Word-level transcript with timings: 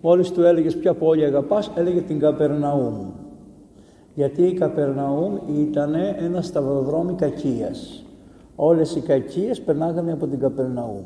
Μόλις 0.00 0.30
του 0.32 0.42
έλεγες 0.42 0.76
ποια 0.76 0.94
πόλη 0.94 1.24
αγαπάς, 1.24 1.70
έλεγε 1.74 2.00
την 2.00 2.18
Καπερναούμ. 2.18 2.94
Γιατί 4.14 4.42
η 4.42 4.52
Καπερναούμ 4.52 5.36
ήταν 5.58 5.94
ένας 6.24 6.46
σταυροδρόμι 6.46 7.12
κακίας. 7.12 8.04
Όλες 8.56 8.96
οι 8.96 9.00
κακίες 9.00 9.60
περνάγανε 9.60 10.12
από 10.12 10.26
την 10.26 10.38
Καπερναούμ. 10.38 11.04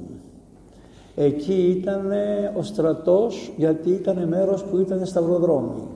Εκεί 1.17 1.77
ήταν 1.81 2.11
ο 2.59 2.63
στρατός 2.63 3.53
γιατί 3.57 3.91
ήταν 3.91 4.29
μέρος 4.29 4.65
που 4.65 4.79
ήταν 4.79 5.07
σταυροδρόμι. 5.07 5.87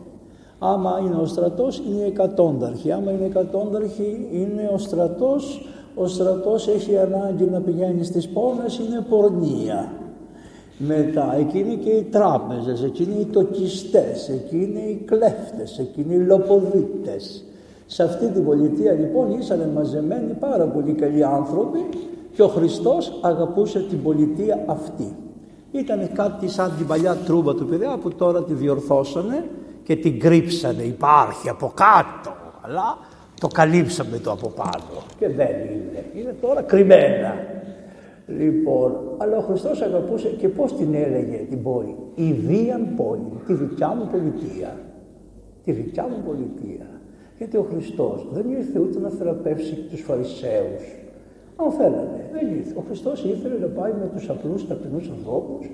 Άμα 0.58 1.00
είναι 1.04 1.16
ο 1.16 1.24
στρατός 1.24 1.82
είναι 1.90 2.04
εκατόνταρχοι. 2.04 2.92
Άμα 2.92 3.10
είναι 3.10 3.24
εκατόνταρχοι 3.24 4.28
είναι 4.32 4.70
ο 4.74 4.78
στρατός. 4.78 5.68
Ο 5.94 6.06
στρατός 6.06 6.68
έχει 6.68 6.96
ανάγκη 6.96 7.44
να 7.44 7.60
πηγαίνει 7.60 8.04
στις 8.04 8.28
πόλεις, 8.28 8.78
είναι 8.78 9.04
πορνεία. 9.08 9.92
Μετά, 10.78 11.36
εκεί 11.38 11.58
είναι 11.58 11.74
και 11.74 11.90
οι 11.90 12.02
τράπεζες, 12.02 12.82
εκεί 12.82 13.02
είναι 13.02 13.20
οι 13.20 13.24
τοκιστές, 13.24 14.28
εκεί 14.28 14.56
είναι 14.56 14.80
οι 14.80 15.02
κλέφτες, 15.04 15.78
εκεί 15.78 16.00
είναι 16.00 16.14
οι 16.14 16.26
λοποδίτες. 16.26 17.44
Σε 17.86 18.02
αυτή 18.02 18.26
την 18.26 18.44
πολιτεία 18.44 18.92
λοιπόν 18.92 19.38
ήσαν 19.38 19.70
μαζεμένοι 19.74 20.32
πάρα 20.32 20.64
πολύ 20.64 20.92
καλοί 20.92 21.24
άνθρωποι 21.24 21.78
και 22.34 22.42
ο 22.42 22.48
Χριστός 22.48 23.18
αγαπούσε 23.20 23.80
την 23.80 24.02
πολιτεία 24.02 24.64
αυτή. 24.66 25.16
Ήταν 25.72 26.10
κάτι 26.12 26.48
σαν 26.48 26.72
την 26.76 26.86
παλιά 26.86 27.16
τρούμπα 27.16 27.54
του 27.54 27.66
Πειραιά 27.66 27.96
που 27.96 28.12
τώρα 28.12 28.42
τη 28.44 28.54
διορθώσανε 28.54 29.44
και 29.84 29.96
την 29.96 30.20
κρύψανε. 30.20 30.82
Υπάρχει 30.82 31.48
από 31.48 31.72
κάτω, 31.74 32.36
αλλά 32.60 32.98
το 33.40 33.48
καλύψαμε 33.48 34.18
το 34.18 34.30
από 34.30 34.48
πάνω. 34.48 35.02
Και 35.18 35.28
δεν 35.28 35.48
είναι. 35.48 36.04
Είναι 36.14 36.34
τώρα 36.40 36.62
κρυμμένα. 36.62 37.34
Λοιπόν, 38.26 38.98
αλλά 39.16 39.36
ο 39.36 39.40
Χριστός 39.40 39.82
αγαπούσε 39.82 40.28
και 40.28 40.48
πώς 40.48 40.76
την 40.76 40.94
έλεγε 40.94 41.36
την 41.48 41.62
πόλη. 41.62 41.96
Η 42.14 42.32
βίαν 42.32 42.94
πόλη, 42.96 43.32
τη 43.46 43.54
δικιά 43.54 43.88
μου 43.88 44.08
πολιτεία. 44.10 44.76
Τη 45.64 45.72
δικιά 45.72 46.02
μου 46.02 46.22
πολιτεία. 46.26 46.86
Γιατί 47.38 47.56
ο 47.56 47.62
Χριστός 47.62 48.28
δεν 48.32 48.50
ήρθε 48.50 48.78
ούτε 48.78 48.98
να 48.98 49.08
θεραπεύσει 49.08 49.74
τους 49.74 50.00
Φαρισαίους. 50.00 50.84
Αν 51.56 51.70
θέλανε, 51.70 52.30
δεν 52.32 52.56
ήρθε. 52.56 52.74
Ο 52.78 52.82
Χριστός 52.86 53.24
ήθελε 53.24 53.58
να 53.58 53.66
πάει 53.66 53.92
με 53.92 54.10
τους 54.14 54.28
απλούς 54.30 54.66
ταπεινούς 54.66 55.08
ανθρώπους. 55.08 55.70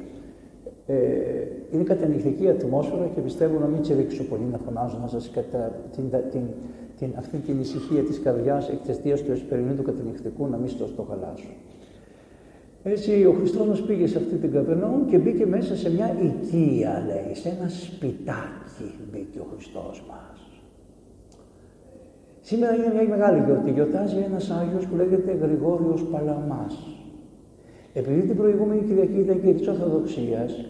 Ε, 0.87 0.97
είναι 1.71 1.83
κατανυχτική 1.83 2.49
ατμόσφαιρα 2.49 3.07
και 3.15 3.21
πιστεύω 3.21 3.59
να 3.59 3.67
μην 3.67 3.83
τσιρίξω 3.83 4.25
πολύ 4.25 4.45
να 4.53 4.59
φωνάζω 4.59 4.99
να 5.01 5.07
σας 5.07 5.31
κατά 5.31 5.73
την, 5.95 6.05
την, 6.31 6.43
την, 6.99 7.09
αυτή 7.19 7.37
την 7.39 7.61
ησυχία 7.61 8.03
της 8.03 8.21
καρδιάς 8.21 8.69
εξαιτίας 8.69 9.23
του 9.23 9.33
εσπερινού 9.33 9.75
του 9.75 9.83
κατανυχτικού 9.83 10.47
να 10.47 10.57
μην 10.57 10.69
στο, 10.69 10.85
το 10.85 11.03
χαλάσω. 11.03 11.51
Έτσι 12.85 13.25
ο 13.25 13.33
Χριστός 13.33 13.67
μας 13.67 13.83
πήγε 13.83 14.07
σε 14.07 14.19
αυτή 14.19 14.35
την 14.35 14.53
Καπερναούμ 14.53 15.07
και 15.07 15.19
μπήκε 15.19 15.47
μέσα 15.47 15.77
σε 15.77 15.91
μια 15.91 16.17
οικία 16.23 17.05
λέει, 17.07 17.35
σε 17.35 17.49
ένα 17.49 17.69
σπιτάκι 17.69 18.87
μπήκε 19.13 19.39
ο 19.39 19.47
Χριστός 19.53 20.05
μας. 20.09 20.33
Σήμερα 22.41 22.75
είναι 22.75 22.93
μια 22.95 23.09
μεγάλη 23.09 23.43
γιορτή. 23.45 23.71
Γιορτάζει 23.71 24.17
ένας 24.27 24.51
Άγιος 24.51 24.87
που 24.87 24.97
λέγεται 24.97 25.39
Γρηγόριος 25.43 26.03
Παλαμάς. 26.11 26.75
Επειδή 27.93 28.21
την 28.21 28.37
προηγούμενη 28.37 28.83
Κυριακή 28.83 29.19
ήταν 29.19 29.43
και 29.43 29.53
της 29.53 29.69
Ορθοδοξίας 29.69 30.65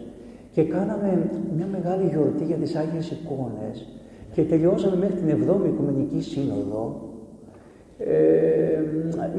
και 0.51 0.63
κάναμε 0.63 1.29
μια 1.55 1.67
μεγάλη 1.71 2.09
γιορτή 2.09 2.43
για 2.43 2.55
τις 2.55 2.75
Άγιες 2.75 3.11
εικόνες 3.11 3.87
και 4.33 4.41
τελειώσαμε 4.41 4.95
μέχρι 4.95 5.15
την 5.15 5.29
7η 5.29 5.65
Οικουμενική 5.65 6.21
Σύνοδο, 6.21 7.09
ε, 7.97 8.83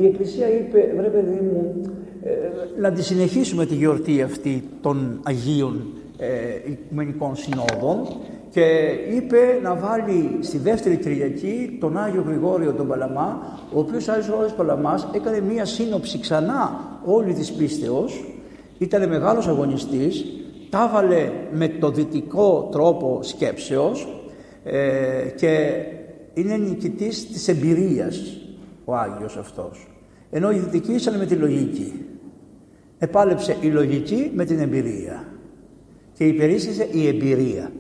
η 0.01 0.07
Εκκλησία 0.07 0.49
είπε, 0.49 0.93
βρε 0.97 1.09
παιδί 1.09 1.41
μου, 1.41 1.75
ε, 1.83 2.04
να 2.81 2.93
τη 2.93 3.03
συνεχίσουμε 3.03 3.67
τη 3.67 3.75
γιορτή 3.75 4.23
αυτή 4.23 4.65
των 4.81 5.21
Αγίων 5.23 5.87
ε, 6.19 6.27
Οικουμενικών 6.71 7.37
Συνόδων 7.37 8.07
και 8.51 8.87
είπε 9.15 9.39
να 9.63 9.75
βάλει 9.75 10.39
στη 10.41 10.59
δεύτερη 10.59 10.97
Κυριακή 10.97 11.77
τον 11.81 11.99
Άγιο 11.99 12.25
Γρηγόριο 12.27 12.73
τον 12.73 12.89
Παλαμά, 12.89 13.59
ο 13.73 13.79
οποίος 13.79 14.09
Άγιος 14.09 14.27
Γρηγόριος 14.27 14.53
Παλαμάς 14.53 15.09
έκανε 15.15 15.41
μία 15.41 15.65
σύνοψη 15.65 16.19
ξανά 16.19 16.81
όλη 17.05 17.33
της 17.33 17.53
πίστεως, 17.53 18.25
ήταν 18.79 19.09
μεγάλος 19.09 19.47
αγωνιστής, 19.47 20.25
τα 20.71 20.91
βάλε 20.93 21.31
με 21.53 21.69
το 21.69 21.91
δυτικό 21.91 22.69
τρόπο 22.73 23.19
σκέψεως 23.23 24.09
ε, 24.65 24.79
και 25.37 25.83
είναι 26.35 26.57
νικητής 26.57 27.27
της 27.27 27.49
εμπειρίας 27.49 28.39
ο 28.85 28.95
Άγιος 28.95 29.37
αυτός. 29.37 29.89
Ενώ 30.31 30.51
οι 30.51 30.59
δυτικοί 30.59 30.93
ήσαν 30.93 31.19
με 31.19 31.27
τη 31.27 31.35
λογική. 31.35 31.93
Επάλεψε 33.05 33.57
η 33.61 33.67
λογική 33.67 34.31
με 34.35 34.45
την 34.45 34.59
εμπειρία 34.59 35.25
και 36.13 36.25
υπερίσχυσε 36.25 36.89
η 36.93 37.07
εμπειρία 37.07 37.73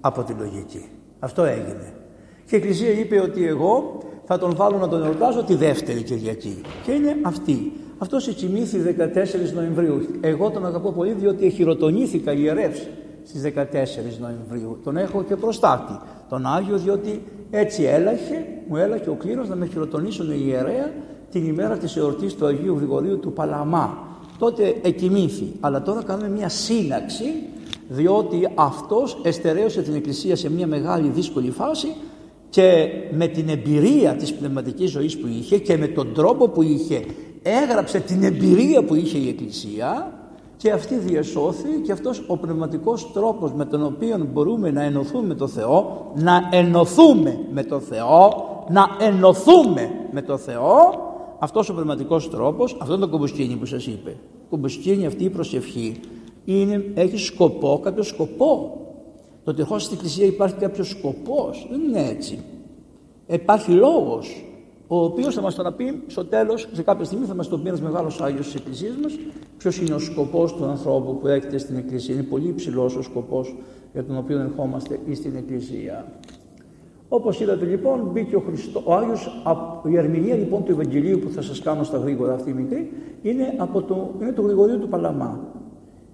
από 0.00 0.22
τη 0.22 0.32
λογική. 0.38 0.88
Αυτό 1.18 1.44
έγινε. 1.44 1.92
Και 2.46 2.56
η 2.56 2.58
Εκκλησία 2.58 2.90
είπε 2.90 3.20
ότι 3.20 3.46
εγώ 3.46 3.98
θα 4.24 4.38
τον 4.38 4.54
βάλω 4.56 4.78
να 4.78 4.88
τον 4.88 5.04
εορτάζω 5.04 5.44
τη 5.44 5.54
δεύτερη 5.54 6.02
Κυριακή. 6.02 6.60
Και 6.84 6.92
είναι 6.92 7.16
αυτή. 7.22 7.72
Αυτός 7.98 8.28
κοιμήθη 8.28 8.78
14 8.98 9.54
Νοεμβρίου. 9.54 10.06
Εγώ 10.20 10.50
τον 10.50 10.66
αγαπώ 10.66 10.92
πολύ 10.92 11.12
διότι 11.12 11.46
εχειροτονήθηκα 11.46 12.32
ιερεύς 12.32 12.88
στις 13.24 13.42
14 13.42 13.48
Νοεμβρίου. 14.20 14.78
Τον 14.84 14.96
έχω 14.96 15.22
και 15.22 15.36
προστάτη. 15.36 15.98
Τον 16.28 16.46
Άγιο 16.46 16.76
διότι 16.76 17.22
έτσι 17.50 17.82
έλαχε, 17.82 18.46
μου 18.68 18.76
έλαχε 18.76 19.10
ο 19.10 19.14
κλήρος 19.14 19.48
να 19.48 19.54
με 19.56 19.66
χειροτονήσουν 19.66 20.30
οι 20.30 20.42
ιερέα 20.46 20.90
την 21.30 21.46
ημέρα 21.46 21.76
της 21.76 21.96
εορτής 21.96 22.34
του 22.34 22.46
Αγίου 22.46 22.76
Γρηγορίου 22.76 23.18
του 23.18 23.32
Παλαμά. 23.32 24.07
Τότε 24.38 24.76
εκοιμήθη. 24.82 25.52
Αλλά 25.60 25.82
τώρα 25.82 26.02
κάνουμε 26.02 26.28
μια 26.28 26.48
σύναξη 26.48 27.24
διότι 27.88 28.48
αυτός 28.54 29.20
εστερέωσε 29.22 29.82
την 29.82 29.94
Εκκλησία 29.94 30.36
σε 30.36 30.50
μια 30.50 30.66
μεγάλη 30.66 31.08
δύσκολη 31.08 31.50
φάση 31.50 31.94
και 32.50 32.88
με 33.10 33.26
την 33.26 33.48
εμπειρία 33.48 34.14
της 34.14 34.34
πνευματικής 34.34 34.90
ζωής 34.90 35.18
που 35.18 35.26
είχε 35.26 35.58
και 35.58 35.76
με 35.76 35.86
τον 35.86 36.14
τρόπο 36.14 36.48
που 36.48 36.62
είχε 36.62 37.04
έγραψε 37.42 38.00
την 38.00 38.22
εμπειρία 38.22 38.84
που 38.84 38.94
είχε 38.94 39.18
η 39.18 39.28
Εκκλησία 39.28 40.12
και 40.56 40.70
αυτή 40.70 40.94
διασώθη 40.94 41.68
και 41.84 41.92
αυτός 41.92 42.24
ο 42.26 42.36
πνευματικός 42.36 43.12
τρόπος 43.12 43.52
με 43.52 43.64
τον 43.64 43.84
οποίο 43.84 44.28
μπορούμε 44.32 44.70
να 44.70 44.82
ενωθούμε 44.82 45.26
με 45.26 45.34
το 45.34 45.46
Θεό, 45.46 46.10
να 46.14 46.48
ενωθούμε 46.50 47.38
με 47.50 47.62
το 47.62 47.80
Θεό, 47.80 48.30
να 48.68 48.86
ενωθούμε 49.00 49.90
με 50.10 50.22
το 50.22 50.36
Θεό, 50.36 50.74
αυτός 51.38 51.68
ο 51.68 51.72
πνευματικός 51.74 52.30
τρόπος, 52.30 52.76
αυτό 52.80 52.94
είναι 52.94 53.04
το 53.04 53.10
κομποσκίνη 53.10 53.56
που 53.56 53.66
σας 53.66 53.86
είπε. 53.86 54.16
Κομποσκίνη 54.50 55.06
αυτή 55.06 55.24
η 55.24 55.30
προσευχή 55.30 56.00
είναι, 56.44 56.92
έχει 56.94 57.16
σκοπό, 57.16 57.80
κάποιο 57.82 58.02
σκοπό. 58.02 58.72
Το 59.44 59.50
ότι 59.50 59.60
ερχόσαστε 59.60 59.94
στην 59.94 59.96
Εκκλησία 59.96 60.26
υπάρχει 60.26 60.56
κάποιος 60.56 60.88
σκοπός. 60.88 61.66
Δεν 61.70 61.80
είναι 61.80 62.08
έτσι. 62.08 62.38
Υπάρχει 63.26 63.70
λόγος 63.70 64.44
ο 64.86 65.04
οποίος 65.04 65.34
θα 65.34 65.40
μας 65.40 65.54
το 65.54 65.72
πει 65.76 66.02
στο 66.06 66.24
τέλος, 66.24 66.68
σε 66.72 66.82
κάποια 66.82 67.04
στιγμή 67.04 67.26
θα 67.26 67.34
μας 67.34 67.48
το 67.48 67.58
πει 67.58 67.68
ένας 67.68 67.80
μεγάλος 67.80 68.20
Άγιος 68.20 68.44
της 68.44 68.54
Εκκλησίας 68.54 68.96
μας, 69.02 69.12
ποιος 69.58 69.78
είναι 69.78 69.94
ο 69.94 69.98
σκοπός 69.98 70.54
του 70.54 70.64
ανθρώπου 70.64 71.18
που 71.18 71.26
έρχεται 71.26 71.58
στην 71.58 71.76
Εκκλησία. 71.76 72.14
Είναι 72.14 72.22
πολύ 72.22 72.48
υψηλός 72.48 72.96
ο 72.96 73.02
σκοπός 73.02 73.56
για 73.92 74.04
τον 74.04 74.16
οποίο 74.16 74.38
ερχόμαστε 74.38 75.00
ή 75.06 75.14
στην 75.14 75.36
Εκκλησία. 75.36 76.12
Όπως 77.08 77.40
είδατε 77.40 77.64
λοιπόν 77.64 78.10
μπήκε 78.12 78.36
ο 78.36 78.40
Χριστός, 78.46 78.82
ο 78.86 78.94
Άγιος, 78.94 79.42
η 79.88 79.96
ερμηνεία 79.96 80.34
λοιπόν 80.34 80.64
του 80.64 80.72
Ευαγγελίου 80.72 81.18
που 81.18 81.30
θα 81.30 81.42
σας 81.42 81.60
κάνω 81.60 81.82
στα 81.82 81.98
γρήγορα 81.98 82.34
αυτή 82.34 82.50
η 82.50 82.52
μικρή, 82.52 82.92
είναι, 83.22 83.54
από 83.56 83.82
το, 83.82 84.14
είναι 84.20 84.32
του 84.32 84.42
Γρηγορίου 84.42 84.78
του 84.78 84.88
Παλαμά. 84.88 85.40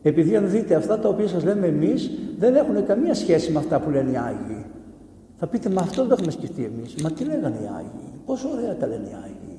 Επειδή 0.03 0.37
αν 0.37 0.51
δείτε 0.51 0.75
αυτά 0.75 0.99
τα 0.99 1.09
οποία 1.09 1.29
σας 1.29 1.45
λέμε 1.45 1.67
εμείς 1.67 2.11
δεν 2.39 2.55
έχουν 2.55 2.87
καμία 2.87 3.15
σχέση 3.15 3.53
με 3.53 3.59
αυτά 3.59 3.81
που 3.81 3.91
λένε 3.91 4.11
οι 4.11 4.17
Άγιοι. 4.17 4.65
Θα 5.37 5.47
πείτε, 5.47 5.69
μα 5.71 5.81
αυτό 5.81 6.01
δεν 6.01 6.09
το 6.09 6.15
έχουμε 6.19 6.31
σκεφτεί 6.31 6.65
εμείς. 6.65 6.95
Μα 7.03 7.11
τι 7.11 7.25
λέγανε 7.25 7.59
οι 7.63 7.69
Άγιοι. 7.77 8.13
Πόσο 8.27 8.49
ωραία 8.49 8.77
τα 8.77 8.87
λένε 8.87 9.09
οι 9.11 9.17
Άγιοι. 9.25 9.59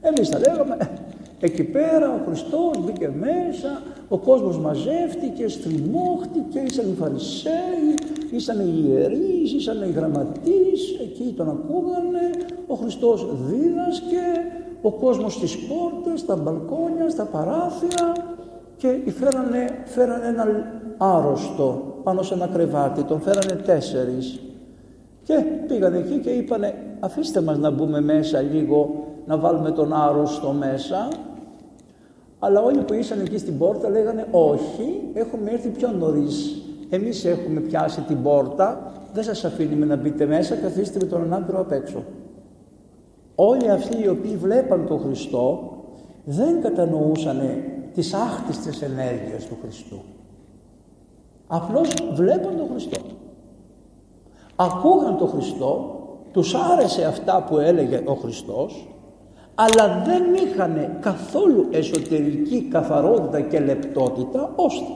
Εμείς 0.00 0.28
τα 0.28 0.38
λέγαμε, 0.38 0.76
εκεί 1.40 1.64
πέρα 1.64 2.14
ο 2.14 2.18
Χριστός 2.26 2.84
μπήκε 2.84 3.10
μέσα, 3.18 3.82
ο 4.08 4.18
κόσμος 4.18 4.58
μαζεύτηκε, 4.58 5.48
στριμώχτηκε, 5.48 6.58
ήσαν 6.58 6.90
οι 6.90 6.94
Φαρισαίοι, 6.98 7.94
ήσαν 8.30 8.60
οι 8.60 8.84
ιερείς, 8.88 9.52
ήσαν 9.52 9.82
οι 9.82 9.92
γραμματείς, 9.92 10.98
εκεί 11.02 11.34
τον 11.36 11.48
ακούγανε, 11.48 12.30
ο 12.66 12.74
Χριστός 12.74 13.26
δίδασκε, 13.46 14.26
ο 14.82 14.90
κόσμος 14.92 15.32
στις 15.32 15.58
πόρτες, 15.58 16.20
στα 16.20 16.36
μπαλκόνια, 16.36 17.08
στα 17.10 17.24
παράθυρα, 17.24 18.12
και 18.76 19.10
φέρανε, 19.18 19.66
φέρανε 19.84 20.26
έναν 20.26 20.64
άρρωστο 20.96 22.00
πάνω 22.02 22.22
σε 22.22 22.34
ένα 22.34 22.46
κρεβάτι, 22.46 23.02
τον 23.02 23.20
φέρανε 23.20 23.62
τέσσερις. 23.62 24.40
Και 25.22 25.34
πήγανε 25.66 25.98
εκεί 25.98 26.18
και 26.18 26.30
είπανε 26.30 26.74
αφήστε 27.00 27.40
μας 27.40 27.58
να 27.58 27.70
μπούμε 27.70 28.00
μέσα 28.00 28.40
λίγο 28.40 29.06
να 29.26 29.38
βάλουμε 29.38 29.70
τον 29.70 29.92
άρρωστο 29.92 30.52
μέσα 30.52 31.08
αλλά 32.38 32.62
όλοι 32.62 32.78
που 32.78 32.94
ήσαν 32.94 33.20
εκεί 33.20 33.38
στην 33.38 33.58
πόρτα 33.58 33.88
λέγανε 33.88 34.26
όχι 34.30 35.00
έχουμε 35.12 35.50
έρθει 35.50 35.68
πιο 35.68 35.90
νωρίς 35.90 36.62
εμείς 36.90 37.24
έχουμε 37.24 37.60
πιάσει 37.60 38.00
την 38.00 38.22
πόρτα 38.22 38.92
δεν 39.12 39.24
σας 39.24 39.44
αφήνουμε 39.44 39.86
να 39.86 39.96
μπείτε 39.96 40.26
μέσα 40.26 40.54
καθίστε 40.54 40.98
με 41.02 41.06
τον 41.06 41.22
ανάπηρο 41.22 41.60
απ' 41.60 41.72
έξω 41.72 42.02
όλοι 43.34 43.70
αυτοί 43.70 44.02
οι 44.02 44.08
οποίοι 44.08 44.36
βλέπαν 44.36 44.86
τον 44.86 45.00
Χριστό 45.00 45.72
δεν 46.24 46.60
κατανοούσαν 46.60 47.40
τις 47.94 48.14
άχτιστες 48.14 48.82
ενέργειες 48.82 49.46
του 49.46 49.56
Χριστού. 49.62 50.00
Απλώς 51.46 51.94
βλέπουν 52.12 52.56
τον 52.56 52.68
Χριστό. 52.70 53.00
Ακούγαν 54.56 55.16
τον 55.16 55.28
Χριστό, 55.28 56.00
τους 56.32 56.54
άρεσε 56.54 57.04
αυτά 57.04 57.44
που 57.48 57.58
έλεγε 57.58 58.02
ο 58.04 58.14
Χριστός, 58.14 58.88
αλλά 59.54 60.02
δεν 60.06 60.34
είχαν 60.34 60.98
καθόλου 61.00 61.66
εσωτερική 61.70 62.68
καθαρότητα 62.70 63.40
και 63.40 63.60
λεπτότητα, 63.60 64.52
ώστε 64.56 64.92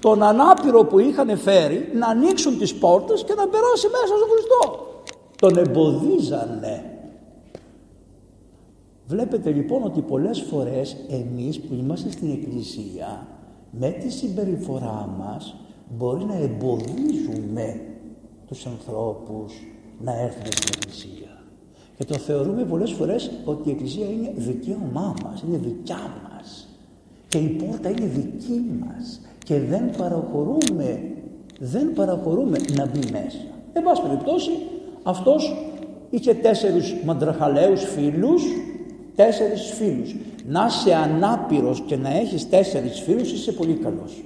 τον 0.00 0.22
ανάπηρο 0.22 0.84
που 0.84 0.98
είχαν 0.98 1.38
φέρει 1.38 1.90
να 1.94 2.06
ανοίξουν 2.06 2.58
τις 2.58 2.74
πόρτες 2.74 3.24
και 3.24 3.34
να 3.34 3.48
περάσει 3.48 3.86
μέσα 3.86 4.14
στον 4.16 4.28
Χριστό. 4.32 4.88
Τον 5.36 5.56
εμποδίζανε. 5.56 6.84
Βλέπετε 9.06 9.50
λοιπόν 9.50 9.82
ότι 9.82 10.00
πολλές 10.00 10.40
φορές 10.40 10.96
εμείς 11.08 11.60
που 11.60 11.74
είμαστε 11.74 12.10
στην 12.10 12.30
Εκκλησία 12.30 13.26
με 13.70 13.90
τη 13.90 14.10
συμπεριφορά 14.10 15.14
μας 15.18 15.56
μπορεί 15.88 16.24
να 16.24 16.34
εμποδίζουμε 16.34 17.80
τους 18.46 18.66
ανθρώπους 18.66 19.52
να 20.00 20.20
έρθουν 20.20 20.46
στην 20.46 20.74
Εκκλησία. 20.74 21.42
Και 21.96 22.04
το 22.04 22.18
θεωρούμε 22.18 22.64
πολλές 22.64 22.92
φορές 22.92 23.30
ότι 23.44 23.68
η 23.68 23.72
Εκκλησία 23.72 24.06
είναι 24.06 24.32
δικαίωμά 24.36 25.14
μας, 25.24 25.42
είναι 25.48 25.56
δικιά 25.56 26.30
μας. 26.30 26.68
Και 27.28 27.38
η 27.38 27.48
πόρτα 27.48 27.88
είναι 27.88 28.06
δική 28.06 28.64
μας 28.80 29.20
και 29.50 29.60
δεν 29.60 29.90
παραχωρούμε, 29.96 31.00
δεν 31.58 31.92
παραχωρούμε 31.92 32.58
να 32.76 32.86
μπει 32.86 32.98
μέσα. 32.98 33.38
Εν 33.72 33.82
πάση 33.82 34.02
περιπτώσει, 34.02 34.50
αυτός 35.02 35.56
είχε 36.10 36.34
τέσσερις 36.34 36.96
μαντραχαλαίους 37.04 37.84
φίλους, 37.84 38.42
τέσσερις 39.14 39.70
φίλους. 39.70 40.16
Να 40.46 40.66
είσαι 40.66 40.94
ανάπηρος 40.94 41.82
και 41.86 41.96
να 41.96 42.16
έχεις 42.16 42.48
τέσσερις 42.48 43.00
φίλους 43.00 43.32
είσαι 43.32 43.52
πολύ 43.52 43.74
καλός. 43.74 44.24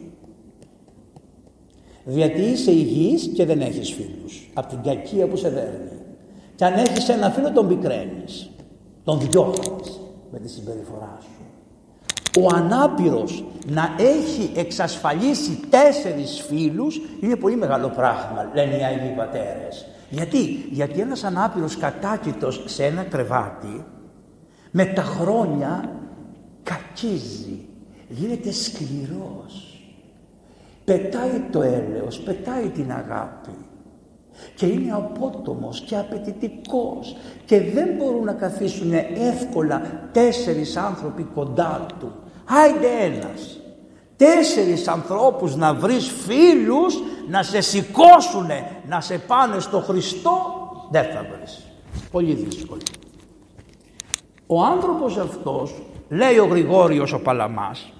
Γιατί 2.06 2.40
είσαι 2.40 2.70
υγιής 2.70 3.30
και 3.34 3.44
δεν 3.44 3.60
έχεις 3.60 3.90
φίλους. 3.90 4.50
Από 4.54 4.68
την 4.68 4.82
κακία 4.82 5.26
που 5.26 5.36
σε 5.36 5.48
δέρνει. 5.48 5.98
Και 6.56 6.64
αν 6.64 6.72
έχεις 6.72 7.08
ένα 7.08 7.30
φίλο 7.30 7.52
τον 7.52 7.68
πικραίνεις. 7.68 8.50
Τον 9.04 9.20
διώχνεις 9.20 10.00
με 10.32 10.38
τη 10.38 10.48
συμπεριφορά 10.48 11.18
σου. 11.20 11.33
Ο 12.40 12.54
ανάπηρος 12.54 13.44
να 13.66 13.94
έχει 13.98 14.52
εξασφαλίσει 14.56 15.60
τέσσερις 15.70 16.44
φίλους 16.48 17.00
είναι 17.20 17.36
πολύ 17.36 17.56
μεγάλο 17.56 17.88
πράγμα, 17.88 18.50
λένε 18.54 18.76
οι 18.76 18.84
Άγιοι 18.84 19.14
Πατέρες. 19.16 19.86
Γιατί, 20.10 20.66
γιατί 20.70 21.00
ένας 21.00 21.24
ανάπηρος 21.24 21.76
κατάκητος 21.76 22.62
σε 22.66 22.84
ένα 22.84 23.02
κρεβάτι 23.02 23.84
με 24.70 24.84
τα 24.84 25.02
χρόνια 25.02 25.90
κακίζει, 26.62 27.66
γίνεται 28.08 28.52
σκληρός. 28.52 29.82
Πετάει 30.84 31.42
το 31.50 31.62
έλεος, 31.62 32.20
πετάει 32.20 32.68
την 32.68 32.92
αγάπη 32.92 33.56
και 34.54 34.66
είναι 34.66 34.92
απότομος 34.92 35.80
και 35.80 35.96
απαιτητικός 35.96 37.16
και 37.44 37.60
δεν 37.60 37.88
μπορούν 37.96 38.24
να 38.24 38.32
καθίσουν 38.32 38.92
εύκολα 39.32 39.82
τέσσερις 40.12 40.76
άνθρωποι 40.76 41.22
κοντά 41.22 41.86
του 41.98 42.12
Άιντε 42.44 42.88
ένας. 43.00 43.58
Τέσσερις 44.16 44.88
ανθρώπους 44.88 45.56
να 45.56 45.74
βρεις 45.74 46.12
φίλους 46.26 46.94
να 47.28 47.42
σε 47.42 47.60
σηκώσουν, 47.60 48.46
να 48.88 49.00
σε 49.00 49.18
πάνε 49.18 49.60
στο 49.60 49.80
Χριστό, 49.80 50.36
δεν 50.90 51.04
θα 51.04 51.26
βρεις. 51.30 51.66
Πολύ 52.10 52.34
δύσκολο. 52.34 52.80
Ο 54.46 54.62
άνθρωπος 54.62 55.16
αυτός, 55.16 55.82
λέει 56.08 56.38
ο 56.38 56.46
Γρηγόριος 56.46 57.12
ο 57.12 57.20
Παλαμάς, 57.20 57.92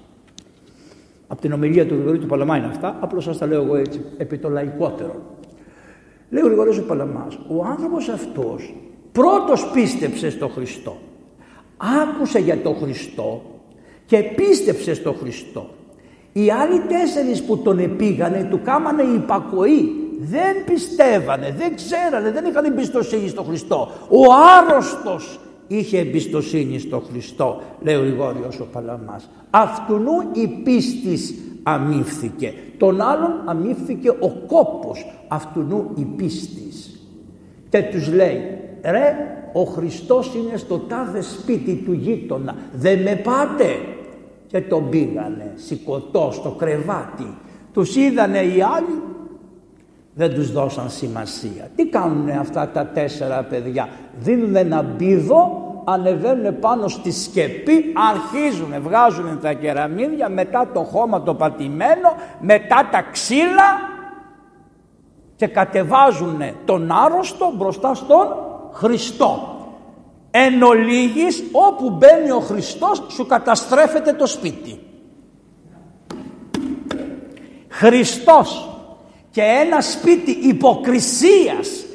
από 1.27 1.41
την 1.41 1.51
ομιλία 1.51 1.87
του 1.87 1.93
Γρηγορίου 1.93 2.19
του 2.19 2.27
Παλαμά 2.27 2.57
είναι 2.57 2.67
αυτά, 2.67 2.97
απλώς 2.99 3.23
σας 3.23 3.37
τα 3.37 3.45
λέω 3.45 3.61
εγώ 3.61 3.75
έτσι, 3.75 4.01
επί 4.17 4.37
το 4.37 4.49
λαϊκότερο. 4.49 5.21
Λέει 6.29 6.43
ο 6.43 6.45
Γρηγόριος 6.45 6.77
ο 6.77 6.83
Παλαμάς, 6.83 7.39
ο 7.47 7.65
άνθρωπος 7.65 8.09
αυτός 8.09 8.75
πρώτος 9.11 9.69
πίστεψε 9.73 10.29
στο 10.29 10.47
Χριστό. 10.47 10.97
Άκουσε 11.77 12.39
για 12.39 12.61
τον 12.61 12.75
Χριστό 12.75 13.41
και 14.05 14.17
πίστεψε 14.17 14.93
στο 14.93 15.13
Χριστό. 15.13 15.69
Οι 16.33 16.51
άλλοι 16.51 16.79
τέσσερις 16.79 17.43
που 17.43 17.57
τον 17.57 17.79
επήγανε 17.79 18.47
του 18.49 18.59
κάμανε 18.63 19.01
υπακοή. 19.01 19.89
Δεν 20.19 20.63
πιστεύανε, 20.65 21.55
δεν 21.57 21.75
ξέρανε, 21.75 22.31
δεν 22.31 22.45
είχαν 22.45 22.65
εμπιστοσύνη 22.65 23.27
στο 23.27 23.43
Χριστό. 23.43 23.89
Ο 24.09 24.19
άρρωστος 24.57 25.39
είχε 25.67 25.99
εμπιστοσύνη 25.99 26.79
στο 26.79 27.03
Χριστό, 27.09 27.61
λέει 27.81 27.95
ο 27.95 27.99
Γρηγόριος 27.99 28.59
ο 28.59 28.67
Παλαμάς. 28.71 29.29
Αυτουνού 29.49 30.29
η 30.33 30.47
πίστης 30.47 31.33
αμύφθηκε. 31.63 32.53
Τον 32.77 33.01
άλλον 33.01 33.31
αμύφθηκε 33.45 34.09
ο 34.09 34.29
κόπος, 34.47 35.05
αυτουνού 35.27 35.91
η 35.95 36.03
πίστης. 36.15 36.99
Και 37.69 37.81
τους 37.81 38.13
λέει, 38.13 38.37
ρε 38.83 39.15
ο 39.53 39.63
Χριστός 39.63 40.31
είναι 40.35 40.57
στο 40.57 40.77
τάδε 40.77 41.21
σπίτι 41.21 41.75
του 41.85 41.93
γείτονα, 41.93 42.55
δεν 42.73 43.01
με 43.01 43.15
πάτε 43.15 43.65
και 44.47 44.61
τον 44.61 44.89
πήγανε 44.89 45.51
σηκωτό 45.55 46.29
στο 46.33 46.49
κρεβάτι. 46.49 47.37
Τους 47.73 47.95
είδανε 47.95 48.39
οι 48.39 48.61
άλλοι, 48.61 49.01
δεν 50.13 50.33
τους 50.33 50.51
δώσαν 50.51 50.89
σημασία. 50.89 51.69
Τι 51.75 51.85
κάνουν 51.85 52.29
αυτά 52.29 52.69
τα 52.69 52.85
τέσσερα 52.85 53.43
παιδιά; 53.43 53.89
Δίνουν 54.19 54.55
ένα 54.55 54.81
μπίδο, 54.81 55.65
ανεβαίνουν 55.83 56.59
πάνω 56.59 56.87
στη 56.87 57.11
σκεπή, 57.11 57.93
αρχίζουν, 58.11 58.81
βγάζουν 58.81 59.39
τα 59.41 59.53
κεραμίδια, 59.53 60.29
μετά 60.29 60.69
το 60.73 60.79
χώμα 60.79 61.21
το 61.21 61.33
πατημένο, 61.33 62.15
μετά 62.39 62.89
τα 62.91 63.01
ξύλα 63.11 63.93
και 65.35 65.47
κατεβάζουν 65.47 66.41
τον 66.65 66.91
άρρωστο 66.91 67.53
μπροστά 67.55 67.93
στον 67.93 68.27
Χριστό. 68.71 69.54
Εν 70.37 70.63
ολίγης, 70.63 71.43
όπου 71.51 71.89
μπαίνει 71.89 72.31
ο 72.31 72.39
Χριστός 72.39 73.03
σου 73.09 73.25
καταστρέφεται 73.25 74.13
το 74.13 74.25
σπίτι. 74.25 74.79
Χριστός 77.69 78.69
και 79.31 79.41
ένα 79.41 79.81
σπίτι 79.81 80.31
υποκρισίας. 80.31 81.85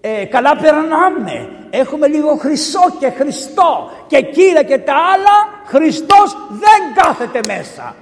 Ε, 0.00 0.24
καλά 0.24 0.56
περνάμε 0.56 1.48
έχουμε 1.70 2.06
λίγο 2.06 2.36
χρυσό 2.36 2.80
και 2.98 3.10
Χριστό 3.10 3.90
και 4.06 4.22
κύριε 4.22 4.62
και 4.62 4.78
τα 4.78 4.94
άλλα. 4.94 5.62
Χριστός 5.64 6.36
δεν 6.50 7.04
κάθεται 7.04 7.40
μέσα. 7.46 7.94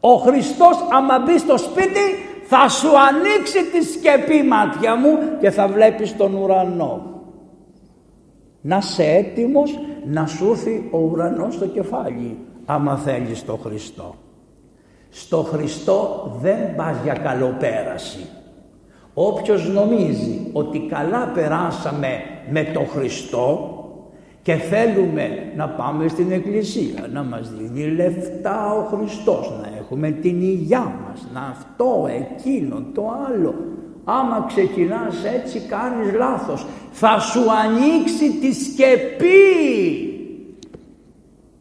Ο 0.00 0.14
Χριστός 0.14 0.86
άμα 0.90 1.18
μπει 1.18 1.38
στο 1.38 1.58
σπίτι 1.58 2.28
θα 2.44 2.68
σου 2.68 2.98
ανοίξει 2.98 3.64
τη 3.64 3.82
σκεπή 3.84 4.42
μάτια 4.42 4.94
μου 4.96 5.18
και 5.40 5.50
θα 5.50 5.68
βλέπεις 5.68 6.16
τον 6.16 6.34
ουρανό 6.34 7.11
να 8.62 8.76
είσαι 8.76 9.04
έτοιμος 9.04 9.78
να 10.06 10.26
σου 10.26 10.50
έρθει 10.50 10.88
ο 10.90 10.98
ουρανός 10.98 11.54
στο 11.54 11.66
κεφάλι 11.66 12.38
άμα 12.64 12.96
θέλεις 12.96 13.44
το 13.44 13.56
Χριστό. 13.56 14.14
Στο 15.10 15.36
Χριστό 15.36 16.32
δεν 16.40 16.74
πας 16.76 16.96
για 17.02 17.14
καλοπέραση. 17.14 18.26
Όποιος 19.14 19.68
νομίζει 19.68 20.50
ότι 20.52 20.78
καλά 20.78 21.30
περάσαμε 21.34 22.08
με 22.50 22.64
το 22.64 22.80
Χριστό 22.80 23.76
και 24.42 24.54
θέλουμε 24.54 25.52
να 25.56 25.68
πάμε 25.68 26.08
στην 26.08 26.32
εκκλησία, 26.32 27.08
να 27.12 27.22
μας 27.22 27.50
δίνει 27.50 27.94
λεφτά 27.94 28.72
ο 28.72 28.82
Χριστός, 28.82 29.52
να 29.62 29.78
έχουμε 29.78 30.10
την 30.10 30.40
υγειά 30.40 31.00
μας, 31.06 31.26
να 31.32 31.40
αυτό, 31.40 32.08
εκείνο, 32.08 32.82
το 32.94 33.02
άλλο, 33.26 33.54
Άμα 34.04 34.44
ξεκινάς 34.48 35.24
έτσι 35.24 35.60
κάνεις 35.60 36.12
λάθος. 36.12 36.66
Θα 36.90 37.18
σου 37.18 37.40
ανοίξει 37.52 38.30
τη 38.30 38.52
σκεπή. 38.52 40.06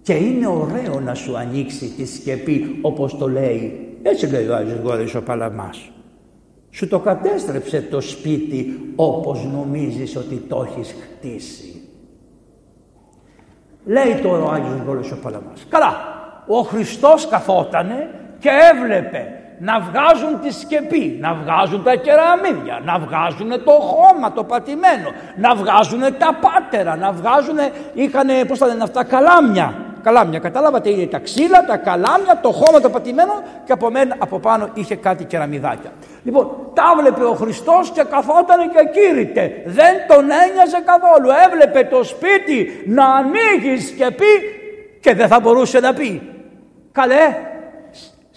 Και 0.02 0.14
είναι 0.14 0.48
ωραίο 0.48 1.00
να 1.00 1.14
σου 1.14 1.38
ανοίξει 1.38 1.86
τη 1.86 2.06
σκεπή 2.06 2.80
όπως 2.82 3.18
το 3.18 3.30
λέει. 3.30 3.88
Έτσι 4.04 4.28
λέει 4.28 4.48
ο 4.48 4.56
Άγιος 4.56 4.80
Γόρης 4.84 5.16
ο 5.16 5.22
Παλαμάς. 5.22 5.92
Σου 6.70 6.88
το 6.88 7.00
κατέστρεψε 7.00 7.82
το 7.82 8.02
σπίτι 8.02 8.94
όπως 8.96 9.46
νομίζεις 9.46 10.16
ότι 10.16 10.36
το 10.36 10.68
έχεις 10.70 10.96
χτίσει. 11.02 11.82
Λέει 13.86 14.16
τώρα 14.24 14.44
ο 14.44 14.52
Άγιος 14.52 14.80
Γόρης 14.86 15.12
ο 15.12 15.18
Παλαμάς. 15.22 15.66
Καλά, 15.70 15.96
ο 16.48 16.62
Χριστός 16.62 17.28
καθότανε 17.28 18.10
και 18.40 18.50
έβλεπε 18.74 19.41
να 19.64 19.80
βγάζουν 19.80 20.40
τη 20.42 20.54
σκεπή, 20.54 21.18
να 21.20 21.34
βγάζουν 21.34 21.84
τα 21.84 21.96
κεραμίδια, 21.96 22.82
να 22.84 23.00
βγάζουν 23.00 23.64
το 23.64 23.72
χώμα 23.72 24.32
το 24.32 24.44
πατημένο, 24.44 25.10
να 25.36 25.56
βγάζουν 25.56 26.00
τα 26.00 26.38
πάτερα, 26.42 26.96
να 26.96 27.12
βγάζουν, 27.12 27.58
είχαν, 27.94 28.28
πώς 28.48 28.58
θα 28.58 28.68
λένε 28.68 28.84
αυτά, 28.84 29.04
καλάμια. 29.04 29.74
Καλάμια, 30.04 30.40
κατάλαβατε, 30.40 30.90
είναι 30.90 31.06
τα 31.06 31.20
ξύλα, 31.20 31.66
τα 31.66 31.78
καλάμια, 31.78 32.40
το 32.42 32.52
χώμα 32.52 32.80
το 32.80 32.90
πατημένο 32.90 33.34
και 33.66 33.72
από, 33.72 33.92
μένα, 33.92 34.16
από 34.20 34.40
πάνω 34.40 34.70
είχε 34.74 34.96
κάτι 34.96 35.24
κεραμιδάκια. 35.24 35.92
Λοιπόν, 36.24 36.50
τα 36.74 36.84
έβλεπε 36.98 37.24
ο 37.24 37.34
Χριστός 37.34 37.92
και 37.92 38.04
καθόταν 38.04 38.60
και 38.72 39.00
κήρυτε. 39.00 39.64
Δεν 39.66 39.94
τον 40.08 40.24
ένοιαζε 40.24 40.84
καθόλου. 40.86 41.30
Έβλεπε 41.46 41.88
το 41.96 42.04
σπίτι 42.04 42.84
να 42.86 43.06
ανοίγει 43.06 43.82
σκεπή 43.82 44.34
και 45.00 45.14
δεν 45.14 45.28
θα 45.28 45.40
μπορούσε 45.40 45.80
να 45.80 45.94
πει. 45.94 46.22
Καλέ, 46.92 47.36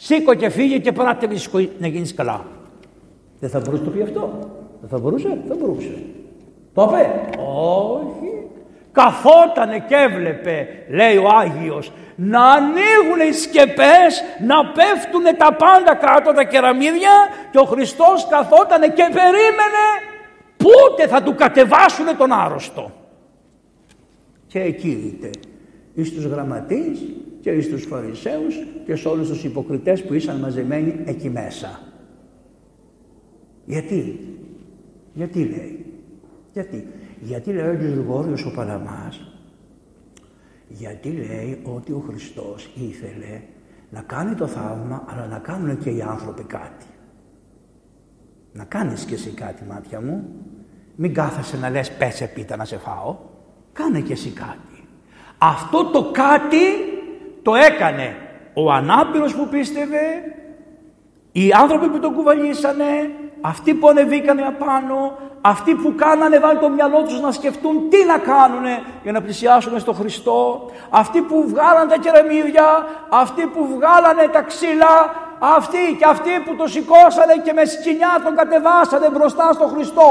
Σήκω 0.05 0.35
και 0.35 0.49
φύγε 0.49 0.79
και 0.79 0.93
πράτε 0.93 1.29
να 1.79 1.87
γίνεις 1.87 2.15
καλά. 2.15 2.45
Δεν 3.41 3.51
θα 3.51 3.61
μπορούσε 3.61 3.83
να 3.83 3.91
το 3.91 3.97
πει 3.97 4.03
αυτό. 4.03 4.39
Δεν 4.81 4.89
θα 4.89 4.99
μπορούσε. 4.99 5.39
Δεν 5.47 5.57
μπορούσε. 5.57 6.03
Το 6.75 6.83
είπε. 6.83 7.31
Όχι. 7.37 8.47
Καθότανε 8.93 9.85
και 9.89 9.95
έβλεπε, 9.95 10.69
λέει 10.89 11.17
ο 11.17 11.29
Άγιος, 11.29 11.93
να 12.17 12.45
ανοίγουν 12.51 13.29
οι 13.29 13.33
σκεπές, 13.33 14.23
να 14.47 14.57
πέφτουν 14.67 15.23
τα 15.39 15.55
πάντα 15.55 15.95
κάτω 15.95 16.33
τα 16.33 16.45
κεραμίδια 16.45 17.13
και 17.51 17.59
ο 17.59 17.65
Χριστός 17.65 18.29
καθότανε 18.29 18.87
και 18.87 19.09
περίμενε 19.13 19.87
πότε 20.57 21.07
θα 21.07 21.23
του 21.23 21.35
κατεβάσουν 21.35 22.17
τον 22.19 22.33
άρρωστο. 22.33 22.91
Και 24.47 24.61
εκεί 24.61 25.13
είτε, 25.15 25.31
εις 25.95 26.15
τους 26.15 26.25
γραμματείς 26.25 27.01
και 27.45 27.51
εις 27.51 27.69
τους 27.69 27.85
Φαρισαίους 27.85 28.55
και 28.85 28.97
σε 28.97 29.09
όλους 29.09 29.29
τους 29.29 29.45
υποκριτές 29.45 30.03
που 30.03 30.15
ήσαν 30.15 30.41
μαζεμένοι 30.41 31.03
εκεί 31.05 31.31
μέσα. 31.31 31.81
Γιατί, 33.65 34.19
γιατί 35.15 35.45
λέει, 35.45 35.87
γιατί, 36.53 36.87
γιατί 37.21 37.53
λέει 37.53 37.69
ο 37.69 37.75
Γρηγόριος 37.75 38.47
ο 38.47 38.51
Παλαμάς, 38.51 39.39
γιατί 40.69 41.09
λέει 41.09 41.61
ότι 41.63 41.93
ο 41.93 42.05
Χριστός 42.07 42.71
ήθελε 42.75 43.41
να 43.91 44.01
κάνει 44.01 44.35
το 44.35 44.47
θαύμα 44.47 45.05
αλλά 45.07 45.27
να 45.27 45.39
κάνουν 45.39 45.79
και 45.79 45.91
οι 45.91 46.03
άνθρωποι 46.03 46.43
κάτι. 46.43 46.87
Να 48.53 48.65
κάνεις 48.65 49.05
και 49.05 49.15
εσύ 49.15 49.31
κάτι 49.31 49.65
μάτια 49.69 50.01
μου. 50.01 50.25
Μην 50.97 51.15
κάθεσαι 51.15 51.57
να 51.57 51.71
λες 51.71 51.93
πέσε 51.93 52.27
πίτα 52.35 52.57
να 52.57 52.65
σε 52.65 52.77
φάω. 52.77 53.17
Κάνε 53.73 54.01
και 54.01 54.13
εσύ 54.13 54.31
κάτι. 54.31 54.89
Αυτό 55.39 55.91
το 55.91 56.11
κάτι 56.11 56.93
το 57.45 57.55
έκανε 57.55 58.17
ο 58.55 58.73
ανάπηρος 58.73 59.35
που 59.35 59.49
πίστευε, 59.49 60.05
οι 61.33 61.53
άνθρωποι 61.53 61.89
που 61.89 61.99
τον 61.99 62.15
κουβαλήσανε, 62.15 63.11
αυτοί 63.41 63.75
που 63.75 63.89
ανεβήκανε 63.89 64.43
απάνω, 64.43 65.19
αυτοί 65.41 65.75
που 65.75 65.95
κάνανε 65.97 66.39
βάλει 66.39 66.59
το 66.59 66.69
μυαλό 66.69 67.03
τους 67.03 67.21
να 67.21 67.33
σκεφτούν 67.33 67.89
τι 67.91 68.05
να 68.05 68.19
κάνουν 68.19 68.65
για 69.03 69.13
να 69.13 69.23
πλησιάσουν 69.23 69.79
στο 69.79 69.93
Χριστό, 69.93 70.71
αυτοί 70.91 71.21
που 71.21 71.45
βγάλανε 71.49 71.91
τα 71.91 71.97
κεραμίδια, 71.97 72.87
αυτοί 73.09 73.47
που 73.47 73.67
βγάλανε 73.75 74.29
τα 74.33 74.43
ξύλα, 74.43 75.15
αυτοί 75.57 75.97
και 75.99 76.05
αυτοί 76.05 76.31
που 76.45 76.57
το 76.57 76.67
σηκώσανε 76.67 77.35
και 77.45 77.53
με 77.53 77.65
σκηνιά 77.65 78.21
τον 78.25 78.35
κατεβάσανε 78.35 79.09
μπροστά 79.11 79.53
στο 79.53 79.65
Χριστό. 79.65 80.09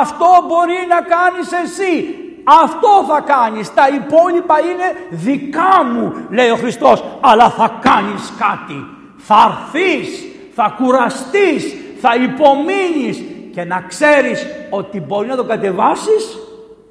Αυτό 0.00 0.26
μπορεί 0.46 0.78
να 0.88 1.00
κάνεις 1.14 1.52
εσύ. 1.52 2.21
Αυτό 2.44 3.04
θα 3.08 3.20
κάνεις. 3.20 3.74
Τα 3.74 3.88
υπόλοιπα 3.88 4.54
είναι 4.60 4.84
δικά 5.10 5.84
μου, 5.92 6.26
λέει 6.30 6.48
ο 6.48 6.56
Χριστός. 6.56 7.04
Αλλά 7.20 7.50
θα 7.50 7.78
κάνεις 7.80 8.32
κάτι. 8.38 8.86
Θα 9.16 9.34
αρθείς, 9.34 10.24
θα 10.54 10.74
κουραστείς, 10.78 11.74
θα 12.00 12.10
υπομείνεις 12.14 13.22
και 13.52 13.64
να 13.64 13.80
ξέρεις 13.88 14.46
ότι 14.70 15.00
μπορεί 15.00 15.28
να 15.28 15.36
το 15.36 15.44
κατεβάσεις 15.44 16.38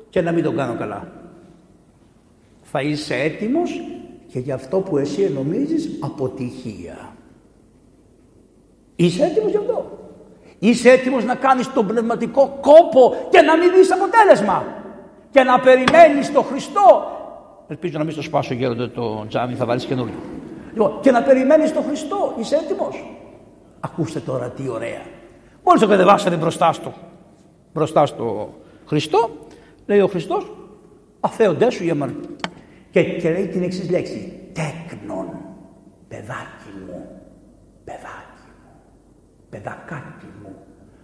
και 0.10 0.22
να 0.22 0.32
μην 0.32 0.44
το 0.44 0.52
κάνω 0.52 0.76
καλά. 0.80 1.08
Θα 2.62 2.82
είσαι 2.82 3.16
έτοιμος 3.16 3.82
και 4.28 4.40
για 4.40 4.56
αυτό 4.56 4.80
που 4.80 4.98
εσύ 4.98 5.32
νομίζεις 5.36 5.90
αποτυχία. 6.00 7.16
Είσαι 8.96 9.24
έτοιμος 9.24 9.52
γι' 9.52 9.58
αυτό. 9.58 10.00
Είσαι 10.60 10.90
έτοιμος 10.90 11.26
να 11.26 11.36
κάνεις 11.36 11.74
τον 11.74 11.88
πνευματικό 11.88 12.58
κόπο 12.62 13.28
και 13.30 13.42
να 13.42 13.58
μην 13.58 13.72
δεις 13.72 13.92
αποτέλεσμα. 13.92 14.66
Και 15.32 15.44
να 15.44 15.60
περιμένεις 15.60 16.32
τον 16.32 16.44
Χριστό. 16.44 17.06
Ελπίζω 17.68 17.98
να 17.98 18.04
μην 18.04 18.14
στο 18.14 18.22
σπάσω 18.22 18.54
γέροντα 18.54 18.90
το 18.90 19.26
τζάμι, 19.28 19.54
θα 19.54 19.66
βάλεις 19.66 19.86
καινούριο. 19.86 20.16
Λοιπόν, 20.72 21.00
και 21.02 21.12
να 21.12 21.24
περιμένεις 21.24 21.74
τον 21.74 21.84
Χριστό. 21.84 22.34
Είσαι 22.40 22.56
έτοιμος. 22.56 23.06
Ακούστε 23.80 24.20
τώρα 24.20 24.50
τι 24.50 24.70
ωραία. 24.70 25.02
Μόλις 25.64 25.82
το 25.82 25.88
κατεβάσανε 25.88 26.36
μπροστά 26.36 26.74
στο, 26.74 26.94
μπροστά 27.74 28.06
στο 28.06 28.54
Χριστό, 28.86 29.30
λέει 29.86 30.00
ο 30.00 30.08
Χριστός, 30.08 30.52
αφέοντέ 31.20 31.70
σου 31.70 31.84
για 31.84 31.96
μαρτυρία. 31.96 32.30
Και, 32.92 33.04
και 33.04 33.32
λέει 33.32 33.48
την 33.48 33.64
εξής 33.64 33.90
λέξη, 33.90 34.50
τέκνον, 34.54 35.28
παιδάκι 36.08 36.72
μου, 36.86 37.10
παιδάκι 37.84 38.50
μου, 38.64 38.72
παιδακάκι 39.50 40.30
μου, 40.42 40.56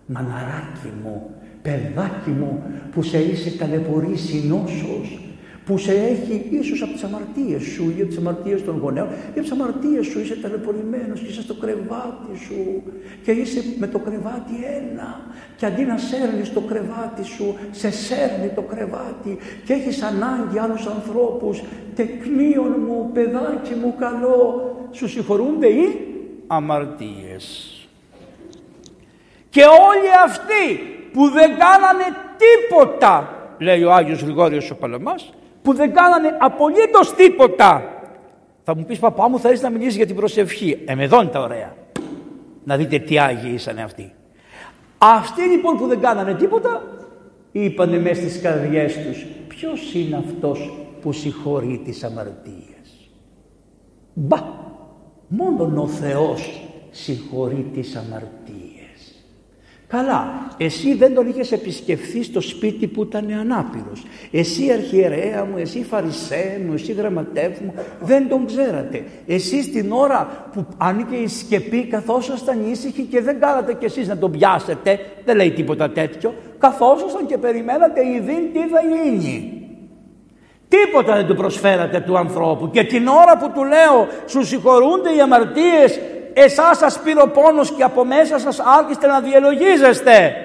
μαναράκι 0.08 0.92
μου, 1.04 1.30
παιδάκι 1.62 2.30
μου 2.30 2.64
που 2.92 3.02
σε 3.04 3.18
είσαι 3.18 3.58
ταλαιπωρήσει 3.58 4.48
νόσος, 4.48 5.20
που 5.66 5.78
σε 5.78 5.92
έχει 5.92 6.48
ίσως 6.50 6.82
από 6.82 6.92
τις 6.94 7.04
αμαρτίες 7.04 7.64
σου 7.64 7.94
ή 7.98 8.02
από 8.02 8.08
τις 8.08 8.18
αμαρτίες 8.18 8.64
των 8.64 8.80
γονέων 8.80 9.08
ή 9.08 9.12
από 9.30 9.42
τις 9.42 9.52
αμαρτίες 9.52 10.06
σου 10.06 10.20
είσαι 10.20 10.36
ταλαιπωρημένος 10.36 11.20
και 11.20 11.28
είσαι 11.28 11.42
στο 11.42 11.54
κρεβάτι 11.54 12.38
σου 12.46 12.84
και 13.24 13.32
είσαι 13.32 13.64
με 13.80 13.88
το 13.88 14.00
κρεβάτι 14.00 14.54
ένα 14.78 15.22
και 15.58 15.66
αντί 15.66 15.84
να 15.84 15.98
σέρνεις 15.98 16.54
το 16.54 16.60
κρεβάτι 16.60 17.24
σου 17.24 17.56
σε 17.72 17.92
σέρνει 17.92 18.50
το 18.56 18.62
κρεβάτι 18.62 19.38
και 19.66 19.74
έχεις 19.74 20.02
ανάγκη 20.02 20.60
άλλους 20.60 20.86
ανθρώπους. 20.86 21.64
Τεκνίον 21.96 22.76
μου, 22.88 23.10
παιδάκι 23.14 23.74
μου 23.84 23.96
καλό 24.00 24.76
σου 24.92 25.08
συγχωρούνται 25.08 25.68
οι 25.68 25.86
αμαρτίες 26.48 27.77
και 29.58 29.64
όλοι 29.64 30.10
αυτοί 30.26 30.66
που 31.14 31.30
δεν 31.30 31.50
κάνανε 31.50 32.04
τίποτα 32.44 33.34
λέει 33.58 33.84
ο 33.84 33.94
Άγιος 33.94 34.22
Γρηγόριος 34.22 34.72
ο 34.72 34.76
Παλαμάς 34.76 35.34
που 35.62 35.74
δεν 35.74 35.94
κάνανε 35.94 36.38
απολύτως 36.40 37.14
τίποτα. 37.14 37.84
Θα 38.64 38.76
μου 38.76 38.86
πεις 38.86 39.00
παπά 39.00 39.30
μου 39.30 39.40
θέλεις 39.40 39.62
να 39.62 39.70
μιλήσεις 39.70 39.96
για 39.96 40.06
την 40.06 40.16
προσευχή. 40.16 40.84
Ε, 40.86 40.96
με 40.96 41.04
εδώ 41.04 41.22
είναι 41.22 41.30
τα 41.30 41.40
ωραία. 41.40 41.76
Να 42.64 42.78
δείτε 42.78 43.00
τι 43.00 43.20
Άγιοι 43.20 43.52
ήσανε 43.54 43.84
αυτοί. 43.84 44.14
Αυτοί 44.98 45.42
λοιπόν 45.42 45.78
που 45.78 45.88
δεν 45.88 46.00
κάνανε 46.00 46.34
τίποτα 46.34 46.84
είπανε 47.52 48.00
μέσα 48.00 48.22
στις 48.22 48.42
καρδιές 48.42 48.98
τους 48.98 49.26
ποιος 49.48 49.94
είναι 49.94 50.18
αυτός 50.18 50.74
που 51.02 51.12
συγχωρεί 51.12 51.82
τις 51.86 52.04
αμαρτίες; 52.04 53.10
Μπα, 54.14 54.38
μόνον 55.28 55.78
ο 55.78 55.88
Θεός 55.88 56.62
συγχωρεί 56.92 57.66
τις 57.74 57.96
αμαρτίες. 57.96 58.67
Καλά, 59.90 60.48
εσύ 60.58 60.96
δεν 60.96 61.14
τον 61.14 61.28
είχες 61.28 61.52
επισκεφθεί 61.52 62.24
στο 62.24 62.42
σπίτι 62.42 62.88
που 62.88 63.04
ήταν 63.04 63.32
ανάπηρος. 63.40 64.04
Εσύ 64.32 64.72
αρχιερέα 64.72 65.46
μου, 65.46 65.58
εσύ 65.58 65.84
φαρισέ 65.84 66.62
μου, 66.66 66.74
εσύ 66.74 66.92
γραμματεύ 66.92 67.64
μου, 67.64 67.74
δεν 68.00 68.30
τον 68.30 68.46
ξέρατε. 68.46 69.04
Εσείς 69.28 69.72
την 69.72 69.92
ώρα 69.92 70.50
που 70.54 70.66
άνοιγε 70.78 71.16
η 71.16 71.28
σκεπή 71.28 71.86
καθόσασταν 71.86 72.72
ήσυχοι 72.72 73.02
και 73.02 73.22
δεν 73.22 73.40
κάνατε 73.40 73.74
κι 73.74 73.86
εσείς 73.86 74.08
να 74.08 74.18
τον 74.18 74.32
πιάσετε, 74.32 75.00
δεν 75.26 75.36
λέει 75.36 75.52
τίποτα 75.52 75.90
τέτοιο, 75.90 76.34
καθόσασταν 76.58 77.26
και 77.26 77.38
περιμένατε 77.38 78.06
η 78.06 78.20
δίν 78.20 78.54
τι 78.54 78.60
θα 78.60 78.82
γίνει. 78.82 79.62
Τίποτα 80.68 81.16
δεν 81.16 81.28
του 81.28 81.36
προσφέρατε 81.36 82.00
του 82.00 82.18
ανθρώπου 82.18 82.70
και 82.70 82.84
την 82.84 83.08
ώρα 83.08 83.38
που 83.38 83.52
του 83.54 83.64
λέω 83.64 84.08
σου 84.26 84.46
συγχωρούνται 84.46 85.16
οι 85.16 85.22
αμαρτίες 85.22 86.00
εσάς 86.42 86.78
σας 86.78 87.00
πήρε 87.00 87.22
ο 87.22 87.28
πόνος 87.28 87.72
και 87.72 87.84
από 87.84 88.06
μέσα 88.06 88.40
σας 88.40 88.60
άρχιστε 88.60 89.08
να 89.08 89.20
διαλογίζεστε. 89.20 90.36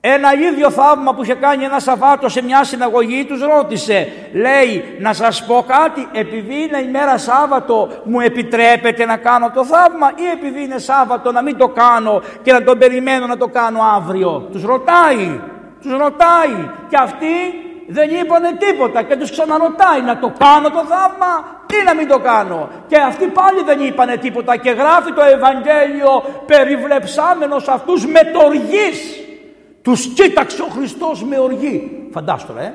Ένα 0.00 0.32
ίδιο 0.32 0.70
θαύμα 0.70 1.14
που 1.14 1.22
είχε 1.22 1.34
κάνει 1.34 1.64
ένα 1.64 1.78
Σαββάτο 1.78 2.28
σε 2.28 2.42
μια 2.42 2.64
συναγωγή 2.64 3.24
τους 3.24 3.42
ρώτησε 3.42 4.12
λέει 4.32 4.96
να 5.00 5.12
σας 5.12 5.46
πω 5.46 5.64
κάτι 5.66 6.08
επειδή 6.12 6.54
είναι 6.54 6.78
η 6.78 6.88
μέρα 6.90 7.18
Σάββατο 7.18 7.88
μου 8.04 8.20
επιτρέπετε 8.20 9.04
να 9.04 9.16
κάνω 9.16 9.50
το 9.50 9.64
θαύμα 9.64 10.12
ή 10.14 10.30
επειδή 10.32 10.62
είναι 10.62 10.78
Σάββατο 10.78 11.32
να 11.32 11.42
μην 11.42 11.56
το 11.56 11.68
κάνω 11.68 12.22
και 12.42 12.52
να 12.52 12.62
τον 12.62 12.78
περιμένω 12.78 13.26
να 13.26 13.36
το 13.36 13.46
κάνω 13.48 13.80
αύριο 13.96 14.48
τους 14.52 14.62
ρωτάει 14.64 15.40
τους 15.80 15.92
ρωτάει 15.92 16.70
και 16.88 16.96
αυτοί 16.96 17.26
δεν 17.90 18.08
είπανε 18.10 18.50
τίποτα 18.64 19.02
και 19.02 19.16
τους 19.16 19.30
ξαναρωτάει 19.30 20.00
να 20.02 20.18
το 20.18 20.32
κάνω 20.38 20.70
το 20.70 20.82
θαύμα 20.92 21.32
ή 21.80 21.84
να 21.84 21.94
μην 21.94 22.08
το 22.08 22.18
κάνω. 22.18 22.68
Και 22.86 22.96
αυτοί 22.96 23.26
πάλι 23.26 23.62
δεν 23.64 23.80
είπανε 23.86 24.16
τίποτα 24.16 24.56
και 24.56 24.70
γράφει 24.70 25.12
το 25.12 25.22
Ευαγγέλιο 25.22 26.10
περιβλεψάμενος 26.46 27.68
αυτούς 27.68 28.06
με 28.06 28.20
τοργής. 28.32 28.98
Τους 29.82 30.06
κοίταξε 30.06 30.62
ο 30.62 30.66
Χριστός 30.66 31.24
με 31.24 31.38
οργή. 31.38 32.08
Φαντάστο 32.12 32.54
ε. 32.58 32.74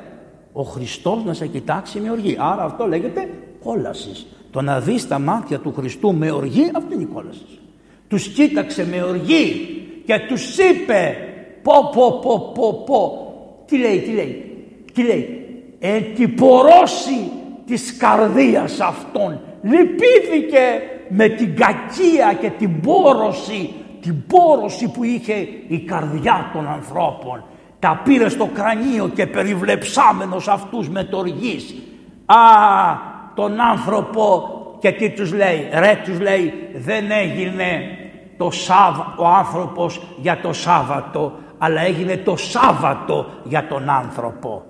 Ο 0.52 0.62
Χριστός 0.62 1.24
να 1.24 1.32
σε 1.32 1.46
κοιτάξει 1.46 2.00
με 2.00 2.10
οργή. 2.10 2.36
Άρα 2.40 2.62
αυτό 2.62 2.86
λέγεται 2.86 3.28
κόλασης. 3.64 4.26
Το 4.50 4.60
να 4.60 4.80
δεις 4.80 5.08
τα 5.08 5.18
μάτια 5.18 5.58
του 5.58 5.72
Χριστού 5.76 6.14
με 6.14 6.30
οργή 6.30 6.70
αυτό 6.74 6.94
είναι 6.94 7.02
η 7.02 7.08
κόλαση. 7.14 7.58
Τους 8.08 8.28
κοίταξε 8.28 8.86
με 8.86 9.02
οργή 9.02 9.68
και 10.06 10.14
τους 10.28 10.58
είπε 10.58 11.16
πω 11.62 11.90
πω 11.94 12.18
πω 12.22 12.52
πω 12.54 12.84
πω. 12.86 13.18
Τι 13.66 13.78
λέει, 13.78 14.00
τι 14.00 14.10
λέει. 14.10 14.53
Τι 14.94 15.02
λέει, 15.02 15.46
εντυπωρώση 15.78 17.30
της 17.66 17.96
καρδίας 17.96 18.80
αυτών. 18.80 19.40
Λυπήθηκε 19.62 20.82
με 21.08 21.28
την 21.28 21.56
κακία 21.56 22.32
και 22.40 22.50
την 22.50 22.80
πόρωση, 22.80 23.70
την 24.00 24.26
πόρωση 24.26 24.90
που 24.90 25.04
είχε 25.04 25.48
η 25.68 25.78
καρδιά 25.78 26.50
των 26.52 26.68
ανθρώπων. 26.68 27.44
Τα 27.78 28.00
πήρε 28.04 28.28
στο 28.28 28.48
κρανίο 28.54 29.10
και 29.14 29.26
περιβλεψάμενος 29.26 30.48
αυτούς 30.48 30.88
με 30.88 31.04
τοργής. 31.04 31.74
Α, 32.26 32.36
τον 33.34 33.60
άνθρωπο 33.60 34.48
και 34.80 34.92
τι 34.92 35.10
τους 35.10 35.32
λέει. 35.32 35.68
Ρε 35.72 36.00
τους 36.04 36.20
λέει 36.20 36.52
δεν 36.74 37.10
έγινε 37.10 37.98
το 38.36 38.50
Σάββα, 38.50 39.14
ο 39.18 39.26
άνθρωπος 39.26 40.02
για 40.20 40.40
το 40.42 40.52
Σάββατο 40.52 41.32
αλλά 41.58 41.80
έγινε 41.80 42.16
το 42.16 42.36
Σάββατο 42.36 43.26
για 43.44 43.66
τον 43.68 43.88
άνθρωπο. 43.88 44.62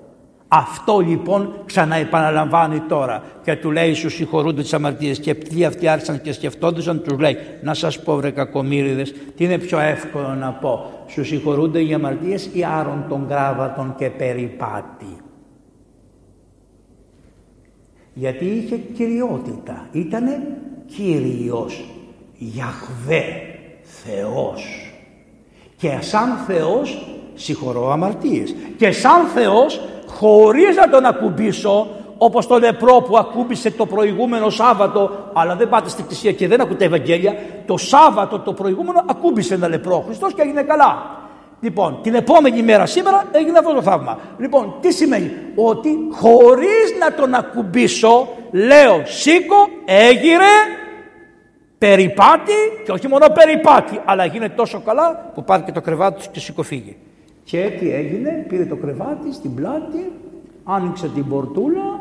Αυτό 0.48 0.98
λοιπόν 0.98 1.54
ξαναεπαναλαμβάνει 1.66 2.80
τώρα 2.80 3.22
και 3.42 3.56
του 3.56 3.70
λέει 3.70 3.94
στους 3.94 4.14
συγχωρούνται 4.14 4.62
τις 4.62 4.74
αμαρτίες 4.74 5.18
και 5.18 5.34
ποιοι 5.34 5.64
αυτοί 5.64 5.88
άρχισαν 5.88 6.20
και 6.20 6.32
σκεφτόντουσαν 6.32 7.02
τους 7.02 7.18
λέει 7.18 7.36
να 7.62 7.74
σας 7.74 8.02
πω 8.02 8.16
βρε 8.16 8.30
κακομύριδες 8.30 9.14
τι 9.36 9.44
είναι 9.44 9.58
πιο 9.58 9.78
εύκολο 9.78 10.34
να 10.34 10.50
πω 10.50 10.90
στους 11.06 11.28
συγχωρούνται 11.28 11.82
οι 11.82 11.94
αμαρτίες 11.94 12.50
ή 12.52 12.64
άρων 12.64 13.04
των 13.08 13.28
κράβατων 13.28 13.94
και 13.98 14.10
περιπάτη; 14.10 15.16
Γιατί 18.14 18.44
είχε 18.44 18.76
κυριότητα, 18.76 19.88
ήτανε 19.92 20.42
Κύριος, 20.86 21.84
Γιαχβέ, 22.38 23.24
Θεός. 23.82 24.92
Και 25.76 25.98
σαν 26.00 26.36
Θεός 26.46 27.06
συγχωρώ 27.34 27.90
αμαρτίες. 27.90 28.54
Και 28.76 28.92
σαν 28.92 29.26
Θεός 29.34 29.80
χωρίς 30.06 30.76
να 30.76 30.88
τον 30.88 31.04
ακουμπήσω 31.04 31.87
όπως 32.18 32.46
το 32.46 32.58
λεπρό 32.58 33.00
που 33.00 33.16
ακούμπησε 33.16 33.70
το 33.70 33.87
προηγούμενο 33.87 34.50
Σάββατο 34.50 35.11
αλλά 35.32 35.56
δεν 35.56 35.68
πάτε 35.68 35.88
στην 35.88 36.02
εκκλησία 36.02 36.32
και 36.32 36.49
δεν 36.49 36.61
ακούτε 36.61 36.84
Ευαγγέλια 36.84 37.34
το 37.66 37.76
Σάββατο 37.76 38.38
το 38.38 38.52
προηγούμενο 38.52 39.04
ακούμπησε 39.06 39.54
ένα 39.54 39.68
λεπρό 39.68 40.04
Χριστός 40.06 40.34
και 40.34 40.42
έγινε 40.42 40.62
καλά. 40.62 41.23
Λοιπόν 41.61 41.99
την 42.02 42.14
επόμενη 42.14 42.62
μέρα 42.62 42.87
σήμερα 42.87 43.25
έγινε 43.32 43.58
αυτό 43.58 43.73
το 43.73 43.82
θαύμα. 43.82 44.18
Λοιπόν 44.38 44.75
τι 44.80 44.92
σημαίνει; 44.92 45.30
Ότι 45.54 45.88
χωρίς 46.12 46.94
να 47.00 47.14
τον 47.14 47.34
ακουμπήσω 47.34 48.28
λέω 48.50 49.02
σήκω 49.04 49.68
έγειρε 49.84 50.54
περιπάτη 51.78 52.52
και 52.84 52.92
όχι 52.92 53.08
μόνο 53.08 53.26
περιπάτη 53.28 54.00
αλλά 54.04 54.25
γίνεται 54.25 54.54
τόσο 54.56 54.80
καλά 54.84 55.30
που 55.34 55.44
πάρει 55.44 55.62
και 55.62 55.73
το 55.73 55.80
κρεβάτι 55.80 56.23
του 56.23 56.30
και 56.32 56.40
σηκωφύγει 56.40 56.96
και 57.44 57.76
τι 57.78 57.90
έγινε, 57.90 58.44
πήρε 58.48 58.66
το 58.66 58.76
κρεβάτι 58.76 59.32
στην 59.32 59.54
πλάτη, 59.54 60.12
άνοιξε 60.64 61.08
την 61.08 61.28
πορτούλα 61.28 62.00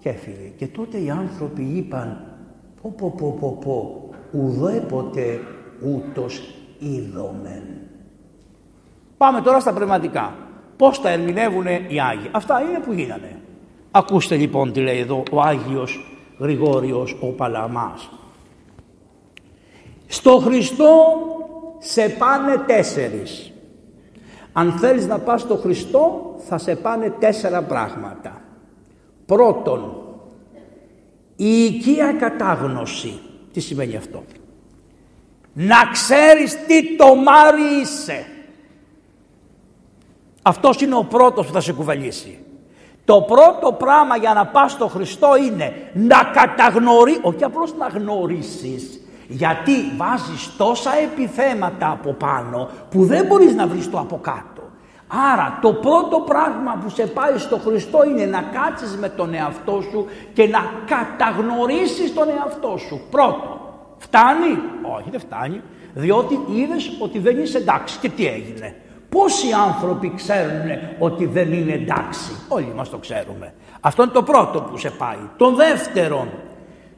και 0.00 0.08
έφυγε. 0.08 0.52
Και 0.56 0.66
τότε 0.66 0.98
οι 0.98 1.10
άνθρωποι 1.10 1.62
είπαν, 1.62 2.24
πω 2.82 2.94
πω 2.96 3.14
πω 3.16 3.36
πω 3.40 3.58
πω, 3.64 4.08
ουδέποτε 4.32 5.40
ούτως 5.82 6.54
είδομεν. 6.78 7.62
Πάμε 9.16 9.40
τώρα 9.40 9.60
στα 9.60 9.72
πνευματικά. 9.72 10.34
Πώς 10.76 11.00
τα 11.00 11.10
ερμηνεύουν 11.10 11.66
οι 11.66 12.00
Άγιοι. 12.00 12.28
Αυτά 12.30 12.60
είναι 12.60 12.78
που 12.78 12.92
γίνανε. 12.92 13.40
Ακούστε 13.90 14.36
λοιπόν 14.36 14.72
τι 14.72 14.80
λέει 14.80 14.98
εδώ 14.98 15.22
ο 15.32 15.40
Άγιος 15.40 16.14
Γρηγόριος 16.38 17.16
ο 17.20 17.26
Παλαμάς. 17.26 18.10
Στο 20.06 20.38
Χριστό 20.38 20.94
σε 21.78 22.08
πάνε 22.08 22.56
τέσσερις. 22.66 23.53
Αν 24.56 24.72
θέλεις 24.72 25.06
να 25.06 25.18
πας 25.18 25.40
στο 25.40 25.56
Χριστό 25.56 26.34
θα 26.38 26.58
σε 26.58 26.76
πάνε 26.76 27.10
τέσσερα 27.10 27.62
πράγματα. 27.62 28.42
Πρώτον, 29.26 30.02
η 31.36 31.64
οικία 31.64 32.12
κατάγνωση. 32.12 33.20
Τι 33.52 33.60
σημαίνει 33.60 33.96
αυτό; 33.96 34.24
Να 35.52 35.76
ξέρεις 35.92 36.66
τι 36.66 36.96
το 36.96 37.14
μάρι 37.14 37.80
είσαι. 37.82 38.26
Αυτός 40.42 40.80
είναι 40.80 40.94
ο 40.94 41.04
πρώτος 41.04 41.46
που 41.46 41.52
θα 41.52 41.60
σε 41.60 41.72
κουβαλήσει. 41.72 42.38
Το 43.04 43.20
πρώτο 43.22 43.72
πράγμα 43.72 44.16
για 44.16 44.34
να 44.34 44.46
πας 44.46 44.72
στο 44.72 44.88
Χριστό 44.88 45.36
είναι 45.36 45.90
να 45.92 46.30
καταγνωρί, 46.32 47.18
όχι 47.22 47.44
απλώς 47.44 47.74
να 47.76 47.86
γνωρίσεις, 47.86 49.00
γιατί 49.28 49.72
βάζεις 49.96 50.56
τόσα 50.56 50.90
επιθέματα 51.02 51.90
από 51.90 52.12
πάνω 52.12 52.68
που 52.90 53.04
δεν 53.04 53.26
μπορείς 53.26 53.54
να 53.54 53.66
βρεις 53.66 53.90
το 53.90 53.98
από 53.98 54.18
κάτω. 54.22 54.62
Άρα 55.32 55.58
το 55.62 55.72
πρώτο 55.72 56.20
πράγμα 56.20 56.78
που 56.82 56.88
σε 56.90 57.06
πάει 57.06 57.38
στο 57.38 57.58
Χριστό 57.58 58.04
είναι 58.04 58.24
να 58.24 58.42
κάτσεις 58.42 58.96
με 58.96 59.08
τον 59.08 59.34
εαυτό 59.34 59.80
σου 59.90 60.06
και 60.32 60.46
να 60.46 60.58
καταγνωρίσεις 60.86 62.14
τον 62.14 62.28
εαυτό 62.28 62.76
σου. 62.76 63.00
Πρώτο. 63.10 63.58
Φτάνει; 63.98 64.58
Όχι 64.96 65.10
δεν 65.10 65.20
φτάνει. 65.20 65.60
Διότι 65.94 66.38
είδες 66.50 66.96
ότι 67.00 67.18
δεν 67.18 67.38
είσαι 67.38 67.58
εντάξει. 67.58 67.98
Και 67.98 68.08
τι 68.08 68.26
έγινε; 68.26 68.76
Πόσοι 69.08 69.46
άνθρωποι 69.68 70.12
ξέρουν 70.16 70.68
ότι 70.98 71.26
δεν 71.26 71.52
είναι 71.52 71.72
εντάξει; 71.72 72.30
Όλοι 72.48 72.72
μας 72.76 72.90
το 72.90 72.96
ξέρουμε. 72.96 73.54
Αυτό 73.80 74.02
είναι 74.02 74.12
το 74.12 74.22
πρώτο 74.22 74.60
που 74.60 74.76
σε 74.76 74.90
πάει. 74.90 75.18
Το 75.36 75.54
δεύτερο 75.54 76.26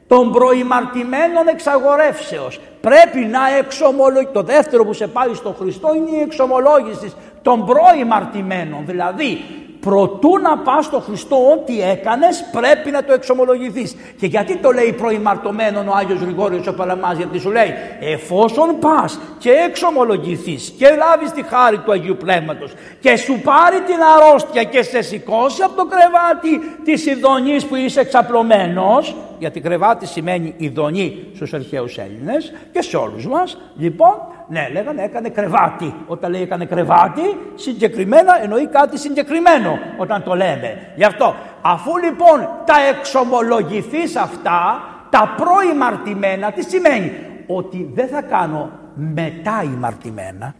των 0.07 0.31
προημαρτημένων 0.31 1.47
εξαγορεύσεως. 1.47 2.59
Πρέπει 2.81 3.19
να 3.19 3.39
εξομολογήσει. 3.57 4.31
Το 4.33 4.43
δεύτερο 4.43 4.85
που 4.85 4.93
σε 4.93 5.07
πάει 5.07 5.33
στο 5.33 5.55
Χριστό 5.59 5.95
είναι 5.95 6.17
η 6.17 6.21
εξομολόγηση 6.21 7.13
των 7.41 7.65
προημαρτημένων. 7.65 8.83
Δηλαδή 8.85 9.37
προτού 9.79 10.37
να 10.41 10.57
πας 10.57 10.85
στο 10.85 10.99
Χριστό 10.99 11.35
ό,τι 11.51 11.81
έκανες 11.81 12.45
πρέπει 12.51 12.91
να 12.91 13.03
το 13.03 13.13
εξομολογηθείς. 13.13 13.95
Και 14.19 14.25
γιατί 14.25 14.57
το 14.57 14.71
λέει 14.71 14.93
προημαρτωμένον 14.93 15.87
ο 15.87 15.93
Άγιος 15.95 16.19
Γρηγόριος 16.19 16.67
ο 16.67 16.73
Παλαμάς 16.73 17.17
γιατί 17.17 17.39
σου 17.39 17.51
λέει 17.51 17.73
εφόσον 17.99 18.79
πας 18.79 19.19
και 19.37 19.51
εξομολογηθείς 19.51 20.73
και 20.77 20.87
λάβεις 20.87 21.31
τη 21.31 21.43
χάρη 21.43 21.77
του 21.77 21.91
Αγίου 21.91 22.17
Πνεύματος 22.17 22.73
και 22.99 23.15
σου 23.15 23.41
πάρει 23.43 23.81
την 23.81 23.95
αρρώστια 24.17 24.63
και 24.63 24.83
σε 24.83 25.01
σηκώσει 25.01 25.61
από 25.63 25.75
το 25.75 25.85
κρεβάτι 25.85 26.81
της 26.83 27.05
ειδονής 27.05 27.65
που 27.65 27.75
είσαι 27.75 27.99
εξαπλωμένος 27.99 29.15
γιατί 29.39 29.59
κρεβάτι 29.59 30.05
σημαίνει 30.05 30.53
ειδονή 30.57 31.31
στους 31.35 31.53
αρχαίους 31.53 31.97
Έλληνες 31.97 32.53
και 32.71 32.81
σε 32.81 32.97
όλους 32.97 33.27
μας 33.27 33.57
λοιπόν 33.77 34.13
ναι, 34.47 34.69
λέγανε 34.71 35.03
έκανε 35.03 35.29
κρεβάτι. 35.29 35.93
Όταν 36.07 36.31
λέει 36.31 36.41
έκανε 36.41 36.65
κρεβάτι, 36.65 37.21
συγκεκριμένα 37.55 38.43
εννοεί 38.43 38.67
κάτι 38.67 38.97
συγκεκριμένο 38.97 39.79
όταν 39.97 40.23
το 40.23 40.35
λέμε. 40.35 40.91
Γι' 40.95 41.03
αυτό, 41.03 41.35
αφού 41.61 41.97
λοιπόν 41.97 42.39
τα 42.65 42.75
εξομολογηθείς 42.89 44.15
αυτά, 44.15 44.81
τα 45.09 45.35
προημαρτημένα, 45.37 46.51
τι 46.51 46.63
σημαίνει; 46.63 47.11
Ότι 47.47 47.91
δεν 47.93 48.07
θα 48.07 48.21
κάνω 48.21 48.71
μετά 48.95 49.63
ημαρτημένα. 49.63 50.55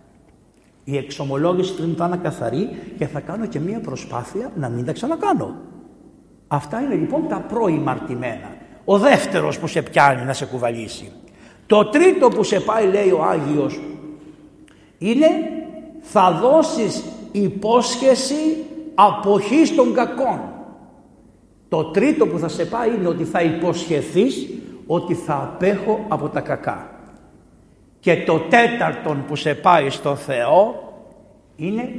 Η 0.84 0.98
εξομολόγηση 0.98 1.76
πριν 1.76 1.96
θα 1.96 2.06
είναι 2.06 2.20
καθαρή 2.24 2.70
και 2.98 3.08
θα 3.08 3.20
κάνω 3.20 3.46
και 3.46 3.60
μία 3.60 3.80
προσπάθεια 3.80 4.52
να 4.56 4.70
μην 4.70 4.86
τα 4.86 4.94
ξανακάνω. 4.94 5.56
Αυτά 6.48 6.82
είναι 6.82 6.96
λοιπόν 6.96 7.28
τα 7.28 7.40
προημαρτημένα. 7.40 8.56
Ο 8.90 8.98
δεύτερος 8.98 9.60
που 9.60 9.68
σε 9.68 9.82
πιάνει 9.82 10.26
να 10.26 10.34
σε 10.34 10.46
κουβαλήσει. 10.46 11.12
Το 11.66 11.86
τρίτο 11.86 12.28
που 12.28 12.44
σε 12.44 12.60
πάει 12.60 12.88
λέει 12.88 13.12
ο 13.12 13.24
Άγιος 13.24 13.80
είναι 14.98 15.28
θα 16.02 16.32
δώσεις 16.32 17.04
υπόσχεση 17.32 18.66
αποχής 18.96 19.76
των 19.76 19.94
κακών. 19.94 20.40
Το 21.70 21.84
τρίτο 21.84 22.28
που 22.28 22.40
θα 22.40 22.48
σε 22.48 22.66
πάει 22.66 22.90
είναι 22.90 23.08
ότι 23.08 23.24
θα 23.24 23.42
υποσχεθείς 23.42 24.50
ότι 24.88 25.14
θα 25.14 25.34
απέχω 25.34 26.06
από 26.08 26.30
τα 26.30 26.42
κακά. 26.42 26.90
Και 28.00 28.24
το 28.26 28.40
τέταρτο 28.40 29.18
που 29.28 29.36
σε 29.36 29.54
πάει 29.54 29.90
στο 29.90 30.16
Θεό 30.16 30.76
είναι 31.56 31.94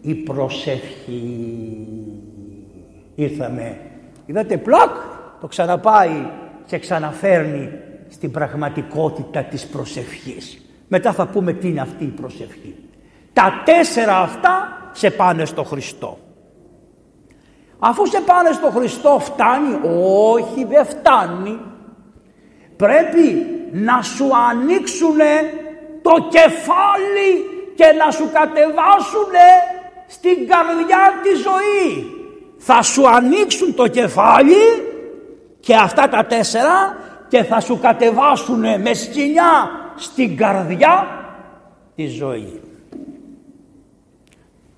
η 0.00 0.14
προσευχή. 0.14 1.86
Ήρθαμε, 3.14 3.78
είδατε 4.26 4.56
πλακ, 4.56 4.90
το 5.42 5.48
ξαναπάει 5.48 6.26
και 6.66 6.78
ξαναφέρνει 6.78 7.72
στην 8.08 8.30
πραγματικότητα 8.30 9.42
της 9.42 9.66
προσευχής. 9.66 10.66
Μετά 10.88 11.12
θα 11.12 11.26
πούμε 11.26 11.52
τι 11.52 11.68
είναι 11.68 11.80
αυτή 11.80 12.04
η 12.04 12.14
προσευχή. 12.20 12.76
Τα 13.32 13.62
τέσσερα 13.64 14.18
αυτά 14.18 14.78
σε 14.92 15.10
πάνε 15.10 15.44
στο 15.44 15.62
Χριστό. 15.64 16.18
Αφού 17.78 18.06
σε 18.06 18.20
πάνε 18.20 18.52
στο 18.52 18.70
Χριστό 18.70 19.18
φτάνει, 19.20 19.78
όχι 20.34 20.64
δεν 20.64 20.84
φτάνει. 20.84 21.58
Πρέπει 22.76 23.46
να 23.72 24.02
σου 24.02 24.28
ανοίξουν 24.50 25.18
το 26.02 26.28
κεφάλι 26.28 27.30
και 27.74 27.84
να 28.04 28.10
σου 28.10 28.30
κατεβάσουν 28.32 29.32
στην 30.06 30.48
καρδιά 30.48 31.20
της 31.22 31.38
ζωή. 31.38 32.10
Θα 32.58 32.82
σου 32.82 33.08
ανοίξουν 33.08 33.74
το 33.74 33.88
κεφάλι 33.88 34.90
και 35.62 35.74
αυτά 35.74 36.08
τα 36.08 36.26
τέσσερα 36.26 36.96
και 37.28 37.42
θα 37.42 37.60
σου 37.60 37.78
κατεβάσουν 37.78 38.80
με 38.80 38.94
σκηνιά 38.94 39.70
στην 39.96 40.36
καρδιά 40.36 41.06
τη 41.94 42.06
ζωή. 42.06 42.60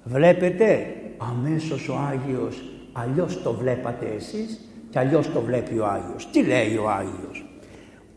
Βλέπετε 0.04 0.94
αμέσως 1.18 1.88
ο 1.88 1.94
Άγιος 2.10 2.62
αλλιώς 2.92 3.42
το 3.42 3.52
βλέπατε 3.52 4.06
εσείς 4.16 4.60
και 4.90 4.98
αλλιώς 4.98 5.32
το 5.32 5.40
βλέπει 5.40 5.78
ο 5.78 5.86
Άγιος. 5.86 6.28
Τι 6.30 6.42
λέει 6.42 6.76
ο 6.76 6.90
Άγιος; 6.90 7.44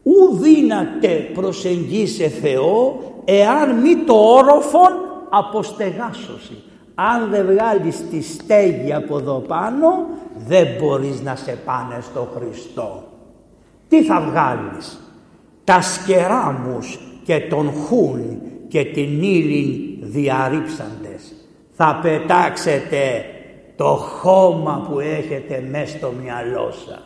Ου 0.03 0.35
δύναται 0.35 1.29
προσεγγίσε 1.33 2.27
Θεό 2.27 2.99
εάν 3.25 3.79
μη 3.79 3.95
το 3.95 4.13
όροφον 4.13 4.91
αποστεγάσωση. 5.29 6.63
Αν 6.95 7.29
δεν 7.29 7.45
βγάλεις 7.45 8.09
τη 8.09 8.21
στέγη 8.21 8.93
από 8.93 9.17
εδώ 9.17 9.43
πάνω 9.47 10.07
δεν 10.47 10.67
μπορείς 10.79 11.21
να 11.21 11.35
σε 11.35 11.57
πάνε 11.65 11.97
στο 12.01 12.27
Χριστό. 12.35 13.03
Τι 13.87 14.03
θα 14.03 14.21
βγάλεις; 14.21 14.99
Τα 15.63 15.81
σκεράμους 15.81 16.99
και 17.23 17.39
τον 17.39 17.71
χούν 17.71 18.41
και 18.67 18.85
την 18.85 19.23
ύλην 19.23 19.97
διαρρήψαντες. 20.01 21.33
Θα 21.71 21.99
πετάξετε 22.01 23.25
το 23.75 23.95
χώμα 23.95 24.85
που 24.89 24.99
έχετε 24.99 25.67
μέσα 25.69 25.97
στο 25.97 26.13
μυαλό 26.23 26.71
σας. 26.71 27.01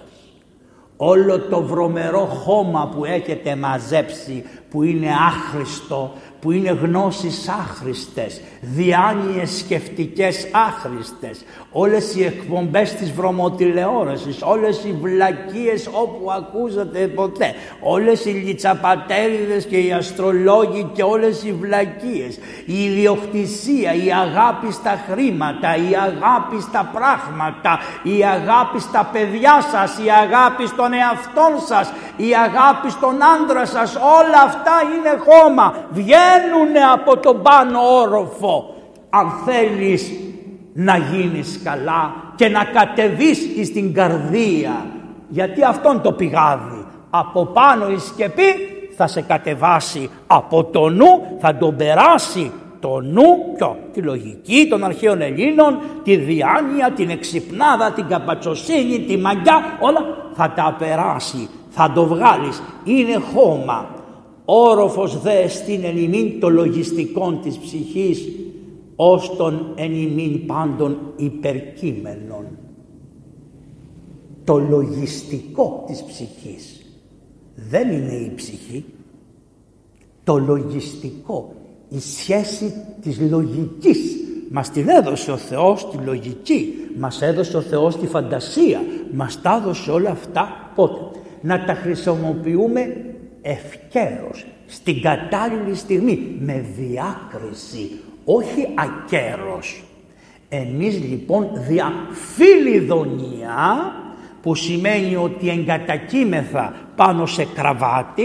Όλο 0.97 1.39
το 1.39 1.61
βρωμερό 1.61 2.25
χώμα 2.25 2.89
που 2.95 3.05
έχετε 3.05 3.55
μαζέψει 3.55 4.43
που 4.71 4.83
είναι 4.83 5.09
άχρηστο 5.27 6.13
που 6.41 6.51
είναι 6.51 6.77
γνώσεις 6.81 7.47
άχρηστες, 7.47 8.41
διάνοιες 8.61 9.57
σκεφτικές 9.57 10.47
άχρηστες, 10.51 11.43
όλες 11.71 12.15
οι 12.15 12.23
εκπομπές 12.23 12.93
της 12.93 13.11
βρωμοτηλεόρασης, 13.11 14.41
όλες 14.41 14.83
οι 14.83 14.97
βλακίες 15.01 15.87
όπου 15.87 16.31
ακούσατε 16.31 16.99
ποτέ, 17.07 17.53
όλες 17.81 18.25
οι 18.25 18.29
λιτσαπατέριδες 18.29 19.65
και 19.65 19.77
οι 19.77 19.91
αστρολόγοι 19.91 20.89
και 20.93 21.03
όλες 21.03 21.43
οι 21.43 21.51
βλακίες, 21.53 22.39
η 22.65 22.83
ιδιοκτησία, 22.83 23.93
η 23.93 24.11
αγάπη 24.13 24.71
στα 24.71 25.03
χρήματα, 25.11 25.75
η 25.75 25.95
αγάπη 25.95 26.61
στα 26.61 26.89
πράγματα, 26.93 27.79
η 28.03 28.25
αγάπη 28.25 28.79
στα 28.79 29.09
παιδιά 29.11 29.61
σας, 29.71 29.97
η 30.05 30.09
αγάπη 30.23 30.67
στον 30.67 30.93
εαυτό 30.93 31.65
σας, 31.67 31.93
η 32.15 32.29
αγάπη 32.45 32.89
στον 32.89 33.15
άντρα 33.23 33.65
σας, 33.65 33.95
όλα 33.95 34.41
αυτά 34.45 34.60
είναι 34.95 35.21
χώμα. 35.27 35.73
Βγαίνουν 35.89 36.91
από 36.93 37.17
τον 37.17 37.41
πάνω 37.41 37.79
όροφο. 38.01 38.75
Αν 39.09 39.31
θέλεις 39.45 40.11
να 40.73 40.97
γίνεις 40.97 41.61
καλά 41.63 42.13
και 42.35 42.49
να 42.49 42.63
κατεβείς 42.63 43.67
στην 43.67 43.93
καρδία. 43.93 44.85
Γιατί 45.27 45.63
αυτόν 45.63 46.01
το 46.01 46.11
πηγάδι. 46.11 46.85
Από 47.09 47.45
πάνω 47.45 47.89
η 47.89 47.97
σκεπή 47.97 48.53
θα 48.97 49.07
σε 49.07 49.21
κατεβάσει 49.21 50.09
από 50.27 50.63
το 50.63 50.89
νου, 50.89 51.37
θα 51.39 51.55
τον 51.55 51.75
περάσει 51.75 52.51
το 52.79 52.99
νου, 52.99 53.53
ποιο, 53.55 53.77
τη 53.93 54.01
λογική 54.01 54.67
των 54.69 54.83
αρχαίων 54.83 55.21
Ελλήνων, 55.21 55.79
τη 56.03 56.15
διάνοια, 56.15 56.91
την 56.95 57.09
εξυπνάδα, 57.09 57.91
την 57.91 58.07
καπατσοσύνη, 58.07 58.99
τη 58.99 59.17
μαγιά, 59.17 59.77
όλα 59.79 59.99
θα 60.33 60.51
τα 60.55 60.75
περάσει, 60.79 61.49
θα 61.69 61.91
το 61.91 62.05
βγάλεις. 62.05 62.61
Είναι 62.83 63.21
χώμα. 63.33 63.85
Όροφος 64.53 65.21
δε 65.21 65.47
στην 65.47 65.83
ενημίν 65.83 66.39
το 66.39 66.49
λογιστικών 66.49 67.41
της 67.41 67.57
ψυχής 67.57 68.29
ως 68.95 69.35
τον 69.35 69.73
ενημίν 69.75 70.45
πάντων 70.45 70.97
υπερκείμενων. 71.15 72.45
Το 74.43 74.57
λογιστικό 74.57 75.83
της 75.87 76.03
ψυχής 76.03 76.85
δεν 77.55 77.91
είναι 77.91 78.13
η 78.13 78.31
ψυχή. 78.35 78.85
Το 80.23 80.37
λογιστικό, 80.37 81.53
η 81.89 81.99
σχέση 81.99 82.73
της 83.01 83.19
λογικής. 83.29 84.15
Μας 84.51 84.69
την 84.69 84.89
έδωσε 84.89 85.31
ο 85.31 85.37
Θεός 85.37 85.89
τη 85.89 85.97
λογική, 85.97 86.73
μας 86.97 87.21
έδωσε 87.21 87.57
ο 87.57 87.61
Θεός 87.61 87.97
τη 87.97 88.07
φαντασία, 88.07 88.81
μας 89.13 89.41
τα 89.41 89.61
έδωσε 89.61 89.91
όλα 89.91 90.09
αυτά 90.09 90.71
πότε; 90.75 91.19
Να 91.41 91.65
τα 91.65 91.73
χρησιμοποιούμε 91.73 93.10
ευκαίρος, 93.41 94.45
στην 94.67 95.01
κατάλληλη 95.01 95.75
στιγμή, 95.75 96.35
με 96.39 96.65
διάκριση, 96.77 97.99
όχι 98.25 98.67
ακέρος. 98.75 99.83
Εμείς 100.49 100.99
λοιπόν 101.09 101.49
δια 101.67 101.91
φιλιδονία, 102.35 103.93
που 104.41 104.55
σημαίνει 104.55 105.15
ότι 105.15 105.49
εγκατακείμεθα 105.49 106.73
πάνω 106.95 107.25
σε 107.25 107.45
κραβάτι, 107.55 108.23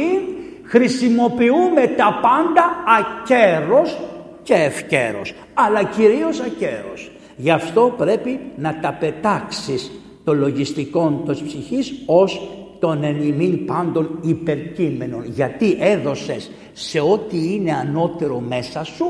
χρησιμοποιούμε 0.63 1.87
τα 1.97 2.19
πάντα 2.23 2.65
ακέρος 2.99 3.99
και 4.43 4.55
ευκαίρος, 4.55 5.35
αλλά 5.55 5.85
κυρίως 5.85 6.41
ακέρος. 6.41 7.11
Γι' 7.37 7.51
αυτό 7.51 7.95
πρέπει 7.97 8.41
να 8.57 8.79
τα 8.81 8.93
πετάξεις 8.93 9.91
το 10.25 10.35
λογιστικό 10.35 11.23
της 11.27 11.43
ψυχής 11.43 12.03
ως 12.07 12.49
τον 12.79 13.05
ενημίν 13.05 13.65
πάντων 13.65 14.19
υπερκείμενων. 14.23 15.25
Γιατί 15.25 15.77
έδωσες 15.79 16.51
σε 16.73 17.01
ό,τι 17.01 17.55
είναι 17.55 17.73
ανώτερο 17.73 18.43
μέσα 18.49 18.85
σου, 18.85 19.05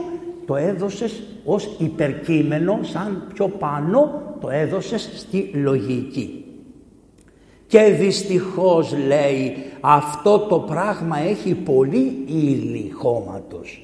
το 0.47 0.57
έδωσες 0.57 1.23
ως 1.45 1.69
υπερκείμενο, 1.79 2.79
σαν 2.83 3.27
πιο 3.35 3.49
πάνω 3.49 4.23
το 4.41 4.51
έδωσες 4.51 5.11
στη 5.15 5.51
λογική. 5.55 6.45
Και 7.67 7.83
δυστυχώς 7.83 8.95
λέει 9.07 9.53
αυτό 9.81 10.39
το 10.39 10.59
πράγμα 10.59 11.19
έχει 11.19 11.55
πολύ 11.55 12.25
ύλη 12.27 12.91
χώματος. 12.95 13.81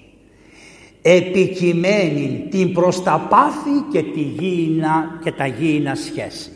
Επικειμένη 1.02 2.46
την 2.50 2.72
προσταπάθη 2.72 3.70
και, 3.92 4.02
τη 4.02 4.20
γήινα, 4.20 5.20
και 5.24 5.32
τα 5.32 5.46
γήινα 5.46 5.94
σχέση. 5.94 6.50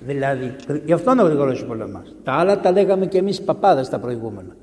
Δηλαδή, 0.00 0.54
γι' 0.84 0.92
αυτό 0.92 1.12
είναι 1.12 1.22
ο 1.22 1.26
γρηγορός 1.26 1.64
πολεμάς. 1.64 2.14
Τα 2.24 2.32
άλλα 2.32 2.60
τα 2.60 2.70
λέγαμε 2.70 3.06
και 3.06 3.18
εμείς 3.18 3.42
παπάδες 3.42 3.88
τα 3.88 3.98
προηγούμενα. 3.98 4.56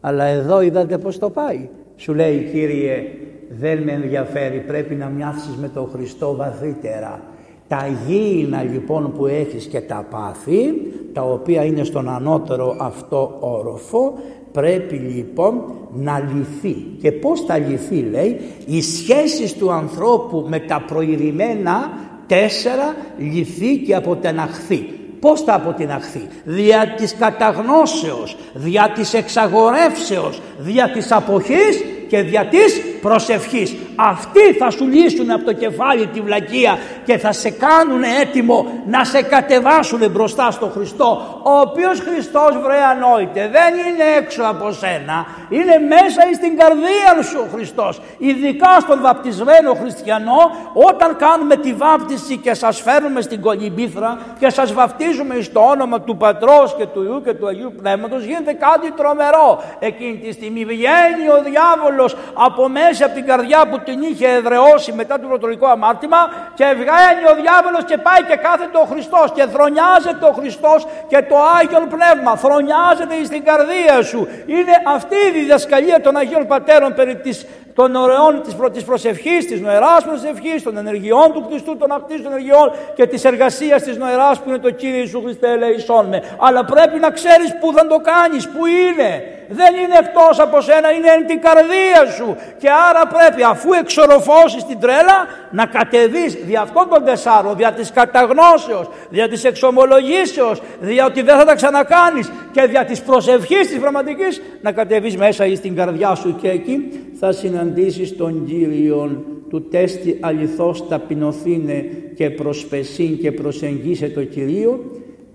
Αλλά 0.00 0.24
εδώ 0.24 0.60
είδατε 0.60 0.98
πώς 0.98 1.18
το 1.18 1.30
πάει. 1.30 1.68
Σου 1.96 2.14
λέει 2.14 2.48
Κύριε 2.52 3.04
δεν 3.48 3.82
με 3.82 3.92
ενδιαφέρει 3.92 4.58
πρέπει 4.58 4.94
να 4.94 5.06
μοιάσεις 5.06 5.56
με 5.56 5.68
τον 5.68 5.88
Χριστό 5.92 6.36
βαθύτερα. 6.36 7.20
Τα 7.68 7.86
γήινα 8.06 8.62
λοιπόν 8.62 9.12
που 9.12 9.26
έχεις 9.26 9.66
και 9.66 9.80
τα 9.80 10.06
πάθη 10.10 10.72
τα 11.12 11.22
οποία 11.22 11.64
είναι 11.64 11.84
στον 11.84 12.08
ανώτερο 12.08 12.76
αυτό 12.78 13.36
όροφο 13.40 14.18
πρέπει 14.52 14.94
λοιπόν 14.94 15.62
να 15.92 16.18
λυθεί. 16.34 16.74
Και 17.00 17.12
πώς 17.12 17.40
θα 17.40 17.58
λυθεί 17.58 18.00
λέει 18.00 18.40
οι 18.66 18.82
σχέσεις 18.82 19.54
του 19.54 19.72
ανθρώπου 19.72 20.46
με 20.48 20.58
τα 20.58 20.84
προηγημένα 20.86 21.90
Τέσσερα, 22.26 22.96
λυθεί 23.18 23.76
και 23.76 23.94
αποτεναχθεί. 23.94 24.76
Πώς 25.20 25.40
θα 25.42 25.54
αποτεναχθεί; 25.54 26.28
Δια 26.44 26.94
της 26.96 27.14
καταγνώσεως, 27.18 28.36
δια 28.54 28.92
της 28.94 29.14
εξαγορεύσεως, 29.14 30.40
δια 30.58 30.90
της 30.90 31.12
αποχής 31.12 31.84
και 32.08 32.20
δια 32.20 32.46
της 32.46 32.82
προσευχής. 33.08 33.76
Αυτοί 33.96 34.52
θα 34.58 34.70
σου 34.70 34.86
λύσουν 34.86 35.30
από 35.30 35.44
το 35.44 35.52
κεφάλι 35.52 36.06
τη 36.06 36.20
βλακεία 36.20 36.78
και 37.04 37.18
θα 37.18 37.32
σε 37.32 37.50
κάνουν 37.50 38.02
έτοιμο 38.20 38.66
να 38.86 39.04
σε 39.04 39.22
κατεβάσουν 39.22 40.10
μπροστά 40.10 40.50
στο 40.50 40.66
Χριστό 40.66 41.40
ο 41.42 41.60
οποίος 41.60 42.00
Χριστός 42.00 42.50
βρε 42.64 42.78
ανόητε 42.92 43.50
δεν 43.56 43.72
είναι 43.86 44.04
έξω 44.18 44.42
από 44.42 44.72
σένα. 44.72 45.26
Είναι 45.48 45.76
μέσα 45.94 46.20
στην 46.34 46.58
καρδία 46.58 47.22
σου 47.30 47.38
ο 47.46 47.48
Χριστός. 47.54 48.00
Ειδικά 48.18 48.80
στον 48.80 49.00
βαπτισμένο 49.00 49.74
χριστιανό 49.74 50.40
όταν 50.72 51.16
κάνουμε 51.16 51.56
τη 51.56 51.72
βάπτιση 51.72 52.36
και 52.36 52.54
σας 52.54 52.80
φέρνουμε 52.80 53.20
στην 53.20 53.40
κολυμπήθρα 53.40 54.18
και 54.38 54.50
σας 54.50 54.72
βαπτίζουμε 54.72 55.40
στο 55.40 55.60
όνομα 55.60 56.00
του 56.00 56.16
Πατρός 56.16 56.74
και 56.78 56.86
του 56.86 57.02
Ιού 57.02 57.22
και 57.24 57.34
του 57.34 57.46
Αγίου 57.46 57.72
Πνεύματος 57.82 58.24
γίνεται 58.24 58.52
κάτι 58.52 58.90
τρομερό. 58.96 59.62
Εκείνη 59.78 60.16
τη 60.16 60.32
στιγμή 60.32 60.64
βγαίνει 60.64 61.26
ο 61.36 61.42
διάβολος 61.50 62.16
από 62.34 62.68
μέσα 62.68 62.95
από 63.04 63.14
την 63.14 63.26
καρδιά 63.26 63.66
που 63.70 63.78
την 63.78 64.02
είχε 64.02 64.28
εδρεώσει 64.28 64.92
μετά 64.92 65.20
το 65.20 65.26
πρωτολικό 65.26 65.66
αμάρτημα 65.66 66.16
και 66.54 66.64
βγαίνει 66.64 67.24
ο 67.30 67.34
διάβολος 67.42 67.84
και 67.84 67.96
πάει 67.98 68.22
και 68.28 68.36
κάθεται 68.36 68.78
ο 68.84 68.86
Χριστός 68.92 69.32
και 69.36 69.44
θρονιάζεται 69.52 70.24
ο 70.30 70.32
Χριστός 70.38 70.86
και 71.08 71.18
το 71.30 71.36
Άγιον 71.58 71.84
Πνεύμα 71.94 72.36
θρονιάζεται 72.36 73.14
στην 73.24 73.44
καρδία 73.44 74.02
σου. 74.02 74.28
Είναι 74.46 74.74
αυτή 74.96 75.16
η 75.28 75.30
διδασκαλία 75.38 76.00
των 76.00 76.16
Αγίων 76.16 76.46
Πατέρων 76.46 76.94
περί 76.94 77.16
της, 77.16 77.46
των 77.74 77.94
ωραίων 77.94 78.42
της, 78.42 78.54
προ, 78.54 78.70
της 78.70 78.84
προσευχής, 78.84 79.46
της 79.46 79.60
νοεράς 79.60 80.04
προσευχής, 80.04 80.62
των 80.62 80.76
ενεργειών 80.76 81.32
του 81.32 81.46
Χριστού, 81.48 81.76
των 81.76 81.92
ακτήσεων 81.92 82.32
ενεργειών 82.32 82.72
και 82.94 83.06
της 83.06 83.24
εργασίας 83.24 83.82
της 83.82 83.96
νοεράς 83.96 84.40
που 84.40 84.48
είναι 84.48 84.58
το 84.58 84.70
Κύριε 84.70 84.98
Ιησού 84.98 85.22
Χριστέ 85.22 85.50
ελεησόν 85.50 86.06
με. 86.06 86.22
Αλλά 86.38 86.64
πρέπει 86.64 86.98
να 86.98 87.10
ξέρεις 87.10 87.58
πού 87.60 87.72
θα 87.72 87.86
το 87.86 87.96
κάνεις, 88.10 88.48
πού 88.48 88.66
είναι 88.66 89.35
δεν 89.48 89.74
είναι 89.74 89.96
εκτός 89.98 90.38
από 90.38 90.60
σένα, 90.60 90.90
είναι 90.90 91.08
εν 91.08 91.26
την 91.26 91.40
καρδία 91.40 92.02
σου. 92.16 92.36
Και 92.58 92.68
άρα 92.88 93.06
πρέπει 93.06 93.42
αφού 93.42 93.72
εξοροφώσεις 93.72 94.64
την 94.64 94.78
τρέλα 94.80 95.18
να 95.50 95.66
κατεβείς 95.66 96.34
δια 96.34 96.60
αυτών 96.60 96.88
των 96.88 97.04
τεσσάρων, 97.04 97.56
δια 97.56 97.72
της 97.72 97.90
καταγνώσεως, 97.90 98.88
δια 99.10 99.28
της 99.28 99.44
εξομολογήσεως, 99.44 100.62
δια 100.80 101.04
ότι 101.06 101.22
δεν 101.22 101.38
θα 101.38 101.44
τα 101.44 101.54
ξανακάνεις 101.54 102.30
και 102.52 102.62
δια 102.62 102.84
της 102.84 103.00
προσευχής 103.02 103.68
της 103.68 103.78
πραγματικής 103.78 104.42
να 104.62 104.72
κατεβείς 104.72 105.16
μέσα 105.16 105.54
στην 105.56 105.76
καρδιά 105.76 106.14
σου 106.14 106.36
και 106.40 106.50
εκεί 106.50 106.88
θα 107.18 107.32
συναντήσεις 107.32 108.16
τον 108.16 108.44
Κύριον 108.46 109.24
του 109.50 109.68
τέστη 109.68 110.18
αληθώς 110.20 110.88
ταπεινωθήνε 110.88 111.84
και 112.14 112.30
προσπεσίν 112.30 113.18
και 113.18 113.32
προσεγγίσε 113.32 114.08
το 114.08 114.24
Κυρίο 114.24 114.84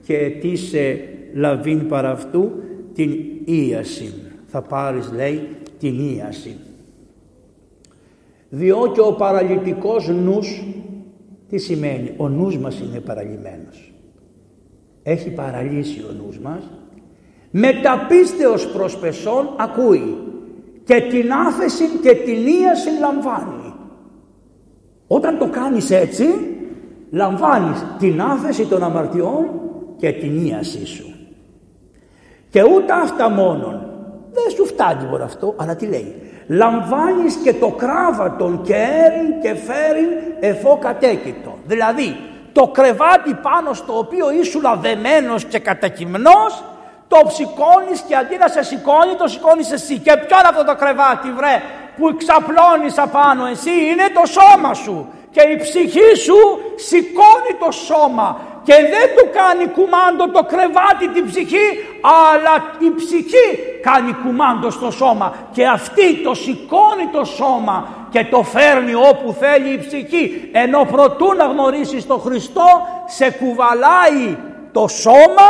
και 0.05 0.17
ετήσε 0.17 0.99
λαβήν 1.33 1.87
παρά 1.87 2.09
αυτού 2.09 2.51
την 2.93 3.19
ίαση. 3.45 4.13
Θα 4.47 4.61
πάρεις 4.61 5.11
λέει 5.11 5.47
την 5.79 6.15
ίαση. 6.15 6.57
Διότι 8.49 8.99
ο 8.99 9.13
παραλυτικός 9.13 10.07
νους 10.07 10.63
τι 11.49 11.57
σημαίνει; 11.57 12.13
Ο 12.17 12.29
νους 12.29 12.57
μας 12.57 12.79
είναι 12.79 12.99
παραλυμένος. 12.99 13.93
Έχει 15.03 15.29
παραλύσει 15.29 15.99
ο 15.99 16.13
νους 16.23 16.39
μας 16.39 16.63
Μεταπίστεως 17.51 18.67
προς 18.67 18.97
πεσόν 18.97 19.49
ακούει 19.57 20.17
και 20.83 21.01
την 21.09 21.31
άφεση 21.31 21.83
και 22.01 22.13
την 22.15 22.47
ίαση 22.47 22.89
λαμβάνει. 22.99 23.73
Όταν 25.07 25.37
το 25.37 25.49
κάνεις 25.49 25.91
έτσι, 25.91 26.25
λαμβάνεις 27.11 27.85
την 27.99 28.21
άφεση 28.21 28.65
των 28.65 28.83
αμαρτιών 28.83 29.45
και 29.97 30.11
την 30.11 30.45
ίασή 30.45 30.85
σου. 30.85 31.10
Και 32.51 32.63
ούτε 32.63 32.93
αυτά 32.93 33.29
μόνον. 33.29 33.85
Δεν 34.33 34.49
σου 34.55 34.65
φτάνει 34.65 35.05
μόνο 35.05 35.23
αυτό, 35.23 35.55
αλλά 35.57 35.75
τι 35.75 35.85
λέει. 35.85 36.15
Λαμβάνεις 36.47 37.35
και 37.43 37.53
το 37.53 37.67
κράβατον 37.67 38.61
και 38.61 38.75
έριν 38.75 39.41
και 39.41 39.55
φέριν 39.55 40.09
εφό 40.39 40.77
κατέκητο. 40.81 41.57
Δηλαδή, 41.65 42.17
το 42.51 42.67
κρεβάτι 42.67 43.33
πάνω 43.33 43.73
στο 43.73 43.97
οποίο 43.97 44.31
ήσουν 44.31 44.65
αδεμένος 44.65 45.45
και 45.45 45.59
κατακυμνός, 45.59 46.63
το 47.07 47.17
ψηκώνεις 47.27 47.99
και 48.07 48.15
αντί 48.15 48.37
να 48.37 48.47
σε 48.47 48.63
σηκώνει, 48.63 49.15
το 49.17 49.27
σηκώνεις 49.27 49.71
εσύ. 49.71 49.97
Και 49.97 50.11
ποιο 50.11 50.37
είναι 50.39 50.49
αυτό 50.49 50.63
το 50.63 50.75
κρεβάτι, 50.75 51.31
βρε, 51.31 51.55
που 51.97 52.15
ξαπλώνεις 52.17 52.97
απάνω; 52.97 53.45
Εσύ, 53.45 53.69
είναι 53.91 54.07
το 54.13 54.23
σώμα 54.25 54.73
σου. 54.73 55.07
Και 55.31 55.41
η 55.41 55.57
ψυχή 55.57 56.15
σου 56.15 56.39
σηκώνει 56.75 57.53
το 57.59 57.71
σώμα 57.71 58.39
και 58.63 58.73
δεν 58.73 59.07
του 59.15 59.29
κάνει 59.39 59.65
κουμάντο 59.65 60.31
το 60.31 60.43
κρεβάτι 60.43 61.07
την 61.13 61.25
ψυχή 61.25 61.67
αλλά 62.01 62.53
η 62.79 62.95
ψυχή 62.95 63.47
κάνει 63.81 64.13
κουμάντο 64.23 64.69
στο 64.69 64.91
σώμα 64.91 65.33
και 65.51 65.67
αυτή 65.67 66.15
το 66.23 66.33
σηκώνει 66.33 67.07
το 67.11 67.23
σώμα 67.23 67.87
και 68.09 68.25
το 68.25 68.43
φέρνει 68.43 68.93
όπου 68.93 69.35
θέλει 69.39 69.73
η 69.73 69.77
ψυχή 69.77 70.49
ενώ 70.51 70.87
προτού 70.91 71.33
να 71.33 71.45
γνωρίσεις 71.45 72.07
τον 72.07 72.19
Χριστό 72.19 72.67
σε 73.05 73.31
κουβαλάει 73.31 74.37
το 74.71 74.87
σώμα 74.87 75.49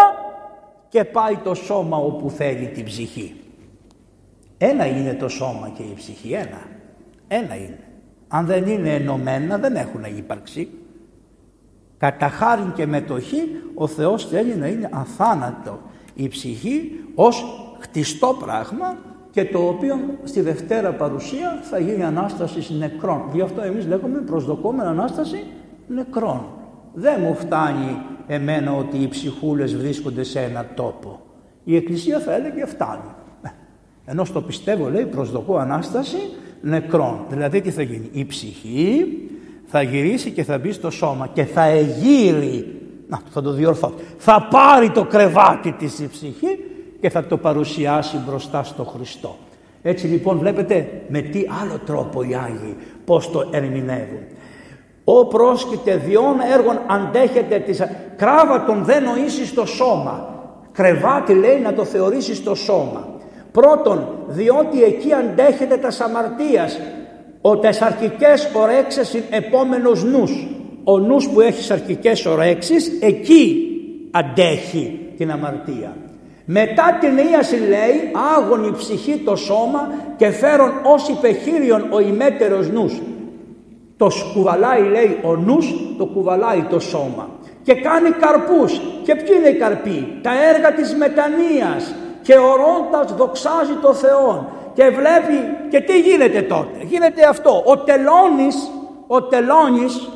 και 0.89 1.04
πάει 1.04 1.38
το 1.43 1.54
σώμα 1.54 1.97
όπου 1.97 2.30
θέλει 2.30 2.67
την 2.67 2.84
ψυχή. 2.84 3.36
Ένα 4.58 4.86
είναι 4.86 5.13
το 5.13 5.28
σώμα 5.28 5.71
και 5.78 5.84
η 5.84 5.93
ψυχή, 5.95 6.32
ένα. 6.32 6.62
Ένα 7.28 7.56
είναι. 7.56 7.80
Αν 8.28 8.45
δεν 8.45 8.67
είναι 8.67 8.93
ενωμένα 8.93 9.58
δεν 9.58 9.76
έχουν 9.76 10.04
ύπαρξη. 10.04 10.69
Κατά 12.01 12.29
χάρη 12.29 12.71
και 12.75 12.85
μετοχή 12.85 13.61
ο 13.73 13.87
Θεός 13.87 14.25
θέλει 14.27 14.55
να 14.55 14.67
είναι 14.67 14.89
αθάνατο 14.91 15.79
η 16.13 16.27
ψυχή 16.27 17.03
ως 17.15 17.43
χτιστό 17.79 18.37
πράγμα 18.39 18.97
και 19.31 19.45
το 19.45 19.67
οποίο 19.67 19.99
στη 20.23 20.41
Δευτέρα 20.41 20.91
παρουσία 20.91 21.59
θα 21.61 21.79
γίνει 21.79 22.03
Ανάσταση 22.03 22.73
νεκρών. 22.77 23.21
Γι' 23.33 23.41
αυτό 23.41 23.61
εμείς 23.61 23.87
λέγουμε 23.87 24.19
προσδοκόμενη 24.19 24.89
Ανάσταση 24.89 25.43
νεκρών. 25.87 26.45
Δεν 26.93 27.19
μου 27.21 27.35
φτάνει 27.35 27.97
εμένα 28.27 28.73
ότι 28.73 28.97
οι 28.97 29.07
ψυχούλες 29.07 29.75
βρίσκονται 29.75 30.23
σε 30.23 30.39
ένα 30.39 30.65
τόπο. 30.75 31.19
Η 31.63 31.75
Εκκλησία 31.75 32.19
θα 32.19 32.33
έλεγε 32.33 32.65
φτάνει. 32.65 33.11
Ενώ 34.05 34.25
στο 34.25 34.41
πιστεύω 34.41 34.89
λέει 34.89 35.05
προσδοκώ 35.05 35.57
Ανάσταση 35.57 36.17
νεκρών. 36.61 37.25
Δηλαδή 37.29 37.61
τι 37.61 37.71
θα 37.71 37.81
γίνει; 37.81 38.09
Η 38.11 38.25
ψυχή 38.25 39.05
θα 39.71 39.81
γυρίσει 39.81 40.31
και 40.31 40.43
θα 40.43 40.57
μπει 40.57 40.71
στο 40.71 40.89
σώμα 40.89 41.29
και 41.34 41.45
θα 41.45 41.63
εγείρει. 41.63 42.81
Να, 43.07 43.21
θα 43.29 43.41
το 43.41 43.51
διορθώ. 43.51 43.93
Θα 44.17 44.47
πάρει 44.49 44.89
το 44.89 45.03
κρεβάτι 45.03 45.71
της 45.71 45.99
η 45.99 46.07
ψυχή 46.07 46.60
και 47.01 47.10
θα 47.10 47.23
το 47.23 47.38
παρουσιάσει 47.38 48.17
μπροστά 48.27 48.63
στο 48.63 48.84
Χριστό. 48.84 49.38
Έτσι 49.81 50.07
λοιπόν 50.07 50.38
βλέπετε 50.38 51.01
με 51.07 51.21
τι 51.21 51.43
άλλο 51.62 51.79
τρόπο 51.86 52.23
οι 52.23 52.36
Άγιοι 52.36 52.75
πώς 53.05 53.31
το 53.31 53.47
ερμηνεύουν. 53.51 54.23
«Ο 55.03 55.25
πρόσκειται 55.25 55.95
διόν 55.95 56.36
έργων 56.53 56.79
αντέχεται 56.88 57.60
της 57.60 57.81
κράβατον 58.15 58.84
δεν 58.84 59.03
νοήσει 59.03 59.45
στο 59.45 59.65
σώμα». 59.65 60.29
Κρεβάτι 60.71 61.34
λέει 61.34 61.60
να 61.60 61.73
το 61.73 61.86
θεωρήσει 61.86 62.36
στο 62.36 62.55
σώμα. 62.55 63.07
Πρώτον, 63.51 64.07
διότι 64.27 64.84
εκεί 64.84 65.13
αντέχεται 65.13 65.77
τα 65.77 65.91
σαμαρτίας 65.91 66.79
ο 67.41 67.58
τεσσαρκικές 67.58 68.49
ορέξεις 68.54 69.13
είναι 69.13 69.25
επόμενος 69.30 70.04
νους. 70.04 70.47
Ο 70.84 70.99
νους 70.99 71.30
που 71.30 71.41
έχει 71.41 71.63
σαρκικές 71.63 72.25
ορέξεις 72.25 72.91
εκεί 73.01 73.67
αντέχει 74.12 74.99
την 75.17 75.32
αμαρτία. 75.32 75.95
Μετά 76.45 76.97
την 76.99 77.17
ίαση 77.17 77.56
λέει 77.56 78.12
άγωνη 78.38 78.71
ψυχή 78.71 79.21
το 79.25 79.36
σώμα 79.36 79.91
και 80.17 80.30
φέρον 80.30 80.71
ως 80.84 81.08
υπεχείριον 81.08 81.86
ο 81.89 81.99
ημέτερος 81.99 82.69
νους. 82.69 83.01
Το 83.97 84.10
κουβαλάει 84.34 84.82
λέει 84.82 85.19
ο 85.23 85.36
νους, 85.36 85.73
το 85.97 86.06
κουβαλάει 86.06 86.62
το 86.69 86.80
σώμα. 86.80 87.30
Και 87.63 87.73
κάνει 87.73 88.10
καρπούς. 88.10 88.82
Και 89.04 89.15
ποιοι 89.15 89.36
είναι 89.38 89.49
οι 89.49 89.54
καρποί; 89.54 90.19
Τα 90.21 90.32
έργα 90.54 90.73
της 90.73 90.95
μετανοίας. 90.95 91.95
Και 92.21 92.34
ορώντας 92.34 93.15
δοξάζει 93.15 93.73
το 93.82 93.93
Θεό 93.93 94.49
και 94.73 94.84
βλέπει 94.84 95.38
και 95.69 95.79
τι 95.79 95.99
γίνεται 95.99 96.41
τότε; 96.41 96.77
Γίνεται 96.84 97.27
αυτό. 97.27 97.63
Ο 97.65 97.77
τελώνης, 97.77 98.71
ο 99.07 99.21
τελώνης 99.23 100.10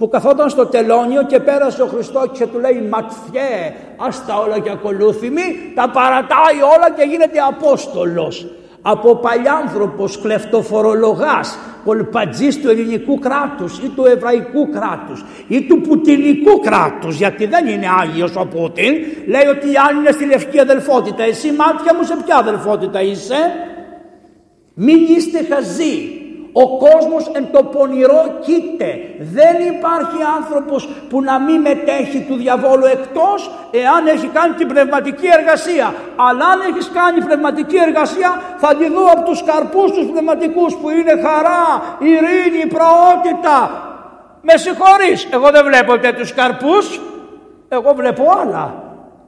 που 0.00 0.08
καθόταν 0.08 0.48
στο 0.48 0.66
τελώνιο 0.66 1.22
και 1.22 1.40
πέρασε 1.40 1.82
ο 1.82 1.86
Χριστός 1.86 2.28
και 2.32 2.46
του 2.46 2.58
λέει 2.58 2.88
ματιέ 2.90 3.74
άστα 3.96 4.38
όλα 4.38 4.58
και 4.58 4.70
ακολούθημη 4.70 5.42
τα 5.74 5.90
παρατάει 5.90 6.56
όλα 6.76 6.90
και 6.96 7.02
γίνεται 7.02 7.38
Απόστολος 7.48 8.46
από 8.82 9.16
παλιάνθρωπος 9.16 10.20
κλεφτοφορολογάς 10.20 11.58
κολπατζής 11.84 12.60
του 12.60 12.68
ελληνικού 12.68 13.18
κράτους 13.18 13.78
ή 13.78 13.88
του 13.88 14.04
εβραϊκού 14.04 14.70
κράτους 14.70 15.24
ή 15.48 15.62
του 15.62 15.80
πουτινικού 15.80 16.60
κράτους 16.60 17.16
γιατί 17.16 17.46
δεν 17.46 17.66
είναι 17.66 17.86
Άγιος 18.00 18.36
ο 18.36 18.46
Πούτιν 18.46 18.94
λέει 19.26 19.46
ότι 19.50 19.66
οι 19.66 19.76
άλλοι 19.88 19.98
είναι 19.98 20.10
στη 20.10 20.24
λευκή 20.24 20.60
αδελφότητα 20.60 21.22
εσύ 21.22 21.52
μάτια 21.52 21.94
μου 21.94 22.02
σε 22.02 22.16
ποια 22.24 22.36
αδελφότητα 22.36 23.02
είσαι; 23.02 23.36
Μην 24.84 24.98
είστε 25.16 25.38
χαζοί. 25.50 25.96
Ο 26.52 26.78
κόσμος 26.78 27.30
εν 27.32 27.46
το 27.52 27.62
πονηρό 27.62 28.22
κοίται. 28.44 28.90
Δεν 29.18 29.54
υπάρχει 29.74 30.18
άνθρωπος 30.38 30.88
που 31.08 31.22
να 31.22 31.38
μην 31.40 31.60
μετέχει 31.60 32.20
του 32.28 32.36
διαβόλου 32.36 32.84
εκτός 32.84 33.50
εάν 33.70 34.06
έχει 34.06 34.26
κάνει 34.26 34.54
την 34.54 34.68
πνευματική 34.68 35.28
εργασία. 35.38 35.94
Αλλά 36.16 36.44
αν 36.46 36.60
έχεις 36.68 36.90
κάνει 36.98 37.24
πνευματική 37.24 37.76
εργασία 37.88 38.42
θα 38.56 38.74
τη 38.74 38.88
δω 38.88 39.04
από 39.14 39.22
τους 39.28 39.44
καρπούς 39.44 39.92
τους 39.92 40.06
πνευματικούς 40.06 40.74
που 40.76 40.90
είναι 40.90 41.14
χαρά, 41.24 41.64
ειρήνη, 41.98 42.66
προότητα. 42.76 43.58
Με 44.40 44.56
συγχωρείς, 44.56 45.28
εγώ 45.32 45.50
δεν 45.50 45.64
βλέπω 45.64 45.98
τέτοιους 45.98 46.34
καρπούς, 46.34 47.00
εγώ 47.68 47.94
βλέπω 47.94 48.24
άλλα. 48.40 48.74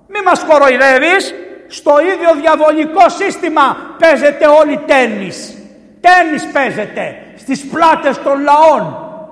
Μη 0.08 0.20
μας 0.26 0.44
κοροϊδεύεις, 0.44 1.34
στο 1.78 1.92
ίδιο 2.12 2.30
διαβολικό 2.42 3.04
σύστημα 3.20 3.76
παίζετε 3.98 4.46
όλοι 4.60 4.80
τέννις. 4.86 5.38
Τέννις 6.04 6.44
παίζετε 6.52 7.16
στις 7.36 7.66
πλάτες 7.72 8.22
των 8.22 8.36
λαών. 8.48 8.82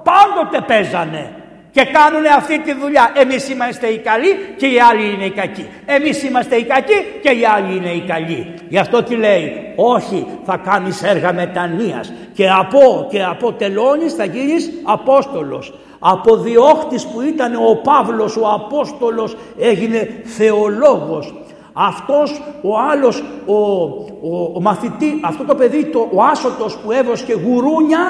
Πάντοτε 0.09 0.61
παίζανε 0.67 1.33
και 1.71 1.85
κάνουν 1.85 2.27
αυτή 2.37 2.59
τη 2.59 2.73
δουλειά. 2.73 3.13
Εμείς 3.15 3.49
είμαστε 3.49 3.87
οι 3.87 3.99
καλοί 3.99 4.33
και 4.57 4.67
οι 4.67 4.81
άλλοι 4.91 5.13
είναι 5.13 5.25
οι 5.25 5.31
κακοί. 5.31 5.67
Εμείς 5.87 6.23
είμαστε 6.23 6.57
οι 6.57 6.65
κακοί 6.65 6.99
και 7.23 7.31
οι 7.31 7.45
άλλοι 7.45 7.77
είναι 7.77 7.91
οι 7.91 8.05
καλοί. 8.07 8.55
Γι' 8.69 8.79
αυτό 8.79 9.03
τι 9.03 9.15
λέει, 9.17 9.73
όχι 9.77 10.27
θα 10.45 10.57
κάνεις 10.57 11.03
έργα 11.03 11.33
μετανοίας 11.33 12.13
και 12.35 12.51
από, 12.51 13.07
και 13.11 13.23
από 13.23 13.53
τελώνεις 13.53 14.15
θα 14.15 14.25
γίνεις 14.25 14.71
Απόστολος. 14.83 15.75
Από 15.99 16.37
διώχτης 16.37 17.07
που 17.07 17.21
ήταν 17.21 17.55
ο 17.55 17.75
Παύλος 17.75 18.37
ο 18.37 18.49
Απόστολος 18.49 19.37
έγινε 19.59 20.23
θεολόγος 20.25 21.35
αυτός 21.73 22.43
ο 22.63 22.79
άλλος 22.93 23.23
ο, 23.47 23.55
ο, 23.55 24.53
ο 24.55 24.61
μαθητή, 24.61 25.21
αυτό 25.23 25.45
το 25.45 25.55
παιδί 25.55 25.85
το, 25.85 26.09
ο 26.13 26.23
άσωτος 26.23 26.77
που 26.77 26.93
έβοσκε 26.93 27.33
γουρούνια 27.33 28.01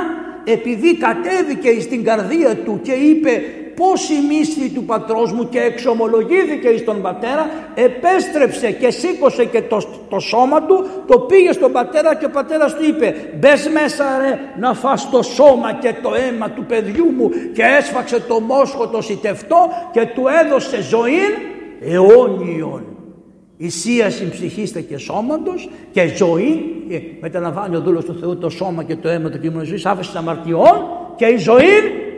επειδή 0.45 0.97
κατέβηκε 0.97 1.81
στην 1.81 2.05
καρδία 2.05 2.57
του 2.57 2.81
και 2.83 2.93
είπε 2.93 3.43
πόση 3.81 4.15
μίσθη 4.29 4.69
του 4.69 4.85
πατρός 4.85 5.33
μου 5.33 5.49
και 5.49 5.61
εξομολογήθηκε 5.61 6.77
στον 6.77 7.03
πατέρα 7.03 7.51
επέστρεψε 7.75 8.71
και 8.71 8.91
σήκωσε 8.91 9.45
και 9.45 9.63
το, 9.63 9.83
το 10.09 10.19
σώμα 10.19 10.63
του 10.63 10.87
το 11.07 11.19
πήγε 11.19 11.53
στον 11.53 11.73
πατέρα 11.73 12.15
και 12.15 12.25
ο 12.25 12.31
πατέρας 12.31 12.75
του 12.75 12.85
είπε 12.85 13.15
μπες 13.39 13.69
μέσα 13.69 14.05
ρε 14.21 14.39
να 14.59 14.75
φας 14.75 15.11
το 15.11 15.23
σώμα 15.23 15.73
και 15.73 15.95
το 16.03 16.11
αίμα 16.15 16.51
του 16.51 16.65
παιδιού 16.65 17.15
μου 17.17 17.31
και 17.55 17.63
έσφαξε 17.63 18.21
το 18.21 18.41
μόσχο 18.41 18.89
το 18.89 19.03
σιτευτό 19.03 19.69
και 19.93 20.07
του 20.07 20.25
έδωσε 20.45 20.83
ζωή 20.83 21.21
αιώνιον 21.81 22.90
Ισίαση 23.63 24.31
ψυχήστε 24.31 24.81
και 24.81 24.97
σώματος 24.97 25.69
και 25.93 26.07
ζωή, 26.17 26.85
και 26.89 27.01
μεταλαμβάνει 27.21 27.77
ο 27.77 27.81
δούλος 27.81 28.05
του 28.05 28.19
Θεού 28.21 28.37
το 28.37 28.51
σώμα 28.51 28.83
και 28.83 28.97
το 28.97 29.09
αίμα 29.09 29.31
του 29.31 29.41
Κείμενου 29.41 29.65
ζωής, 29.65 29.87
άφεσης 29.87 30.15
αμαρτιών 30.15 30.87
και 31.17 31.27
η 31.27 31.37
ζωή 31.37 31.65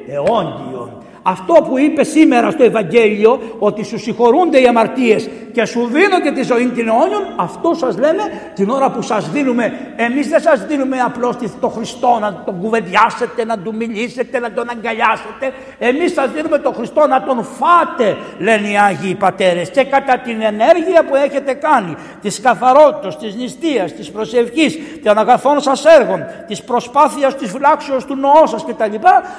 αιώντιον. 0.06 1.02
Αυτό 1.22 1.52
που 1.52 1.78
είπε 1.78 2.04
σήμερα 2.04 2.50
στο 2.50 2.64
Ευαγγέλιο 2.64 3.40
ότι 3.58 3.84
σου 3.84 3.98
συγχωρούνται 3.98 4.60
οι 4.60 4.66
αμαρτίες 4.66 5.28
και 5.52 5.64
σου 5.64 5.86
δίνω 5.92 6.20
και 6.20 6.30
τη 6.30 6.42
ζωή 6.42 6.66
την 6.66 6.88
αιώνιον 6.88 7.22
αυτό 7.36 7.74
σας 7.74 7.98
λέμε 7.98 8.22
την 8.54 8.70
ώρα 8.70 8.90
που 8.90 9.02
σας 9.02 9.30
δίνουμε. 9.30 9.92
Εμείς 9.96 10.28
δεν 10.28 10.40
σας 10.40 10.66
δίνουμε 10.66 11.00
απλώς 11.00 11.36
το 11.60 11.68
Χριστό 11.68 12.18
να 12.20 12.42
τον 12.44 12.60
κουβεντιάσετε 12.60 13.44
να 13.44 13.58
του 13.58 13.74
μιλήσετε 13.74 14.38
να 14.38 14.52
τον 14.52 14.70
αγκαλιάσετε. 14.70 15.52
Εμείς 15.78 16.12
σας 16.12 16.30
δίνουμε 16.30 16.58
τον 16.58 16.74
Χριστό 16.74 17.06
να 17.06 17.22
τον 17.22 17.44
φάτε 17.44 18.16
λένε 18.38 18.68
οι 18.68 18.78
Άγιοι 18.78 19.14
Πατέρες 19.14 19.70
και 19.70 19.84
κατά 19.84 20.18
την 20.18 20.42
ενέργεια 20.42 21.04
που 21.08 21.14
έχετε 21.14 21.52
κάνει 21.54 21.96
της 22.20 22.40
καθαρότητας, 22.40 23.18
της 23.18 23.34
νηστείας, 23.34 23.92
της 23.92 24.10
προσευχής 24.10 24.78
των 25.04 25.18
αγαθών 25.18 25.60
σας 25.60 25.84
έργων 25.84 26.24
της 26.46 26.62
προσπάθειας 26.62 27.36
της 27.36 27.50
φυλάξεως 27.50 28.04
του 28.04 28.16
νοό 28.16 28.46
σας 28.46 28.64
κτλ. 28.64 28.94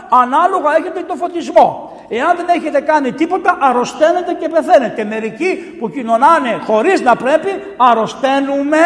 ανάλογα 0.09 0.75
έχετε 0.77 1.03
το 1.07 1.15
φωτισμό 1.15 1.72
εάν 2.09 2.35
δεν 2.35 2.45
έχετε 2.49 2.81
κάνει 2.81 3.11
τίποτα 3.11 3.57
αρρωσταίνετε 3.59 4.33
και 4.33 4.49
πεθαίνετε. 4.49 5.03
Μερικοί 5.03 5.75
που 5.79 5.89
κοινωνάνε 5.89 6.59
χωρίς 6.65 7.01
να 7.01 7.15
πρέπει 7.15 7.49
αρρωσταίνουμε 7.77 8.79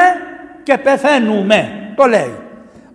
και 0.64 0.78
πεθαίνουμε. 0.78 1.92
Το 1.96 2.06
λέει 2.06 2.47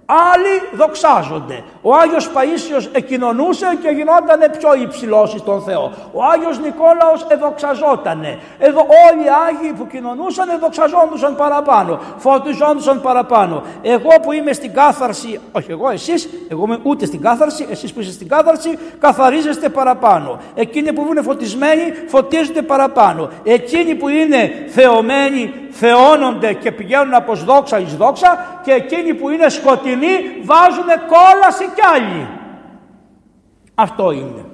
Άλλοι 0.07 0.63
δοξάζονται. 0.73 1.65
Ο 1.83 1.95
Άγιος 1.95 2.31
Παΐσιος 2.35 2.89
εκοινωνούσε 2.93 3.79
και 3.83 3.89
γινόταν 3.89 4.41
πιο 4.59 4.75
υψηλός 4.83 5.31
στον 5.39 5.63
Θεό. 5.63 5.93
Ο 6.13 6.25
Άγιος 6.25 6.59
Νικόλαος 6.59 7.27
εδοξαζότανε. 7.29 8.39
Εδώ 8.59 8.81
όλοι 8.81 9.25
οι 9.25 9.29
Άγιοι 9.49 9.73
που 9.73 9.87
κοινωνούσαν 9.87 10.49
εδοξαζόντουσαν 10.49 11.37
παραπάνω. 11.37 12.01
Φωτιζόντουσαν 12.17 13.01
παραπάνω. 13.01 13.63
Εγώ 13.83 14.11
που 14.23 14.33
είμαι 14.33 14.53
στην 14.53 14.73
κάθαρση, 14.73 15.41
όχι 15.53 15.71
εγώ 15.71 15.91
εσείς, 15.91 16.29
εγώ 16.49 16.65
είμαι 16.65 16.79
ούτε 16.83 17.07
στην 17.07 17.21
κάθαρση, 17.21 17.67
εσείς 17.71 17.93
που 17.93 18.01
είστε 18.01 18.13
στην 18.13 18.29
κάθαρση 18.29 18.79
καθαρίζεστε 19.01 19.69
παραπάνω. 19.69 20.39
Εκείνοι 20.55 20.93
που 20.93 21.07
είναι 21.11 21.23
φωτισμένοι 21.23 21.93
φωτίζονται 22.07 22.63
παραπάνω. 22.63 23.31
Εκείνοι 23.45 23.95
που 23.95 24.09
είναι 24.09 24.67
θεωμένοι 24.69 25.55
θεώνονται 25.71 26.53
και 26.53 26.73
πηγαίνουν 26.73 27.15
από 27.15 27.35
δόξα 27.35 27.79
εις 27.79 27.97
δόξα 27.97 28.61
και 28.65 28.73
εκείνοι 28.73 29.15
που 29.15 29.31
είναι 29.31 29.49
σκοτεινοί 29.49 29.92
βάζουν 30.45 30.87
κόλαση 30.87 31.65
κι 31.75 31.83
άλλοι. 31.95 32.27
Αυτό 33.75 34.13
είναι. 34.13 34.45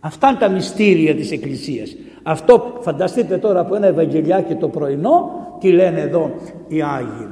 Αυτά 0.00 0.28
είναι 0.28 0.38
τα 0.38 0.48
μυστήρια 0.48 1.14
της 1.14 1.30
Εκκλησίας. 1.32 1.96
Αυτό 2.22 2.78
φανταστείτε 2.80 3.36
τώρα 3.36 3.60
από 3.60 3.74
ένα 3.74 3.86
Ευαγγελιάκι 3.86 4.54
το 4.54 4.68
πρωινό 4.68 5.30
τι 5.60 5.72
λένε 5.72 6.00
εδώ 6.00 6.30
οι 6.68 6.82
Άγιοι. 6.82 7.28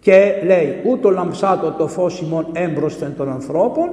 Και 0.00 0.42
λέει 0.44 0.82
ούτω 0.84 1.10
λαμψάτο 1.10 1.70
το 1.70 1.88
φως 1.88 2.20
ημών 2.20 2.46
έμπροσθεν 2.52 3.14
των 3.16 3.32
ανθρώπων 3.32 3.90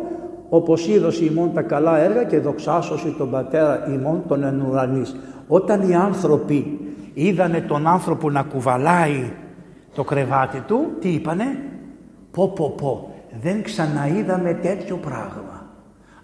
όπως 0.49 0.87
είδωσε 0.87 1.25
ημών 1.25 1.53
τα 1.53 1.61
καλά 1.61 1.97
έργα 1.97 2.23
και 2.23 2.39
δοξάσωση 2.39 3.15
τον 3.17 3.29
πατέρα 3.29 3.87
ημών 3.93 4.23
των 4.27 4.43
ενουρανής. 4.43 5.15
Όταν 5.47 5.89
οι 5.89 5.95
άνθρωποι 5.95 6.79
είδανε 7.13 7.61
τον 7.61 7.87
άνθρωπο 7.87 8.29
να 8.29 8.43
κουβαλάει 8.43 9.31
το 9.95 10.03
κρεβάτι 10.03 10.59
του, 10.59 10.91
τι 10.99 11.09
είπανε, 11.09 11.43
πω 12.39 12.47
πω 12.47 12.69
πω, 12.69 13.13
δεν 13.41 13.63
ξαναείδαμε 13.63 14.53
τέτοιο 14.53 14.95
πράγμα. 14.95 15.67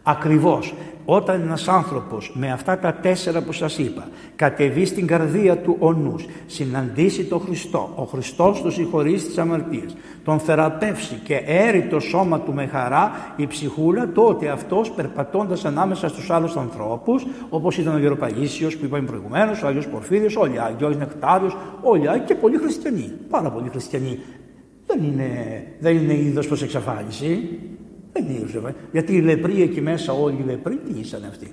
Ακριβώς 0.04 0.74
όταν 1.06 1.42
ένας 1.42 1.68
άνθρωπος 1.68 2.32
με 2.34 2.52
αυτά 2.52 2.80
τα 2.80 2.94
τέσσερα 2.94 3.42
που 3.42 3.52
σας 3.52 3.78
είπα 3.78 4.08
κατεβεί 4.36 4.86
στην 4.86 5.08
καρδία 5.08 5.58
του 5.58 5.76
ο 5.80 5.94
νους, 5.94 6.26
συναντήσει 6.46 7.24
τον 7.24 7.40
Χριστό, 7.40 7.94
ο 7.96 8.04
Χριστός 8.04 8.62
του 8.62 8.72
συγχωρήσει 8.72 9.26
τις 9.26 9.38
αμαρτίες, 9.38 9.96
τον 10.24 10.40
θεραπεύσει 10.40 11.22
και 11.24 11.42
έρει 11.46 11.82
το 11.82 12.00
σώμα 12.00 12.40
του 12.40 12.54
με 12.54 12.66
χαρά 12.66 13.12
η 13.36 13.48
ψυχούλα, 13.48 14.12
τότε 14.12 14.50
αυτός 14.50 14.92
περπατώντας 14.92 15.66
ανάμεσα 15.66 16.08
στους 16.08 16.30
άλλους 16.30 16.56
ανθρώπους, 16.56 17.26
όπως 17.50 17.78
ήταν 17.78 17.96
ο 17.96 17.98
Γεροπαγίσιος 17.98 18.78
που 18.78 18.86
είπαμε 18.86 19.08
προηγουμένως, 19.08 19.64
ο 19.64 19.68
Άγιος 19.68 19.88
Πορφύριος, 19.88 20.36
όλοι 20.36 20.54
οι 20.54 20.58
Άγιοι, 20.58 20.78
ο 20.82 20.86
Άγιος 20.86 20.98
Νεκτάριος, 20.98 21.58
όλοι 21.82 22.04
οι 22.04 22.08
Άγιοι 22.08 22.26
και 22.26 22.36
πολλοί 22.36 22.58
χριστιανοί, 22.58 23.12
πάρα 23.30 23.50
πολλοί 23.50 23.70
χριστιανοί. 23.70 24.20
Δεν 24.96 25.04
είναι, 25.04 25.64
δεν 25.80 25.98
είναι 25.98 26.14
είδος 26.14 26.48
προς 26.48 26.62
εξαφάνιση. 26.62 27.60
Δεν 28.12 28.26
είναι 28.30 28.76
Γιατί 28.92 29.16
οι 29.16 29.22
λεπροί 29.22 29.62
εκεί 29.62 29.82
μέσα, 29.82 30.14
όλοι 30.14 30.38
οι 30.40 30.46
λεπροί, 30.46 30.76
τι 30.76 31.00
ήσαν 31.00 31.24
αυτοί; 31.30 31.52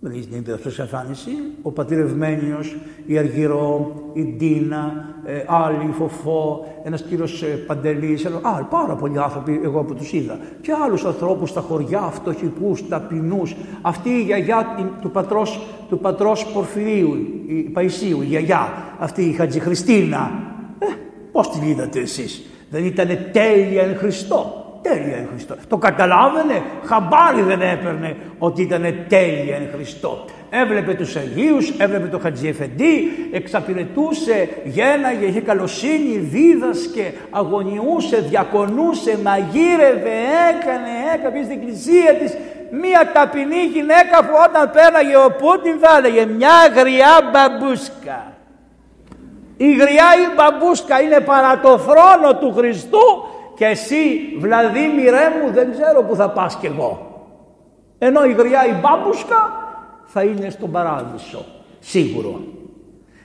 Δεν 0.00 0.12
είναι 0.12 0.36
είδος 0.36 0.60
προς 0.60 0.78
εξαφάνιση. 0.78 1.30
Ο 1.62 1.70
πατηρευμένιος, 1.70 2.76
η 3.06 3.18
Αργυρό, 3.18 3.94
η 4.12 4.24
Ντίνα, 4.24 5.14
ε, 5.24 5.44
άλλοι, 5.46 5.88
η 5.88 5.92
Φοφό, 5.92 6.66
ένας 6.84 7.02
κύριος 7.02 7.42
ε, 7.42 7.46
Παντελής, 7.46 8.26
άλλοι, 8.26 8.66
πάρα 8.70 8.94
πολλοί 8.94 9.18
άνθρωποι 9.18 9.60
εγώ 9.64 9.84
που 9.84 9.94
τους 9.94 10.12
είδα. 10.12 10.38
Και 10.60 10.72
άλλους 10.84 11.04
ανθρώπους 11.04 11.50
στα 11.50 11.60
χωριά, 11.60 12.00
φτωχικούς, 12.00 12.88
ταπεινούς. 12.88 13.56
Αυτή 13.82 14.08
η 14.08 14.22
γιαγιά 14.22 14.66
του 15.00 15.10
πατρός, 15.10 15.60
του 15.88 15.98
πατρός 15.98 16.46
Πορφυρίου, 16.46 17.16
η 17.46 17.54
Παϊσίου, 17.54 18.22
η 18.22 18.26
γιαγιά, 18.26 18.68
αυτή 18.98 19.22
η 19.22 19.32
Χατζηχριστίνα. 19.32 20.30
Ε, 20.78 20.86
πώς 21.32 21.50
την 21.50 21.62
είδατε 21.62 22.00
εσείς; 22.00 22.44
Δεν 22.70 22.84
ήταν 22.84 23.18
τέλεια 23.32 23.82
εν 23.82 23.96
Χριστώ. 23.98 24.64
Τέλεια 24.82 25.16
εν 25.16 25.28
Χριστώ. 25.30 25.56
Το 25.68 25.76
καταλάβαινε, 25.76 26.62
χαμπάρι 26.84 27.42
δεν 27.42 27.60
έπαιρνε 27.60 28.16
ότι 28.38 28.62
ήταν 28.62 28.82
τέλεια 29.08 29.56
εν 29.56 29.68
Χριστώ. 29.74 30.24
Έβλεπε 30.50 30.94
τους 30.94 31.16
Αγίους, 31.16 31.70
έβλεπε 31.70 32.06
τον 32.06 32.20
Χατζιεφεντή, 32.20 33.10
εξαπηρετούσε, 33.32 34.48
γέναγε, 34.64 35.26
είχε 35.26 35.40
καλοσύνη, 35.40 36.16
δίδασκε, 36.16 37.12
αγωνιούσε, 37.30 38.20
διακονούσε, 38.20 39.18
μαγείρευε, 39.22 40.16
έκανε, 40.50 40.90
έκανε 41.14 41.42
στην 41.42 41.58
εκκλησία 41.58 42.14
της 42.14 42.36
μία 42.70 43.10
ταπεινή 43.12 43.64
γυναίκα 43.72 44.24
που 44.24 44.34
όταν 44.48 44.70
πέραγε 44.70 45.16
ο 45.16 45.30
Πούτιν 45.38 45.78
θα 45.80 45.96
έλεγε 45.96 46.26
μια 46.26 46.56
γριά 46.74 47.30
μπαμπούσκα. 47.32 48.39
Η 49.66 49.72
γριά 49.72 50.08
η 50.24 50.26
μπαμπούσκα 50.36 51.00
είναι 51.00 51.20
παρά 51.20 51.60
το 51.60 51.78
θρόνο 51.78 52.38
του 52.40 52.52
Χριστού 52.56 53.06
και 53.56 53.64
εσύ 53.64 53.96
Βλαδίμηρέ 54.38 55.26
μου 55.42 55.52
δεν 55.52 55.72
ξέρω 55.72 56.02
που 56.02 56.14
θα 56.14 56.30
πας 56.30 56.56
κι 56.56 56.66
εγώ. 56.66 57.22
Ενώ 57.98 58.24
η 58.24 58.32
γριά 58.32 58.66
η 58.66 58.72
μπάμπουσκα 58.80 59.52
θα 60.04 60.22
είναι 60.22 60.50
στον 60.50 60.70
παράδεισο. 60.70 61.44
Σίγουρο. 61.80 62.40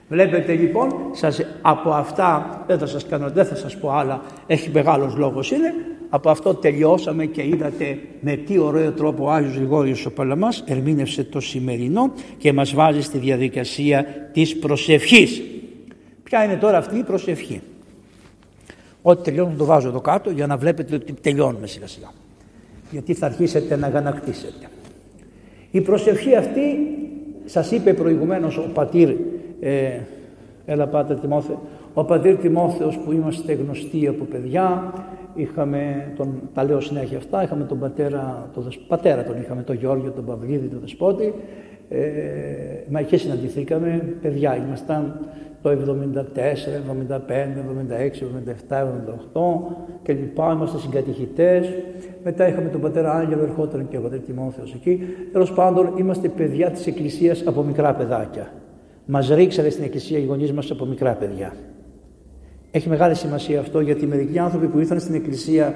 Βλέπετε 0.08 0.52
λοιπόν, 0.52 0.94
σας, 1.12 1.40
από 1.62 1.90
αυτά 1.90 2.62
δεν 2.66 2.78
θα 2.78 2.86
σας 2.86 3.06
κάνω, 3.06 3.30
δεν 3.30 3.44
θα 3.44 3.54
σας 3.54 3.76
πω 3.76 3.90
άλλα, 3.90 4.20
έχει 4.46 4.70
μεγάλος 4.74 5.16
λόγος 5.16 5.50
είναι. 5.50 5.74
Από 6.08 6.30
αυτό 6.30 6.54
τελειώσαμε 6.54 7.24
και 7.24 7.46
είδατε 7.46 7.98
με 8.20 8.36
τι 8.36 8.58
ωραίο 8.58 8.92
τρόπο 8.92 9.24
ο 9.24 9.30
Άγιος 9.30 9.54
Γρηγόριος 9.54 10.06
ο 10.06 10.12
Παλαμάς 10.12 10.64
ερμήνευσε 10.66 11.24
το 11.24 11.40
σημερινό 11.40 12.12
και 12.38 12.52
μας 12.52 12.74
βάζει 12.74 13.02
στη 13.02 13.18
διαδικασία 13.18 14.04
της 14.32 14.58
προσευχής. 14.58 15.42
Ποια 16.26 16.44
είναι 16.44 16.56
τώρα 16.56 16.78
αυτή 16.78 16.98
η 16.98 17.02
προσευχή; 17.02 17.62
Ό,τι 19.02 19.22
τελειώνω 19.22 19.54
το 19.56 19.64
βάζω 19.64 19.88
εδώ 19.88 20.00
κάτω 20.00 20.30
για 20.30 20.46
να 20.46 20.56
βλέπετε 20.56 20.94
ότι 20.94 21.12
τελειώνουμε 21.12 21.66
σιγά 21.66 21.86
σιγά. 21.86 22.08
Γιατί 22.90 23.14
θα 23.14 23.26
αρχίσετε 23.26 23.76
να 23.76 23.88
γανακτήσετε. 23.88 24.68
Η 25.70 25.80
προσευχή 25.80 26.36
αυτή 26.36 26.60
σας 27.44 27.70
είπε 27.70 27.94
προηγουμένως 27.94 28.56
ο 28.58 28.70
πατήρ, 28.74 29.16
ε, 29.60 29.98
έλα 30.66 30.86
πάτε 30.86 31.14
Τιμόθε, 31.14 31.58
ο 31.94 32.04
πατήρ 32.04 32.36
Τιμόθεος 32.36 32.98
που 32.98 33.12
είμαστε 33.12 33.52
γνωστοί 33.52 34.06
από 34.06 34.24
παιδιά, 34.24 34.92
είχαμε 35.34 36.12
τον, 36.16 36.40
τα 36.54 36.64
λέω 36.64 36.80
συνέχεια 36.80 37.18
αυτά, 37.18 37.42
είχαμε 37.42 37.64
τον 37.64 37.78
πατέρα, 37.78 38.50
τον 38.54 38.68
πατέρα 38.88 39.24
τον 39.24 39.40
είχαμε, 39.40 39.62
τον 39.62 39.76
Γιώργιο, 39.76 40.10
τον 40.10 40.24
Παυλίδη, 40.24 40.66
τον 40.66 40.80
Δεσπότη, 40.80 41.34
ε, 41.88 41.98
μα 42.88 43.02
και 43.02 43.16
συναντηθήκαμε, 43.16 44.16
παιδιά 44.22 44.56
ήμασταν 44.56 45.20
το 45.62 45.70
74, 45.70 45.74
75, 45.74 47.56
76, 47.98 48.22
77, 48.68 48.82
78 49.32 49.40
και 50.02 50.12
λοιπά. 50.12 50.52
Είμαστε 50.52 50.78
συγκατοικητέ. 50.78 51.62
Μετά 52.24 52.48
είχαμε 52.48 52.68
τον 52.68 52.80
πατέρα 52.80 53.12
Άγγελο, 53.12 53.42
ερχόταν 53.42 53.88
και 53.88 53.96
ο 53.96 54.00
πατέρα 54.00 54.22
Τιμόθεος 54.22 54.74
εκεί. 54.74 55.00
Τέλος 55.32 55.52
πάντων, 55.52 55.92
είμαστε 55.98 56.28
παιδιά 56.28 56.70
της 56.70 56.86
Εκκλησίας 56.86 57.42
από 57.46 57.62
μικρά 57.62 57.94
παιδάκια. 57.94 58.52
Μας 59.06 59.28
ρίξανε 59.28 59.68
στην 59.68 59.84
Εκκλησία 59.84 60.18
οι 60.18 60.24
γονείς 60.24 60.52
μας 60.52 60.70
από 60.70 60.84
μικρά 60.84 61.12
παιδιά. 61.12 61.52
Έχει 62.70 62.88
μεγάλη 62.88 63.14
σημασία 63.14 63.60
αυτό 63.60 63.80
γιατί 63.80 64.06
μερικοί 64.06 64.38
άνθρωποι 64.38 64.66
που 64.66 64.78
ήρθαν 64.78 65.00
στην 65.00 65.14
Εκκλησία 65.14 65.74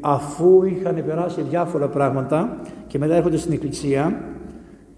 αφού 0.00 0.64
είχαν 0.64 1.04
περάσει 1.06 1.42
διάφορα 1.42 1.88
πράγματα 1.88 2.60
και 2.86 2.98
μετά 2.98 3.14
έρχονται 3.14 3.36
στην 3.36 3.52
Εκκλησία 3.52 4.20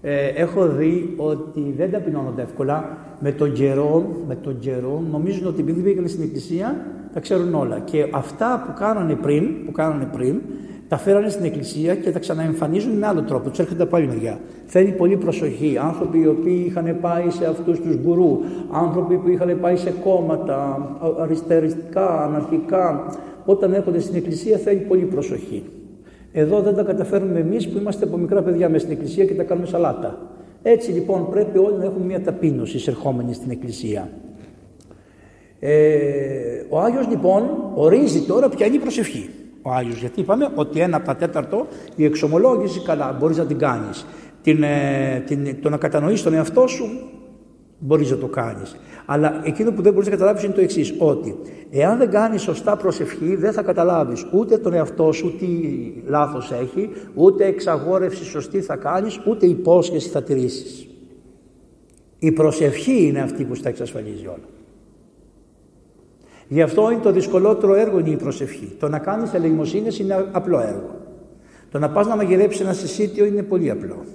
ε, 0.05 0.27
έχω 0.27 0.67
δει 0.67 1.13
ότι 1.17 1.73
δεν 1.77 1.91
ταπεινώνονται 1.91 2.41
εύκολα 2.41 2.97
με 3.19 3.31
τον 3.31 3.53
καιρό, 3.53 4.05
με 4.27 4.35
τον 4.35 4.59
καιρό 4.59 5.03
νομίζουν 5.11 5.47
ότι 5.47 5.61
επειδή 5.61 5.81
πήγαν 5.81 6.07
στην 6.07 6.23
εκκλησία 6.23 6.85
τα 7.13 7.19
ξέρουν 7.19 7.53
όλα 7.53 7.79
και 7.79 8.07
αυτά 8.11 8.63
που 8.65 8.73
κάνανε 8.79 9.15
πριν, 9.15 9.65
που 9.65 9.71
κάνανε 9.71 10.09
πριν 10.11 10.41
τα 10.87 10.97
φέρανε 10.97 11.29
στην 11.29 11.45
εκκλησία 11.45 11.95
και 11.95 12.11
τα 12.11 12.19
ξαναεμφανίζουν 12.19 12.97
με 12.97 13.07
άλλο 13.07 13.21
τρόπο, 13.21 13.49
τους 13.49 13.59
έρχονται 13.59 13.83
από 13.83 13.95
άλλη 13.95 14.07
μεριά. 14.07 14.39
Θέλει 14.65 14.91
πολύ 14.91 15.17
προσοχή. 15.17 15.77
Άνθρωποι 15.81 16.19
οι 16.19 16.27
οποίοι 16.27 16.63
είχαν 16.67 16.97
πάει 17.01 17.29
σε 17.29 17.45
αυτούς 17.45 17.79
τους 17.79 17.95
γκουρού, 17.95 18.39
άνθρωποι 18.71 19.17
που 19.17 19.29
είχαν 19.29 19.57
πάει 19.61 19.75
σε 19.75 19.93
κόμματα 20.03 20.89
αριστεριστικά, 21.19 22.23
αναρχικά, 22.23 23.05
όταν 23.45 23.73
έρχονται 23.73 23.99
στην 23.99 24.15
εκκλησία 24.15 24.57
θέλει 24.57 24.79
πολύ 24.79 25.03
προσοχή. 25.03 25.63
Εδώ 26.35 26.61
δεν 26.61 26.75
τα 26.75 26.83
καταφέρουμε 26.83 27.39
εμείς 27.39 27.69
που 27.69 27.77
είμαστε 27.77 28.05
από 28.05 28.17
μικρά 28.17 28.41
παιδιά 28.41 28.69
μες 28.69 28.81
στην 28.81 28.93
εκκλησία 28.93 29.25
και 29.25 29.33
τα 29.33 29.43
κάνουμε 29.43 29.67
σαλάτα. 29.67 30.19
Έτσι 30.61 30.91
λοιπόν 30.91 31.29
πρέπει 31.29 31.57
όλοι 31.57 31.77
να 31.77 31.85
έχουμε 31.85 32.05
μια 32.05 32.21
ταπείνωση 32.21 32.77
εισερχόμενη 32.77 33.33
στην 33.33 33.51
εκκλησία. 33.51 34.09
Ε, 35.59 36.63
ο 36.69 36.79
Άγιος 36.79 37.07
λοιπόν 37.07 37.43
ορίζει 37.73 38.21
τώρα 38.21 38.49
ποια 38.49 38.65
είναι 38.65 38.75
η 38.75 38.79
προσευχή. 38.79 39.29
Ο 39.61 39.71
Άγιος 39.71 39.99
γιατί 39.99 40.19
είπαμε 40.19 40.49
ότι 40.55 40.79
ένα 40.79 40.97
από 40.97 41.05
τα 41.05 41.15
τέταρτο 41.15 41.67
η 41.95 42.05
εξομολόγηση 42.05 42.81
καλά 42.81 43.17
μπορείς 43.19 43.37
να 43.37 43.45
την 43.45 43.57
κάνεις. 43.57 44.05
Την, 44.41 44.63
ε, 44.63 45.23
την, 45.25 45.61
το 45.61 45.69
να 45.69 45.77
κατανοείς 45.77 46.23
τον 46.23 46.33
εαυτό 46.33 46.67
σου 46.67 46.85
μπορείς 47.85 48.11
να 48.11 48.17
το 48.17 48.27
κάνεις. 48.27 48.75
Αλλά 49.05 49.41
εκείνο 49.43 49.71
που 49.71 49.81
δεν 49.81 49.93
μπορείς 49.93 50.07
να 50.07 50.13
καταλάβεις 50.15 50.43
είναι 50.43 50.53
το 50.53 50.61
εξής 50.61 50.93
ότι 50.97 51.35
εάν 51.69 51.97
δεν 51.97 52.09
κάνεις 52.09 52.41
σωστά 52.41 52.77
προσευχή 52.77 53.35
δεν 53.35 53.53
θα 53.53 53.61
καταλάβεις 53.61 54.25
ούτε 54.31 54.57
τον 54.57 54.73
εαυτό 54.73 55.11
σου 55.11 55.35
τι 55.37 55.47
λάθος 56.05 56.51
έχει, 56.51 56.89
ούτε 57.13 57.45
εξαγόρευση 57.45 58.23
σωστή 58.23 58.61
θα 58.61 58.75
κάνεις, 58.75 59.19
ούτε 59.27 59.45
υπόσχεση 59.45 60.09
θα 60.09 60.23
τηρήσεις. 60.23 60.87
Η 62.19 62.31
προσευχή 62.31 63.07
είναι 63.07 63.21
αυτή 63.21 63.43
που 63.43 63.55
στα 63.55 63.69
εξασφαλίζει 63.69 64.27
όλα. 64.27 64.47
Γι' 66.47 66.61
αυτό 66.61 66.91
είναι 66.91 67.01
το 67.01 67.11
δυσκολότερο 67.11 67.75
έργο 67.75 67.99
είναι 67.99 68.09
η 68.09 68.15
προσευχή. 68.15 68.75
Το 68.79 68.89
να 68.89 68.99
κάνεις 68.99 69.33
ελεημοσύνες 69.33 69.99
είναι 69.99 70.27
απλό 70.31 70.59
έργο. 70.59 70.95
Το 71.71 71.79
να 71.79 71.89
πας 71.89 72.07
να 72.07 72.15
μαγειρέψεις 72.15 72.61
ένα 72.61 72.73
συσίτιο 72.73 73.25
είναι 73.25 73.43
πολύ 73.43 73.69
απλό. 73.69 74.05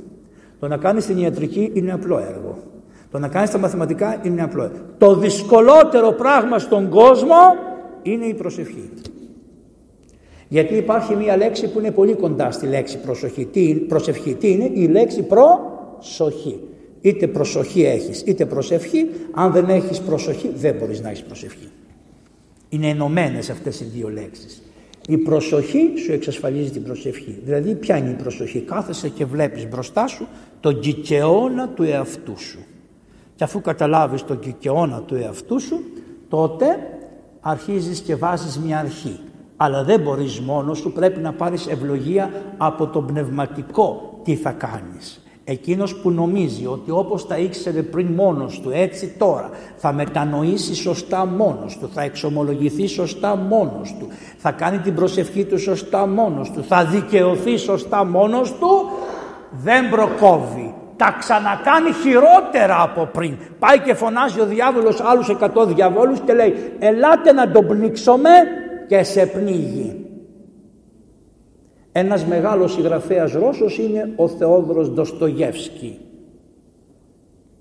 Το 0.59 0.69
να 0.69 0.77
κάνεις 0.77 1.07
την 1.07 1.19
ιατρική 1.19 1.71
είναι 1.75 1.93
απλό 1.93 2.19
έργο. 2.19 2.59
Το 3.11 3.19
να 3.19 3.29
κάνεις 3.29 3.51
τα 3.51 3.59
μαθηματικά 3.59 4.21
είναι 4.23 4.43
απλό 4.43 4.63
έργο. 4.63 4.77
Το 4.99 5.17
δυσκολότερο 5.17 6.13
πράγμα 6.13 6.59
στον 6.59 6.89
κόσμο 6.89 7.37
είναι 8.03 8.25
η 8.25 8.35
προσευχή. 8.35 8.91
Γιατί 10.49 10.75
υπάρχει 10.75 11.17
μία 11.17 11.37
λέξη 11.37 11.69
που 11.69 11.79
είναι 11.79 11.91
πολύ 11.91 12.15
κοντά 12.15 12.51
στη 12.51 12.67
λέξη 12.67 12.99
προσοχή. 12.99 13.45
Τι, 13.45 13.75
προσευχή. 13.75 14.35
Τι 14.35 14.51
είναι; 14.51 14.71
Η 14.73 14.87
λέξη 14.87 15.23
προσοχή. 15.23 16.61
Είτε 17.01 17.27
προσοχή 17.27 17.83
έχεις 17.85 18.23
είτε 18.27 18.47
προσευχή. 18.47 19.07
Αν 19.33 19.53
δεν 19.53 19.69
έχεις 19.69 20.01
προσοχή 20.01 20.51
δεν 20.55 20.75
μπορείς 20.75 21.01
να 21.01 21.09
έχεις 21.09 21.23
προσευχή. 21.23 21.69
Είναι 22.69 22.89
ενωμένες 22.89 23.51
αυτές 23.51 23.81
οι 23.81 23.85
δύο 23.85 24.09
λέξεις. 24.09 24.63
Η 25.09 25.17
προσοχή 25.17 25.93
σου 26.05 26.13
εξασφαλίζει 26.13 26.71
την 26.71 26.83
προσευχή. 26.83 27.39
Δηλαδή 27.45 27.75
ποια 27.75 27.97
είναι 27.97 28.11
η 28.11 28.23
προσοχή; 28.23 28.61
Κάθεσαι 28.61 29.09
και 29.09 29.25
βλέπεις 29.25 29.69
μπροστά 29.69 30.07
σου 30.07 30.27
τον 30.61 30.81
κικαιώνα 30.81 31.69
του 31.69 31.83
εαυτού 31.83 32.39
σου. 32.39 32.59
Και 33.39 33.45
αφού 33.45 33.61
καταλάβεις 33.61 34.25
τον 34.25 34.39
κικαιώνα 34.39 35.01
του 35.01 35.15
εαυτού 35.15 35.61
σου, 35.61 35.81
τότε 36.29 36.67
αρχίζεις 37.41 38.01
και 38.01 38.17
βάζεις 38.17 38.59
μια 38.59 38.79
αρχή. 38.79 39.21
Αλλά 39.57 39.85
δεν 39.85 40.01
μπορείς 40.01 40.41
μόνος 40.41 40.79
σου, 40.79 40.93
πρέπει 40.93 41.21
να 41.21 41.33
πάρεις 41.33 41.67
ευλογία 41.67 42.31
από 42.57 42.87
τον 42.87 43.07
πνευματικό 43.07 44.19
τι 44.23 44.37
θα 44.37 44.51
κάνεις; 44.51 45.23
Εκείνος 45.45 45.97
που 45.97 46.11
νομίζει 46.11 46.67
ότι 46.67 46.91
όπως 46.91 47.27
τα 47.27 47.39
ήξερε 47.39 47.83
πριν 47.83 48.07
μόνος 48.07 48.61
του, 48.61 48.71
έτσι 48.73 49.15
τώρα 49.19 49.51
θα 49.77 49.93
μετανοήσει 49.93 50.75
σωστά 50.75 51.27
μόνος 51.27 51.79
του, 51.79 51.89
θα 51.95 52.03
εξομολογηθεί 52.03 52.87
σωστά 52.87 53.37
μόνος 53.37 53.97
του, 53.99 54.09
θα 54.37 54.51
κάνει 54.51 54.79
την 54.79 54.95
προσευχή 54.95 55.45
του 55.45 55.59
σωστά 55.59 56.07
μόνος 56.07 56.51
του, 56.51 56.65
θα 56.65 56.85
δικαιωθεί 56.85 57.57
σωστά 57.57 58.05
μόνος 58.05 58.53
του, 58.53 58.91
δεν 59.51 59.91
προκόβει. 59.91 60.68
Τα 60.99 61.17
ξανακάνει 61.19 61.93
χειρότερα 61.93 62.83
από 62.83 63.09
πριν. 63.13 63.37
Πάει 63.59 63.79
και 63.79 63.95
φωνάζει 63.95 64.41
ο 64.41 64.47
διάβολος 64.47 65.01
άλλους 65.01 65.29
εκατό 65.29 65.67
διαβόλους 65.67 66.21
και 66.21 66.33
λέει 66.33 66.55
«Ελάτε 66.79 67.33
να 67.33 67.51
τον 67.51 67.67
πνίξουμε» 67.67 68.31
και 68.89 69.03
σε 69.03 69.27
πνίγει. 69.27 70.07
Ένας 71.93 72.25
μεγάλος 72.25 72.73
συγγραφέας 72.73 73.33
Ρώσος 73.33 73.79
είναι 73.79 74.13
ο 74.17 74.29
Θεόδωρος 74.29 74.91
Ντοστογεύσκη. 74.91 75.99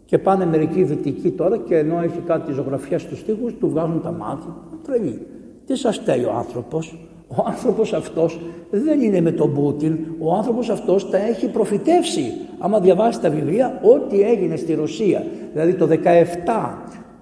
Και 0.05 0.17
πάνε 0.17 0.45
μερικοί 0.45 0.83
δυτικοί 0.83 1.31
τώρα 1.31 1.57
και 1.57 1.77
ενώ 1.77 2.01
έχει 2.01 2.19
κάτι 2.25 2.51
ζωγραφιά 2.51 2.99
στους 2.99 3.19
στίχους 3.19 3.53
του 3.59 3.69
βγάζουν 3.69 4.01
τα 4.01 4.11
μάτια. 4.11 4.55
Τρελή. 4.83 5.27
Τι 5.65 5.75
σας 5.75 5.95
στέλνει 5.95 6.25
ο 6.25 6.33
άνθρωπος; 6.37 6.99
Ο 7.27 7.43
άνθρωπος 7.45 7.93
αυτός 7.93 8.39
δεν 8.69 9.01
είναι 9.01 9.21
με 9.21 9.31
τον 9.31 9.53
Πούτιν. 9.53 9.97
Ο 10.19 10.33
άνθρωπος 10.33 10.69
αυτός 10.69 11.09
τα 11.09 11.17
έχει 11.17 11.47
προφητεύσει. 11.47 12.33
Άμα 12.59 12.79
διαβάσει 12.79 13.21
τα 13.21 13.29
βιβλία, 13.29 13.81
ό,τι 13.83 14.21
έγινε 14.21 14.55
στη 14.55 14.73
Ρωσία, 14.73 15.23
δηλαδή 15.53 15.73
το 15.73 15.87
17 15.87 15.95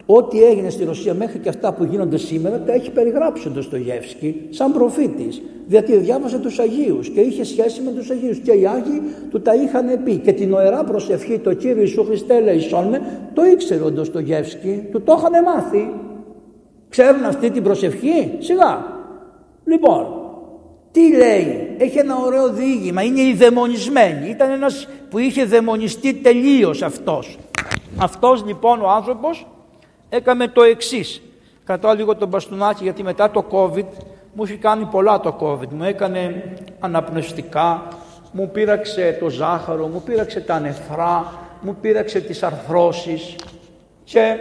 Ό,τι 0.06 0.44
έγινε 0.44 0.70
στη 0.70 0.84
Ρωσία 0.84 1.14
μέχρι 1.14 1.40
και 1.40 1.50
αυτά 1.50 1.74
που 1.74 1.84
γίνονται 1.84 2.18
σήμερα 2.18 2.60
τα 2.60 2.74
έχει 2.74 2.92
περιγράψει 2.92 3.48
ο 3.48 3.52
Ντοστογεύσκη 3.52 4.48
σαν 4.50 4.74
προφήτης. 4.74 5.42
Γιατί 5.68 5.98
διάβασε 5.98 6.40
τους 6.40 6.60
Αγίους 6.60 7.10
και 7.10 7.20
είχε 7.20 7.44
σχέση 7.44 7.82
με 7.82 7.92
τους 7.92 8.10
Αγίους 8.10 8.38
και 8.38 8.52
οι 8.52 8.68
Άγιοι 8.68 9.02
του 9.30 9.42
τα 9.42 9.56
είχαν 9.56 10.04
πει. 10.04 10.18
Και 10.18 10.34
την 10.34 10.54
οερά 10.54 10.84
προσευχή 10.84 11.40
το 11.40 11.54
Κύριο 11.54 11.82
Ιησού 11.82 12.04
Χριστέ 12.06 12.40
Λεϊσόν 12.40 12.88
με 12.88 13.02
το 13.34 13.46
ήξερε 13.46 13.84
ο 13.84 13.92
Ντοστογεύσκη, 13.92 14.84
του 14.92 15.02
το 15.02 15.16
είχαν 15.18 15.44
μάθει. 15.44 15.90
Ξέρουν 16.90 17.24
αυτή 17.24 17.50
την 17.50 17.64
προσευχή, 17.64 18.32
σιγά. 18.40 18.86
Λοιπόν, 19.66 20.06
τι 20.96 21.16
λέει, 21.16 21.76
έχει 21.78 21.98
ένα 21.98 22.16
ωραίο 22.16 22.50
διήγημα, 22.50 23.02
είναι 23.02 23.22
η 23.22 23.34
δαιμονισμένη. 23.34 24.30
Ήταν 24.30 24.52
ένας 24.52 24.88
που 25.10 25.18
είχε 25.18 25.46
δαιμονιστεί 25.46 26.14
τελείως 26.14 26.82
αυτός. 26.82 27.38
Αυτός 27.98 28.46
λοιπόν 28.46 28.82
ο 28.82 28.90
άνθρωπος 28.90 29.48
έκαμε 30.10 30.48
το 30.48 30.64
εξής. 30.64 31.22
Κρατάω 31.64 31.94
λίγο 31.94 32.16
τον 32.16 32.28
μπαστούνάκι 32.28 32.84
γιατί 32.84 33.04
μετά 33.04 33.32
το 33.32 33.46
COVID 33.52 33.86
μου 34.34 34.44
έχει 34.44 34.58
κάνει 34.58 34.86
πολλά 34.86 35.20
το 35.20 35.36
COVID. 35.40 35.68
Μου 35.70 35.84
έκανε 35.84 36.44
αναπνευστικά, 36.80 37.88
μου 38.32 38.50
πήραξε 38.54 39.18
το 39.20 39.30
ζάχαρο, 39.30 39.88
μου 39.88 40.02
πήραξε 40.06 40.40
τα 40.40 40.60
νεφρά, 40.60 41.34
μου 41.62 41.76
πήραξε 41.82 42.20
τις 42.20 42.44
αρθρώσεις 42.44 43.36
και 44.04 44.36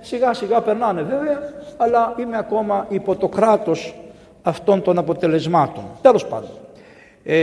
σιγά 0.00 0.34
σιγά 0.34 0.60
περνάνε 0.60 1.02
βέβαια, 1.02 1.38
αλλά 1.76 2.14
είμαι 2.18 2.38
ακόμα 2.38 2.86
υπό 2.88 3.16
το 3.16 3.28
κράτος 3.28 3.94
αυτών 4.42 4.82
των 4.82 4.98
αποτελεσμάτων. 4.98 5.84
Τέλος 6.02 6.26
πάντων. 6.26 6.50
Ε, 7.24 7.36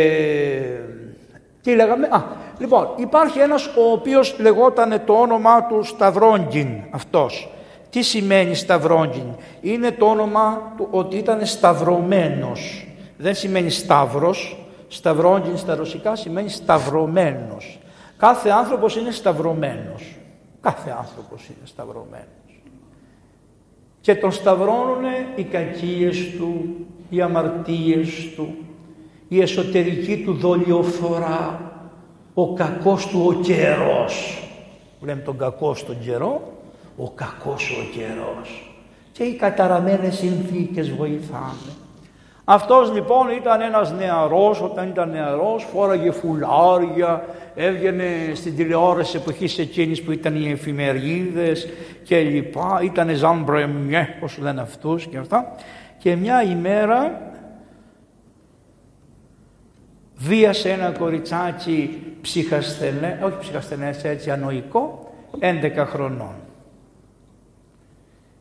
τι 1.61 1.75
λέγαμε, 1.75 2.07
α, 2.11 2.23
λοιπόν, 2.59 2.87
υπάρχει 2.95 3.39
ένας 3.39 3.65
ο 3.65 3.91
οποίος 3.91 4.35
λεγόταν 4.39 5.01
το 5.05 5.13
όνομά 5.13 5.63
του 5.63 5.83
Σταυρόγγιν 5.83 6.67
αυτός. 6.91 7.49
Τι 7.89 8.01
σημαίνει 8.01 8.55
σταυρόγγιν; 8.55 9.35
Είναι 9.61 9.91
το 9.91 10.05
όνομα 10.05 10.73
του 10.77 10.87
ότι 10.91 11.17
ήταν 11.17 11.45
σταυρωμένος. 11.45 12.87
Δεν 13.17 13.35
σημαίνει 13.35 13.69
σταύρος. 13.69 14.61
Σταυρόγγιν 14.87 15.57
στα 15.57 15.75
ρωσικά 15.75 16.15
σημαίνει 16.15 16.49
σταυρωμένος. 16.49 17.79
Κάθε 18.17 18.49
άνθρωπος 18.49 18.95
είναι 18.95 19.11
σταυρωμένος. 19.11 20.15
Κάθε 20.61 20.95
άνθρωπος 20.97 21.45
είναι 21.45 21.65
σταυρωμένος. 21.65 22.36
Και 24.07 24.15
τον 24.15 24.31
σταυρώνουν 24.31 25.03
οι 25.35 25.43
κακίες 25.43 26.17
του, 26.37 26.75
οι 27.09 27.21
αμαρτίες 27.21 28.09
του, 28.35 28.55
η 29.27 29.41
εσωτερική 29.41 30.23
του 30.25 30.33
δολιοφορά, 30.33 31.71
ο 32.33 32.53
κακός 32.53 33.07
του 33.07 33.23
ο 33.27 33.33
καιρός. 33.33 34.43
Λέμε 35.01 35.21
τον 35.21 35.37
κακό 35.37 35.73
στον 35.73 35.99
καιρό 35.99 36.53
ο 36.97 37.09
κακός 37.09 37.71
ο 37.71 37.97
καιρός 37.97 38.71
και 39.11 39.23
οι 39.23 39.35
καταραμένες 39.35 40.15
συνθήκες 40.15 40.91
βοηθάνε. 40.91 41.71
Αυτός 42.49 42.91
λοιπόν 42.93 43.29
ήταν 43.29 43.61
ένας 43.61 43.91
νεαρός, 43.91 44.61
όταν 44.61 44.87
ήταν 44.89 45.09
νεαρός 45.09 45.67
φόραγε 45.71 46.11
φουλάρια, 46.11 47.25
έβγαινε 47.55 48.05
στην 48.33 48.55
τηλεόραση 48.55 49.17
εποχής 49.17 49.57
εκείνης 49.57 50.03
που 50.03 50.11
ήταν 50.11 50.35
οι 50.35 50.49
εφημερίδες 50.49 51.69
και 52.03 52.19
λοιπά, 52.19 52.79
ήταν 52.83 53.09
Ζαν 53.09 53.43
Μπρεμιέ, 53.43 54.07
πώς 54.19 54.37
λένε 54.37 54.61
αυτούς 54.61 55.07
και 55.07 55.17
αυτά. 55.17 55.55
Και 55.97 56.15
μια 56.15 56.43
ημέρα 56.43 57.21
βίασε 60.15 60.71
ένα 60.71 60.91
κοριτσάκι 60.91 62.03
ψυχασθενέ, 62.21 63.19
όχι 63.23 63.37
ψυχασθενές 63.39 64.03
έτσι 64.03 64.31
ανοϊκό, 64.31 65.13
11 65.39 65.85
χρονών. 65.85 66.35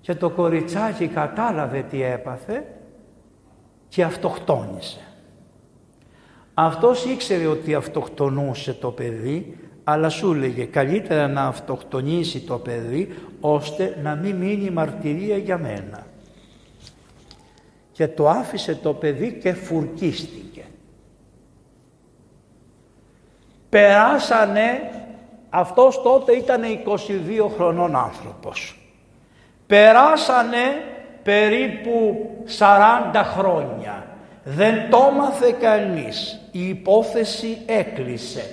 Και 0.00 0.14
το 0.14 0.30
κοριτσάκι 0.30 1.06
κατάλαβε 1.06 1.84
τι 1.90 2.02
έπαθε 2.02 2.64
και 3.96 4.04
αυτοκτόνησε. 4.04 5.00
Αυτός 6.54 7.04
ήξερε 7.04 7.46
ότι 7.46 7.74
αυτοκτονούσε 7.74 8.72
το 8.74 8.90
παιδί, 8.90 9.58
αλλά 9.84 10.08
σου 10.08 10.32
έλεγε 10.32 10.64
καλύτερα 10.64 11.28
να 11.28 11.42
αυτοκτονήσει 11.42 12.40
το 12.40 12.58
παιδί, 12.58 13.14
ώστε 13.40 13.98
να 14.02 14.14
μην 14.14 14.36
μείνει 14.36 14.70
μαρτυρία 14.70 15.36
για 15.36 15.58
μένα. 15.58 16.06
Και 17.92 18.08
το 18.08 18.28
άφησε 18.28 18.74
το 18.74 18.94
παιδί 18.94 19.38
και 19.42 19.52
φουρκίστηκε. 19.52 20.64
Περάσανε, 23.68 24.80
αυτός 25.50 26.02
τότε 26.02 26.32
ήταν 26.32 26.62
22 26.62 27.48
χρονών 27.54 27.96
άνθρωπος. 27.96 28.78
Περάσανε 29.66 30.95
περίπου 31.26 32.26
40 32.58 33.22
χρόνια. 33.24 34.06
Δεν 34.44 34.90
το 34.90 35.10
μάθε 35.16 35.54
κανείς. 35.60 36.40
Η 36.52 36.68
υπόθεση 36.68 37.58
έκλεισε. 37.66 38.50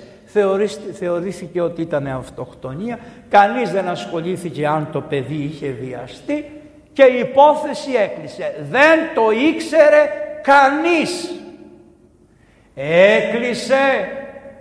Θεωρήθηκε 0.93 1.61
ότι 1.61 1.81
ήταν 1.81 2.07
αυτοκτονία. 2.07 2.99
Κανείς 3.29 3.71
δεν 3.71 3.87
ασχολήθηκε 3.87 4.67
αν 4.67 4.89
το 4.91 5.01
παιδί 5.01 5.51
είχε 5.53 5.67
βιαστεί 5.67 6.61
και 6.93 7.03
η 7.03 7.19
υπόθεση 7.19 7.91
έκλεισε. 7.91 8.55
Δεν 8.69 8.99
το 9.15 9.31
ήξερε 9.31 10.09
κανείς. 10.41 11.31
Έκλεισε, 12.75 14.09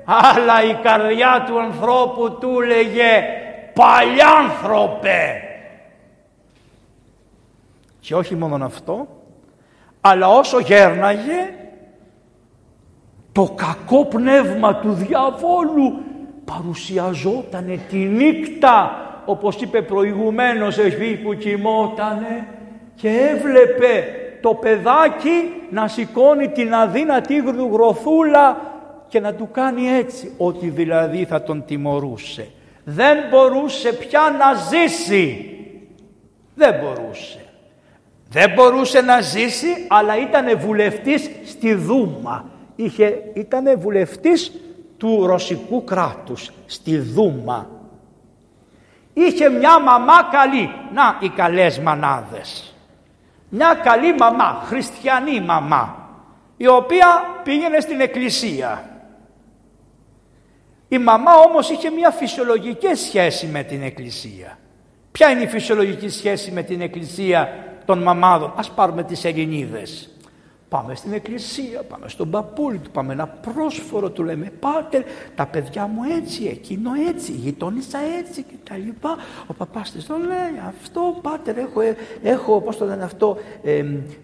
αλλά 0.05 0.63
η 0.71 0.75
καρδιά 0.83 1.45
του 1.47 1.61
ανθρώπου 1.61 2.39
του 2.41 2.61
λέγε 2.61 3.25
παλιάνθρωπε. 3.73 5.52
Και 8.03 8.15
όχι 8.15 8.35
μόνο 8.35 8.65
αυτό, 8.65 9.09
αλλά 10.01 10.29
όσο 10.29 10.61
γέρναγε, 10.61 11.55
το 13.33 13.55
κακό 13.55 14.05
πνεύμα 14.05 14.77
του 14.77 14.93
διαβόλου 14.93 16.03
παρουσιαζόταν 16.45 17.81
τη 17.89 17.97
νύχτα, 17.97 18.91
όπως 19.25 19.61
είπε 19.61 19.83
προηγουμένως 19.83 20.79
εκεί 20.79 21.21
που 21.23 21.35
κοιμότανε 21.35 22.47
και 22.95 23.09
έβλεπε 23.09 24.05
το 24.43 24.55
παιδάκι 24.55 25.53
να 25.71 25.89
σηκώνει 25.89 26.49
την 26.49 26.75
αδύνατη 26.75 27.43
γροθούλα 27.73 28.61
και 29.09 29.21
να 29.21 29.35
του 29.35 29.49
κάνει 29.53 29.89
έτσι, 29.89 30.35
ότι 30.37 30.69
δηλαδή 30.69 31.25
θα 31.25 31.43
τον 31.43 31.65
τιμωρούσε. 31.65 32.49
Δεν 32.85 33.19
μπορούσε 33.31 33.93
πια 33.93 34.21
να 34.39 34.55
ζήσει. 34.55 35.47
Δεν 36.55 36.75
μπορούσε. 36.81 37.42
Δεν 38.33 38.51
μπορούσε 38.55 39.01
να 39.01 39.21
ζήσει, 39.21 39.87
αλλά 39.89 40.19
ήταν 40.19 40.59
βουλευτής 40.59 41.31
στη 41.45 41.75
Δούμα. 41.75 42.45
Είχε, 42.77 43.23
ήταν 43.35 43.81
βουλευτής 43.81 44.53
του 44.97 45.27
ρωσικού 45.27 45.85
κράτους, 45.85 46.51
στη 46.67 46.99
Δούμα. 46.99 47.71
Είχε 49.13 49.49
μια 49.49 49.81
μαμά 49.81 50.29
καλή. 50.31 50.71
Να 50.93 51.19
οι 51.21 51.29
καλές 51.29 51.79
μανάδες. 51.79 52.75
Μια 53.49 53.75
καλή 53.75 54.15
μαμά, 54.15 54.63
χριστιανή 54.65 55.41
μαμά, 55.41 56.09
η 56.57 56.67
οποία 56.67 57.07
πήγαινε 57.43 57.81
στην 57.81 58.01
εκκλησία. 58.01 58.91
Η 60.89 60.99
μαμά 60.99 61.33
όμως 61.35 61.71
είχε 61.71 61.91
μια 61.91 62.11
φυσιολογική 62.11 62.95
σχέση 62.95 63.47
με 63.47 63.63
την 63.63 63.83
εκκλησία. 63.83 64.59
Ποια 65.13 65.31
είναι 65.31 65.43
η 65.43 65.47
φυσιολογική 65.47 66.09
σχέση 66.09 66.51
με 66.51 66.63
την 66.63 66.81
εκκλησία; 66.81 67.49
Των 67.95 68.03
μαμάδων. 68.03 68.53
Ας 68.57 68.71
πάρουμε 68.71 69.03
τις 69.03 69.25
Ελληνίδες. 69.25 70.07
Πάμε 70.69 70.95
στην 70.95 71.13
εκκλησία, 71.13 71.83
πάμε 71.89 72.09
στον 72.09 72.31
παππούλι 72.31 72.79
του, 72.79 72.91
πάμε 72.91 73.13
ένα 73.13 73.27
πρόσφορο, 73.27 74.11
του 74.11 74.23
λέμε 74.23 74.53
«Πάτερ, 74.61 75.03
τα 75.35 75.47
παιδιά 75.47 75.87
μου 75.87 76.01
έτσι, 76.19 76.45
εκείνο 76.45 76.91
έτσι, 77.09 77.33
η 77.33 77.35
γειτόνισσα 77.35 77.99
έτσι» 78.19 78.43
και 78.43 78.55
τα 78.69 78.77
λοιπά. 78.77 79.17
Ο 79.47 79.53
παπάς 79.53 79.91
της 79.91 80.07
το 80.07 80.17
λέει 80.17 80.61
«Αυτό, 80.69 81.19
πάτερ, 81.23 81.59
έχω, 81.59 81.81
ε, 81.81 81.97
έχω 82.23 82.61
πώς 82.61 82.77
το 82.77 82.85
λένε 82.85 83.05
αυτό, 83.05 83.37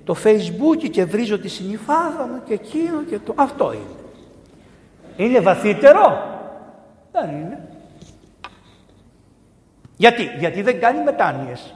το 0.05 0.17
facebook 0.25 0.89
και 0.91 1.05
βρίζω 1.05 1.39
τη 1.39 1.49
συνειφάδα 1.49 2.29
μου 2.33 2.43
και 2.45 2.55
εκείνο 2.55 3.03
και 3.11 3.19
το...» 3.19 3.33
Αυτό 3.37 3.73
είναι. 3.73 3.97
Είναι 5.17 5.41
βαθύτερο; 5.41 6.03
Δεν 7.13 7.31
είναι. 7.31 7.69
Γιατί, 9.97 10.31
γιατί 10.39 10.63
δεν 10.63 10.81
κάνει 10.81 11.03
μετάνοιες. 11.03 11.73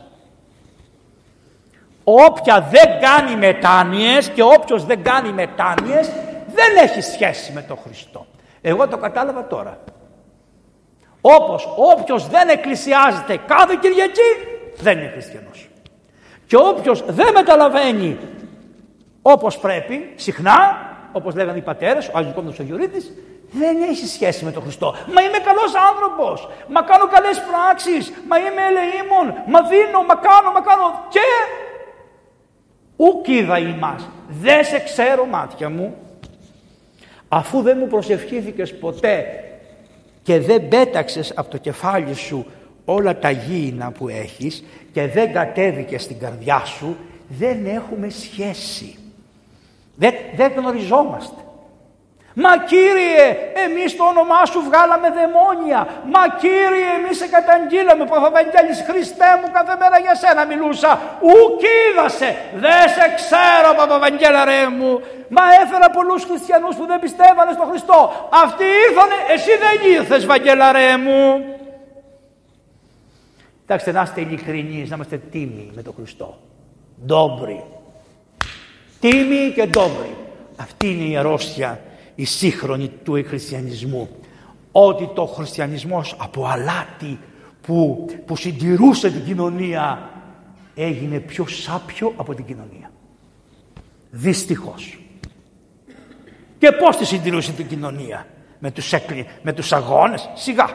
Όποια 2.05 2.69
δεν 2.71 3.01
κάνει 3.01 3.37
μετάνοιες 3.37 4.29
και 4.29 4.43
όποιος 4.43 4.85
δεν 4.85 5.03
κάνει 5.03 5.33
μετάνοιες 5.33 6.11
δεν 6.55 6.77
έχει 6.85 7.01
σχέση 7.01 7.53
με 7.53 7.63
τον 7.63 7.79
Χριστό. 7.85 8.27
Εγώ 8.61 8.89
το 8.89 8.97
κατάλαβα 8.97 9.47
τώρα. 9.47 9.79
Όπως 11.21 11.69
όποιος 11.77 12.29
δεν 12.29 12.49
εκκλησιάζεται 12.49 13.37
κάθε 13.47 13.79
Κυριακή 13.81 14.31
δεν 14.77 14.99
είναι 14.99 15.09
χριστιανός. 15.09 15.69
Και 16.47 16.57
όποιος 16.57 17.05
δεν 17.07 17.33
μεταλαβαίνει 17.33 18.19
όπως 19.23 19.59
πρέπει, 19.59 20.13
συχνά, 20.17 20.57
όπως 21.13 21.35
λέγανε 21.35 21.59
οι 21.59 21.63
πατέρες, 21.63 22.09
ο 22.09 22.13
Άγιος 22.15 22.35
Κόντος 22.35 22.59
ο 22.59 22.63
Γιουρίτης, 22.63 23.13
δεν 23.53 23.83
έχει 23.83 24.07
σχέση 24.07 24.45
με 24.45 24.53
τον 24.53 24.63
Χριστό. 24.63 24.95
Μα 25.15 25.21
είμαι 25.23 25.39
καλός 25.49 25.73
άνθρωπος, 25.91 26.49
μα 26.69 26.83
κάνω 26.83 27.07
καλές 27.15 27.43
πράξεις, 27.49 28.13
μα 28.29 28.37
είμαι 28.39 28.63
ελεήμων, 28.71 29.27
μα 29.53 29.61
δίνω, 29.71 30.01
μα 30.11 30.17
κάνω, 30.27 30.49
μα 30.57 30.61
κάνω 30.69 30.87
και 31.15 31.27
Ούκ 33.03 33.29
είδα 33.29 33.59
ημάς, 33.59 34.09
δεν 34.29 34.65
σε 34.65 34.79
ξέρω 34.79 35.27
μάτια 35.27 35.69
μου, 35.71 35.95
αφού 37.29 37.63
δεν 37.63 37.77
μου 37.81 37.87
προσευχήθηκες 37.87 38.79
ποτέ 38.79 39.45
και 40.23 40.41
δεν 40.41 40.69
πέταξες 40.69 41.33
από 41.37 41.51
το 41.51 41.59
κεφάλι 41.59 42.15
σου 42.15 42.47
όλα 42.85 43.19
τα 43.19 43.31
γήινα 43.31 43.91
που 43.91 44.09
έχεις 44.09 44.65
και 44.93 45.07
δεν 45.07 45.33
κατέβηκε 45.33 45.99
στην 45.99 46.19
καρδιά 46.19 46.65
σου, 46.65 46.97
δεν 47.29 47.67
έχουμε 47.67 48.09
σχέση. 48.09 48.97
Δεν, 49.97 50.15
δεν 50.37 50.53
γνωριζόμαστε. 50.57 51.41
Μα 52.35 52.53
Κύριε, 52.71 53.27
εμείς 53.65 53.97
το 53.97 54.05
όνομά 54.05 54.45
σου 54.53 54.61
βγάλαμε 54.69 55.09
δαιμόνια. 55.17 55.81
Μα 56.13 56.23
Κύριε, 56.43 56.91
εμείς 56.99 57.17
σε 57.17 57.27
καταγγείλαμε. 57.35 58.05
Παπαβαγγέλης 58.13 58.79
Χριστέ 58.89 59.31
μου, 59.39 59.49
κάθε 59.57 59.75
μέρα 59.81 59.99
για 60.05 60.15
σένα 60.15 60.43
μιλούσα. 60.51 60.91
Ουκ 61.33 61.61
είδασε. 61.77 62.29
Δεν 62.65 62.85
σε 62.95 63.05
ξέρω, 63.19 63.69
Παπαβαγγέλα 63.77 64.45
ρε 64.45 64.63
μου. 64.79 64.93
Μα 65.37 65.45
έφερα 65.63 65.91
πολλούς 65.91 66.25
χριστιανούς 66.25 66.75
που 66.77 66.87
δεν 66.87 67.01
πιστεύανε 67.01 67.53
στον 67.53 67.67
Χριστό. 67.71 67.99
Αυτοί 68.45 68.65
ήρθανε, 68.87 69.17
εσύ 69.35 69.53
δεν 69.65 69.77
ήρθες, 69.97 70.27
Βαγγέλα 70.27 70.73
ρε 70.73 70.97
μου. 71.05 71.21
Κοιτάξτε, 73.61 73.93
να 73.93 74.03
είστε 74.03 74.21
ειλικρινείς, 74.21 74.89
να 74.91 74.95
είμαστε 74.95 75.17
τίμοι 75.33 75.71
με 75.75 75.83
τον 75.83 75.95
Χριστό. 75.97 76.39
Ντόμπροι. 77.07 77.65
Τίμοι 79.01 79.53
και 79.55 79.67
ντόμπροι. 79.67 80.17
Αυτή 80.57 80.87
είναι 80.91 81.05
η 81.13 81.17
αρρώστια 81.17 81.81
η 82.23 82.25
σύγχρονη 82.25 82.89
του 82.89 83.25
χριστιανισμού 83.27 84.09
ότι 84.73 85.11
το 85.15 85.27
χριστιανισμός 85.27 86.17
από 86.19 86.47
αλάτι 86.47 87.19
που, 87.63 88.07
που 88.27 88.37
συντηρούσε 88.37 89.11
την 89.11 89.25
κοινωνία 89.25 90.11
έγινε 90.75 91.19
πιο 91.19 91.47
σάπιο 91.47 92.13
από 92.17 92.35
την 92.35 92.45
κοινωνία. 92.45 92.91
Δυστυχώς. 94.11 94.99
Και 96.59 96.73
πώς 96.73 96.97
τη 96.97 97.05
συντηρούσε 97.05 97.53
την 97.53 97.67
κοινωνία; 97.67 98.27
Με 98.59 98.71
τους, 98.71 98.93
με 99.43 99.53
τους 99.53 99.73
αγώνες; 99.73 100.31
Σιγά. 100.35 100.69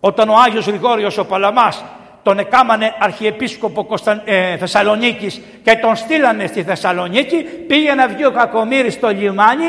Όταν 0.00 0.28
ο 0.28 0.34
Άγιος 0.46 0.66
Γρηγόριος 0.66 1.18
ο 1.18 1.24
Παλαμάς 1.24 1.84
τον 2.22 2.38
εκάμανε 2.38 2.94
αρχιεπίσκοπο 2.98 3.84
Κωνσταν... 3.84 4.22
ε, 4.24 4.56
Θεσσαλονίκης 4.56 5.40
και 5.62 5.76
τον 5.82 5.96
στείλανε 5.96 6.46
στη 6.46 6.62
Θεσσαλονίκη 6.62 7.36
πήγε 7.42 7.94
να 7.94 8.08
βγει 8.08 8.24
ο 8.24 8.30
Κακομύρης 8.30 8.94
στο 8.94 9.08
λιμάνι 9.08 9.64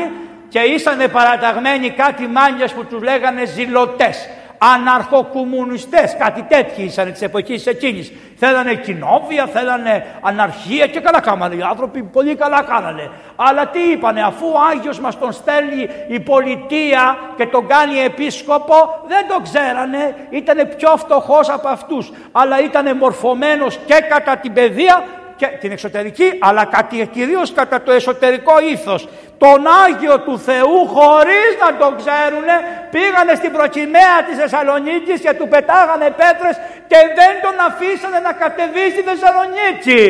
και 0.50 0.58
ήσανε 0.58 1.08
παραταγμένοι 1.08 1.90
κάτι 1.90 2.26
μάνιες 2.26 2.72
που 2.72 2.84
τους 2.84 3.02
λέγανε 3.02 3.44
ζηλωτές, 3.44 4.28
αναρχοκομμουνιστές, 4.58 6.16
κάτι 6.18 6.42
τέτοιοι 6.42 6.82
ήσανε 6.82 7.10
της 7.10 7.22
εποχής 7.22 7.66
εκείνης. 7.66 8.12
Θέλανε 8.36 8.74
κοινόβια, 8.74 9.46
θέλανε 9.46 10.06
αναρχία 10.20 10.86
και 10.86 11.00
καλά 11.00 11.20
κάνανε 11.20 11.54
οι 11.54 11.62
άνθρωποι, 11.62 12.02
πολύ 12.02 12.34
καλά 12.34 12.62
κάνανε. 12.62 13.10
Αλλά 13.36 13.66
τι 13.66 13.80
είπανε, 13.80 14.22
αφού 14.22 14.46
ο 14.46 14.58
Άγιος 14.70 15.00
μας 15.00 15.18
τον 15.18 15.32
στέλνει 15.32 15.88
η 16.08 16.20
πολιτεία 16.20 17.18
και 17.36 17.46
τον 17.46 17.66
κάνει 17.66 17.98
επίσκοπο, 17.98 19.04
δεν 19.06 19.28
τον 19.28 19.42
ξέρανε, 19.42 20.14
ήταν 20.30 20.68
πιο 20.76 20.96
φτωχός 20.96 21.48
από 21.48 21.68
αυτούς. 21.68 22.12
Αλλά 22.32 22.60
ήταν 22.60 22.96
μορφωμένος 22.96 23.78
και 23.86 24.04
κατά 24.08 24.36
την 24.36 24.52
παιδεία 24.52 25.04
και 25.40 25.46
την 25.60 25.70
εξωτερική, 25.72 26.28
αλλά 26.38 26.68
κυρίως 27.12 27.52
κατά 27.52 27.82
το 27.82 27.92
εσωτερικό 27.92 28.60
ήθος. 28.72 29.08
Τον 29.38 29.60
Άγιο 29.84 30.20
του 30.20 30.38
Θεού 30.38 30.86
χωρίς 30.86 31.50
να 31.62 31.76
τον 31.76 31.96
ξέρουν 31.96 32.48
πήγανε 32.90 33.34
στην 33.34 33.52
προκυμαία 33.52 34.16
της 34.26 34.36
Θεσσαλονίκης 34.38 35.20
και 35.20 35.32
του 35.38 35.48
πετάγανε 35.48 36.08
πέτρες 36.20 36.56
και 36.90 36.96
δεν 37.18 37.32
τον 37.44 37.56
αφήσανε 37.68 38.18
να 38.18 38.32
κατεβεί 38.32 38.90
στη 38.90 39.02
Θεσσαλονίκη. 39.08 40.04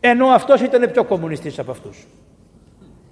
Ενώ 0.00 0.26
αυτός 0.28 0.60
ήταν 0.60 0.90
πιο 0.92 1.04
κομμουνιστής 1.04 1.58
από 1.58 1.70
αυτούς. 1.70 2.06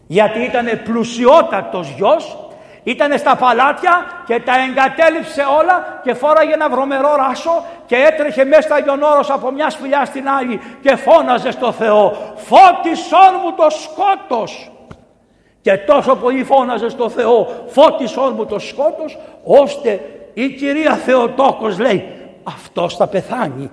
Γιατί 0.07 0.41
ήταν 0.41 0.81
πλουσιότατος 0.85 1.95
γιος 1.97 2.52
Ήτανε 2.85 3.17
στα 3.17 3.37
παλάτια 3.37 4.05
και 4.27 4.41
τα 4.41 4.53
εγκατέλειψε 4.69 5.43
όλα 5.61 6.01
και 6.03 6.15
φόραγε 6.15 6.53
ένα 6.53 6.69
βρωμερό 6.69 7.15
ράσο 7.17 7.65
και 7.87 7.97
έτρεχε 7.97 8.45
μέσα 8.45 8.63
στα 8.63 8.77
Όρος 9.13 9.31
από 9.31 9.51
μια 9.51 9.71
σπηλιά 9.71 10.05
στην 10.05 10.29
άλλη 10.29 10.61
και 10.83 10.97
φώναζε 10.97 11.51
στο 11.51 11.73
Θεό 11.73 12.17
«Φώτισόν 12.37 13.41
μου 13.43 13.55
το 13.57 13.67
σκότος». 13.71 14.71
Και 15.61 15.77
τόσο 15.77 16.17
πολύ 16.17 16.45
φώναζε 16.45 16.89
στο 16.89 17.09
Θεό 17.09 17.65
«Φώτισόν 17.67 18.33
μου 18.37 18.47
το 18.47 18.59
σκότος» 18.59 19.19
ώστε 19.45 20.01
η 20.35 20.49
κυρία 20.49 20.95
Θεοτόκος 20.95 21.79
λέει 21.79 22.09
«Αυτός 22.43 22.97
θα 22.97 23.07
πεθάνει, 23.07 23.71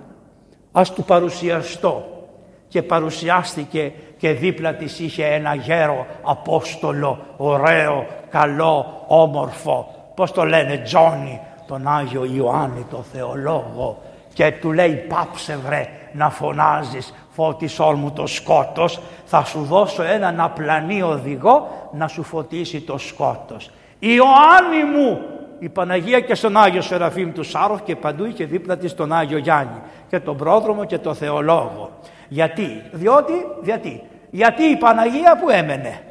ας 0.72 0.94
του 0.94 1.04
παρουσιαστώ». 1.04 2.20
και 2.68 2.84
παρουσιάστηκε 2.84 3.94
και 4.20 4.32
δίπλα 4.32 4.74
της 4.74 5.00
είχε 5.00 5.26
ένα 5.26 5.54
γέρο 5.54 6.06
Απόστολο, 6.24 7.20
ωραίο, 7.38 8.06
καλό, 8.30 9.04
όμορφο. 9.08 9.88
Πώς 10.16 10.32
το 10.32 10.44
λένε, 10.44 10.78
Τζόνι, 10.78 11.42
τον 11.68 11.88
Άγιο 11.88 12.26
Ιωάννη, 12.36 12.86
τον 12.90 13.04
θεολόγο. 13.04 14.02
Και 14.34 14.52
του 14.52 14.72
λέει 14.72 14.94
πάψε 14.94 15.58
βρε 15.66 15.88
να 16.12 16.30
φωνάζεις 16.30 17.14
φώτισό 17.30 17.92
μου 17.92 18.12
το 18.12 18.28
σκότος, 18.28 19.00
θα 19.26 19.44
σου 19.44 19.64
δώσω 19.64 20.04
έναν 20.04 20.40
απλανή 20.40 21.02
οδηγό 21.02 21.90
να 21.92 22.08
σου 22.08 22.24
φωτίσει 22.24 22.82
το 22.82 22.98
σκότος. 22.98 23.70
Ιωάννη 24.00 24.84
μου, 24.96 25.20
η 25.60 25.70
Παναγία 25.70 26.20
και 26.20 26.36
στον 26.36 26.58
Άγιο 26.58 26.82
Σεραφείμ 26.82 27.32
του 27.32 27.44
Σάροφ 27.44 27.82
και 27.82 27.96
παντού 27.96 28.26
είχε 28.26 28.46
δίπλα 28.46 28.78
της 28.78 28.96
τον 28.96 29.14
Άγιο 29.14 29.38
Γιάννη 29.38 29.82
και 30.10 30.20
τον 30.20 30.38
πρόδρομο 30.38 30.86
και 30.86 30.98
τον 30.98 31.16
θεολόγο. 31.16 31.92
Γιατί, 32.30 32.84
διότι, 32.92 33.34
γιατί, 33.64 34.02
γιατί 34.30 34.64
η 34.64 34.78
Παναγία 34.78 35.38
που 35.38 35.50
έμενε 35.50 36.02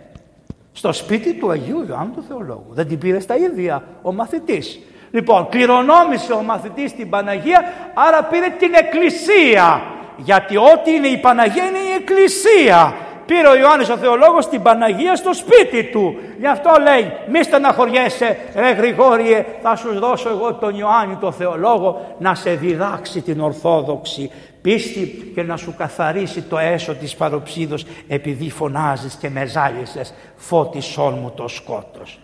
στο 0.73 0.93
σπίτι 0.93 1.33
του 1.33 1.51
Αγίου 1.51 1.87
Ιωάννου 1.89 2.13
του 2.15 2.25
Θεολόγου. 2.29 2.67
Δεν 2.71 2.89
την 2.89 2.99
πήρε 2.99 3.21
στα 3.21 3.37
ίδια 3.37 3.83
ο 4.03 4.13
μαθητής. 4.13 4.81
Λοιπόν, 5.11 5.49
κληρονόμησε 5.49 6.33
ο 6.33 6.43
μαθητής 6.43 6.95
την 6.95 7.11
Παναγία, 7.11 7.63
άρα 7.95 8.25
πήρε 8.25 8.49
την 8.59 8.75
Εκκλησία. 8.75 9.83
Γιατί 10.17 10.57
ό,τι 10.57 10.95
είναι 10.95 11.07
η 11.07 11.17
Παναγία 11.17 11.65
είναι 11.65 11.79
η 11.79 11.93
Εκκλησία. 11.97 12.95
Πήρε 13.27 13.49
ο 13.49 13.57
Ιωάννης 13.57 13.89
ο 13.91 13.97
Θεολόγος 13.97 14.49
την 14.49 14.63
Παναγία 14.63 15.17
στο 15.17 15.33
σπίτι 15.33 15.85
του. 15.85 16.17
Γι' 16.39 16.47
αυτό 16.47 16.71
λέει 16.83 17.13
μη 17.31 17.43
στεναχωριέσαι 17.43 18.39
ρε 18.55 18.71
Γρηγόριε 18.71 19.45
θα 19.63 19.77
σου 19.77 19.99
δώσω 19.99 20.29
εγώ 20.29 20.55
τον 20.55 20.79
Ιωάννη 20.79 21.17
τον 21.21 21.33
Θεολόγο 21.33 22.15
να 22.19 22.35
σε 22.35 22.51
διδάξει 22.51 23.21
την 23.21 23.41
Ορθόδοξη 23.41 24.31
πίστη 24.69 25.33
και 25.35 25.43
να 25.43 25.57
σου 25.57 25.75
καθαρίσει 25.77 26.43
το 26.43 26.59
έσω 26.59 26.95
της 26.95 27.15
παροψίδος 27.15 27.85
επειδή 28.09 28.51
φωνάζεις 28.51 29.15
και 29.15 29.31
μεζάλισες 29.31 30.15
φώτισόν 30.37 31.19
μου 31.21 31.33
το 31.37 31.49
σκότος. 31.49 32.19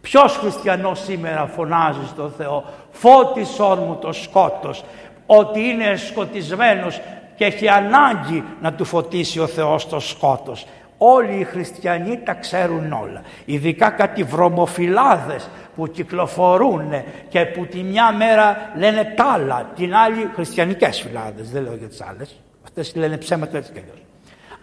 Ποιος 0.00 0.36
χριστιανός 0.36 1.00
σήμερα 1.00 1.46
φωνάζεις 1.46 2.08
στον 2.08 2.32
Θεό 2.36 2.64
φώτισόν 2.90 3.78
μου 3.78 3.98
το 4.00 4.12
σκότος 4.12 4.84
ότι 5.26 5.60
είναι 5.60 5.96
σκοτισμένος 5.96 7.00
και 7.36 7.44
έχει 7.44 7.68
ανάγκη 7.68 8.44
να 8.60 8.72
του 8.72 8.84
φωτίσει 8.84 9.40
ο 9.40 9.46
Θεός 9.46 9.88
το 9.88 10.00
σκότος. 10.00 10.66
Όλοι 11.04 11.32
οι 11.32 11.44
χριστιανοί 11.44 12.20
τα 12.24 12.34
ξέρουν 12.34 12.92
όλα. 12.92 13.22
Ειδικά 13.44 13.90
κάτι 13.90 14.22
βρωμοφυλάδες 14.22 15.48
που 15.76 15.86
κυκλοφορούν 15.86 16.92
και 17.28 17.44
που 17.44 17.66
τη 17.66 17.82
μια 17.82 18.12
μέρα 18.12 18.72
λένε 18.76 19.14
τάλα, 19.16 19.70
την 19.76 19.94
άλλη 19.94 20.30
χριστιανικές 20.34 21.00
φυλάδες, 21.00 21.50
δεν 21.50 21.62
λέω 21.62 21.74
για 21.74 21.88
τις 21.88 22.02
άλλες. 22.02 22.40
Αυτές 22.64 22.94
λένε 22.94 23.16
ψέματα 23.16 23.56
έτσι 23.56 23.72
κι 23.72 23.78
αλλιώς. 23.78 24.02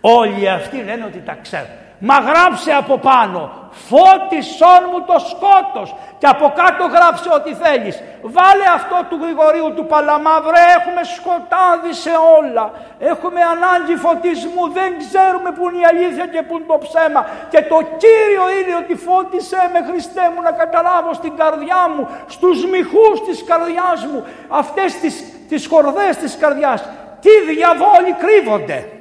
Όλοι 0.01 0.49
αυτοί 0.49 0.77
λένε 0.77 1.05
ότι 1.05 1.19
τα 1.19 1.37
ξέρουν. 1.41 1.67
Μα 1.99 2.19
γράψε 2.19 2.71
από 2.71 2.97
πάνω 2.97 3.59
φώτισόν 3.89 4.82
μου 4.91 4.99
το 5.09 5.17
σκότος 5.32 5.95
και 6.20 6.28
από 6.28 6.53
κάτω 6.59 6.84
γράψε 6.95 7.30
ό,τι 7.38 7.51
θέλεις. 7.63 7.95
Βάλε 8.36 8.67
αυτό 8.80 8.97
του 9.09 9.17
Γρηγορίου 9.24 9.74
του 9.76 9.86
Παλαμά 9.86 10.36
βρε 10.47 10.63
έχουμε 10.78 11.03
σκοτάδι 11.17 11.93
σε 12.03 12.13
όλα. 12.38 12.65
Έχουμε 12.99 13.41
ανάγκη 13.53 13.95
φωτισμού 14.05 14.63
δεν 14.78 14.91
ξέρουμε 15.03 15.49
που 15.55 15.63
είναι 15.67 15.82
η 15.84 15.86
αλήθεια 15.91 16.26
και 16.34 16.41
που 16.47 16.53
είναι 16.55 16.70
το 16.74 16.78
ψέμα. 16.86 17.22
Και 17.51 17.61
το 17.72 17.78
Κύριο 18.01 18.45
είναι 18.57 18.74
ότι 18.82 18.95
φώτισέ 19.07 19.63
με 19.74 19.80
Χριστέ 19.89 20.26
μου 20.34 20.41
να 20.41 20.51
καταλάβω 20.61 21.11
στην 21.13 21.34
καρδιά 21.41 21.82
μου, 21.93 22.03
στους 22.36 22.57
μυχούς 22.72 23.17
της 23.28 23.38
καρδιάς 23.49 23.99
μου, 24.09 24.20
αυτές 24.61 24.89
τις, 25.01 25.15
τις 25.49 25.61
χορδές 25.72 26.13
της 26.17 26.38
καρδιάς. 26.41 26.80
Τι 27.24 27.34
διαβόλοι 27.51 28.11
κρύβονται 28.24 28.98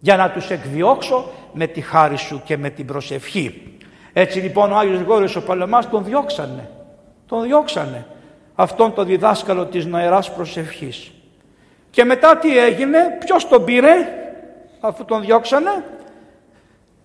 για 0.00 0.16
να 0.16 0.30
τους 0.30 0.50
εκδιώξω 0.50 1.30
με 1.52 1.66
τη 1.66 1.80
χάρη 1.80 2.16
σου 2.16 2.42
και 2.44 2.56
με 2.56 2.70
την 2.70 2.86
προσευχή. 2.86 3.76
Έτσι 4.12 4.38
λοιπόν 4.38 4.72
ο 4.72 4.76
Άγιος 4.76 4.96
Γρηγόριος 4.96 5.36
ο 5.36 5.42
Παλαμάς 5.42 5.88
τον 5.88 6.04
διώξανε. 6.04 6.70
Τον 7.26 7.42
διώξανε. 7.42 8.06
Αυτόν 8.54 8.94
τον 8.94 9.06
διδάσκαλο 9.06 9.66
της 9.66 9.86
νοεράς 9.86 10.34
προσευχής. 10.34 11.10
Και 11.90 12.04
μετά 12.04 12.36
τι 12.36 12.58
έγινε, 12.58 12.98
ποιος 13.24 13.48
τον 13.48 13.64
πήρε 13.64 13.92
αφού 14.80 15.04
τον 15.04 15.20
διώξανε; 15.20 15.84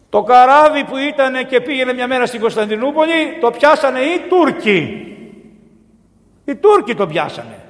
Το 0.09 0.23
καράβι 0.23 0.83
που 0.83 0.97
ήταν 0.97 1.47
και 1.47 1.61
πήγαινε 1.61 1.93
μια 1.93 2.07
μέρα 2.07 2.25
στην 2.25 2.39
Κωνσταντινούπολη 2.39 3.37
το 3.41 3.51
πιάσανε 3.51 3.99
οι 3.99 4.19
Τούρκοι. 4.29 4.99
Οι 6.45 6.55
Τούρκοι 6.55 6.95
τον 6.95 7.07
πιάσανε. 7.07 7.64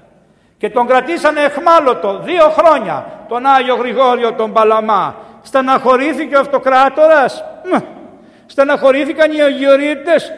Και 0.65 0.71
τον 0.71 0.87
κρατήσανε 0.87 1.41
εχμάλωτο 1.41 2.19
δύο 2.23 2.49
χρόνια 2.49 3.05
τον 3.27 3.45
Άγιο 3.45 3.75
Γρηγόριο 3.75 4.33
τον 4.33 4.51
Παλαμά. 4.53 5.15
Στεναχωρήθηκε 5.41 6.35
ο 6.35 6.39
αυτοκράτορας. 6.39 7.43
Στεναχωρήθηκαν 8.45 9.31
οι 9.31 9.41
Αγιορείτες. 9.41 10.31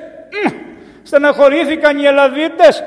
Στεναχωρήθηκαν 1.03 1.99
οι 1.99 2.05
Ελλαδίτες. 2.05 2.83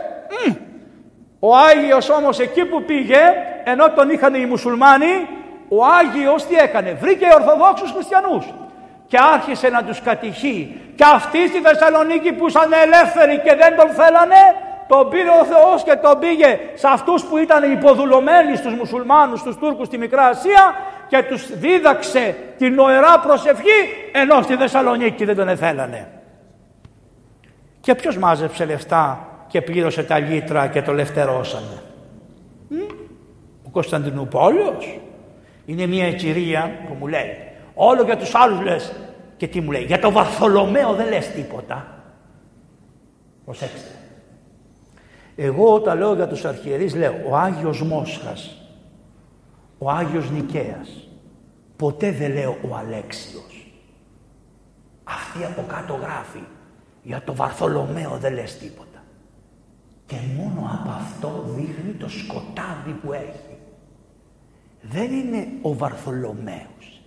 Ο 1.39 1.57
Άγιος 1.57 2.11
όμως 2.11 2.39
εκεί 2.39 2.65
που 2.65 2.83
πήγε, 2.83 3.21
ενώ 3.65 3.91
τον 3.91 4.11
είχαν 4.11 4.35
οι 4.35 4.47
μουσουλμάνοι, 4.47 5.29
ο 5.69 5.85
Άγιος 5.85 6.47
τι 6.47 6.55
έκανε, 6.55 6.97
βρήκε 7.01 7.27
Ορθοδόξους 7.35 7.93
χριστιανούς 7.93 8.47
και 9.07 9.19
άρχισε 9.35 9.69
να 9.69 9.85
τους 9.85 10.03
κατηχεί. 10.03 10.81
Και 10.95 11.05
αυτοί 11.15 11.49
στη 11.49 11.61
Θεσσαλονίκη 11.61 12.33
που 12.33 12.49
ήταν 12.49 12.73
ελεύθεροι 12.83 13.41
και 13.45 13.55
δεν 13.55 13.77
τον 13.77 13.89
θέλανε, 13.89 14.43
τον 14.91 15.09
πήρε 15.09 15.29
ο 15.43 15.45
Θεός 15.45 15.83
και 15.83 15.97
τον 16.03 16.19
πήγε 16.19 16.59
σε 16.75 16.89
αυτούς 16.89 17.25
που 17.25 17.37
ήταν 17.37 17.73
υποδουλωμένοι 17.73 18.57
στους 18.57 18.75
μουσουλμάνους, 18.75 19.41
στους 19.41 19.57
Τούρκους 19.57 19.87
στη 19.87 19.99
Μικρά 19.99 20.27
Ασία 20.27 20.75
και 21.09 21.23
τους 21.29 21.59
δίδαξε 21.59 22.37
την 22.59 22.75
νοερά 22.75 23.21
προσευχή 23.21 23.79
ενώ 24.13 24.43
στη 24.43 24.57
Θεσσαλονίκη 24.57 25.25
δεν 25.25 25.37
τον 25.37 25.49
εθέλανε. 25.49 26.09
Και 27.81 27.95
ποιος 27.95 28.17
μάζεψε 28.19 28.65
λεφτά 28.65 29.29
και 29.47 29.63
πλήρωσε 29.63 30.03
τα 30.03 30.19
λίτρα 30.19 30.67
και 30.67 30.83
το 30.83 30.93
λευτερώσανε; 30.93 31.83
Ο 33.67 33.71
Κωνσταντινούπολιος 33.71 34.99
είναι 35.67 35.87
μια 35.87 36.13
κυρία 36.13 36.71
που 36.89 36.97
μου 36.99 37.07
λέει 37.07 37.37
όλο 37.75 38.03
για 38.03 38.17
τους 38.17 38.35
άλλους 38.35 38.61
λες 38.61 38.93
και 39.37 39.49
τι 39.49 39.61
μου 39.61 39.71
λέει 39.71 39.83
για 39.83 39.99
το 39.99 40.11
Βαρθολομαίο 40.11 40.93
δεν 40.93 41.09
λες 41.09 41.29
τίποτα. 41.29 41.87
Προσέξτε. 43.45 44.00
Εγώ 45.43 45.75
όταν 45.75 45.99
λέω 45.99 46.15
για 46.15 46.27
τους 46.27 46.45
αρχιερείς 46.45 46.95
λέω 46.95 47.15
ο 47.29 47.37
Άγιος 47.37 47.83
Μόσχας, 47.83 48.57
ο 49.79 49.91
Άγιος 49.91 50.31
Νικαίας. 50.31 51.09
Ποτέ 51.77 52.13
δεν 52.13 52.33
λέω 52.33 52.57
ο 52.71 52.75
Αλέξιος. 52.75 53.73
Αυτή 55.05 55.45
από 55.45 55.65
κάτω 55.69 55.95
γράφει 55.95 56.43
για 57.03 57.23
το 57.25 57.35
Βαρθολομαίο 57.35 58.17
δεν 58.21 58.33
λες 58.33 58.59
τίποτα. 58.59 59.05
Και 60.07 60.17
μόνο 60.37 60.71
από 60.81 60.91
αυτό 60.91 61.45
δείχνει 61.57 61.93
το 61.99 62.09
σκοτάδι 62.09 62.93
που 63.03 63.13
έχει. 63.13 63.57
Δεν 64.81 65.13
είναι 65.13 65.49
ο 65.63 65.75
Βαρθολομαίος. 65.75 67.03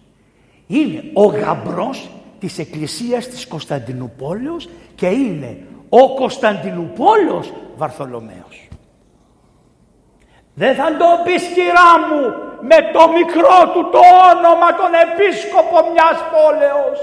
Είναι 0.67 1.03
ο 1.13 1.23
γαμπρός 1.25 2.09
της 2.39 2.59
Εκκλησίας 2.59 3.27
της 3.27 3.47
Κωνσταντινούπολεως 3.47 4.69
και 4.95 5.07
είναι 5.07 5.57
ο 5.89 6.15
Κωνσταντινούπολος 6.15 7.53
Βαρθολομαίος. 7.75 8.67
Δεν 10.55 10.75
θα 10.75 10.97
το 10.97 11.05
πεις 11.23 11.43
κυρά 11.55 11.91
μου 12.07 12.23
με 12.61 12.77
το 12.93 13.03
μικρό 13.17 13.59
του 13.73 13.89
το 13.91 14.01
όνομα 14.31 14.67
τον 14.79 14.91
επίσκοπο 15.05 15.77
μιας 15.91 16.17
πόλεως. 16.33 16.99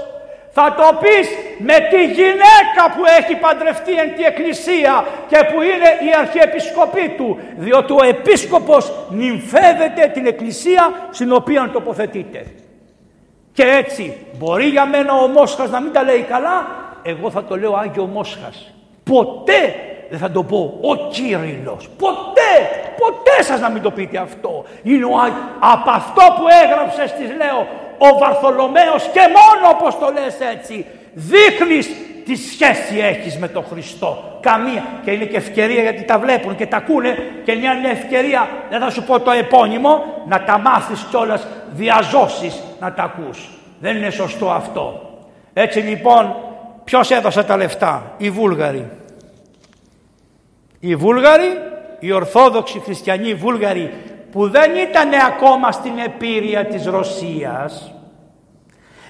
Θα 0.53 0.73
το 0.77 0.97
πεις 1.01 1.27
με 1.59 1.77
τη 1.89 2.03
γυναίκα 2.05 2.83
που 2.95 3.01
έχει 3.19 3.35
παντρευτεί 3.35 3.93
εν 3.93 4.15
τη 4.15 4.23
εκκλησία 4.23 5.05
και 5.27 5.37
που 5.37 5.61
είναι 5.61 5.89
η 6.07 6.09
αρχιεπισκοπή 6.19 7.13
του. 7.17 7.39
Διότι 7.57 7.91
ο 7.93 8.03
επίσκοπος 8.03 8.91
νυμφεύεται 9.09 10.11
την 10.13 10.25
εκκλησία 10.25 10.93
στην 11.11 11.33
οποία 11.33 11.69
τοποθετείται. 11.73 12.45
Και 13.53 13.63
έτσι 13.63 14.25
μπορεί 14.37 14.65
για 14.65 14.85
μένα 14.85 15.13
ο 15.13 15.27
Μόσχας 15.27 15.69
να 15.69 15.81
μην 15.81 15.93
τα 15.93 16.03
λέει 16.03 16.21
καλά, 16.21 16.67
εγώ 17.03 17.31
θα 17.31 17.43
το 17.43 17.57
λέω 17.57 17.75
Άγιο 17.75 18.05
Μόσχας. 18.05 18.73
Ποτέ 19.03 19.75
δεν 20.11 20.19
θα 20.19 20.31
το 20.31 20.43
πω 20.43 20.79
ο 20.81 20.95
Κύριλλος. 21.09 21.89
Ποτέ, 21.97 22.53
ποτέ 22.97 23.43
σας 23.43 23.59
να 23.59 23.69
μην 23.69 23.81
το 23.81 23.91
πείτε 23.91 24.17
αυτό. 24.17 24.63
Είναι 24.83 25.05
ο, 25.05 25.15
από 25.59 25.89
αυτό 25.89 26.21
που 26.37 26.43
έγραψες 26.63 27.09
στις 27.09 27.29
λέω 27.29 27.67
ο 27.97 28.17
Βαρθολομαίος 28.19 29.09
και 29.13 29.19
μόνο 29.19 29.75
όπως 29.75 29.99
το 29.99 30.11
λες 30.13 30.35
έτσι 30.53 30.85
δείχνεις 31.13 31.89
τι 32.25 32.35
σχέση 32.35 32.97
έχεις 32.99 33.37
με 33.37 33.47
τον 33.47 33.65
Χριστό. 33.71 34.39
Καμία. 34.41 34.83
Και 35.03 35.11
είναι 35.11 35.25
και 35.25 35.37
ευκαιρία 35.37 35.81
γιατί 35.81 36.03
τα 36.03 36.19
βλέπουν 36.19 36.55
και 36.55 36.65
τα 36.65 36.77
ακούνε 36.77 37.17
και 37.43 37.55
μια 37.55 37.73
είναι 37.73 37.89
ευκαιρία, 37.89 38.49
δεν 38.69 38.79
θα 38.79 38.89
σου 38.89 39.03
πω 39.03 39.19
το 39.19 39.31
επώνυμο, 39.31 40.03
να 40.27 40.43
τα 40.43 40.57
μάθεις 40.57 41.05
κιόλας 41.09 41.47
διαζώσεις 41.71 42.61
να 42.79 42.93
τα 42.93 43.03
ακούς. 43.03 43.49
Δεν 43.79 43.97
είναι 43.97 44.09
σωστό 44.09 44.49
αυτό. 44.49 45.01
Έτσι 45.53 45.79
λοιπόν 45.79 46.35
Ποιος 46.83 47.11
έδωσε 47.11 47.43
τα 47.43 47.57
λεφτά, 47.57 48.13
οι 48.17 48.29
Βούλγαροι. 48.29 48.89
Οι 50.83 50.95
Βούλγαροι, 50.95 51.61
οι 51.99 52.11
Ορθόδοξοι 52.11 52.79
Χριστιανοί 52.79 53.33
Βούλγαροι 53.33 53.93
που 54.31 54.49
δεν 54.49 54.75
ήταν 54.75 55.09
ακόμα 55.27 55.71
στην 55.71 55.91
επίρρεια 56.05 56.65
της 56.65 56.85
Ρωσίας 56.85 57.93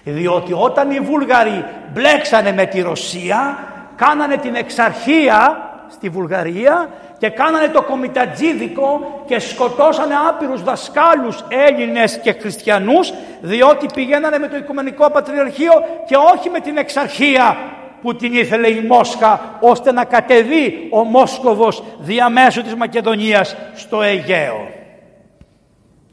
διότι 0.04 0.54
όταν 0.54 0.92
οι 0.92 1.00
Βούλγαροι 1.00 1.66
μπλέξανε 1.94 2.52
με 2.52 2.66
τη 2.66 2.82
Ρωσία 2.82 3.58
κάνανε 3.96 4.38
την 4.38 4.56
εξαρχία 4.56 5.70
στη 5.90 6.10
Βουλγαρία 6.10 6.90
και 7.18 7.30
κάνανε 7.30 7.68
το 7.68 7.82
κομιτατζίδικο 7.82 9.22
και 9.26 9.40
σκοτώσανε 9.40 10.14
άπειρους 10.30 10.64
δασκάλους 10.64 11.44
Έλληνες 11.68 12.20
και 12.20 12.32
Χριστιανούς 12.32 13.14
διότι 13.42 13.86
πηγαίνανε 13.94 14.38
με 14.38 14.48
το 14.48 14.56
Οικουμενικό 14.56 15.10
Πατριαρχείο 15.10 15.74
και 16.08 16.16
όχι 16.16 16.50
με 16.50 16.60
την 16.60 16.78
εξαρχία 16.78 17.58
που 18.02 18.16
την 18.16 18.34
ήθελε 18.34 18.68
η 18.68 18.82
Μόσχα 18.82 19.58
ώστε 19.62 19.92
να 19.92 20.06
κατεβεί 20.06 20.88
ο 20.90 21.04
Μόσκοβος 21.04 21.84
διαμέσου 22.00 22.62
της 22.62 22.76
Μακεδονίας 22.76 23.56
στο 23.76 24.02
Αιγαίο. 24.02 24.68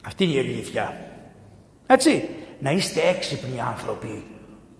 Αυτή 0.06 0.24
είναι 0.24 0.32
η 0.32 0.38
αλήθεια. 0.38 0.96
Έτσι, 1.86 2.28
να 2.58 2.70
είστε 2.70 3.00
έξυπνοι 3.16 3.60
άνθρωποι. 3.68 4.24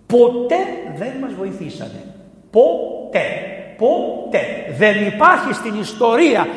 Ποτέ 0.05 0.55
δεν 0.95 1.11
μας 1.21 1.33
βοηθήσανε. 1.33 2.15
Ποτέ. 2.51 3.27
Ποτέ. 3.77 4.75
Δεν 4.77 5.05
υπάρχει 5.07 5.53
στην 5.53 5.79
ιστορία 5.79 6.47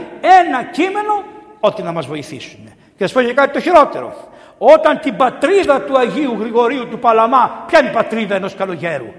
ένα 0.41 0.65
κείμενο 0.65 1.23
ότι 1.61 1.83
να 1.83 1.93
μας 1.93 2.07
βοηθήσουν. 2.07 2.61
Και 2.97 3.09
σας 3.09 3.13
πω 3.13 3.23
και 3.23 3.33
κάτι 3.33 3.53
το 3.53 3.61
χειρότερο. 3.61 4.15
Όταν 4.59 5.01
την 5.01 5.17
πατρίδα 5.17 5.83
του 5.83 5.99
Αγίου 5.99 6.37
Γρηγορίου 6.39 6.89
του 6.89 6.99
Παλαμά, 6.99 7.65
ποια 7.67 7.79
είναι 7.79 7.89
η 7.89 7.93
πατρίδα 7.93 8.35
ενός 8.35 8.55
καλογέρου; 8.55 9.13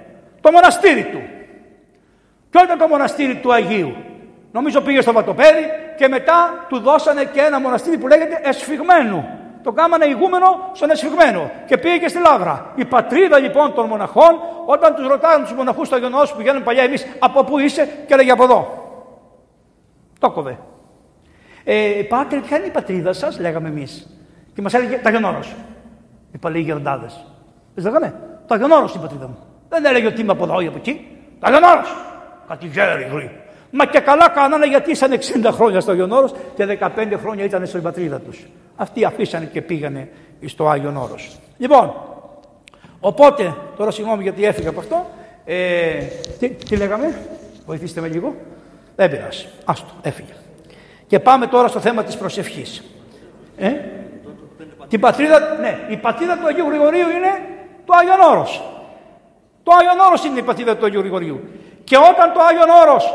Το 0.43 0.51
μοναστήρι 0.51 1.03
του. 1.03 1.21
Ποιο 2.49 2.63
ήταν 2.63 2.77
το 2.77 2.87
μοναστήρι 2.87 3.35
του 3.35 3.53
Αγίου; 3.53 3.95
Νομίζω 4.51 4.81
πήγε 4.81 5.01
στο 5.01 5.11
Βατοπέδι 5.11 5.65
και 5.97 6.07
μετά 6.07 6.65
του 6.69 6.79
δώσανε 6.79 7.23
και 7.23 7.41
ένα 7.41 7.59
μοναστήρι 7.59 7.97
που 7.97 8.07
λέγεται 8.07 8.39
Εσφυγμένου. 8.43 9.25
Το 9.63 9.71
κάμανε 9.71 10.05
ηγούμενο 10.05 10.69
στον 10.73 10.89
Εσφυγμένο 10.89 11.51
και 11.65 11.77
πήγε 11.77 11.97
και 11.97 12.07
στη 12.07 12.19
Λάβρα. 12.19 12.71
Η 12.75 12.85
πατρίδα 12.85 13.39
λοιπόν 13.39 13.73
των 13.73 13.87
μοναχών, 13.87 14.39
όταν 14.65 14.95
τους 14.95 15.07
ρωτάνε 15.07 15.43
τους 15.43 15.53
μοναχούς 15.53 15.87
στο 15.87 15.95
Αγιονός 15.95 16.31
που 16.31 16.37
πηγαίνουν 16.37 16.63
παλιά 16.63 16.83
εμείς, 16.83 17.05
από 17.19 17.43
πού 17.43 17.59
είσαι, 17.59 17.89
και 18.07 18.13
έλεγε 18.13 18.31
από 18.31 18.43
εδώ. 18.43 18.87
Το 20.19 20.31
κοβε. 20.31 20.59
Ε, 21.63 22.01
πάτε, 22.09 22.37
ποια 22.37 22.57
είναι 22.57 22.65
η 22.65 22.71
πατρίδα 22.71 23.13
σας, 23.13 23.39
λέγαμε 23.39 23.67
εμείς. 23.67 24.09
Και 24.55 24.61
μας 24.61 24.73
έλεγε 24.73 24.97
τα 24.97 25.09
Αγιονόρος. 25.09 25.55
Οι 26.31 26.37
παλαιοί 26.37 26.61
γεροντάδες. 26.61 27.25
Δεν 27.75 27.83
λέγανε, 27.83 28.15
το 28.47 28.53
Αγιονόρος 28.53 28.93
είναι 28.93 29.03
η 29.03 29.07
πατρίδα 29.07 29.27
μου. 29.27 29.37
Δεν 29.73 29.85
έλεγε 29.85 30.07
ότι 30.07 30.21
είμαι 30.21 30.31
από 30.31 30.43
εδώ 30.43 30.61
ή 30.61 30.67
από 30.67 30.77
εκεί. 30.77 31.07
Τα 31.39 31.47
Αγιονόρο. 31.47 31.81
Κάτι 32.47 32.65
γέρι, 32.67 33.31
Μα 33.75 33.85
και 33.85 33.99
καλά 33.99 34.29
κάνανε 34.29 34.65
γιατί 34.65 34.91
ήσαν 34.91 35.11
60 35.11 35.49
χρόνια 35.51 35.79
στο 35.79 35.91
Άγιον 35.91 36.11
Όρος 36.11 36.33
και 36.55 36.77
15 36.79 37.13
χρόνια 37.21 37.43
ήταν 37.43 37.65
στην 37.65 37.81
πατρίδα 37.81 38.19
τους. 38.19 38.45
Αυτοί 38.75 39.05
αφήσανε 39.05 39.45
και 39.45 39.61
πήγανε 39.61 40.09
στο 40.45 40.69
Άγιον 40.69 40.97
Όρος. 40.97 41.39
Λοιπόν, 41.57 41.93
οπότε, 42.99 43.55
τώρα 43.77 43.91
συγγνώμη 43.91 44.23
γιατί 44.23 44.45
έφυγα 44.45 44.69
από 44.69 44.79
αυτό, 44.79 45.05
ε, 45.45 45.93
τι, 46.39 46.49
τι 46.49 46.75
λέγαμε, 46.75 47.19
βοηθήστε 47.65 48.01
με 48.01 48.07
λίγο, 48.07 48.35
δεν 48.95 49.09
πειράζει, 49.09 49.47
άστο, 49.65 49.91
έφυγε. 50.01 50.33
Και 51.07 51.19
πάμε 51.19 51.47
τώρα 51.47 51.67
στο 51.67 51.79
θέμα 51.79 52.03
της 52.03 52.17
προσευχής. 52.17 52.83
Ε; 53.57 53.71
Την 54.87 54.99
πατρίδα, 54.99 55.39
ναι, 55.61 55.79
η 55.89 55.97
πατρίδα 55.97 56.37
του 56.37 56.47
Αγίου 56.47 56.67
Γρηγορίου 56.67 57.09
είναι 57.09 57.31
το 57.85 57.93
Άγιον 57.99 58.19
Όρος. 58.31 58.72
Το 59.63 59.71
Άγιον 59.79 59.99
Όρος 60.07 60.25
είναι 60.25 60.39
η 60.39 60.43
πατρίδα 60.43 60.77
του 60.77 60.85
Αγίου 60.85 60.99
Γρηγορίου. 60.99 61.39
Και 61.83 61.97
όταν 61.97 62.33
το 62.33 62.39
Άγιον 62.41 62.69
Όρος 62.81 63.13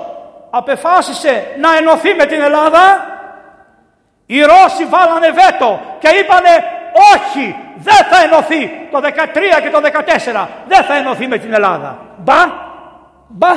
απεφάσισε 0.51 1.47
να 1.61 1.77
ενωθεί 1.77 2.15
με 2.15 2.27
την 2.27 2.41
Ελλάδα, 2.41 2.83
οι 4.27 4.41
Ρώσοι 4.41 4.85
βάλανε 4.89 5.31
βέτο 5.31 5.81
και 5.99 6.09
είπανε 6.09 6.49
όχι, 7.15 7.57
δεν 7.77 8.05
θα 8.11 8.23
ενωθεί 8.25 8.71
το 8.91 8.99
13 8.99 9.63
και 9.63 9.71
το 9.71 9.81
14, 10.35 10.47
δεν 10.69 10.85
θα 10.85 10.97
ενωθεί 10.97 11.27
με 11.27 11.39
την 11.39 11.53
Ελλάδα. 11.53 11.99
Μπα, 12.19 12.35
μπα, 13.29 13.49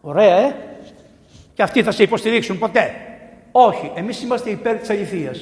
ωραία 0.00 0.36
ε, 0.36 0.56
και 1.54 1.62
αυτοί 1.62 1.82
θα 1.82 1.90
σε 1.90 2.02
υποστηρίξουν 2.02 2.58
ποτέ. 2.58 2.94
Όχι, 3.52 3.92
εμείς 3.94 4.22
είμαστε 4.22 4.50
υπέρ 4.50 4.76
της 4.76 4.90
αληθείας. 4.90 5.40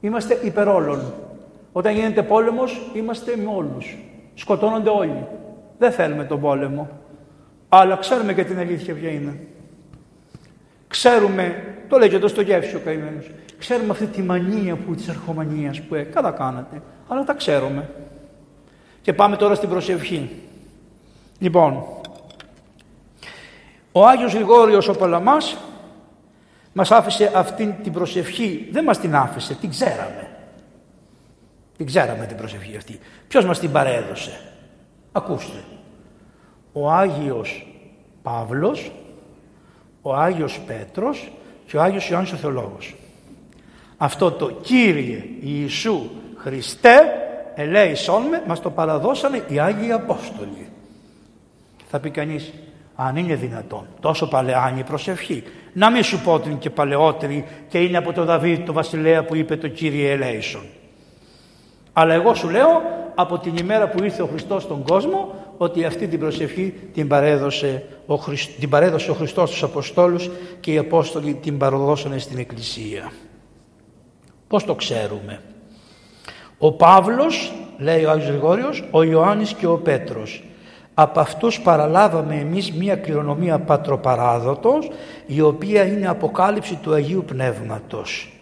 Είμαστε 0.00 0.38
υπέρ 0.42 0.68
όλων. 0.68 1.14
Όταν 1.72 1.94
γίνεται 1.94 2.22
πόλεμος, 2.22 2.90
είμαστε 2.92 3.36
με 3.36 3.50
όλους. 3.56 3.96
Σκοτώνονται 4.34 4.90
όλοι. 4.90 5.26
Δεν 5.78 5.92
θέλουμε 5.92 6.24
τον 6.24 6.40
πόλεμο. 6.40 6.88
Αλλά 7.68 7.96
ξέρουμε 7.96 8.34
και 8.34 8.44
την 8.44 8.58
αλήθεια 8.58 8.94
ποια 8.94 9.10
είναι. 9.10 9.38
Ξέρουμε, 10.88 11.74
το 11.88 11.98
λέει 11.98 12.08
και 12.08 12.18
το 12.18 12.28
στο 12.28 12.40
γεύσιο 12.40 12.78
ο 12.78 12.82
καημένος. 12.84 13.30
Ξέρουμε 13.58 13.90
αυτή 13.90 14.06
τη 14.06 14.22
μανία 14.22 14.76
που 14.76 14.94
της 14.94 15.08
αρχομανίας 15.08 15.80
που 15.80 15.94
έχει. 15.94 16.10
Καλά 16.10 16.30
κάνατε. 16.30 16.82
Αλλά 17.08 17.24
τα 17.24 17.34
ξέρουμε. 17.34 17.90
Και 19.02 19.12
πάμε 19.12 19.36
τώρα 19.36 19.54
στην 19.54 19.68
προσευχή. 19.68 20.30
Λοιπόν, 21.38 21.84
ο 23.92 24.06
Άγιος 24.06 24.34
Γρηγόριος 24.34 24.88
ο 24.88 24.92
Παλαμάς 24.92 25.56
μας 26.72 26.90
άφησε 26.90 27.30
αυτή 27.34 27.78
την 27.82 27.92
προσευχή. 27.92 28.68
Δεν 28.70 28.84
μας 28.84 28.98
την 28.98 29.14
άφησε, 29.14 29.54
την 29.54 29.70
ξέραμε. 29.70 30.28
Την 31.76 31.86
ξέραμε 31.86 32.26
την 32.26 32.36
προσευχή 32.36 32.76
αυτή. 32.76 32.98
Ποιος 33.28 33.44
μας 33.44 33.58
την 33.58 33.72
παρέδωσε; 33.72 34.40
Ακούστε 35.16 35.64
ο 36.72 36.90
Άγιος 36.90 37.66
Παύλος, 38.22 38.92
ο 40.02 40.14
Άγιος 40.14 40.60
Πέτρος 40.66 41.32
και 41.66 41.76
ο 41.76 41.82
Άγιος 41.82 42.08
Ιωάννης 42.08 42.32
ο 42.32 42.36
Θεολόγος. 42.36 42.94
Αυτό 43.96 44.30
το 44.30 44.50
Κύριε 44.50 45.24
Ιησού 45.40 46.10
Χριστέ 46.36 47.00
ελέησόν 47.54 48.22
με 48.22 48.42
μας 48.46 48.60
το 48.60 48.70
παραδώσανε 48.70 49.44
οι 49.48 49.58
Άγιοι 49.58 49.92
Απόστολοι. 49.92 50.68
Θα 51.90 52.00
πει 52.00 52.10
κανείς, 52.10 52.52
αν 52.94 53.16
είναι 53.16 53.34
δυνατόν, 53.34 53.86
τόσο 54.00 54.28
παλαιά 54.28 54.68
είναι 54.70 54.80
η 54.80 54.84
προσευχή. 54.84 55.42
Να 55.72 55.90
μην 55.90 56.02
σου 56.02 56.20
πω 56.20 56.32
ότι 56.32 56.48
είναι 56.48 56.58
και 56.58 56.70
παλαιότερη 56.70 57.44
και 57.68 57.78
είναι 57.78 57.96
από 57.96 58.12
τον 58.12 58.24
Δαβίδ, 58.24 58.64
το 58.66 58.72
βασιλέα 58.72 59.24
που 59.24 59.34
είπε 59.36 59.56
το 59.56 59.68
Κύριε 59.68 60.12
ελέησον. 60.12 60.64
Αλλά 61.92 62.14
εγώ 62.14 62.34
σου 62.34 62.48
λέω 62.48 62.82
από 63.14 63.38
την 63.38 63.56
ημέρα 63.56 63.88
που 63.88 64.04
ήρθε 64.04 64.22
ο 64.22 64.26
Χριστός 64.26 64.62
στον 64.62 64.82
κόσμο 64.82 65.34
ότι 65.56 65.84
αυτή 65.84 66.08
την 66.08 66.18
προσευχή 66.18 66.74
την 66.92 67.08
παρέδωσε 67.08 67.84
ο, 68.06 68.14
Χριστ, 68.14 68.60
την 68.60 68.68
παρέδωσε 68.68 69.10
ο 69.10 69.14
Χριστός 69.14 69.48
στους 69.48 69.62
Αποστόλους 69.62 70.30
και 70.60 70.72
οι 70.72 70.78
Απόστολοι 70.78 71.34
την 71.34 71.58
παραδώσανε 71.58 72.18
στην 72.18 72.38
Εκκλησία. 72.38 73.12
Πώς 74.48 74.64
το 74.64 74.74
ξέρουμε; 74.74 75.40
Ο 76.58 76.72
Παύλος, 76.72 77.52
λέει 77.78 78.04
ο 78.04 78.10
Άγιος 78.10 78.28
Γρηγόριος, 78.28 78.84
ο 78.90 79.02
Ιωάννης 79.02 79.52
και 79.52 79.66
ο 79.66 79.76
Πέτρος. 79.76 80.44
Από 80.94 81.20
αυτούς 81.20 81.60
παραλάβαμε 81.60 82.34
εμείς 82.34 82.72
μία 82.72 82.96
κληρονομία 82.96 83.58
πατροπαράδοτος 83.58 84.90
η 85.26 85.40
οποία 85.40 85.84
είναι 85.84 86.08
αποκάλυψη 86.08 86.78
του 86.82 86.92
Αγίου 86.92 87.24
Πνεύματος. 87.26 88.33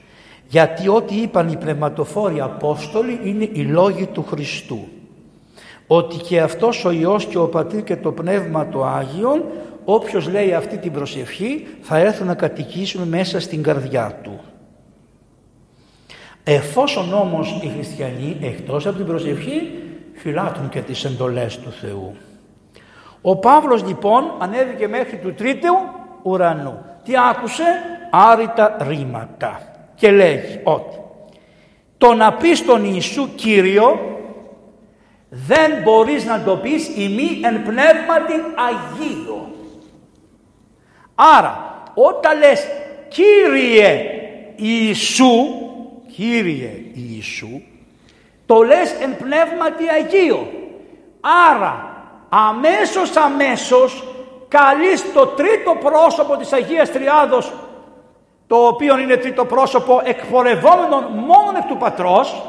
Γιατί 0.52 0.88
ό,τι 0.88 1.14
είπαν 1.14 1.48
οι 1.48 1.56
πνευματοφόροι 1.56 2.40
Απόστολοι 2.40 3.20
είναι 3.24 3.48
οι 3.52 3.62
λόγοι 3.62 4.06
του 4.06 4.22
Χριστού 4.22 4.88
ότι 5.86 6.16
και 6.16 6.40
αυτός 6.40 6.84
ο 6.84 6.90
Υιός 6.90 7.24
και 7.24 7.38
ο 7.38 7.48
Πατήρ 7.48 7.82
και 7.82 7.96
το 7.96 8.12
Πνεύμα 8.12 8.68
το 8.68 8.84
Άγιον 8.84 9.42
όποιος 9.84 10.28
λέει 10.28 10.54
αυτή 10.54 10.78
την 10.78 10.92
προσευχή 10.92 11.66
θα 11.80 11.98
έρθουν 11.98 12.26
να 12.26 12.34
κατοικήσουν 12.34 13.08
μέσα 13.08 13.40
στην 13.40 13.62
καρδιά 13.62 14.18
του. 14.22 14.40
Εφόσον 16.44 17.12
όμως 17.12 17.60
οι 17.62 17.68
χριστιανοί 17.68 18.36
εκτός 18.40 18.86
από 18.86 18.96
την 18.96 19.06
προσευχή 19.06 19.70
φυλάτουν 20.14 20.68
και 20.68 20.80
τις 20.80 21.04
εντολές 21.04 21.58
του 21.58 21.70
Θεού. 21.70 22.16
Ο 23.22 23.36
Παύλος 23.36 23.84
λοιπόν 23.86 24.24
ανέβηκε 24.38 24.88
μέχρι 24.88 25.16
του 25.16 25.34
τρίτου 25.34 25.74
ουρανού. 26.22 26.84
Τι 27.04 27.12
άκουσε, 27.30 27.64
άρρητα 28.10 28.76
ρήματα 28.80 29.71
και 29.94 30.10
λέγει 30.10 30.60
ότι 30.62 31.00
το 31.98 32.14
να 32.14 32.32
πεις 32.32 32.58
στον 32.58 32.84
Ιησού 32.84 33.34
Κύριο 33.34 34.00
δεν 35.28 35.72
μπορείς 35.82 36.24
να 36.24 36.42
το 36.42 36.56
πεις 36.56 36.88
ημί 36.96 37.40
εν 37.42 37.62
πνεύματι 37.62 38.32
Αγίο. 38.68 39.50
Άρα 41.14 41.82
όταν 41.94 42.38
λες 42.38 42.66
Κύριε 43.08 44.04
Ιησού, 44.56 45.32
Κύριε 46.16 46.70
Ιησού, 46.92 47.62
το 48.46 48.62
λες 48.62 48.94
εν 49.00 49.16
πνεύματι 49.16 49.84
Αγίο. 49.88 50.52
Άρα 51.50 51.96
αμέσως 52.28 53.16
αμέσως 53.16 54.04
καλείς 54.48 55.12
το 55.12 55.26
τρίτο 55.26 55.76
πρόσωπο 55.80 56.36
της 56.36 56.52
Αγίας 56.52 56.92
Τριάδος 56.92 57.52
το 58.52 58.66
οποίο 58.66 58.98
είναι 58.98 59.16
τρίτο 59.16 59.44
πρόσωπο 59.44 60.00
εκπορευόμενο 60.04 61.00
μόνο 61.00 61.58
εκ 61.58 61.66
του 61.68 61.76
Πατρός 61.76 62.42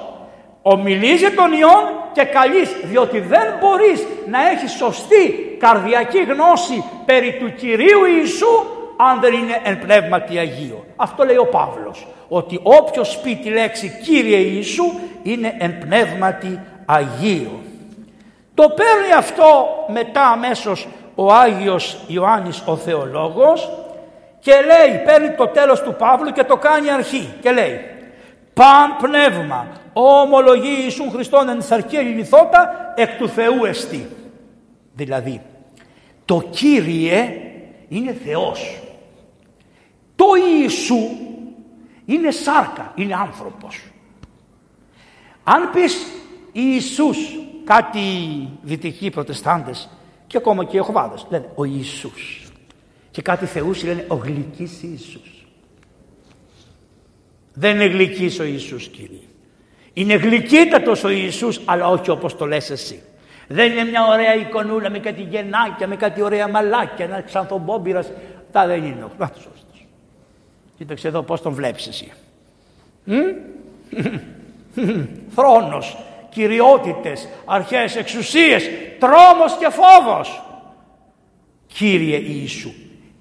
ομιλείς 0.61 1.19
για 1.19 1.35
τον 1.35 1.51
Υιόν 1.51 1.83
και 2.11 2.23
καλείς 2.23 2.75
διότι 2.83 3.19
δεν 3.19 3.43
μπορείς 3.59 4.07
να 4.29 4.49
έχεις 4.49 4.71
σωστή 4.71 5.55
καρδιακή 5.59 6.23
γνώση 6.23 6.83
περί 7.05 7.37
του 7.39 7.53
Κυρίου 7.55 8.05
Ιησού 8.17 8.65
αν 8.97 9.19
δεν 9.19 9.33
είναι 9.33 9.61
εν 9.63 9.79
πνεύματι 9.79 10.37
Αγίο. 10.37 10.85
Αυτό 10.95 11.23
λέει 11.23 11.37
ο 11.37 11.45
Παύλος, 11.45 12.07
ότι 12.27 12.59
όποιος 12.63 13.17
πει 13.17 13.35
τη 13.35 13.49
λέξη 13.49 13.99
Κύριε 14.03 14.37
Ιησού 14.37 14.85
είναι 15.23 15.55
εν 15.57 15.77
πνεύματι 15.77 16.59
Αγίο. 16.85 17.59
Το 18.53 18.69
παίρνει 18.69 19.13
αυτό 19.17 19.67
μετά 19.87 20.27
αμέσως 20.27 20.87
ο 21.15 21.33
Άγιος 21.33 21.97
Ιωάννης 22.07 22.63
ο 22.65 22.75
Θεολόγος 22.75 23.82
και 24.43 24.53
λέει, 24.53 25.03
παίρνει 25.05 25.35
το 25.35 25.47
τέλος 25.47 25.81
του 25.81 25.95
Παύλου 25.97 26.31
και 26.31 26.43
το 26.43 26.57
κάνει 26.57 26.91
αρχή 26.91 27.33
και 27.41 27.51
λέει 27.51 27.79
«Παν 28.53 28.95
πνεύμα, 29.01 29.67
ομολογεί 29.93 30.81
Ιησούν 30.83 31.11
Χριστόν 31.11 31.49
εν 31.49 31.61
σαρκία 31.61 32.01
λιθότα 32.01 32.93
εκ 32.95 33.17
του 33.17 33.29
Θεού 33.29 33.65
εστί». 33.65 34.09
Δηλαδή, 34.93 35.41
το 36.25 36.43
Κύριε 36.49 37.41
είναι 37.87 38.13
Θεός. 38.13 38.81
Το 40.15 40.25
Ιησού 40.59 41.09
είναι 42.05 42.31
σάρκα, 42.31 42.91
είναι 42.95 43.15
άνθρωπος. 43.15 43.83
Αν 45.43 45.69
πεις 45.73 46.05
Ιησούς, 46.51 47.17
κάτι 47.63 47.99
δυτικοί 48.61 49.09
προτεστάντες 49.09 49.89
και 50.27 50.37
ακόμα 50.37 50.63
και 50.63 50.77
οι 50.77 50.79
οχβάδες 50.79 51.25
λένε 51.29 51.49
ο 51.55 51.63
Ιησούς. 51.63 52.52
Και 53.13 53.21
κάτι 53.21 53.45
θεούς 53.45 53.83
λένε 53.83 54.05
ο 54.07 54.15
γλυκής 54.15 54.83
Ιησούς. 54.83 55.45
Δεν 57.53 57.75
είναι 57.75 57.85
γλυκής 57.85 58.39
ο 58.39 58.43
Ιησούς 58.43 58.87
κύριε. 58.87 59.19
Είναι 59.93 60.13
γλυκύτατος 60.13 61.03
ο 61.03 61.09
Ιησούς 61.09 61.61
αλλά 61.65 61.87
όχι 61.87 62.09
όπως 62.09 62.35
το 62.37 62.45
λες 62.45 62.69
εσύ. 62.69 63.01
Δεν 63.47 63.71
είναι 63.71 63.83
μια 63.83 64.05
ωραία 64.07 64.35
εικονούλα 64.35 64.89
με 64.89 64.99
κάτι 64.99 65.21
γεννάκια, 65.21 65.87
με 65.87 65.95
κάτι 65.95 66.21
ωραία 66.21 66.47
μαλάκια, 66.47 67.05
ένα 67.05 67.21
ξανθομπόμπυρας. 67.21 68.11
Τα 68.51 68.67
δεν 68.67 68.83
είναι. 68.83 69.07
Να 69.17 69.29
το 69.29 69.39
σωστός. 69.39 69.85
Κοίταξε 70.77 71.07
εδώ 71.07 71.21
πώς 71.23 71.41
τον 71.41 71.53
βλέπεις 71.53 71.87
εσύ. 71.87 72.11
Θρόνος, 75.35 75.97
κυριότητες, 76.29 77.27
αρχές, 77.45 77.95
εξουσίες, 77.95 78.69
τρόμος 78.99 79.57
και 79.59 79.69
φόβος. 79.69 80.43
Κύριε 81.67 82.17
Ιησού. 82.17 82.73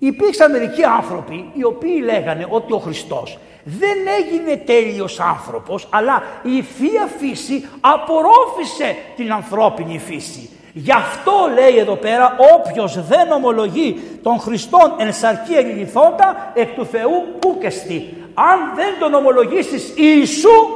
Υπήρξαν 0.05 0.51
μερικοί 0.51 0.83
άνθρωποι 0.83 1.51
οι 1.53 1.65
οποίοι 1.65 2.03
λέγανε 2.05 2.47
ότι 2.49 2.73
ο 2.73 2.79
Χριστός 2.79 3.39
δεν 3.65 3.97
έγινε 4.21 4.57
τέλειος 4.57 5.21
άνθρωπος 5.21 5.89
αλλά 5.91 6.23
η 6.43 6.63
Θεία 6.63 7.09
Φύση 7.19 7.69
απορρόφησε 7.81 8.97
την 9.17 9.33
ανθρώπινη 9.33 9.99
φύση. 9.99 10.51
Γι' 10.73 10.93
αυτό 10.93 11.33
λέει 11.55 11.79
εδώ 11.79 11.97
πέρα 11.97 12.37
όποιος 12.55 13.07
δεν 13.07 13.31
ομολογεί 13.31 14.01
τον 14.23 14.39
Χριστόν 14.39 14.95
εν 14.99 15.13
σαρκή 15.13 15.55
ελληνιθότα 15.55 16.53
εκ 16.55 16.75
του 16.75 16.87
Θεού 16.87 17.25
ούκεστη. 17.47 18.15
Αν 18.35 18.75
δεν 18.75 18.99
τον 19.01 19.15
ομολογήσεις 19.15 19.95
Ιησού 19.97 20.67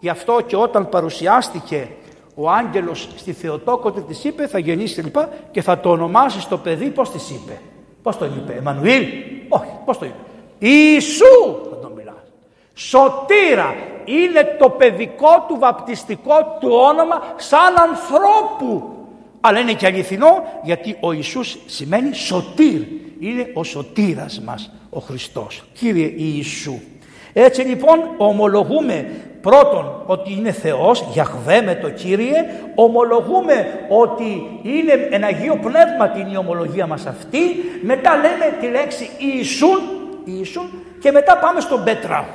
γι' 0.00 0.08
αυτό 0.08 0.40
και 0.46 0.56
όταν 0.56 0.88
παρουσιάστηκε 0.88 1.88
ο 2.34 2.50
άγγελος 2.50 3.08
στη 3.16 3.32
Θεοτόκοτε 3.32 4.00
της 4.00 4.24
είπε 4.24 4.46
θα 4.46 4.58
γεννήσεις 4.58 5.04
λοιπά 5.04 5.28
και 5.50 5.62
θα 5.62 5.78
το 5.80 5.90
ονομάσεις 5.90 6.48
το 6.48 6.58
παιδί 6.58 6.90
πώς 6.90 7.10
της 7.10 7.30
είπε. 7.30 7.60
Πώς 8.02 8.18
τον 8.18 8.32
είπε, 8.36 8.52
Εμμανουήλ; 8.52 9.06
Όχι, 9.48 9.70
πώς 9.84 9.98
το 9.98 10.04
είπε. 10.04 10.14
Ιησού 10.58 11.58
θα 11.70 11.78
τον 11.78 11.92
μιλά. 11.96 12.24
Σωτήρα 12.74 13.74
είναι 14.04 14.56
το 14.58 14.68
παιδικό 14.68 15.44
του 15.48 15.56
βαπτιστικό 15.58 16.56
του 16.60 16.68
όνομα 16.72 17.22
σαν 17.36 17.74
ανθρώπου. 17.90 18.96
Αλλά 19.40 19.58
είναι 19.58 19.72
και 19.72 19.86
αληθινό 19.86 20.44
γιατί 20.62 20.96
ο 21.00 21.12
Ιησούς 21.12 21.58
σημαίνει 21.66 22.14
σωτήρ. 22.14 22.80
Είναι 23.18 23.50
ο 23.54 23.64
σωτήρας 23.64 24.40
μας 24.40 24.70
ο 24.90 25.00
Χριστός. 25.00 25.62
Κύριε 25.72 26.12
Ιησού. 26.16 26.80
Έτσι 27.32 27.60
λοιπόν 27.60 27.98
ομολογούμε 28.16 29.10
πρώτον 29.42 30.02
ότι 30.06 30.32
είναι 30.32 30.52
Θεός, 30.52 31.04
Γιαχβέ 31.12 31.62
με 31.62 31.74
το 31.74 31.90
Κύριε, 31.90 32.44
ομολογούμε 32.74 33.86
ότι 33.88 34.60
είναι 34.62 34.92
ένα 35.10 35.26
Αγίο 35.26 35.56
Πνεύμα 35.56 36.08
την 36.08 36.32
η 36.32 36.36
ομολογία 36.36 36.86
μας 36.86 37.06
αυτή, 37.06 37.38
μετά 37.82 38.16
λέμε 38.16 38.56
τη 38.60 38.66
λέξη 38.66 39.10
Ιησούν, 39.18 39.80
Ιησούν 40.24 40.70
και 41.00 41.10
μετά 41.10 41.38
πάμε 41.38 41.60
στον 41.60 41.84
Πέτρα. 41.84 42.28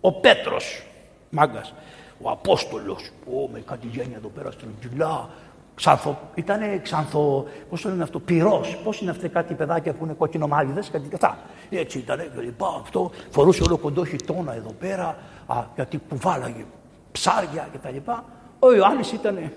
Ο 0.00 0.12
Πέτρος, 0.12 0.86
μάγκας, 1.30 1.74
ο 2.22 2.30
Απόστολος, 2.30 3.10
ο, 3.26 3.48
με 3.52 3.62
κάτι 3.66 3.86
γένεια 3.86 4.16
εδώ 4.16 4.28
πέρα 4.28 4.50
στην 4.50 4.68
Τζιλά, 4.80 5.28
Ξανθο, 5.74 6.18
ήτανε 6.34 6.80
ξανθο, 6.82 7.44
πώς 7.70 7.80
το 7.80 7.88
λένε 7.88 8.02
αυτό, 8.02 8.18
πυρός. 8.18 8.76
Πώς 8.84 9.00
είναι 9.00 9.10
αυτά 9.10 9.28
κάτι 9.28 9.54
παιδάκια 9.54 9.92
που 9.92 10.04
είναι 10.04 10.12
κόκκινο 10.12 10.46
μάλιδες, 10.46 10.90
κάτι 10.90 11.08
αυτά. 11.12 11.38
Έτσι 11.70 11.98
ήτανε 11.98 12.30
και 12.34 12.40
λοιπά, 12.40 12.78
αυτό. 12.82 13.10
Φορούσε 13.30 13.62
όλο 13.62 13.76
κοντό 13.76 14.04
χιτόνα 14.04 14.54
εδώ 14.54 14.72
πέρα, 14.78 15.16
α, 15.46 15.64
γιατί 15.74 16.00
κουβάλαγε 16.08 16.64
ψάρια 17.12 17.68
και 17.72 17.78
τα 17.78 17.90
λοιπά. 17.90 18.24
Ο 18.58 18.74
Ιωάννης 18.74 19.12
ήταν 19.12 19.52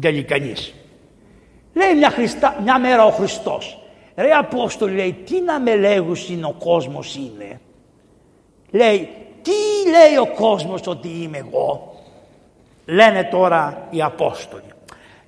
τελικανής. 0.00 0.74
Λέει 1.74 1.94
μια, 1.94 2.10
Χριστά, 2.10 2.56
μια 2.62 2.78
μέρα 2.78 3.04
ο 3.04 3.10
Χριστός. 3.10 3.82
Ρε 4.16 4.30
Απόστολη 4.30 4.96
λέει, 4.96 5.12
τι 5.12 5.40
να 5.40 5.60
με 5.60 5.76
λέγουσιν 5.76 6.44
ο 6.44 6.54
κόσμος 6.58 7.16
είναι; 7.16 7.60
Λέει, 8.70 9.08
τι 9.42 9.90
λέει 9.90 10.16
ο 10.20 10.26
κόσμος 10.26 10.86
ότι 10.86 11.08
είμαι 11.08 11.38
εγώ; 11.38 11.94
Λένε 12.84 13.24
τώρα 13.24 13.86
οι 13.90 14.02
Απόστολοι. 14.02 14.62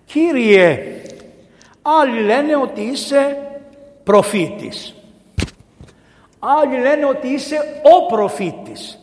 Κύριε, 0.04 0.78
άλλοι 1.82 2.20
λένε 2.20 2.56
ότι 2.56 2.80
είσαι 2.80 3.36
προφήτης. 4.04 4.94
Άλλοι 6.38 6.80
λένε 6.80 7.04
ότι 7.04 7.28
είσαι 7.28 7.56
ο 7.82 8.06
προφήτης. 8.06 8.98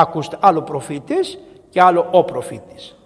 Ακούστε, 0.00 0.36
άλλο 0.40 0.62
προφήτης 0.62 1.38
και 1.70 1.80
άλλο 1.82 2.08
ο 2.10 2.24
προφήτης. 2.24 2.96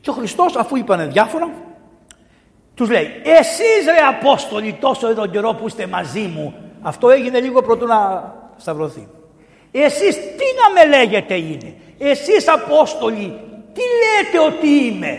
Και 0.00 0.10
ο 0.10 0.12
Χριστός 0.12 0.56
αφού 0.56 0.76
είπανε 0.76 1.06
διάφορα, 1.06 1.50
τους 2.74 2.90
λέει 2.90 3.20
«Εσείς 3.24 3.84
ρε 3.84 4.06
Απόστολοι 4.08 4.72
τόσο 4.80 5.08
εδώ 5.08 5.26
καιρό 5.26 5.54
που 5.54 5.66
είστε 5.66 5.86
μαζί 5.86 6.20
μου». 6.20 6.54
Αυτό 6.82 7.10
έγινε 7.10 7.40
λίγο 7.40 7.62
πρωτού 7.62 7.86
να 7.86 8.32
σταυρωθεί. 8.56 9.08
Εσείς 9.70 10.14
τι 10.14 10.44
να 10.60 10.70
με 10.72 10.96
λέγετε 10.96 11.34
είναι; 11.34 11.74
Εσείς 11.98 12.48
Απόστολοι 12.48 13.40
τι 13.72 13.80
λέτε 13.80 14.38
ότι 14.46 14.68
είμαι; 14.68 15.18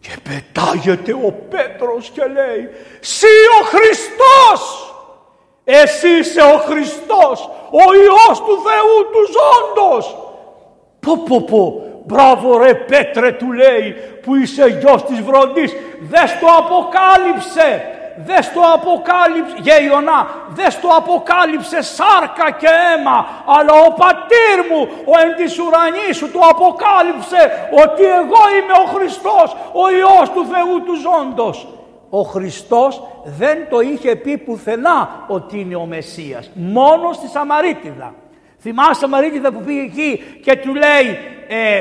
Και 0.00 0.16
πετάγεται 0.22 1.12
ο 1.12 1.32
Πέτρος 1.48 2.10
και 2.10 2.22
λέει 2.26 2.68
«Συ 3.00 3.26
ο 3.60 3.64
Χριστός». 3.64 4.79
Εσύ 5.82 6.08
είσαι 6.08 6.40
ο 6.40 6.56
Χριστός, 6.56 7.50
ο 7.70 7.94
Υιός 7.94 8.38
του 8.40 8.58
Θεού 8.66 8.96
του 9.12 9.22
ζώντος. 9.36 10.16
Πω 11.00 11.16
πω 11.28 11.40
πω, 11.40 11.82
μπράβο 12.04 12.58
ρε 12.58 12.74
Πέτρε 12.74 13.32
του 13.32 13.52
λέει 13.52 13.94
που 14.22 14.36
είσαι 14.36 14.78
γιος 14.80 15.04
της 15.04 15.20
βροντής, 15.20 15.72
δες 16.00 16.38
το 16.40 16.46
αποκάλυψε 16.58 17.82
δες 18.26 18.52
το 18.52 18.60
αποκάλυψε, 18.74 19.54
γεϊονά, 19.58 20.28
δες 20.48 20.80
το 20.80 20.88
αποκάλυψε 20.88 21.82
σάρκα 21.82 22.50
και 22.50 22.66
αίμα, 22.66 23.28
αλλά 23.46 23.72
ο 23.86 23.92
πατήρ 23.92 24.58
μου, 24.70 24.88
ο 25.04 25.12
εν 25.22 25.34
της 25.36 25.58
ουρανής 25.58 26.16
σου, 26.16 26.30
το 26.30 26.40
αποκάλυψε 26.50 27.68
ότι 27.84 28.04
εγώ 28.04 28.42
είμαι 28.56 28.76
ο 28.84 28.86
Χριστός, 28.94 29.56
ο 29.72 29.90
Υιός 29.90 30.30
του 30.34 30.46
Θεού 30.52 30.82
του 30.86 30.94
ζώντος. 30.94 31.66
Ο 32.10 32.20
Χριστός 32.20 33.02
δεν 33.24 33.68
το 33.70 33.80
είχε 33.80 34.16
πει 34.16 34.38
πουθενά 34.38 35.24
ότι 35.28 35.60
είναι 35.60 35.76
ο 35.76 35.86
Μεσσίας, 35.86 36.50
μόνο 36.54 37.12
στη 37.12 37.28
Σαμαρίτιδα. 37.28 38.14
Θυμάσαι 38.60 39.00
Σαμαρίτιδα 39.00 39.52
που 39.52 39.60
πήγε 39.60 39.80
εκεί 39.80 40.22
και 40.42 40.56
του 40.56 40.74
λέει 40.74 41.18
ε, 41.48 41.78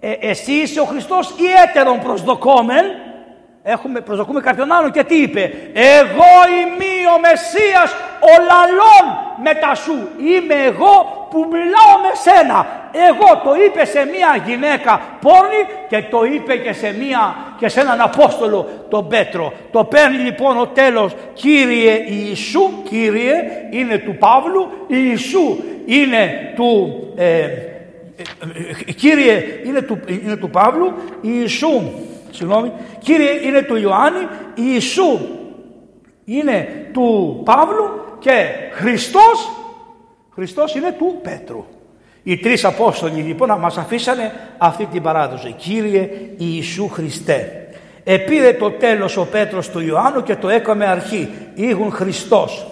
ε, 0.00 0.12
εσύ 0.20 0.52
είσαι 0.52 0.80
ο 0.80 0.84
Χριστός 0.84 1.30
ή 1.30 1.68
έτερον 1.68 2.00
προσδοκόμεν; 2.00 2.84
Έχουμε, 3.62 4.00
προσδοκούμε 4.00 4.40
κάποιον 4.40 4.72
άλλον 4.72 4.90
και 4.90 5.04
τι 5.04 5.22
είπε. 5.22 5.52
Εγώ 5.74 6.32
είμαι 6.50 6.92
ο 7.16 7.20
Μεσσίας 7.20 7.92
ο 8.20 8.42
λαλών 8.42 9.18
μετά 9.42 9.74
σου. 9.74 10.08
Είμαι 10.18 10.54
εγώ 10.54 11.21
που 11.32 11.46
μιλάω 11.50 11.94
με 12.04 12.12
σένα. 12.24 12.66
Εγώ 13.08 13.40
το 13.44 13.50
είπε 13.64 13.84
σε 13.84 14.04
μια 14.04 14.42
γυναίκα 14.46 15.00
πόρνη 15.20 15.62
και 15.88 16.02
το 16.10 16.24
είπε 16.24 16.56
και 16.56 16.72
σε, 16.72 16.94
μια, 17.00 17.34
και 17.58 17.68
σε 17.68 17.80
έναν 17.80 18.00
Απόστολο 18.00 18.68
τον 18.88 19.08
Πέτρο. 19.08 19.52
Το 19.70 19.84
παίρνει 19.84 20.16
λοιπόν 20.16 20.58
ο 20.58 20.66
τέλος 20.66 21.12
Κύριε 21.32 22.04
Ιησού, 22.08 22.82
Κύριε 22.88 23.34
είναι 23.70 23.98
του 23.98 24.16
Παύλου, 24.16 24.68
Ιησού 24.86 25.56
είναι 25.86 26.52
του... 26.56 27.02
Ε, 27.16 27.24
ε, 27.24 27.46
ε 28.88 28.92
κύριε 28.92 29.42
είναι 29.64 29.82
του, 29.82 29.98
είναι 30.24 30.36
του 30.36 30.50
Παύλου, 30.50 30.92
Ιησού 31.20 31.82
συγγνώμη, 32.30 32.72
Κύριε 32.98 33.30
είναι 33.46 33.62
του 33.62 33.76
Ιωάννη, 33.76 34.28
Ιησού 34.54 35.18
είναι 36.24 36.88
του 36.92 37.40
Παύλου 37.44 37.90
και 38.18 38.46
Χριστός, 38.72 39.50
Χριστός 40.34 40.74
είναι 40.74 40.94
του 40.98 41.18
Πέτρου. 41.22 41.64
Οι 42.22 42.36
τρεις 42.36 42.64
Απόστολοι 42.64 43.20
λοιπόν 43.20 43.58
μας 43.58 43.76
αφήσανε 43.76 44.32
αυτή 44.58 44.86
την 44.86 45.02
παράδοση. 45.02 45.52
Κύριε 45.52 46.10
Ιησού 46.36 46.88
Χριστέ. 46.88 47.68
Επήρε 48.04 48.52
το 48.52 48.70
τέλος 48.70 49.16
ο 49.16 49.26
Πέτρος 49.26 49.70
του 49.70 49.80
Ιωάννου 49.80 50.22
και 50.22 50.36
το 50.36 50.48
έκαμε 50.48 50.86
αρχή. 50.86 51.28
Ήγουν 51.54 51.90
Χριστός. 51.90 52.66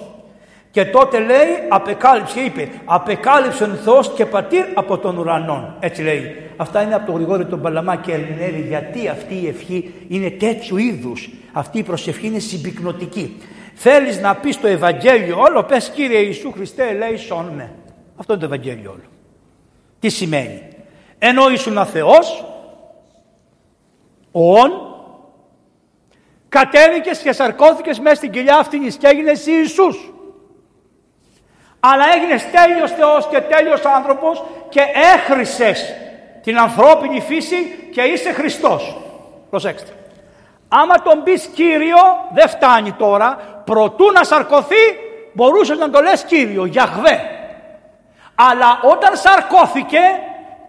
Και 0.71 0.85
τότε 0.85 1.19
λέει, 1.19 1.49
απεκάλυψε, 1.69 2.41
είπε, 2.41 2.69
απεκάλυψε 2.85 3.65
ο 3.65 3.67
Θεός 3.67 4.13
και 4.17 4.27
πατήρ 4.27 4.65
από 4.75 4.99
τον 4.99 5.19
ουρανό. 5.19 5.77
Έτσι 5.81 6.03
λέει. 6.03 6.37
Αυτά 6.57 6.83
είναι 6.83 6.95
από 6.95 7.07
τον 7.07 7.15
Γρηγόρη 7.15 7.45
τον 7.45 7.61
Παλαμά 7.61 7.97
και 7.97 8.13
ερμηνεύει 8.13 8.65
γιατί 8.69 9.09
αυτή 9.09 9.35
η 9.35 9.49
ευχή 9.49 9.95
είναι 10.09 10.31
τέτοιου 10.31 10.77
είδους. 10.77 11.31
Αυτή 11.53 11.79
η 11.79 11.83
προσευχή 11.83 12.27
είναι 12.27 12.39
συμπυκνωτική. 12.39 13.37
Θέλεις 13.83 14.20
να 14.20 14.37
πεις 14.37 14.61
το 14.61 14.66
Ευαγγέλιο 14.66 15.41
όλο, 15.41 15.64
πες 15.64 15.91
Κύριε 15.91 16.18
Ιησού 16.18 16.53
Χριστέ, 16.53 16.93
λέει 16.93 17.18
με. 17.55 17.72
Αυτό 18.16 18.33
είναι 18.33 18.43
το 18.43 18.55
Ευαγγέλιο 18.55 18.91
όλο. 18.91 19.03
Τι 20.01 20.09
σημαίνει; 20.09 20.68
Ενώ 21.18 21.49
ήσουν 21.49 21.87
Θεός, 21.87 22.45
όν, 24.33 24.70
κατέβηκες 26.49 27.18
και 27.18 27.33
σαρκώθηκες 27.33 27.99
μέσα 27.99 28.14
στην 28.14 28.31
κοιλιά 28.31 28.59
αυτήν 28.59 28.99
και 28.99 29.07
έγινες 29.07 29.47
Ιησούς 29.47 30.12
αλλά 31.81 32.05
έγινες 32.14 32.51
τέλειος 32.51 32.91
Θεός 32.91 33.26
και 33.26 33.41
τέλειος 33.41 33.85
άνθρωπος 33.85 34.45
και 34.68 34.81
έχρισες 35.14 35.95
την 36.43 36.59
ανθρώπινη 36.59 37.20
φύση 37.20 37.89
και 37.93 38.03
είσαι 38.03 38.33
Χριστός. 38.33 38.97
Προσέξτε. 39.51 39.93
Άμα 40.68 40.95
τον 40.95 41.22
πεις 41.22 41.47
Κύριο 41.55 41.97
δεν 42.35 42.49
φτάνει 42.49 42.93
τώρα. 42.93 43.60
Προτού 43.71 44.12
να 44.12 44.25
σαρκωθεί 44.25 44.85
μπορούσες 45.33 45.79
να 45.79 45.91
το 45.91 46.01
λες 46.01 46.25
Κύριο, 46.25 46.64
Γιαχβέ. 46.64 47.21
Αλλά 48.35 48.81
όταν 48.83 49.16
σαρκώθηκε 49.16 50.01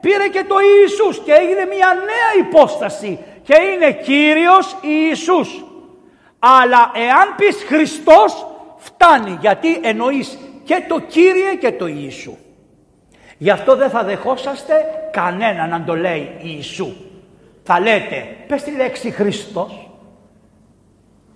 πήρε 0.01 0.27
και 0.27 0.43
το 0.47 0.55
Ιησούς 0.59 1.19
και 1.19 1.31
έγινε 1.31 1.65
μια 1.65 1.87
νέα 1.93 2.47
υπόσταση 2.47 3.19
και 3.43 3.55
είναι 3.61 3.91
Κύριος 3.91 4.75
Ιησούς. 4.81 5.63
Αλλά 6.39 6.91
εάν 6.95 7.35
πεις 7.37 7.63
Χριστός 7.67 8.47
φτάνει 8.77 9.37
γιατί 9.41 9.79
εννοείς 9.83 10.37
και 10.63 10.83
το 10.87 10.99
Κύριε 10.99 11.55
και 11.55 11.71
το 11.71 11.87
Ιησού. 11.87 12.37
Γι' 13.37 13.49
αυτό 13.49 13.75
δεν 13.75 13.89
θα 13.89 14.03
δεχόσαστε 14.03 14.73
κανένα 15.11 15.67
να 15.67 15.83
το 15.83 15.95
λέει 15.95 16.35
Ιησού. 16.41 16.93
Θα 17.63 17.79
λέτε, 17.79 18.35
πες 18.47 18.63
τη 18.63 18.71
λέξη 18.71 19.11
Χριστός. 19.11 19.90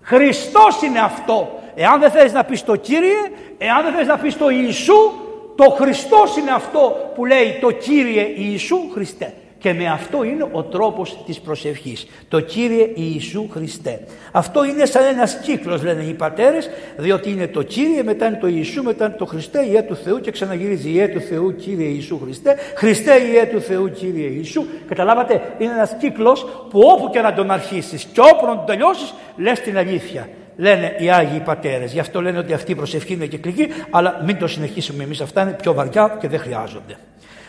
Χριστός 0.06 0.82
είναι 0.82 1.00
αυτό. 1.00 1.60
Εάν 1.76 2.00
δεν 2.00 2.12
θες 2.12 2.34
να 2.34 2.44
πεις 2.44 2.64
το 2.64 2.76
Κύριε, 2.76 3.18
εάν 3.58 3.84
δεν 3.84 3.94
θες 3.94 4.08
να 4.08 4.18
πεις 4.18 4.38
το 4.38 4.50
Ιησού, 4.50 5.12
το 5.56 5.70
Χριστός 5.70 6.38
είναι 6.38 6.52
αυτό 6.52 7.12
που 7.16 7.26
λέει 7.26 7.58
το 7.62 7.72
Κύριε 7.72 8.34
Ιησού 8.36 8.78
Χριστέ. 8.94 9.34
Και 9.58 9.74
με 9.74 9.88
αυτό 9.88 10.24
είναι 10.24 10.48
ο 10.52 10.64
τρόπος 10.64 11.24
της 11.26 11.40
προσευχής. 11.40 12.08
Το 12.28 12.40
Κύριε 12.40 12.92
Ιησού 12.94 13.48
Χριστέ. 13.52 14.00
Αυτό 14.32 14.66
είναι 14.66 14.86
σαν 14.86 15.04
ένας 15.04 15.40
κύκλος 15.40 15.84
λένε 15.84 16.04
οι 16.04 16.14
πατέρες, 16.14 16.70
διότι 16.98 17.30
είναι 17.30 17.48
το 17.48 17.64
Κύριε, 17.64 18.04
μετά 18.04 18.28
είναι 18.28 18.38
το 18.42 18.48
Ιησού, 18.48 18.84
μετά 18.84 19.06
είναι 19.06 19.16
το 19.18 19.26
Χριστέ, 19.26 19.66
Ιε 19.66 19.82
του 19.82 19.96
Θεού 19.96 20.20
και 20.20 20.32
ξαναγυρίζει 20.32 20.90
Ιε 20.90 21.08
του 21.08 21.20
Θεού 21.20 21.56
Κύριε 21.56 21.88
Ιησού 21.88 22.20
Χριστέ, 22.24 22.56
Χριστέ 22.76 23.14
Ιε 23.32 23.46
του 23.46 23.62
Θεού 23.62 23.92
Κύριε 23.92 24.28
Ιησού. 24.28 24.66
Καταλάβατε, 24.88 25.42
είναι 25.58 25.72
ένας 25.72 25.96
κύκλος 26.00 26.46
που 26.70 26.80
όπου 26.80 27.10
και 27.10 27.22
να 27.22 27.34
τον 27.34 27.52
αρχίσεις 27.52 28.04
και 28.04 28.20
όπου 28.20 28.46
να 28.46 28.56
τον 28.56 28.66
τελειώσεις, 28.66 29.14
λες 29.38 29.60
την 29.60 29.78
αλήθεια 29.78 30.30
λένε 30.58 30.96
οι 31.00 31.10
Άγιοι 31.10 31.40
Πατέρες. 31.40 31.94
Γι' 31.94 32.00
αυτό 32.00 32.22
λένε 32.22 32.38
ότι 32.38 32.54
αυτή 32.54 32.72
η 32.72 32.76
προσευχή 32.76 33.14
είναι 33.14 33.26
κυκλική, 33.26 33.68
αλλά 33.90 34.22
μην 34.26 34.38
το 34.38 34.48
συνεχίσουμε 34.48 35.04
εμείς. 35.04 35.22
Αυτά 35.22 35.42
είναι 35.42 35.52
πιο 35.52 35.74
βαριά 35.74 36.18
και 36.20 36.28
δεν 36.28 36.40
χρειάζονται. 36.40 36.98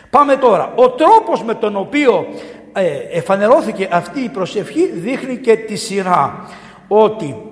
Πάμε 0.09 0.35
τώρα. 0.35 0.71
Ο 0.75 0.89
τρόπος 0.89 1.43
με 1.43 1.53
τον 1.53 1.75
οποίο 1.75 2.27
ε, 2.73 3.17
εφανερώθηκε 3.17 3.87
αυτή 3.91 4.19
η 4.19 4.29
προσευχή 4.29 4.85
δείχνει 4.85 5.37
και 5.37 5.55
τη 5.55 5.75
σειρά. 5.75 6.47
Ότι 6.87 7.47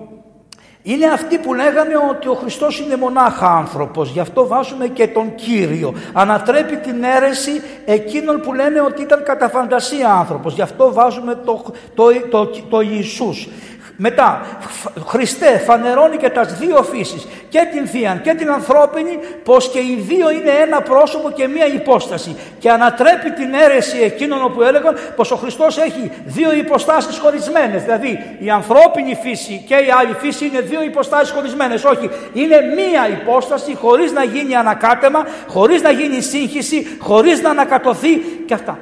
είναι 0.88 1.06
αυτοί 1.06 1.38
που 1.38 1.54
λέγανε 1.54 1.94
ότι 2.10 2.28
ο 2.28 2.34
Χριστός 2.34 2.80
είναι 2.80 2.96
μονάχα 2.96 3.48
άνθρωπος, 3.48 4.10
γι' 4.10 4.20
αυτό 4.20 4.48
βάζουμε 4.48 4.88
και 4.88 5.08
τον 5.08 5.36
Κύριο. 5.36 5.94
Ανατρέπει 6.14 6.78
την 6.78 7.04
αίρεση 7.04 7.52
εκείνων 7.86 8.42
που 8.42 8.54
λένε 8.54 8.82
ότι 8.82 9.02
ήταν 9.02 9.24
κατά 9.24 9.50
φαντασία 9.50 10.14
άνθρωπος, 10.14 10.54
γι' 10.54 10.62
αυτό 10.62 10.94
βάζουμε 10.94 11.36
το, 11.46 11.64
το, 11.96 12.04
το, 12.30 12.46
το, 12.46 12.62
το 12.70 12.82
Ιησούς. 12.82 13.48
Μετά, 13.98 14.46
Χριστέ 15.06 15.58
φανερώνει 15.58 16.18
και 16.18 16.30
τας 16.30 16.58
δύο 16.58 16.84
φύσεις, 16.84 17.28
και 17.50 17.68
την 17.72 17.88
θεία 17.88 18.22
και 18.24 18.34
την 18.34 18.52
ανθρώπινη, 18.52 19.20
πως 19.44 19.70
και 19.70 19.80
οι 19.80 20.04
δύο 20.08 20.32
είναι 20.32 20.52
ένα 20.66 20.82
πρόσωπο 20.82 21.32
και 21.32 21.48
μία 21.48 21.66
υπόσταση. 21.66 22.36
Και 22.60 22.70
ανατρέπει 22.70 23.32
την 23.32 23.54
αίρεση 23.54 23.98
εκείνων 23.98 24.54
που 24.54 24.62
έλεγαν 24.62 24.98
πως 25.16 25.32
ο 25.32 25.36
Χριστός 25.36 25.78
έχει 25.78 26.12
δύο 26.26 26.54
υποστάσεις 26.54 27.18
χωρισμένες. 27.18 27.84
Δηλαδή 27.84 28.38
η 28.40 28.50
ανθρώπινη 28.50 29.18
φύση 29.22 29.64
και 29.68 29.76
η 29.76 29.88
άλλη 30.00 30.16
φύση 30.20 30.46
είναι 30.46 30.62
δύο 30.62 30.84
υποστάσεις 30.84 31.34
χωρισμένες. 31.34 31.84
Όχι, 31.84 32.10
είναι 32.34 32.62
μία 32.76 33.10
υπόσταση 33.22 33.76
χωρίς 33.76 34.12
να 34.12 34.24
γίνει 34.24 34.56
ανακάτεμα, 34.56 35.26
χωρίς 35.48 35.82
να 35.82 35.92
γίνει 35.92 36.22
σύγχυση, 36.22 36.98
χωρίς 37.00 37.42
να 37.42 37.50
ανακατωθεί 37.50 38.18
και 38.46 38.54
αυτά. 38.54 38.80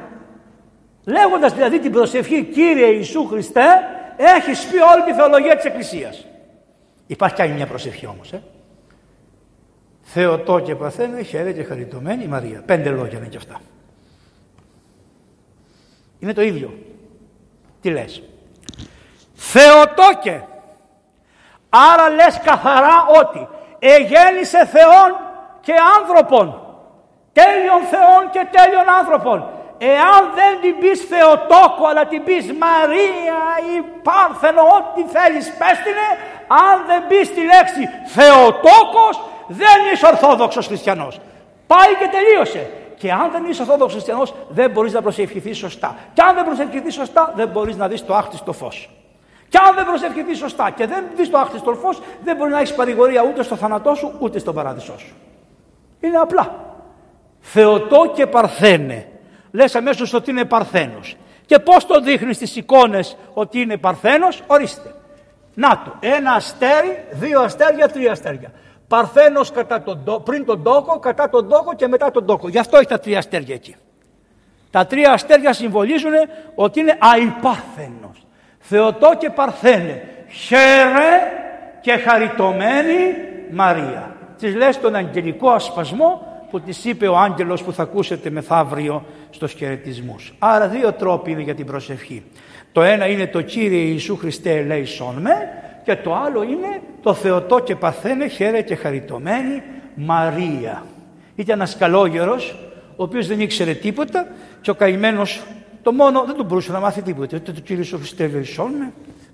Λέγοντας 1.06 1.54
δηλαδή 1.54 1.80
την 1.80 1.92
προσευχή 1.92 2.44
Κύριε 2.44 2.86
Ιησού 2.86 3.28
Χριστέ, 3.28 3.66
έχεις 4.18 4.66
πει 4.66 4.78
όλη 4.78 5.04
τη 5.06 5.14
θεολογία 5.14 5.56
της 5.56 5.66
Εκκλησίας. 5.66 6.26
Υπάρχει 7.08 7.36
κι 7.36 7.42
άλλη 7.42 7.54
μια 7.54 7.68
προσευχή 7.68 8.06
όμως. 8.06 8.32
Ε. 8.34 8.42
Θεοτό 10.02 10.60
και 10.60 10.76
παθαίνε, 10.76 11.22
χαίρε 11.22 11.52
και 11.52 11.64
χαριτωμένη 11.64 12.28
Μαρία. 12.28 12.62
Πέντε 12.66 12.90
λόγια 12.90 13.18
είναι 13.18 13.28
και 13.28 13.38
αυτά. 13.38 13.62
Είναι 16.20 16.34
το 16.34 16.42
ίδιο. 16.42 16.78
Τι 17.82 17.90
λες; 17.90 18.24
Θεοτόκε. 19.34 20.48
Άρα 21.70 22.10
λες 22.10 22.40
καθαρά 22.44 23.06
ότι 23.20 23.48
εγέννησε 23.80 24.66
Θεόν 24.66 25.12
και 25.62 25.74
άνθρωπον. 26.00 26.62
Τέλειον 27.34 27.82
Θεόν 27.90 28.30
και 28.32 28.48
τέλειον 28.52 28.90
άνθρωπον. 29.00 29.50
Εάν 29.78 30.22
δεν 30.36 30.62
την 30.62 30.80
πεις 30.80 31.00
Θεοτόκο 31.02 31.84
αλλά 31.90 32.06
την 32.06 32.24
πεις 32.24 32.46
Μαρία 32.66 33.40
ή 33.74 33.76
Πάρθενο 34.04 34.62
ό,τι 34.62 35.02
θέλεις 35.16 35.54
πες 35.60 35.78
αν 36.48 36.76
δεν 36.88 37.08
πεις 37.08 37.34
τη 37.34 37.42
λέξη 37.42 37.84
Θεοτόκος 38.06 39.16
δεν 39.48 39.78
είσαι 39.94 40.06
Ορθόδοξος 40.06 40.68
Χριστιανός. 40.68 41.20
Πάει 41.68 41.96
και 42.00 42.08
τελείωσε. 42.12 42.70
Και 42.98 43.12
αν 43.12 43.32
δεν 43.32 43.46
είσαι 43.46 43.62
Ορθόδοξος 43.62 43.92
Χριστιανός 43.92 44.34
δεν 44.50 44.72
μπορείς 44.72 44.94
να 44.94 45.02
προσευχηθείς 45.02 45.58
σωστά. 45.58 45.96
Και 46.14 46.22
αν 46.22 46.36
δεν 46.36 46.46
προσευχηθείς 46.46 46.94
σωστά 46.94 47.34
δεν 47.36 47.48
μπορείς 47.48 47.76
να 47.76 47.88
δεις 47.88 48.06
το 48.06 48.16
άχτιστο 48.16 48.54
φως. 48.54 48.90
Και 49.50 49.60
αν 49.68 49.76
δεν 49.76 49.86
προσευχηθείς 49.86 50.38
σωστά 50.38 50.70
και 50.70 50.88
δεν 50.88 51.04
δεις 51.16 51.30
το 51.30 51.38
άχτιστο 51.38 51.74
φως 51.74 52.02
δεν 52.24 52.36
μπορεί 52.36 52.52
να 52.52 52.58
έχεις 52.58 52.74
παρηγορία 52.74 53.24
ούτε 53.24 53.44
στο 53.44 53.56
θάνατό 53.56 53.96
σου 53.96 54.14
ούτε 54.20 54.40
στον 54.40 54.54
παράδεισό 54.54 54.98
σου. 54.98 55.16
Είναι 56.00 56.18
απλά. 56.18 56.56
Θεοτό 57.40 58.12
και 58.16 58.28
Παρθένε 58.28 59.08
λες 59.54 59.76
αμέσως 59.76 60.14
ότι 60.14 60.32
είναι 60.32 60.46
Παρθένος. 60.46 61.16
Και 61.46 61.60
πώς 61.60 61.86
το 61.86 62.00
δείχνεις 62.02 62.36
στις 62.36 62.56
εικόνες 62.56 63.18
ότι 63.34 63.60
είναι 63.60 63.78
Παρθένος, 63.78 64.42
ορίστε. 64.48 64.96
Να 65.54 65.82
το, 65.86 65.96
ένα 66.00 66.32
αστέρι, 66.32 67.04
δύο 67.12 67.42
αστέρια, 67.42 67.88
τρία 67.88 68.12
αστέρια. 68.12 68.52
Παρθένος 68.88 69.52
κατά 69.52 69.82
τον, 69.82 70.24
πριν 70.24 70.46
τον 70.46 70.64
τόκο, 70.64 71.00
κατά 71.00 71.30
τον 71.30 71.50
τόκο 71.50 71.74
και 71.76 71.88
μετά 71.88 72.12
τον 72.12 72.26
τόκο. 72.26 72.48
Γι' 72.48 72.60
αυτό 72.60 72.78
έχει 72.78 72.86
τα 72.86 73.00
τρία 73.00 73.18
αστέρια 73.18 73.56
εκεί. 73.56 73.76
Τα 74.72 74.86
τρία 74.86 75.12
αστέρια 75.12 75.54
συμβολίζουν 75.54 76.12
ότι 76.56 76.80
είναι 76.80 76.98
αϊπάρθενος. 77.00 78.26
Θεοτό 78.60 79.12
και 79.18 79.30
Παρθένε. 79.30 80.08
Χαίρε 80.28 81.12
και 81.82 81.98
χαριτωμένη 81.98 83.16
Μαρία. 83.52 84.16
Της 84.38 84.56
λες 84.56 84.80
τον 84.80 84.96
αγγελικό 84.96 85.50
ασπασμό 85.50 86.33
που 86.54 86.62
της 86.62 86.86
είπε 86.86 87.08
ο 87.08 87.18
άγγελος 87.18 87.64
που 87.64 87.74
θα 87.74 87.84
ακούσετε 87.84 88.30
μεθαύριο 88.30 89.06
στους 89.30 89.54
χαιρετισμού. 89.54 90.16
Άρα 90.40 90.68
δύο 90.68 90.92
τρόποι 90.92 91.32
είναι 91.32 91.42
για 91.42 91.56
την 91.56 91.66
προσευχή. 91.66 92.24
Το 92.72 92.82
ένα 92.82 93.08
είναι 93.08 93.28
το 93.28 93.42
Κύριε 93.42 93.80
Ιησού 93.80 94.16
Χριστέ 94.16 94.58
ελέησόν 94.58 95.16
με 95.16 95.32
και 95.84 95.96
το 95.96 96.16
άλλο 96.16 96.44
είναι 96.44 96.82
το 97.02 97.14
Θεοτό 97.14 97.60
και 97.60 97.76
παθαίνε 97.76 98.28
χαίρε 98.28 98.62
και 98.62 98.76
χαριτωμένη 98.76 99.62
Μαρία. 99.96 100.86
Ήταν 101.36 101.56
ένας 101.56 101.78
καλόγερος 101.78 102.56
ο 102.96 103.04
οποίος 103.04 103.28
δεν 103.28 103.40
ήξερε 103.40 103.74
τίποτα 103.74 104.28
και 104.62 104.70
ο 104.70 104.76
καημένος 104.76 105.42
το 105.84 105.92
μόνο 105.92 106.24
δεν 106.26 106.36
του 106.36 106.44
μπορούσε 106.44 106.72
να 106.72 106.80
μάθει 106.80 107.02
τίποτα. 107.02 107.38
Ούτε 107.38 107.52
το 107.52 107.60
Κύριε 107.60 107.78
Ιησού 107.78 107.98
Χριστέ 107.98 108.24
ελέησόν 108.24 108.72
με, 108.72 108.92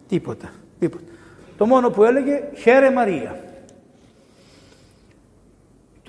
τίποτα, 0.08 0.50
τίποτα. 0.80 1.04
Το 1.58 1.66
μόνο 1.66 1.90
που 1.90 2.04
έλεγε 2.04 2.44
χαίρε 2.56 2.92
Μαρία. 2.92 3.40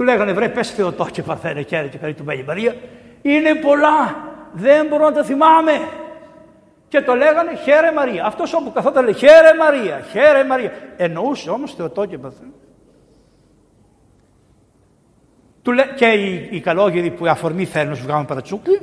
Του 0.00 0.06
λέγανε 0.06 0.32
βρε 0.32 0.48
πες 0.48 0.70
Θεοτό 0.70 1.06
και 1.12 1.22
παθαίνε 1.22 1.62
χαίρε 1.62 1.86
και 1.86 1.98
χαριτωμένη 1.98 2.42
Μαρία. 2.42 2.74
Είναι 3.22 3.54
πολλά. 3.54 4.16
Δεν 4.52 4.86
μπορώ 4.86 5.04
να 5.04 5.12
τα 5.12 5.24
θυμάμαι. 5.24 5.72
Και 6.88 7.00
το 7.00 7.14
λέγανε 7.14 7.54
χαίρε 7.54 7.92
Μαρία. 7.92 8.24
Αυτός 8.24 8.54
όπου 8.54 8.72
καθόταν 8.72 9.04
λέει 9.04 9.12
χαίρε 9.12 9.54
Μαρία, 9.58 10.00
χαίρε 10.10 10.44
Μαρία. 10.44 10.72
Εννοούσε 10.96 11.50
όμως 11.50 11.74
Θεοτό 11.74 12.04
και 12.04 12.18
παθαίνε. 12.18 12.50
Του 15.62 15.72
λέ... 15.72 15.82
Και 15.94 16.06
οι, 16.06 16.48
οι 16.50 16.60
καλόγεροι 16.60 17.10
που 17.10 17.26
αφορμή 17.26 17.64
θέλουν 17.64 17.88
να 17.88 17.94
σου 17.94 18.02
βγάλουν 18.02 18.26
παρατσούκλι, 18.26 18.80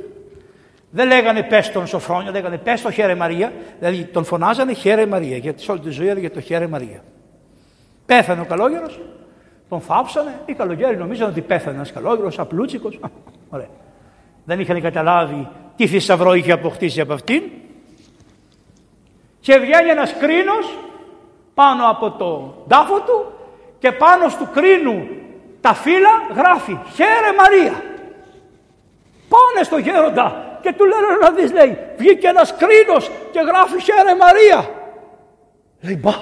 Δεν 0.90 1.06
λέγανε 1.06 1.42
πες 1.42 1.70
τον 1.72 1.86
Σοφρόνιο, 1.86 2.32
λέγανε 2.32 2.58
πες 2.58 2.82
το 2.82 2.90
χαίρε 2.90 3.14
Μαρία. 3.14 3.52
Δηλαδή 3.78 4.04
τον 4.04 4.24
φωνάζανε 4.24 4.72
χαίρε 4.72 5.06
Μαρία, 5.06 5.36
γιατί 5.36 5.62
σε 5.62 5.70
όλη 5.70 5.80
τη 5.80 5.90
ζωή 5.90 6.08
έλεγε 6.08 6.30
το 6.30 6.40
χαίρε 6.40 6.66
Μαρία. 6.66 7.02
Πέθανε 8.06 8.40
ο 8.40 8.44
καλόγερος, 8.44 9.00
τον 9.68 9.80
φάψανε. 9.80 10.40
Οι 10.46 10.52
καλογέροι 10.52 10.96
νομίζανε 10.96 11.30
ότι 11.30 11.40
πέθανε 11.40 11.76
ένας 11.76 11.92
καλόγερο, 11.92 12.30
απλούτσικος. 12.36 12.98
Ωραία. 13.50 13.68
Δεν 14.44 14.60
είχαν 14.60 14.80
καταλάβει 14.80 15.48
τι 15.76 15.86
θησαυρό 15.86 16.34
είχε 16.34 16.52
αποκτήσει 16.52 17.00
από 17.00 17.12
αυτήν. 17.12 17.42
Και 19.40 19.58
βγαίνει 19.58 19.90
ένας 19.90 20.14
κρίνος 20.14 20.78
πάνω 21.54 21.90
από 21.90 22.10
το 22.10 22.54
τάφο 22.68 23.00
του 23.00 23.32
και 23.78 23.92
πάνω 23.92 24.26
του 24.38 24.48
κρίνου 24.52 25.08
τα 25.60 25.74
φύλλα 25.74 26.10
γράφει 26.34 26.78
«Χαίρε 26.94 27.32
Μαρία». 27.36 27.82
Πάνε 29.28 29.64
στο 29.64 29.78
γέροντα 29.78 30.58
και 30.62 30.72
του 30.72 30.84
λένε 30.84 31.06
να 31.22 31.30
δεις 31.30 31.52
λέει 31.52 31.78
βγήκε 31.96 32.28
ένας 32.28 32.54
κρίνος 32.56 33.10
και 33.32 33.40
γράφει 33.40 33.82
«Χαίρε 33.82 34.14
Μαρία». 34.18 34.70
Λέει 35.80 35.98
μπα 36.02 36.12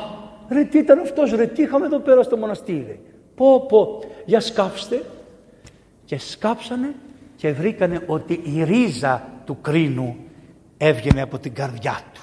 ρε 0.49 0.65
τι 0.65 0.79
ήταν 0.79 0.99
αυτός 0.99 1.33
ρε 1.33 1.47
τι 1.47 1.63
είχαμε 1.63 1.87
εδώ 1.87 1.99
πέρα 1.99 2.23
στο 2.23 2.37
μοναστήρι. 2.37 3.01
Πω 3.37 3.67
πω 3.69 4.03
για 4.25 4.41
σκάψτε 4.41 5.05
και 6.05 6.19
σκάψανε 6.19 6.95
και 7.37 7.53
βρήκανε 7.53 8.03
ότι 8.07 8.41
η 8.45 8.65
ρίζα 8.65 9.29
του 9.47 9.61
κρίνου 9.61 10.17
έβγαινε 10.77 11.23
από 11.23 11.39
την 11.39 11.55
καρδιά 11.55 12.01
του. 12.15 12.21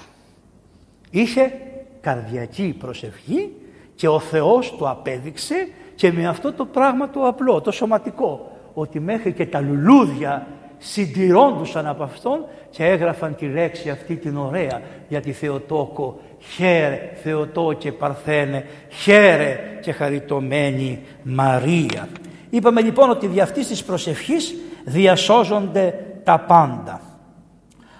Είχε 1.10 1.52
καρδιακή 2.00 2.76
προσευχή 2.78 3.52
και 3.94 4.08
ο 4.08 4.18
Θεός 4.18 4.76
το 4.78 4.88
απέδειξε 4.88 5.68
και 5.94 6.12
με 6.12 6.26
αυτό 6.26 6.52
το 6.52 6.64
πράγμα 6.64 7.10
το 7.10 7.26
απλό, 7.26 7.60
το 7.60 7.70
σωματικό, 7.70 8.50
ότι 8.74 9.00
μέχρι 9.00 9.32
και 9.32 9.46
τα 9.46 9.60
λουλούδια 9.60 10.46
συντηρόντουσαν 10.78 11.86
από 11.86 12.02
αυτόν 12.02 12.44
και 12.70 12.84
έγραφαν 12.84 13.34
τη 13.34 13.46
λέξη 13.46 13.90
αυτή 13.90 14.16
την 14.16 14.36
ωραία 14.36 14.80
για 15.08 15.20
τη 15.20 15.32
Θεοτόκο 15.32 16.20
«Χαίρε 16.50 17.10
Θεοτό 17.22 17.72
και 17.78 17.92
Παρθένε, 17.92 18.66
χαίρε 18.90 19.78
και 19.80 19.92
χαριτωμένη 19.92 21.02
Μαρία». 21.22 22.08
Είπαμε 22.50 22.80
λοιπόν 22.80 23.10
ότι 23.10 23.26
δι' 23.26 23.40
αυτής 23.40 23.66
της 23.66 23.84
προσευχής 23.84 24.54
διασώζονται 24.84 25.94
τα 26.24 26.38
πάντα. 26.38 27.00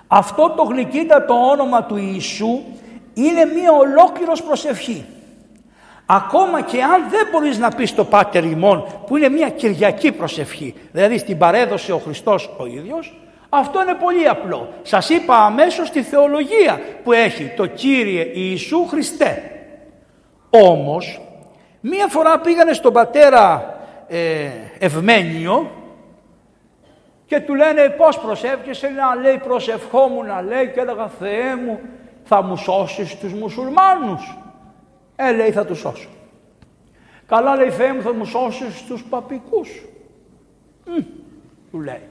Αυτό 0.06 0.54
το 0.56 0.62
γλυκύτατο 0.62 1.34
όνομα 1.34 1.84
του 1.84 1.96
Ιησού 1.96 2.60
είναι 3.14 3.44
μία 3.44 3.72
ολόκληρος 3.72 4.42
προσευχή. 4.42 5.04
Ακόμα 6.06 6.62
και 6.62 6.82
αν 6.82 7.08
δεν 7.10 7.28
μπορείς 7.32 7.58
να 7.58 7.68
πεις 7.70 7.94
το 7.94 8.04
Πάτερ 8.04 8.44
ημών 8.44 8.84
που 9.06 9.16
είναι 9.16 9.28
μια 9.28 9.48
κυριακή 9.48 10.12
προσευχή, 10.12 10.74
δηλαδή 10.92 11.18
στην 11.18 11.38
παρέδωσε 11.38 11.92
ο 11.92 11.98
Χριστός 11.98 12.50
ο 12.58 12.66
ίδιος, 12.66 13.14
αυτό 13.58 13.82
είναι 13.82 13.94
πολύ 13.94 14.28
απλό. 14.28 14.68
Σας 14.82 15.08
είπα 15.08 15.36
αμέσως 15.36 15.90
τη 15.90 16.02
θεολογία 16.02 16.80
που 17.04 17.12
έχει 17.12 17.52
το 17.56 17.66
Κύριε 17.66 18.30
Ιησού 18.32 18.86
Χριστέ. 18.86 19.42
Όμως, 20.50 21.20
μία 21.80 22.06
φορά 22.06 22.40
πήγανε 22.40 22.72
στον 22.72 22.92
πατέρα 22.92 23.74
ε, 24.08 24.48
Ευμένιο 24.78 25.70
και 27.26 27.40
του 27.40 27.54
λένε 27.54 27.88
πώς 27.88 28.18
προσεύχεσαι, 28.18 28.88
να 28.88 29.14
λέει 29.14 29.38
προσευχόμουν 29.38 30.26
να 30.26 30.42
λέει 30.42 30.70
και 30.74 30.80
έλεγα 30.80 31.08
Θεέ 31.08 31.56
μου 31.56 31.80
θα 32.24 32.42
μου 32.42 32.56
σώσεις 32.56 33.18
τους 33.18 33.32
μουσουλμάνους. 33.32 34.38
Ε, 35.16 35.32
λέει, 35.32 35.50
θα 35.50 35.64
τους 35.64 35.78
σώσω. 35.78 36.08
Καλά, 37.26 37.56
λέει, 37.56 37.70
Θεέ 37.70 37.92
μου, 37.92 38.02
θα 38.02 38.14
μου 38.14 38.24
σώσεις 38.24 38.82
τους 38.82 39.04
παπικούς. 39.04 39.82
Μ, 40.86 40.98
του 41.70 41.80
λέει. 41.80 42.02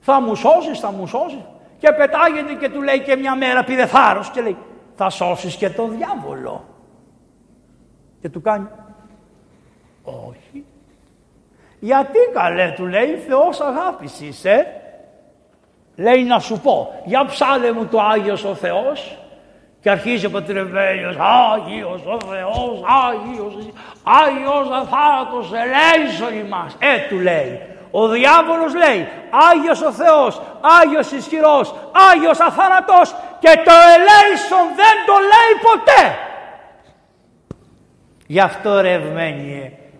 Θα 0.00 0.20
μου 0.20 0.34
σώσεις, 0.34 0.80
θα 0.80 0.92
μου 0.92 1.06
σώσεις. 1.06 1.40
Και 1.78 1.92
πετάγεται 1.92 2.54
και 2.60 2.68
του 2.68 2.82
λέει 2.82 3.00
και 3.00 3.16
μια 3.16 3.36
μέρα 3.36 3.64
πήρε 3.64 3.86
θάρρος 3.86 4.30
και 4.30 4.40
λέει, 4.40 4.56
θα 4.96 5.10
σώσεις 5.10 5.56
και 5.56 5.70
τον 5.70 5.96
διάβολο. 5.96 6.64
Και 8.20 8.28
του 8.28 8.40
κάνει, 8.40 8.68
όχι. 10.02 10.64
Γιατί 11.80 12.18
καλέ, 12.34 12.72
του 12.76 12.86
λέει, 12.86 13.16
Θεός 13.16 13.60
αγάπης 13.60 14.20
είσαι. 14.20 14.66
Λέει 15.96 16.24
να 16.24 16.38
σου 16.38 16.60
πω, 16.60 17.02
για 17.04 17.24
ψάλε 17.24 17.72
μου 17.72 17.86
το 17.86 18.00
Άγιος 18.00 18.44
ο 18.44 18.54
Θεός 18.54 19.18
και 19.80 19.90
αρχίζει 19.90 20.26
ο 20.26 20.30
πατρευέλιος, 20.30 21.16
Άγιος 21.18 22.02
ο 22.06 22.18
Θεός, 22.26 22.82
Άγιος, 23.06 23.54
Άγιος 24.02 24.68
αθάνατος, 24.70 25.50
ελέησον 25.52 26.38
ημάς. 26.38 26.76
Ε, 26.78 27.08
του 27.08 27.18
λέει. 27.18 27.60
Ο 27.90 28.08
διάβολος 28.08 28.74
λέει, 28.74 29.08
Άγιος 29.50 29.82
ο 29.82 29.92
Θεός, 29.92 30.40
Άγιος 30.80 31.10
ισχυρός, 31.12 31.74
Άγιος 32.12 32.40
αθάνατος 32.40 33.14
και 33.38 33.60
το 33.64 33.72
ελέησον 33.94 34.64
δεν 34.76 34.96
το 35.06 35.12
λέει 35.12 35.52
ποτέ. 35.62 36.18
Γι' 38.26 38.40
αυτό 38.40 38.80
ρε 38.80 39.00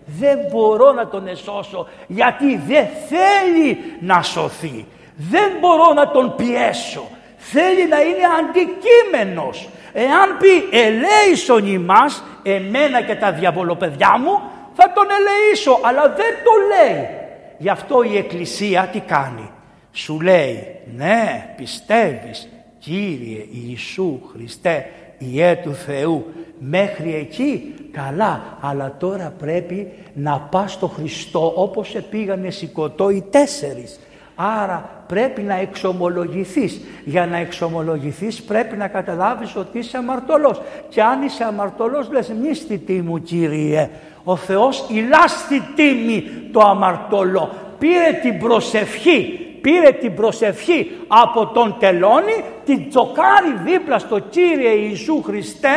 δεν 0.05 0.39
μπορώ 0.51 0.91
να 0.91 1.07
τον 1.07 1.27
εσώσω 1.27 1.87
γιατί 2.07 2.61
δεν 2.67 2.87
θέλει 3.09 3.97
να 3.99 4.21
σωθεί. 4.21 4.85
Δεν 5.15 5.51
μπορώ 5.59 5.93
να 5.93 6.11
τον 6.11 6.35
πιέσω 6.35 7.07
θέλει 7.41 7.87
να 7.87 8.01
είναι 8.01 8.27
αντικείμενος. 8.39 9.69
Εάν 9.93 10.37
πει 10.39 10.77
ελέησον 10.77 11.67
ημάς, 11.67 12.23
εμένα 12.43 13.01
και 13.01 13.15
τα 13.15 13.31
διαβολοπαιδιά 13.31 14.17
μου, 14.17 14.41
θα 14.73 14.91
τον 14.93 15.07
ελεήσω, 15.17 15.79
αλλά 15.81 16.01
δεν 16.01 16.33
το 16.43 16.51
λέει. 16.73 17.20
Γι' 17.61 17.69
αυτό 17.69 18.03
η 18.03 18.17
Εκκλησία 18.17 18.89
τι 18.91 18.99
κάνει; 18.99 19.49
Σου 19.91 20.21
λέει, 20.21 20.79
ναι, 20.95 21.53
πιστεύεις, 21.57 22.49
Κύριε 22.79 23.45
Ιησού 23.51 24.19
Χριστέ, 24.31 24.85
Ιε 25.17 25.55
του 25.63 25.73
Θεού, 25.73 26.25
μέχρι 26.59 27.15
εκεί 27.15 27.73
καλά, 27.91 28.57
αλλά 28.61 28.95
τώρα 28.99 29.33
πρέπει 29.39 29.91
να 30.13 30.39
πας 30.39 30.71
στο 30.71 30.87
Χριστό 30.87 31.53
όπως 31.55 31.95
πήγανε 32.09 32.49
σηκωτό 32.49 33.09
οι 33.09 33.23
τέσσερις 33.29 33.99
Άρα 34.35 35.03
πρέπει 35.07 35.41
να 35.41 35.55
εξομολογηθείς. 35.55 36.81
Για 37.05 37.25
να 37.25 37.37
εξομολογηθείς 37.37 38.41
πρέπει 38.41 38.77
να 38.77 38.87
καταλάβεις 38.87 39.55
ότι 39.55 39.77
είσαι 39.77 39.97
αμαρτωλός. 39.97 40.61
Και 40.89 41.01
αν 41.01 41.21
είσαι 41.21 41.43
αμαρτωλός 41.43 42.11
λες 42.11 42.33
μη 42.41 42.53
στη 42.53 42.77
τίμου 42.77 43.21
Κύριε. 43.21 43.89
Ο 44.23 44.35
Θεός 44.35 44.85
ηλά 44.87 45.27
στη 45.27 45.63
τίμη 45.75 46.31
το 46.51 46.59
αμαρτωλό. 46.59 47.51
Πήρε 47.79 48.19
την 48.21 48.39
προσευχή 48.39 49.41
πήρε 49.61 49.91
την 49.91 50.15
προσευχή 50.15 50.91
από 51.07 51.47
τον 51.47 51.75
τελώνη, 51.79 52.43
την 52.65 52.89
τσοκάρει 52.89 53.53
δίπλα 53.63 53.99
στο 53.99 54.19
Κύριε 54.19 54.69
Ιησού 54.69 55.21
Χριστέ, 55.23 55.69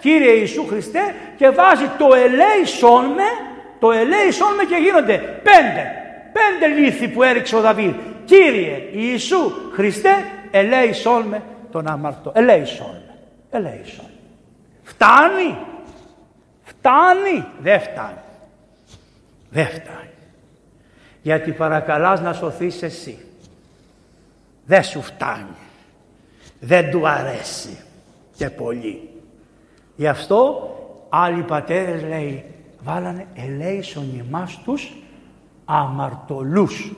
Κύριε 0.00 0.32
Ιησού 0.32 0.66
Χριστέ 0.66 1.14
και 1.36 1.48
βάζει 1.48 1.90
το 1.98 2.08
ελέησόν 2.14 3.04
με, 3.04 3.28
το 3.78 3.90
ελέησόν 3.90 4.54
με 4.56 4.64
και 4.64 4.76
γίνονται 4.76 5.16
πέντε. 5.42 5.92
Πέντε 6.32 6.80
λύθη 6.80 7.08
που 7.08 7.22
έριξε 7.22 7.56
ο 7.56 7.60
Δαβίδ. 7.60 7.92
Κύριε 8.24 8.88
Ιησού 8.92 9.52
Χριστέ, 9.72 10.24
ελέησόν 10.50 11.22
με 11.22 11.42
τον 11.72 11.86
αμαρτώ. 11.86 12.32
Ελέησόν 12.34 13.02
με. 13.06 13.14
Ελέησόν. 13.58 14.06
Φτάνει. 14.82 15.56
Φτάνει. 16.86 17.44
Δεν 17.60 17.80
φτάνει. 17.80 18.18
Δεν 19.50 19.66
φτάνει. 19.66 20.10
Γιατί 21.22 21.52
παρακαλάς 21.52 22.20
να 22.20 22.32
σωθείς 22.32 22.82
εσύ. 22.82 23.18
Δεν 24.66 24.82
σου 24.82 25.02
φτάνει. 25.02 25.56
Δεν 26.60 26.90
του 26.90 27.08
αρέσει 27.08 27.78
και 28.36 28.50
πολύ. 28.50 29.10
Γι' 29.96 30.08
αυτό 30.08 30.70
άλλοι 31.08 31.42
πατέρες 31.42 32.02
λέει 32.02 32.44
βάλανε 32.82 33.26
ελέησον 33.34 34.26
εμάς 34.26 34.60
τους 34.64 34.92
αμαρτωλούς. 35.64 36.92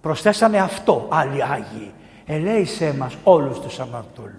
Προσθέσανε 0.00 0.58
αυτό 0.58 1.06
άλλοι 1.10 1.42
Άγιοι. 1.42 1.92
Ελέησέ 2.26 2.94
μας 2.98 3.16
όλους 3.24 3.60
τους 3.60 3.80
αμαρτωλούς. 3.80 4.37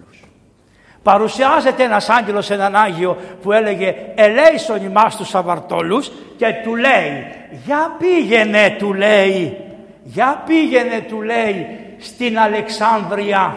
Παρουσιάζεται 1.02 1.82
ένας 1.82 2.08
άγγελος 2.08 2.44
σε 2.44 2.54
έναν 2.54 2.76
Άγιο 2.76 3.16
που 3.42 3.52
έλεγε 3.52 3.94
ελέησον 4.14 4.84
ημάς 4.84 5.16
τους 5.16 5.34
αμαρτωλούς 5.34 6.10
και 6.36 6.46
του 6.64 6.76
λέει 6.76 7.26
για 7.64 7.96
πήγαινε 7.98 8.76
του 8.78 8.92
λέει 8.92 9.56
για 10.02 10.42
πήγαινε 10.46 11.00
του 11.08 11.22
λέει 11.22 11.66
στην 11.98 12.38
Αλεξάνδρεια 12.38 13.54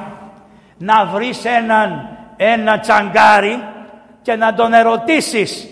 να 0.78 1.06
βρεις 1.06 1.46
έναν 1.46 2.18
ένα 2.38 2.80
τσαγκάρι 2.80 3.64
και 4.22 4.36
να 4.36 4.54
τον 4.54 4.74
ερωτήσεις 4.74 5.68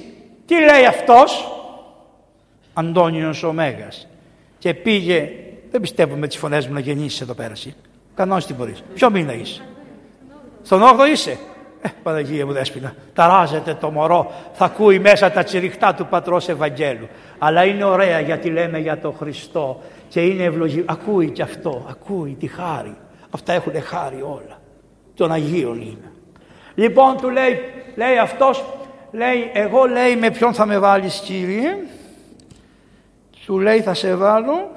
τι 0.46 0.60
λέει 0.60 0.86
αυτός; 0.86 1.52
Αντώνιος 2.74 3.44
ο 3.44 3.54
Μέγας 3.54 4.08
και 4.58 4.74
πήγε, 4.74 5.30
δεν 5.72 5.82
πιστεύω 5.82 6.16
με 6.16 6.28
τις 6.28 6.38
φωνές 6.38 6.68
μου 6.68 6.74
να 6.74 6.80
γεννήσεις 6.80 7.22
εδώ 7.22 7.34
πέρα 7.34 7.52
εσύ. 7.52 7.76
Κανόνες 8.16 8.46
τι 8.46 8.54
μπορείς. 8.54 8.84
Ποιο 8.94 9.10
μήνα 9.10 9.34
είσαι; 9.34 9.62
Στον 10.64 10.82
8ο 10.82 11.12
είσαι; 11.12 11.38
Ε, 11.82 11.90
Παναγία 12.04 12.46
μου 12.46 12.52
δέσποινα, 12.52 12.96
ταράζεται 13.14 13.74
το 13.74 13.92
μωρό, 13.92 14.32
θα 14.54 14.66
ακούει 14.66 15.00
μέσα 15.00 15.32
τα 15.32 15.44
τσιριχτά 15.44 15.94
του 15.94 16.06
Πατρός 16.06 16.50
Ευαγγέλου. 16.50 17.08
Αλλά 17.38 17.66
είναι 17.66 17.84
ωραία 17.84 18.20
γιατί 18.20 18.50
λέμε 18.50 18.80
για 18.80 18.98
τον 19.00 19.16
Χριστό 19.16 19.82
και 20.08 20.22
είναι 20.22 20.44
ευλογή. 20.44 20.84
Ακούει 20.88 21.30
και 21.30 21.42
αυτό, 21.42 21.86
ακούει 21.90 22.36
τη 22.40 22.48
χάρη. 22.48 22.96
Αυτά 23.30 23.54
έχουν 23.54 23.82
χάρη 23.82 24.22
όλα. 24.22 24.60
Των 25.16 25.32
Αγίων 25.32 25.82
είναι. 25.82 26.12
Λοιπόν 26.76 27.18
του 27.18 27.30
λέει, 27.30 27.60
λέει 27.96 28.18
αυτός, 28.18 28.64
λέει 29.12 29.52
εγώ 29.54 29.86
λέει 29.86 30.16
με 30.16 30.32
ποιον 30.32 30.54
θα 30.54 30.66
με 30.66 30.80
βάλεις 30.80 31.20
Κύριε; 31.20 31.76
Του 33.46 33.60
λέει 33.60 33.82
θα 33.82 33.94
σε 33.94 34.16
βάλω 34.16 34.72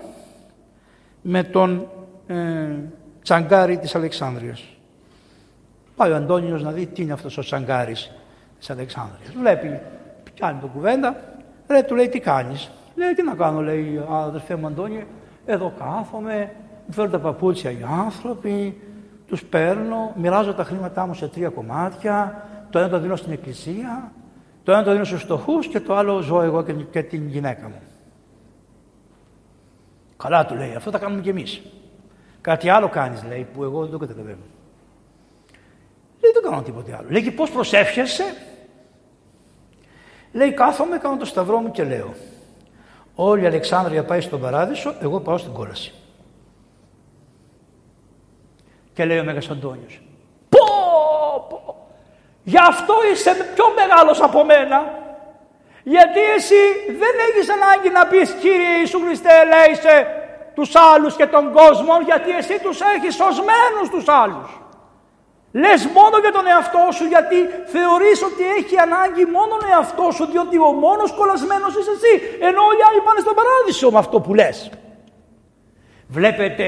με 1.22 1.42
τον 1.42 1.88
ε, 2.26 2.34
τσαγκάρι 3.22 3.78
της 3.78 3.94
Αλεξάνδρειας. 3.94 4.73
Πάει 5.96 6.10
ο 6.10 6.16
Αντώνιος 6.16 6.62
να 6.62 6.70
δει 6.70 6.86
τι 6.86 7.02
είναι 7.02 7.12
αυτός 7.12 7.38
ο 7.38 7.40
τσαγκάρης 7.40 8.10
της 8.58 8.70
Αλεξάνδρειας. 8.70 9.34
Βλέπει, 9.38 9.80
πιάνει 10.34 10.60
το 10.60 10.66
κουβέντα, 10.66 11.16
ρε 11.68 11.82
του 11.82 11.94
λέει 11.94 12.08
τι 12.08 12.20
κάνεις; 12.20 12.70
Λέει 12.94 13.12
τι 13.12 13.22
να 13.22 13.34
κάνω 13.34 13.60
λέει 13.60 14.04
αδερφέ 14.10 14.56
μου 14.56 14.66
Αντώνιο, 14.66 15.02
εδώ 15.46 15.72
κάθομαι, 15.78 16.50
μου 16.86 16.92
φέρνουν 16.92 17.12
τα 17.12 17.18
παπούτσια 17.18 17.70
οι 17.70 17.84
άνθρωποι, 17.88 18.80
τους 19.26 19.44
παίρνω, 19.44 20.12
μοιράζω 20.16 20.54
τα 20.54 20.64
χρήματά 20.64 21.06
μου 21.06 21.14
σε 21.14 21.28
τρία 21.28 21.48
κομμάτια, 21.48 22.46
το 22.70 22.78
ένα 22.78 22.88
το 22.88 22.98
δίνω 22.98 23.16
στην 23.16 23.32
εκκλησία, 23.32 24.12
το 24.62 24.72
ένα 24.72 24.82
το 24.82 24.92
δίνω 24.92 25.04
στους 25.04 25.22
φτωχούς 25.22 25.66
και 25.66 25.80
το 25.80 25.96
άλλο 25.96 26.20
ζω 26.20 26.42
εγώ 26.42 26.62
και 26.90 27.02
την 27.02 27.28
γυναίκα 27.28 27.68
μου. 27.68 27.80
Καλά 30.16 30.46
του 30.46 30.54
λέει, 30.54 30.74
αυτό 30.74 30.90
τα 30.90 30.98
κάνουμε 30.98 31.20
κι 31.20 31.28
εμείς. 31.28 31.62
Κάτι 32.40 32.68
άλλο 32.68 32.88
κάνεις 32.88 33.24
λέει 33.28 33.46
που 33.54 33.62
εγώ 33.62 33.80
δεν 33.82 33.90
το 33.90 33.98
καταλαβαίνω. 33.98 34.53
Λέει 36.24 36.32
δεν 36.32 36.42
κάνω 36.42 36.62
τίποτε 36.62 36.96
άλλο. 36.98 37.06
Λέει 37.10 37.22
και 37.22 37.30
πώς 37.30 37.50
προσεύχεσαι; 37.50 38.24
Λέει 40.32 40.52
κάθομαι, 40.52 40.98
κάνω 40.98 41.16
το 41.16 41.24
σταυρό 41.24 41.58
μου 41.58 41.70
και 41.70 41.84
λέω. 41.84 42.14
Όλη 43.14 43.42
η 43.42 43.46
Αλεξάνδρεια 43.46 44.04
πάει 44.04 44.20
στον 44.20 44.40
παράδεισο, 44.40 44.94
εγώ 45.02 45.20
πάω 45.20 45.38
στην 45.38 45.52
κόλαση. 45.52 45.92
Και 48.94 49.04
λέει 49.04 49.18
ο 49.18 49.24
Μέγας 49.24 49.50
Αντώνιος. 49.50 50.00
Πω, 50.48 50.66
πω, 51.48 51.88
γι' 52.42 52.58
αυτό 52.58 52.94
είσαι 53.12 53.34
πιο 53.54 53.64
μεγάλος 53.76 54.20
από 54.20 54.44
μένα. 54.44 55.02
Γιατί 55.82 56.20
εσύ 56.20 56.62
δεν 56.86 57.14
έχεις 57.28 57.48
ανάγκη 57.50 57.90
να 57.90 58.06
πεις 58.06 58.30
Κύριε 58.30 58.78
Ιησού 58.78 59.00
Χριστέ 59.00 59.30
ελέησε 59.42 60.06
τους 60.54 60.74
άλλους 60.74 61.16
και 61.16 61.26
τον 61.26 61.52
κόσμο 61.52 62.00
γιατί 62.04 62.30
εσύ 62.30 62.58
τους 62.62 62.80
έχεις 62.80 63.14
σωσμένους 63.14 63.88
τους 63.90 64.08
άλλους. 64.08 64.63
Λες 65.62 65.86
μόνο 65.98 66.16
για 66.24 66.32
τον 66.32 66.46
εαυτό 66.46 66.84
σου 66.96 67.04
γιατί 67.14 67.38
θεωρείς 67.74 68.18
ότι 68.28 68.42
έχει 68.58 68.76
ανάγκη 68.86 69.24
μόνο 69.36 69.52
τον 69.60 69.68
εαυτός 69.74 70.14
σου 70.14 70.24
διότι 70.32 70.56
ο 70.68 70.70
μόνος 70.84 71.10
κολλασμένος 71.18 71.72
είσαι 71.78 71.92
εσύ 71.98 72.14
ενώ 72.48 72.60
όλοι 72.68 72.80
οι 72.80 72.86
άλλοι 72.88 73.00
πάνε 73.06 73.20
στον 73.20 73.34
παράδεισο 73.38 73.90
με 73.90 73.98
αυτό 73.98 74.20
που 74.20 74.34
λες. 74.34 74.70
Βλέπετε 76.08 76.66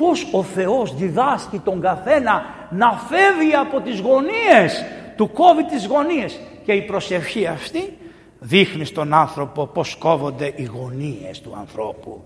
πώς 0.00 0.28
ο 0.32 0.42
Θεός 0.42 0.94
διδάσκει 0.94 1.58
τον 1.58 1.80
καθένα 1.80 2.34
να 2.70 2.88
φεύγει 3.08 3.54
από 3.54 3.80
τις 3.80 4.00
γωνίες, 4.00 4.84
του 5.16 5.30
κόβει 5.32 5.64
τις 5.64 5.86
γωνίες 5.86 6.40
και 6.64 6.72
η 6.72 6.82
προσευχή 6.82 7.46
αυτή 7.46 7.98
δείχνει 8.38 8.84
στον 8.84 9.14
άνθρωπο 9.14 9.66
πώς 9.66 9.96
κόβονται 9.96 10.52
οι 10.56 10.64
γωνίες 10.64 11.40
του 11.40 11.56
ανθρώπου. 11.58 12.24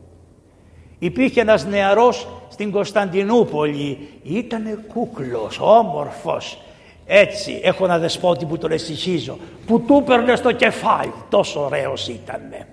Υπήρχε 1.02 1.40
ένας 1.40 1.64
νεαρός 1.66 2.28
στην 2.48 2.70
Κωνσταντινούπολη, 2.70 4.08
ήταν 4.22 4.84
κούκλος, 4.92 5.58
όμορφος, 5.60 6.62
έτσι, 7.06 7.60
έχω 7.62 7.84
ένα 7.84 7.98
δεσπότη 7.98 8.44
που 8.44 8.58
τον 8.58 8.70
εσυχίζω, 8.72 9.38
που 9.66 9.80
του 9.80 9.94
έπαιρνε 10.02 10.36
στο 10.36 10.52
κεφάλι, 10.52 11.12
τόσο 11.28 11.64
ωραίος 11.64 12.08
ήτανε. 12.08 12.66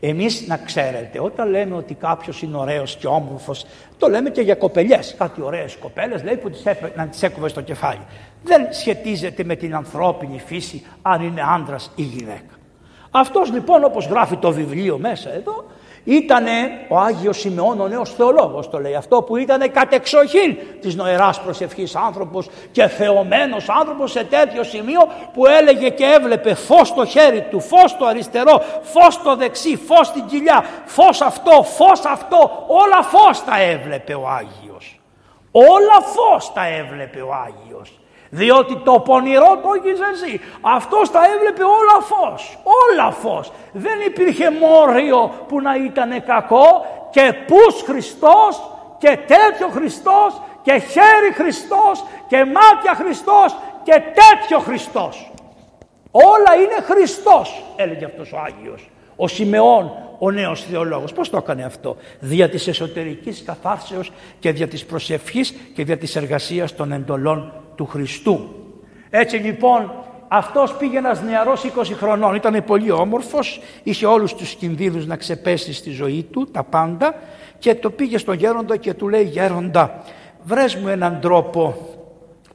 Εμείς 0.00 0.46
να 0.46 0.56
ξέρετε, 0.56 1.20
όταν 1.20 1.50
λέμε 1.50 1.76
ότι 1.76 1.94
κάποιος 1.94 2.42
είναι 2.42 2.56
ωραίος 2.56 2.96
και 2.96 3.06
όμορφος, 3.06 3.66
το 3.98 4.08
λέμε 4.08 4.30
και 4.30 4.40
για 4.40 4.54
κοπελιές. 4.54 5.14
Κάτι 5.18 5.42
ωραίες 5.42 5.76
κοπέλες 5.76 6.22
λέει 6.22 6.36
που 6.36 6.50
τις 6.50 6.66
έπαι, 6.66 6.92
να 6.96 7.06
τις 7.06 7.22
έκοβε 7.22 7.48
στο 7.48 7.60
κεφάλι. 7.60 8.00
Δεν 8.42 8.66
σχετίζεται 8.70 9.44
με 9.44 9.56
την 9.56 9.74
ανθρώπινη 9.74 10.42
φύση 10.46 10.82
αν 11.02 11.22
είναι 11.22 11.42
άντρας 11.54 11.90
ή 11.94 12.02
γυναίκα. 12.02 12.54
Αυτός 13.10 13.52
λοιπόν 13.52 13.84
όπως 13.84 14.06
γράφει 14.06 14.36
το 14.36 14.52
βιβλίο 14.52 14.98
μέσα 14.98 15.34
εδώ 15.34 15.64
ήταν 16.04 16.44
ο 16.88 16.98
Άγιος 16.98 17.38
Σιμεών 17.38 17.80
ο 17.80 17.88
νέος 17.88 18.14
θεολόγος 18.14 18.70
το 18.70 18.78
λέει 18.78 18.94
αυτό 18.94 19.22
που 19.22 19.36
ήταν 19.36 19.72
κατεξοχήν 19.72 20.56
της 20.80 20.94
νοεράς 20.94 21.40
προσευχής 21.40 21.96
άνθρωπος 21.96 22.48
και 22.72 22.86
θεωμένος 22.86 23.68
άνθρωπος 23.68 24.10
σε 24.10 24.24
τέτοιο 24.24 24.62
σημείο 24.62 25.00
που 25.32 25.46
έλεγε 25.46 25.88
και 25.88 26.04
έβλεπε 26.04 26.54
φως 26.54 26.88
στο 26.88 27.04
χέρι 27.04 27.46
του, 27.50 27.60
φως 27.60 27.90
στο 27.90 28.04
αριστερό, 28.04 28.62
φως 28.82 29.14
στο 29.14 29.36
δεξί, 29.36 29.76
φως 29.76 30.06
στην 30.06 30.26
κοιλιά, 30.26 30.64
φως 30.84 31.20
αυτό, 31.20 31.62
φως 31.62 32.04
αυτό, 32.04 32.64
όλα 32.66 33.02
φως 33.02 33.44
τα 33.44 33.60
έβλεπε 33.60 34.14
ο 34.14 34.28
Άγιος. 34.28 35.00
Όλα 35.50 36.00
φως 36.00 36.52
τα 36.52 36.66
έβλεπε 36.66 37.20
ο 37.20 37.34
Άγιος. 37.34 37.99
Διότι 38.30 38.76
το 38.84 38.92
πονηρό 39.00 39.60
το 39.62 39.68
έχεις 39.76 40.00
εσύ. 40.12 40.40
Αυτός 40.60 41.10
τα 41.10 41.20
έβλεπε 41.34 41.62
όλα 41.62 42.00
φως. 42.00 42.58
Όλα 42.62 43.10
φως. 43.10 43.52
Δεν 43.72 44.00
υπήρχε 44.06 44.50
μόριο 44.50 45.30
που 45.48 45.60
να 45.60 45.74
ήταν 45.76 46.24
κακό 46.24 46.86
και 47.10 47.34
πούς 47.46 47.82
Χριστός 47.82 48.60
και 48.98 49.18
τέτοιο 49.26 49.68
Χριστός 49.68 50.40
και 50.62 50.72
χέρι 50.72 51.32
Χριστός 51.34 52.04
και 52.28 52.36
μάτια 52.36 52.94
Χριστός 52.94 53.56
και 53.82 53.92
τέτοιο 53.92 54.58
Χριστός. 54.58 55.30
Όλα 56.10 56.54
είναι 56.54 56.82
Χριστός 56.82 57.64
έλεγε 57.76 58.04
αυτός 58.04 58.32
ο 58.32 58.38
Άγιος. 58.38 58.90
Ο 59.16 59.28
Σιμεών, 59.28 59.92
ο 60.18 60.30
νέος 60.30 60.64
θεολόγος. 60.64 61.12
Πώς 61.12 61.30
το 61.30 61.36
έκανε 61.36 61.64
αυτό; 61.64 61.96
Δια 62.20 62.48
της 62.48 62.68
εσωτερικής 62.68 63.42
καθάρσεως 63.46 64.12
και 64.38 64.52
δια 64.52 64.68
της 64.68 64.84
προσευχής 64.84 65.54
και 65.74 65.84
δια 65.84 65.98
της 65.98 66.16
εργασίας 66.16 66.74
των 66.74 66.92
εντολών 66.92 67.52
του 67.80 67.86
Χριστού. 67.86 68.48
Έτσι 69.10 69.36
λοιπόν 69.36 69.92
αυτός 70.28 70.74
πήγε 70.76 70.98
ένας 70.98 71.22
νεαρός 71.22 71.64
20 71.76 71.82
χρονών, 71.96 72.34
ήταν 72.34 72.64
πολύ 72.64 72.90
όμορφος, 72.90 73.60
είχε 73.82 74.06
όλους 74.06 74.34
τους 74.34 74.54
κινδύνους 74.54 75.06
να 75.06 75.16
ξεπέσει 75.16 75.72
στη 75.72 75.90
ζωή 75.90 76.26
του, 76.30 76.48
τα 76.50 76.62
πάντα 76.62 77.14
και 77.58 77.74
το 77.74 77.90
πήγε 77.90 78.18
στον 78.18 78.34
γέροντα 78.34 78.76
και 78.76 78.94
του 78.94 79.08
λέει 79.08 79.22
«Γέροντα, 79.22 80.02
βρες 80.42 80.74
μου 80.74 80.88
έναν 80.88 81.20
τρόπο, 81.20 81.76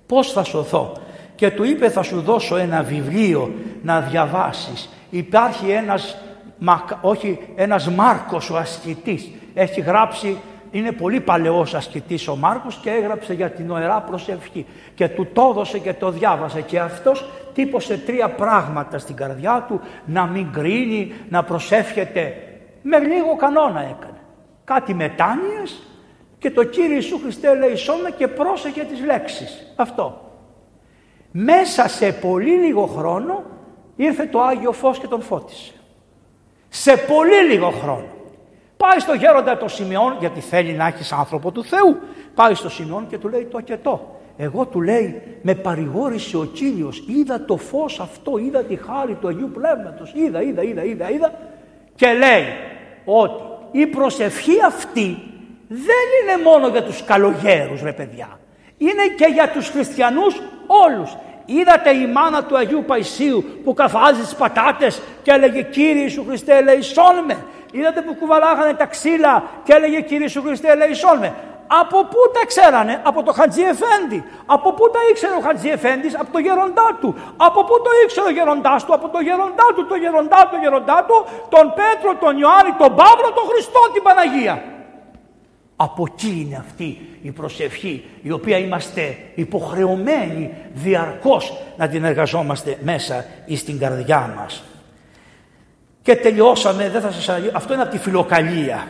πώς 0.06 0.32
θα 0.32 0.44
σωθώ» 0.44 0.92
και 1.36 1.52
του 1.52 1.64
είπε 1.64 1.90
θα 1.90 2.04
σου 2.04 2.22
δώσω 2.22 2.56
ένα 2.56 2.84
βιβλίο 2.84 3.54
να 3.82 4.02
διαβάσεις. 4.02 4.90
Υπάρχει 5.10 5.70
ένας, 5.70 6.18
όχι, 7.02 7.40
ένας 7.56 7.90
Μάρκος 7.90 8.50
ο 8.50 8.58
ασκητής, 8.58 9.32
έχει 9.54 9.82
γράψει 9.82 10.38
είναι 10.76 10.92
πολύ 10.92 11.20
παλαιός 11.22 11.74
ασκητής 11.74 12.28
ο 12.28 12.36
Μάρκος 12.36 12.76
και 12.82 12.90
έγραψε 12.90 13.34
για 13.34 13.50
την 13.50 13.72
οερά 13.72 14.02
προσευχή. 14.02 14.66
Και 14.96 15.10
του 15.10 15.28
το 15.34 15.48
έδωσε 15.52 15.80
και 15.80 15.94
το 15.94 16.12
διάβασε. 16.12 16.62
Και 16.62 16.80
αυτός 16.80 17.26
τύπωσε 17.54 17.98
τρία 17.98 18.30
πράγματα 18.30 18.98
στην 18.98 19.16
καρδιά 19.16 19.66
του 19.68 19.82
να 20.06 20.26
μην 20.26 20.52
κρίνει, 20.52 21.14
να 21.30 21.44
προσεύχεται. 21.44 22.34
Με 22.82 23.00
λίγο 23.00 23.36
κανόνα 23.36 23.80
έκανε. 23.80 24.20
Κάτι 24.64 24.94
μετάνοιες 24.94 25.84
και 26.38 26.52
το 26.52 26.64
Κύριε 26.64 26.94
Ιησού 26.94 27.20
Χριστέ 27.20 27.56
λέει 27.56 27.76
σώμα 27.76 28.10
και 28.10 28.28
πρόσεχε 28.28 28.84
τις 28.84 29.04
λέξεις 29.04 29.74
αυτό. 29.76 30.32
Μέσα 31.32 31.88
σε 31.88 32.12
πολύ 32.12 32.52
λίγο 32.52 32.86
χρόνο 32.86 33.44
ήρθε 33.96 34.26
το 34.26 34.42
Άγιο 34.42 34.72
Φως 34.72 35.00
και 35.00 35.08
τον 35.08 35.22
φώτισε. 35.22 35.74
Σε 36.70 36.98
πολύ 36.98 37.52
λίγο 37.52 37.70
χρόνο 37.70 38.15
Πάει 38.78 39.00
στο 39.00 39.14
γέροντα 39.14 39.58
το 39.58 39.68
Σιμεών, 39.68 40.16
γιατί 40.20 40.40
θέλει 40.40 40.74
να 40.74 40.88
έχεις 40.88 41.12
άνθρωπο 41.12 41.52
του 41.52 41.64
Θεού. 41.64 41.98
Πάει 42.36 42.54
στο 42.54 42.70
Σιμεών 42.70 43.08
και 43.08 43.18
του 43.18 43.30
λέει 43.30 43.48
το 43.52 43.62
και 43.62 43.78
το. 43.78 44.16
Εγώ 44.38 44.66
του 44.66 44.82
λέει 44.82 45.22
με 45.42 45.56
παρηγόρησε 45.56 46.38
ο 46.38 46.44
Κύριος, 46.44 47.04
είδα 47.08 47.46
το 47.46 47.58
φως 47.58 48.00
αυτό, 48.00 48.38
είδα 48.38 48.64
τη 48.64 48.76
χάρη 48.76 49.14
του 49.14 49.28
Αγίου 49.28 49.52
Πνεύματος, 49.54 50.14
είδα, 50.16 50.42
είδα, 50.42 50.64
είδα, 50.64 50.84
είδα, 50.84 51.12
είδα 51.12 51.32
και 51.96 52.08
λέει 52.08 52.46
ότι 53.06 53.44
η 53.72 53.88
προσευχή 53.88 54.64
αυτή 54.66 55.18
δεν 55.68 56.06
είναι 56.22 56.44
μόνο 56.44 56.68
για 56.68 56.84
τους 56.84 57.04
καλογέρους 57.04 57.82
ρε 57.82 57.94
παιδιά, 57.94 58.40
είναι 58.78 59.04
και 59.18 59.26
για 59.34 59.50
τους 59.50 59.70
χριστιανούς 59.70 60.42
όλους. 60.68 61.18
Είδατε 61.46 61.90
η 61.90 62.08
μάνα 62.08 62.44
του 62.44 62.58
Αγίου 62.58 62.84
Παϊσίου 62.88 63.44
που 63.64 63.74
καθάζει 63.74 64.22
τις 64.22 64.36
πατάτες 64.36 65.02
και 65.24 65.32
έλεγε 65.32 65.62
Κύριε 65.62 66.02
Ιησού 66.02 66.26
Χριστέ 66.28 66.58
ελεησόν 66.58 67.16
με. 67.28 67.38
Είδατε 67.78 68.02
που 68.02 68.14
κουβαλάγανε 68.20 68.74
τα 68.74 68.86
ξύλα 68.86 69.44
και 69.64 69.74
έλεγε 69.74 70.00
Κύριε 70.02 70.28
Ιησού 70.28 70.42
Χριστέ 70.42 70.68
ελεησόν 70.72 71.18
με. 71.18 71.34
Από 71.82 72.00
πού 72.12 72.20
τα 72.34 72.46
ξέρανε, 72.46 73.02
από 73.04 73.24
το 73.24 73.32
Χατζή 73.34 73.62
Εφέντη. 73.62 74.24
Από 74.46 74.74
πού 74.74 74.90
τα 74.94 75.00
ήξερε 75.10 75.34
ο 75.40 75.42
Χατζή 75.48 75.70
Εφέντης, 75.70 76.14
από 76.22 76.32
το 76.32 76.40
γεροντά 76.40 76.98
του. 77.02 77.10
Από 77.38 77.64
πού 77.64 77.76
το 77.86 77.90
ήξερε 78.04 78.28
ο 78.28 78.32
γεροντάς 78.38 78.86
του, 78.86 78.94
από 78.94 79.08
το 79.10 79.20
γεροντά 79.20 79.68
του, 79.76 79.88
το 79.88 79.96
γεροντά 79.96 80.40
του, 80.48 80.50
το 80.52 80.60
γεροντά 80.64 81.06
του, 81.08 81.18
τον 81.50 81.66
Πέτρο, 81.80 82.10
τον 82.24 82.34
Ιωάννη, 82.38 82.72
τον 82.82 82.92
Παύλο, 83.00 83.30
τον 83.38 83.46
Χριστό, 83.50 83.82
την 83.94 84.04
Παναγία. 84.08 84.56
Από 85.76 86.04
εκεί 86.12 86.34
είναι 86.42 86.58
αυτή 86.66 86.90
η 87.22 87.32
προσευχή 87.32 88.06
η 88.22 88.32
οποία 88.32 88.58
είμαστε 88.58 89.18
υποχρεωμένοι 89.36 90.54
διαρκώς 90.74 91.54
να 91.78 91.88
την 91.88 92.04
εργαζόμαστε 92.04 92.78
μέσα 92.82 93.26
ή 93.46 93.56
στην 93.58 93.80
καρδιά 93.80 94.34
μας. 94.38 94.64
Και 96.06 96.16
τελειώσαμε, 96.16 96.90
δεν 96.90 97.02
θα 97.02 97.12
σας... 97.12 97.30
αυτό 97.54 97.74
είναι 97.74 97.82
από 97.82 97.92
τη 97.92 97.98
φιλοκαλία. 97.98 98.88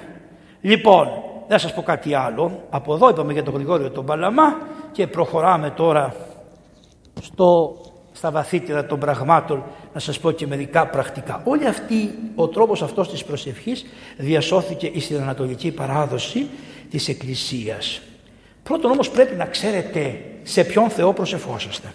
Λοιπόν, 0.61 1.07
δεν 1.47 1.59
σας 1.59 1.73
πω 1.73 1.81
κάτι 1.81 2.13
άλλο. 2.13 2.63
Από 2.69 2.93
εδώ 2.93 3.09
είπαμε 3.09 3.33
για 3.33 3.43
τον 3.43 3.53
Γρηγόριο 3.53 3.89
τον 3.89 4.05
Παλαμά 4.05 4.57
και 4.91 5.07
προχωράμε 5.07 5.69
τώρα 5.69 6.15
στο, 7.21 7.77
στα 8.11 8.31
βαθύτερα 8.31 8.85
των 8.85 8.99
πραγμάτων 8.99 9.63
να 9.93 9.99
σας 9.99 10.19
πω 10.19 10.31
και 10.31 10.47
μερικά 10.47 10.87
πρακτικά. 10.87 11.41
Όλη 11.43 11.67
αυτή 11.67 12.17
ο 12.35 12.47
τρόπος 12.47 12.81
αυτός 12.81 13.09
της 13.09 13.23
προσευχής 13.23 13.85
διασώθηκε 14.17 14.99
στην 14.99 15.21
ανατολική 15.21 15.71
παράδοση 15.71 16.47
της 16.89 17.07
Εκκλησίας. 17.07 18.01
Πρώτον 18.63 18.91
όμως 18.91 19.09
πρέπει 19.09 19.35
να 19.35 19.45
ξέρετε 19.45 20.21
σε 20.43 20.63
ποιον 20.63 20.89
Θεό 20.89 21.13
προσευχόσαστε. 21.13 21.93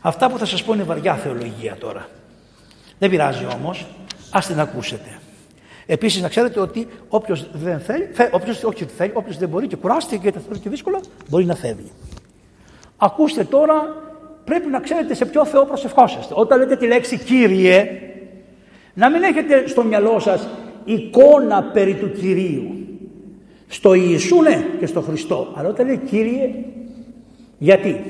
Αυτά 0.00 0.30
που 0.30 0.38
θα 0.38 0.44
σας 0.44 0.62
πω 0.62 0.74
είναι 0.74 0.82
βαριά 0.82 1.14
θεολογία 1.14 1.76
τώρα. 1.76 2.08
Δεν 2.98 3.10
πειράζει 3.10 3.44
όμως, 3.54 3.86
ας 4.30 4.46
την 4.46 4.60
ακούσετε. 4.60 5.18
Επίσης 5.86 6.22
να 6.22 6.28
ξέρετε 6.28 6.60
ότι 6.60 6.88
όποιος 7.08 7.50
δεν 7.52 7.80
θέλει, 7.80 8.08
όποιος, 8.30 8.64
όχι 8.64 8.84
θέλει, 8.84 9.10
όποιος 9.14 9.38
δεν 9.38 9.48
μπορεί 9.48 9.66
και 9.66 9.76
κουράστηκε 9.76 10.30
και 10.30 10.38
θέλει 10.38 10.58
και 10.58 10.68
δύσκολο, 10.68 11.00
μπορεί 11.28 11.44
να 11.44 11.54
φεύγει. 11.54 11.92
Ακούστε 12.96 13.44
τώρα, 13.44 13.96
πρέπει 14.44 14.68
να 14.68 14.80
ξέρετε 14.80 15.14
σε 15.14 15.24
ποιο 15.24 15.44
Θεό 15.44 15.64
προσευχόσαστε. 15.64 16.34
Όταν 16.36 16.58
λέτε 16.58 16.76
τη 16.76 16.86
λέξη 16.86 17.18
Κύριε, 17.18 18.00
να 18.94 19.10
μην 19.10 19.22
έχετε 19.22 19.66
στο 19.66 19.84
μυαλό 19.84 20.18
σας 20.18 20.48
εικόνα 20.84 21.62
περί 21.62 21.94
του 21.94 22.12
Κυρίου. 22.12 22.76
Στο 23.68 23.94
Ιησού 23.94 24.42
ναι 24.42 24.64
και 24.78 24.86
στο 24.86 25.00
Χριστό. 25.00 25.52
Αλλά 25.54 25.68
όταν 25.68 25.86
λέει 25.86 25.96
Κύριε, 25.96 26.50
γιατί; 27.58 28.04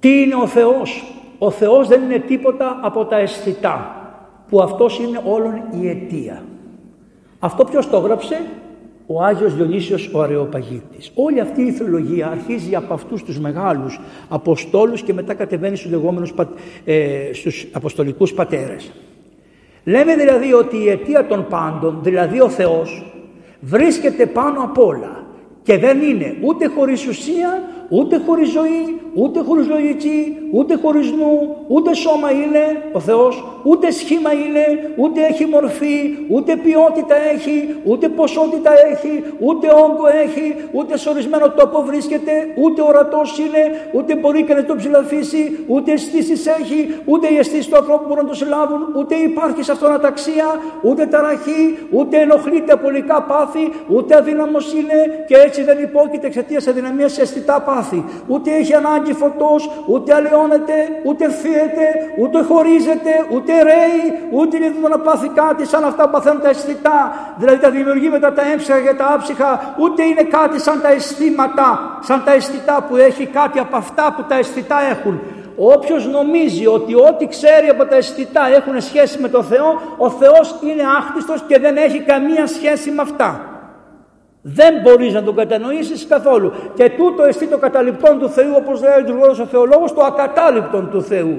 Τι 0.00 0.20
είναι 0.20 0.34
ο 0.34 0.46
Θεός; 0.46 1.04
Ο 1.38 1.50
Θεός 1.50 1.88
δεν 1.88 2.02
είναι 2.02 2.18
τίποτα 2.18 2.80
από 2.82 3.04
τα 3.04 3.16
αισθητά. 3.16 4.00
Που 4.48 4.62
αυτός 4.62 4.98
είναι 4.98 5.20
όλων 5.24 5.62
η 5.80 5.88
αιτία. 5.88 6.42
Αυτό 7.38 7.64
ποιος 7.64 7.88
το 7.90 7.96
έγραψε. 7.96 8.40
Ο 9.06 9.22
Άγιος 9.22 9.54
Διονύσιος 9.54 10.10
ο 10.14 10.22
Αρεοπαγίτης. 10.22 11.12
Όλη 11.14 11.40
αυτή 11.40 11.62
η 11.62 11.70
θεολογία 11.70 12.28
αρχίζει 12.28 12.74
από 12.74 12.94
αυτούς 12.94 13.22
τους 13.22 13.40
μεγάλους 13.40 14.00
Αποστόλους 14.28 15.02
και 15.02 15.12
μετά 15.12 15.34
κατεβαίνει 15.34 15.76
στους 15.76 15.90
λεγόμενους 15.90 16.34
ε, 16.84 17.30
στους 17.32 17.66
Αποστολικούς 17.72 18.32
Πατέρες. 18.32 18.92
Λέμε 19.84 20.16
δηλαδή 20.16 20.52
ότι 20.52 20.76
η 20.76 20.88
αιτία 20.88 21.26
των 21.26 21.46
πάντων, 21.48 21.98
δηλαδή 22.02 22.40
ο 22.40 22.48
Θεός, 22.48 23.12
βρίσκεται 23.60 24.26
πάνω 24.26 24.62
απ' 24.62 24.78
όλα 24.78 25.24
και 25.62 25.78
δεν 25.78 26.02
είναι 26.02 26.36
ούτε 26.40 26.66
χωρίς 26.66 27.06
ουσία, 27.06 27.62
ούτε 27.88 28.18
χωρίς 28.26 28.50
ζωή, 28.50 29.00
ούτε 29.16 29.40
χωρίς 29.40 29.68
λογική, 29.68 30.36
ούτε 30.52 30.76
χωρίς 30.76 31.10
νου, 31.10 31.56
ούτε 31.68 31.94
σώμα 31.94 32.30
είναι 32.30 32.82
ο 32.92 33.00
Θεός, 33.00 33.44
ούτε 33.64 33.90
σχήμα 33.90 34.32
είναι, 34.32 34.92
ούτε 34.96 35.20
έχει 35.26 35.46
μορφή, 35.46 36.16
ούτε 36.28 36.56
ποιότητα 36.56 37.14
έχει, 37.34 37.76
ούτε 37.84 38.08
ποσότητα 38.08 38.70
έχει, 38.92 39.24
ούτε 39.38 39.66
όγκο 39.66 40.06
έχει, 40.24 40.54
ούτε 40.72 40.98
σε 40.98 41.08
ορισμένο 41.08 41.50
τόπο 41.50 41.82
βρίσκεται, 41.82 42.32
ούτε 42.62 42.82
ορατός 42.82 43.38
είναι, 43.38 43.88
ούτε 43.92 44.14
μπορεί 44.14 44.44
και 44.44 44.54
να 44.54 44.64
το 44.64 44.74
ψηλαφίσει, 44.74 45.58
ούτε 45.66 45.92
αισθήσεις 45.92 46.46
έχει, 46.46 46.94
ούτε 47.04 47.32
οι 47.32 47.36
αισθήσεις 47.38 47.68
του 47.68 47.76
ανθρώπου 47.76 48.04
μπορούν 48.08 48.22
να 48.22 48.28
το 48.30 48.36
συλλάβουν, 48.36 48.80
ούτε 48.96 49.14
υπάρχει 49.14 49.62
σε 49.62 49.72
αυτόν 49.72 49.92
αταξία, 49.92 50.60
ούτε 50.82 51.06
ταραχή, 51.06 51.78
ούτε 51.90 52.16
ενοχλείται 52.20 52.72
από 52.72 52.90
λικά 52.90 53.22
πάθη, 53.22 53.72
ούτε 53.88 54.16
αδύναμος 54.16 54.72
είναι 54.72 55.24
και 55.26 55.34
έτσι 55.36 55.62
δεν 55.62 55.82
υπόκειται 55.82 56.26
εξαιτίας 56.26 56.66
αδυναμίας 56.66 57.12
σε 57.12 57.22
αισθητά 57.22 57.60
πάθη. 57.60 58.04
Ούτε 58.26 58.50
έχει 58.50 58.74
ανάγκη 58.74 59.05
φωτός, 59.12 59.70
ούτε 59.86 60.14
αλλοιώνεται, 60.14 60.74
ούτε 61.04 61.30
φύεται, 61.30 61.86
ούτε 62.20 62.42
χωρίζεται, 62.42 63.12
ούτε 63.32 63.52
ρέει, 63.62 64.04
ούτε 64.30 64.56
είναι 64.56 64.88
να 64.88 64.98
πάθει 64.98 65.28
κάτι 65.28 65.66
σαν 65.66 65.84
αυτά 65.84 66.04
που 66.04 66.10
παθαίνουν 66.10 66.40
τα 66.42 66.48
αισθητά, 66.48 67.14
δηλαδή 67.38 67.58
τα 67.58 67.70
δημιουργήματα, 67.70 68.32
τα 68.32 68.42
έμψυχα 68.52 68.80
και 68.80 68.94
τα 68.94 69.06
άψυχα, 69.14 69.74
ούτε 69.78 70.02
είναι 70.02 70.22
κάτι 70.22 70.60
σαν 70.60 70.80
τα 70.82 70.88
αισθήματα, 70.88 71.98
σαν 72.00 72.22
τα 72.24 72.32
αισθητά 72.32 72.86
που 72.88 72.96
έχει 72.96 73.26
κάτι 73.26 73.58
από 73.58 73.76
αυτά 73.76 74.14
που 74.16 74.22
τα 74.28 74.36
αισθητά 74.36 74.76
έχουν. 74.90 75.20
Όποιος 75.56 76.06
νομίζει 76.06 76.66
ότι 76.66 76.94
ό,τι 76.94 77.26
ξέρει 77.26 77.68
από 77.68 77.84
τα 77.84 77.96
αισθητά 77.96 78.48
έχουν 78.56 78.80
σχέση 78.80 79.20
με 79.20 79.28
το 79.28 79.42
Θεό, 79.42 79.80
ο 79.96 80.10
Θεός 80.10 80.54
είναι 80.62 80.82
άκτιστος 80.98 81.42
και 81.46 81.58
δεν 81.58 81.76
έχει 81.76 82.00
καμία 82.00 82.46
σχέση 82.46 82.90
με 82.90 83.02
αυτά. 83.02 83.55
Δεν 84.48 84.74
μπορείς 84.82 85.12
να 85.12 85.22
τον 85.22 85.36
κατανοήσεις 85.36 86.06
καθόλου. 86.06 86.52
Και 86.74 86.90
τούτο 86.90 87.24
εστί 87.24 87.46
το 87.46 87.58
καταληπτόν 87.58 88.18
του 88.18 88.28
Θεού, 88.28 88.52
όπως 88.56 88.80
λέει 88.80 88.90
ο 89.16 89.42
ο 89.42 89.46
θεολόγος, 89.46 89.94
το 89.94 90.02
ακατάληπτον 90.04 90.90
του 90.90 91.02
Θεού. 91.02 91.38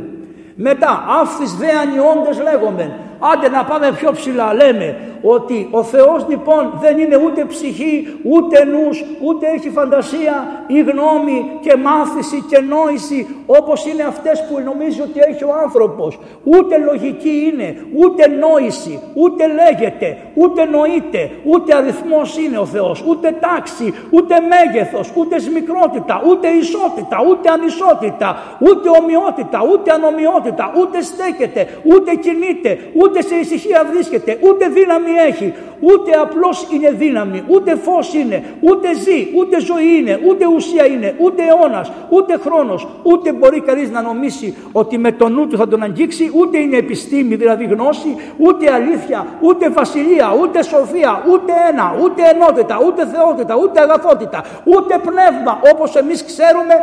Μετά, 0.56 1.06
άφθης 1.22 1.56
δε 1.56 1.68
ανιώντες 1.72 2.40
λέγομεν. 2.42 2.92
Άντε 3.20 3.50
να 3.50 3.64
πάμε 3.64 3.92
πιο 3.92 4.12
ψηλά. 4.12 4.54
Λέμε 4.54 4.96
ότι 5.22 5.68
ο 5.72 5.84
Θεός 5.84 6.26
λοιπόν 6.30 6.74
δεν 6.82 6.98
είναι 6.98 7.16
ούτε 7.26 7.46
ψυχή, 7.46 8.20
ούτε 8.24 8.66
νους, 8.66 9.04
ούτε 9.22 9.48
έχει 9.56 9.70
φαντασία 9.70 10.64
ή 10.68 10.82
γνώμη 10.82 11.52
και 11.62 11.76
μάθηση 11.76 12.44
και 12.50 12.60
νόηση 12.60 13.28
όπως 13.46 13.86
είναι 13.86 14.04
αυτές 14.04 14.46
που 14.48 14.60
νομίζει 14.60 15.02
ότι 15.02 15.20
έχει 15.30 15.44
ο 15.44 15.54
άνθρωπος. 15.64 16.20
Ούτε 16.44 16.78
λογική 16.78 17.52
είναι, 17.54 17.76
ούτε 17.96 18.28
νόηση, 18.28 19.00
ούτε 19.14 19.44
λέγεται, 19.48 20.18
ούτε 20.34 20.66
νοείται, 20.66 21.32
ούτε 21.44 21.76
αριθμός 21.76 22.38
είναι 22.38 22.58
ο 22.58 22.66
Θεός, 22.66 23.04
ούτε 23.08 23.36
τάξη, 23.40 23.94
ούτε 24.10 24.36
μέγεθος, 24.52 25.12
ούτε 25.16 25.40
σμικρότητα, 25.40 26.22
ούτε 26.28 26.48
ισότητα, 26.48 27.18
ούτε 27.30 27.50
ανισότητα, 27.50 28.30
ούτε 28.60 28.90
ομοιότητα, 29.02 29.60
ούτε 29.72 29.92
ανομοιότητα, 29.92 30.72
ούτε 30.80 31.02
στέκεται, 31.02 31.68
ούτε 31.84 32.16
κινείται, 32.16 32.78
ούτε 32.94 33.07
σε 33.16 33.36
ησυχία 33.36 33.86
βρίσκεται, 33.92 34.38
ούτε 34.42 34.68
δύναμη 34.68 35.12
έχει, 35.28 35.54
ούτε 35.80 36.12
απλώς 36.22 36.68
είναι 36.74 36.92
δύναμη, 36.92 37.44
ούτε 37.48 37.76
φως 37.76 38.14
είναι, 38.14 38.44
ούτε 38.62 38.94
ζει, 38.94 39.28
ούτε 39.38 39.60
ζωή 39.60 39.98
είναι, 40.00 40.20
ούτε 40.28 40.48
ουσία 40.48 40.86
είναι, 40.86 41.16
ούτε 41.20 41.44
αιώνας, 41.44 41.92
ούτε 42.10 42.38
χρόνος, 42.38 42.88
ούτε 43.04 43.34
μπορεί 43.34 43.62
κανείς 43.62 43.90
να 43.92 44.02
νομίσει 44.02 44.56
ότι 44.72 44.98
με 44.98 45.12
το 45.12 45.30
νου 45.30 45.48
του 45.48 45.58
θα 45.58 45.68
τον 45.68 45.84
αγγίξει, 45.84 46.32
ούτε 46.34 46.58
είναι 46.58 46.78
επιστήμη, 46.78 47.36
δηλαδή 47.36 47.66
γνώση, 47.66 48.16
ούτε 48.38 48.72
αλήθεια, 48.72 49.26
ούτε 49.42 49.70
βασιλεία, 49.70 50.36
ούτε 50.42 50.64
σοφία, 50.64 51.24
ούτε 51.32 51.54
ένα, 51.72 51.96
ούτε 52.04 52.22
ενότητα, 52.34 52.78
ούτε 52.88 53.06
θεότητα, 53.06 53.56
ούτε 53.56 53.82
αγαθότητα, 53.82 54.44
ούτε 54.64 54.98
πνεύμα, 54.98 55.60
όπως 55.74 55.96
εμείς 55.96 56.24
ξέρουμε 56.26 56.74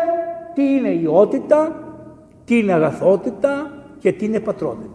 τι 0.55 0.63
είναι 0.63 0.89
ιότητα, 0.89 1.73
τι 2.45 2.59
είναι 2.59 2.73
αγαθότητα 2.73 3.71
και 3.99 4.13
τι 4.13 4.25
είναι 4.25 4.41
πατρότητα 4.41 4.94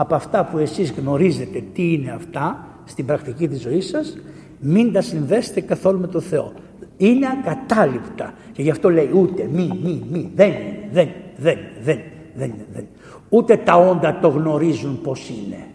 από 0.00 0.14
αυτά 0.14 0.44
που 0.44 0.58
εσείς 0.58 0.90
γνωρίζετε 0.92 1.62
τι 1.72 1.92
είναι 1.92 2.10
αυτά 2.10 2.66
στην 2.84 3.06
πρακτική 3.06 3.48
της 3.48 3.60
ζωής 3.60 3.88
σας, 3.88 4.16
μην 4.60 4.92
τα 4.92 5.00
συνδέσετε 5.00 5.60
καθόλου 5.60 6.00
με 6.00 6.06
το 6.06 6.20
Θεό. 6.20 6.52
Είναι 6.96 7.26
ακατάληπτα 7.26 8.34
και 8.52 8.62
γι' 8.62 8.70
αυτό 8.70 8.90
λέει 8.90 9.10
ούτε 9.14 9.48
μη, 9.52 9.70
μη, 9.82 10.02
μη, 10.10 10.30
δεν 10.34 10.48
είναι, 10.48 10.88
δεν, 10.92 11.08
δεν, 11.36 11.58
δεν, 11.82 11.98
δεν, 12.34 12.52
δεν. 12.72 12.86
Ούτε 13.28 13.56
τα 13.56 13.74
όντα 13.74 14.18
το 14.18 14.28
γνωρίζουν 14.28 15.00
πως 15.02 15.28
είναι. 15.28 15.66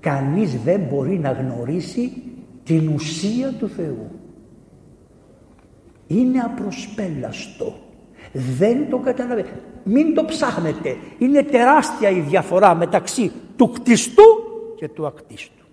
Κανείς 0.00 0.62
δεν 0.64 0.80
μπορεί 0.80 1.18
να 1.18 1.30
γνωρίσει 1.30 2.12
την 2.64 2.88
ουσία 2.88 3.52
του 3.58 3.68
Θεού. 3.68 4.10
Είναι 6.06 6.38
απροσπέλαστο. 6.38 7.74
Δεν 8.36 8.90
το 8.90 8.98
καταλαβαίνει. 8.98 9.48
Μην 9.82 10.14
το 10.14 10.24
ψάχνετε. 10.24 10.96
Είναι 11.18 11.42
τεράστια 11.42 12.10
η 12.10 12.20
διαφορά 12.20 12.74
μεταξύ 12.74 13.32
του 13.56 13.70
κτιστού 13.70 14.24
και 14.76 14.88
του 14.88 15.06
ακτίστου. 15.06 15.64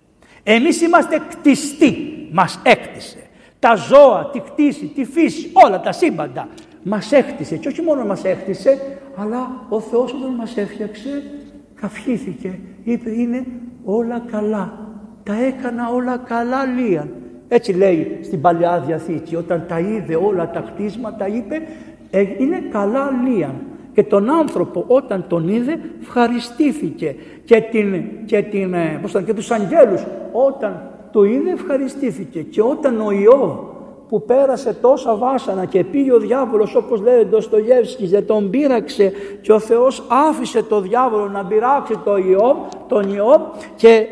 Εμείς 0.43 0.81
είμαστε 0.81 1.21
κτιστοί. 1.29 1.95
Μας 2.31 2.59
έκτισε. 2.63 3.17
Τα 3.59 3.75
ζώα, 3.75 4.29
τη 4.31 4.39
κτήση, 4.39 4.85
τη 4.85 5.05
φύση, 5.05 5.49
όλα 5.53 5.81
τα 5.81 5.91
σύμπαντα. 5.91 6.47
Μας 6.83 7.11
έκτισε. 7.11 7.57
Και 7.57 7.67
όχι 7.67 7.81
μόνο 7.81 8.05
μας 8.05 8.23
έκτισε, 8.23 8.97
αλλά 9.15 9.65
ο 9.69 9.79
Θεός 9.79 10.13
όταν 10.13 10.35
μας 10.35 10.57
έφτιαξε, 10.57 11.23
καυχήθηκε. 11.81 12.59
Είπε 12.83 13.09
είναι 13.09 13.45
όλα 13.83 14.23
καλά. 14.31 14.73
Τα 15.23 15.33
έκανα 15.43 15.89
όλα 15.89 16.17
καλά 16.17 16.65
λίαν. 16.65 17.09
Έτσι 17.47 17.71
λέει 17.71 18.19
στην 18.23 18.41
Παλαιά 18.41 18.79
Διαθήκη. 18.79 19.35
Όταν 19.35 19.65
τα 19.67 19.79
είδε 19.79 20.15
όλα 20.15 20.51
τα 20.51 20.59
κτίσματα 20.59 21.27
είπε 21.27 21.55
ε, 21.55 21.61
είναι 22.19 22.59
καλά 22.71 23.09
λίαν 23.25 23.55
και 23.93 24.03
τον 24.03 24.29
άνθρωπο 24.29 24.83
όταν 24.88 25.25
τον 25.27 25.47
είδε 25.47 25.79
ευχαριστήθηκε. 26.01 27.15
Και, 27.45 27.61
την, 27.61 28.03
και, 28.25 28.41
την, 28.41 28.73
ε, 28.73 28.99
πώς 29.01 29.23
και 29.25 29.33
τους 29.33 29.51
αγγέλους. 29.51 30.03
Όταν 30.31 30.91
το 31.11 31.23
είδε 31.23 31.51
ευχαριστήθηκε. 31.51 32.41
Και 32.41 32.61
όταν 32.61 33.01
ο 33.01 33.11
Ιώβ 33.11 33.51
που 34.09 34.25
πέρασε 34.25 34.73
τόσα 34.73 35.15
βάσανα 35.15 35.65
και 35.65 35.83
πήγε 35.83 36.13
ο 36.13 36.19
διάβολος 36.19 36.75
όπως 36.75 37.01
λέει 37.01 37.27
ο 37.31 37.41
Στογεύσκης 37.41 38.09
δεν 38.09 38.25
τον 38.25 38.49
πείραξε 38.49 39.11
και 39.41 39.51
ο 39.51 39.59
Θεός 39.59 40.03
άφησε 40.29 40.63
το 40.63 40.81
διάβολο 40.81 41.27
να 41.29 41.45
πειράξει 41.45 41.99
το 42.03 42.17
Ιώβ, 42.17 42.57
τον 42.88 43.13
Ιώβ 43.13 43.41
και 43.75 44.07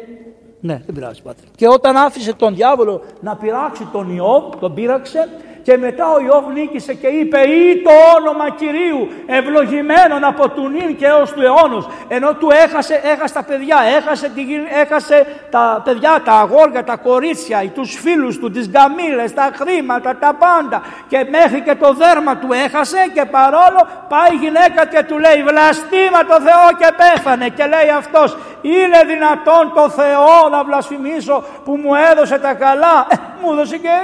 Ναι, 0.59 0.81
δεν 0.85 0.95
πειράζει 0.95 1.21
πάτερ. 1.21 1.43
Και 1.55 1.67
όταν 1.67 1.95
άφησε 1.95 2.33
τον 2.33 2.55
διάβολο 2.55 3.01
να 3.21 3.35
πειράξει 3.35 3.87
τον 3.91 4.15
Ιώβ, 4.15 4.43
τον 4.59 4.73
πείραξε 4.73 5.27
και 5.61 5.77
μετά 5.77 6.11
ο 6.11 6.19
Ιώβ 6.19 6.53
νίκησε 6.53 6.93
και 6.93 7.07
είπε 7.07 7.39
«Ή 7.39 7.81
το 7.81 7.91
όνομα 8.17 8.49
Κυρίου 8.49 9.09
ευλογημένον 9.25 10.23
από 10.23 10.49
του 10.49 10.69
νυν 10.69 10.95
και 10.95 11.05
έως 11.05 11.31
του 11.31 11.41
αιώνος». 11.41 11.87
Ενώ 12.07 12.33
του 12.33 12.49
έχασε, 12.63 13.01
έχασε 13.03 13.33
τα 13.33 13.43
παιδιά, 13.43 13.77
έχασε, 13.97 14.29
τη, 14.35 14.41
έχασε 14.81 15.25
τα 15.49 15.81
παιδιά, 15.85 16.21
τα 16.25 16.33
αγόρια, 16.33 16.83
τα 16.83 16.95
κορίτσια, 16.95 17.69
τους 17.73 17.99
φίλους 17.99 18.37
του, 18.39 18.51
τις 18.51 18.69
γκαμίλες, 18.69 19.33
τα 19.33 19.51
χρήματα, 19.55 20.15
τα 20.15 20.33
πάντα 20.33 20.81
και 21.07 21.27
μέχρι 21.29 21.61
και 21.61 21.75
το 21.75 21.93
δέρμα 21.93 22.37
του 22.37 22.53
έχασε 22.53 22.97
και 23.13 23.25
παρόλο 23.25 23.87
πάει 24.09 24.31
η 24.31 24.35
γυναίκα 24.35 24.85
και 24.85 25.03
του 25.03 25.19
λέει 25.19 25.43
«Βλαστήμα 25.47 26.19
το 26.25 26.37
Θεό 26.41 26.67
και 26.79 26.93
πέθανε» 26.97 27.49
και 27.49 27.65
λέει 27.65 27.89
αυτός 27.97 28.37
«Είναι 28.61 29.03
δυνατόν 29.07 29.71
το 29.75 29.89
Θεό 29.89 30.49
να 30.51 30.63
βλασφημίσω 30.63 31.43
που 31.65 31.75
μου 31.75 31.91
έδωσε 32.11 32.39
τα 32.39 32.53
καλά». 32.53 33.07
Ε, 33.09 33.15
μου 33.41 33.51
έδωσε 33.51 33.77
και 33.77 33.95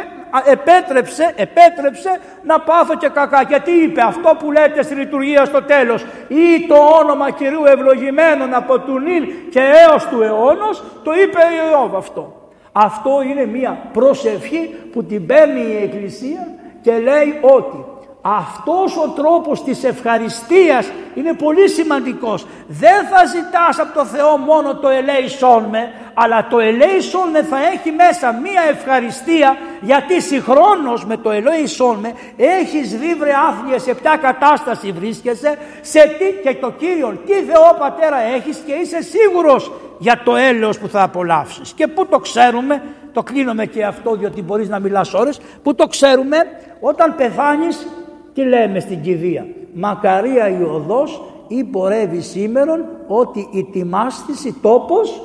επέτρεψε, 0.46 1.34
επέτρεψε 1.36 2.20
να 2.44 2.60
πάθω 2.60 2.98
και 2.98 3.10
κακά. 3.10 3.44
Και 3.44 3.60
τι 3.60 3.72
είπε 3.72 4.02
αυτό 4.02 4.36
που 4.40 4.52
λέτε 4.52 4.82
στη 4.84 4.96
λειτουργία 4.96 5.46
στο 5.46 5.62
τέλος. 5.62 6.06
Ή 6.28 6.68
το 6.68 6.76
όνομα 6.76 7.32
Κυρίου 7.32 7.66
ευλογημένων 7.66 8.54
από 8.54 8.80
του 8.80 9.00
νυν 9.00 9.24
και 9.50 9.62
έως 9.88 10.08
του 10.08 10.22
αιώνος, 10.22 10.84
το 11.04 11.12
είπε 11.14 11.38
ο 11.38 11.70
Ιώβ 11.72 11.96
αυτό. 11.96 12.50
Αυτό 12.72 13.22
είναι 13.30 13.46
μια 13.46 13.78
προσευχή 13.94 14.76
που 14.92 15.04
την 15.04 15.26
παίρνει 15.26 15.62
η 15.62 15.84
Εκκλησία 15.84 16.48
και 16.82 16.92
λέει 16.92 17.40
ότι 17.42 17.86
αυτός 18.28 18.98
ο 18.98 19.10
τρόπος 19.10 19.64
της 19.64 19.84
ευχαριστίας 19.84 20.92
είναι 21.16 21.34
πολύ 21.34 21.70
σημαντικός. 21.70 22.46
Δεν 22.68 23.06
θα 23.06 23.26
ζητάς 23.26 23.80
από 23.80 23.94
το 23.94 24.06
Θεό 24.06 24.38
μόνο 24.38 24.76
το 24.76 24.90
ελέησόν 24.90 25.64
με, 25.64 25.92
αλλά 26.14 26.48
το 26.50 26.60
ελέησόν 26.60 27.30
με 27.30 27.44
θα 27.44 27.58
έχει 27.74 27.92
μέσα 27.92 28.32
μία 28.44 28.62
ευχαριστία 28.70 29.58
γιατί 29.82 30.22
συγχρόνως 30.22 31.06
με 31.06 31.18
το 31.18 31.32
ελέησόν 31.32 31.98
με 32.00 32.14
έχεις 32.38 32.98
δει 32.98 33.14
βρε 33.14 33.32
άθλια 33.50 33.80
σε 33.80 33.94
ποια 33.94 34.18
κατάσταση 34.18 34.92
βρίσκεσαι 34.92 35.58
σε 35.82 36.00
τι 36.00 36.50
και 36.50 36.56
το 36.56 36.72
Κύριο 36.72 37.20
τι 37.26 37.34
Θεό 37.34 37.76
Πατέρα 37.80 38.18
έχεις 38.36 38.58
και 38.66 38.74
είσαι 38.74 39.02
σίγουρος 39.02 39.72
για 39.98 40.22
το 40.24 40.36
έλεος 40.36 40.80
που 40.80 40.88
θα 40.88 41.02
απολαύσεις. 41.02 41.74
Και 41.74 41.88
πού 41.88 42.06
το 42.06 42.20
ξέρουμε, 42.20 42.82
το 43.14 43.24
κλείνουμε 43.24 43.66
και 43.66 43.86
αυτό 43.86 44.16
διότι 44.16 44.42
μπορείς 44.42 44.70
να 44.70 44.80
μιλάς 44.80 45.14
ώρες, 45.14 45.40
πού 45.64 45.76
το 45.76 45.88
ξέρουμε 45.88 46.38
όταν 46.80 47.16
πεθάνεις 47.16 47.88
τι 48.36 48.44
λέμε 48.44 48.80
στην 48.80 49.02
κηδεία; 49.02 49.48
Μακαρία 49.74 50.50
η 50.60 50.64
οδός 50.64 51.22
ή 51.48 51.64
πορεύει 51.64 52.22
σήμερον 52.22 52.86
ότι 53.08 53.48
η 53.52 53.64
τιμάστηση 53.64 54.54
τόπος 54.62 55.22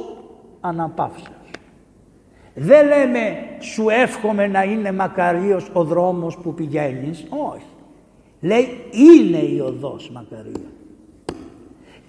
αναπαύσεως. 0.61 1.35
Δεν 2.55 2.87
λέμε 2.87 3.37
σου 3.61 3.89
εύχομαι 3.89 4.47
να 4.47 4.62
είναι 4.62 4.93
μακαρίος 4.93 5.70
ο 5.73 5.85
δρόμος 5.85 6.37
που 6.37 6.55
πηγαίνεις. 6.55 7.27
Όχι. 7.53 7.65
Λέει 8.41 8.69
είναι 8.91 9.39
η 9.39 9.61
οδός 9.61 10.11
μακαρία. 10.11 10.69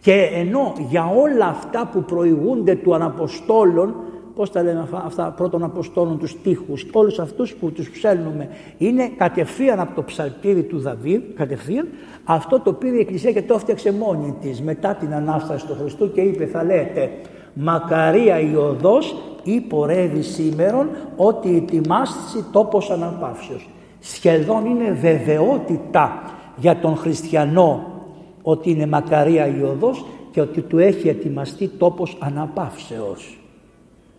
Και 0.02 0.30
ενώ 0.34 0.74
για 0.90 1.06
όλα 1.06 1.46
αυτά 1.46 1.90
που 1.92 2.04
προηγούνται 2.04 2.76
του 2.76 2.96
αναποστόλων 2.96 3.96
πώς 4.36 4.52
τα 4.52 4.64
λέμε 4.64 4.88
αυτά, 5.06 5.34
πρώτων 5.38 5.64
Αποστόλων, 5.64 6.20
τους 6.20 6.30
στίχους, 6.30 6.86
όλους 6.92 7.20
αυτούς 7.20 7.54
που 7.54 7.72
τους 7.72 7.90
ψέλνουμε, 7.90 8.50
είναι 8.78 9.12
κατευθείαν 9.18 9.80
από 9.80 9.96
το 9.96 10.04
ψαλτήρι 10.04 10.64
του 10.64 10.80
Δαβίδ, 10.80 11.22
κατευθείαν, 11.36 11.88
αυτό 12.24 12.60
το 12.60 12.74
πήρε 12.74 12.96
η 12.96 13.00
Εκκλησία 13.00 13.32
και 13.32 13.42
το 13.42 13.54
έφτιαξε 13.54 13.92
μόνη 13.92 14.36
της 14.42 14.62
μετά 14.62 14.96
την 14.96 15.14
Ανάσταση 15.14 15.66
του 15.66 15.76
Χριστού 15.80 16.12
και 16.12 16.22
είπε 16.22 16.46
θα 16.46 16.64
λέτε 16.64 17.12
«Μακαρία 17.54 18.40
η 18.40 18.56
οδός 18.56 19.16
ή 19.44 19.60
πορεύει 19.60 20.22
σήμερον 20.22 20.90
ότι 21.16 21.50
η 21.50 21.62
τιμάστηση 21.62 22.46
τόπος 22.52 22.90
αναπαύσεως». 22.90 23.70
Σχεδόν 24.00 24.66
είναι 24.66 24.92
βεβαιότητα 24.92 26.22
για 26.58 26.80
τον 26.80 26.96
χριστιανό 26.96 27.86
ότι 28.42 28.72
είναι 28.72 28.88
μακαρία 28.88 29.48
η 29.48 29.64
οδός 29.64 30.06
και 30.32 30.42
ότι 30.42 30.62
του 30.62 30.78
έχει 30.78 31.08
ετοιμαστεί 31.08 31.68
τόπος 31.68 32.18
αναπαύσεως. 32.20 33.41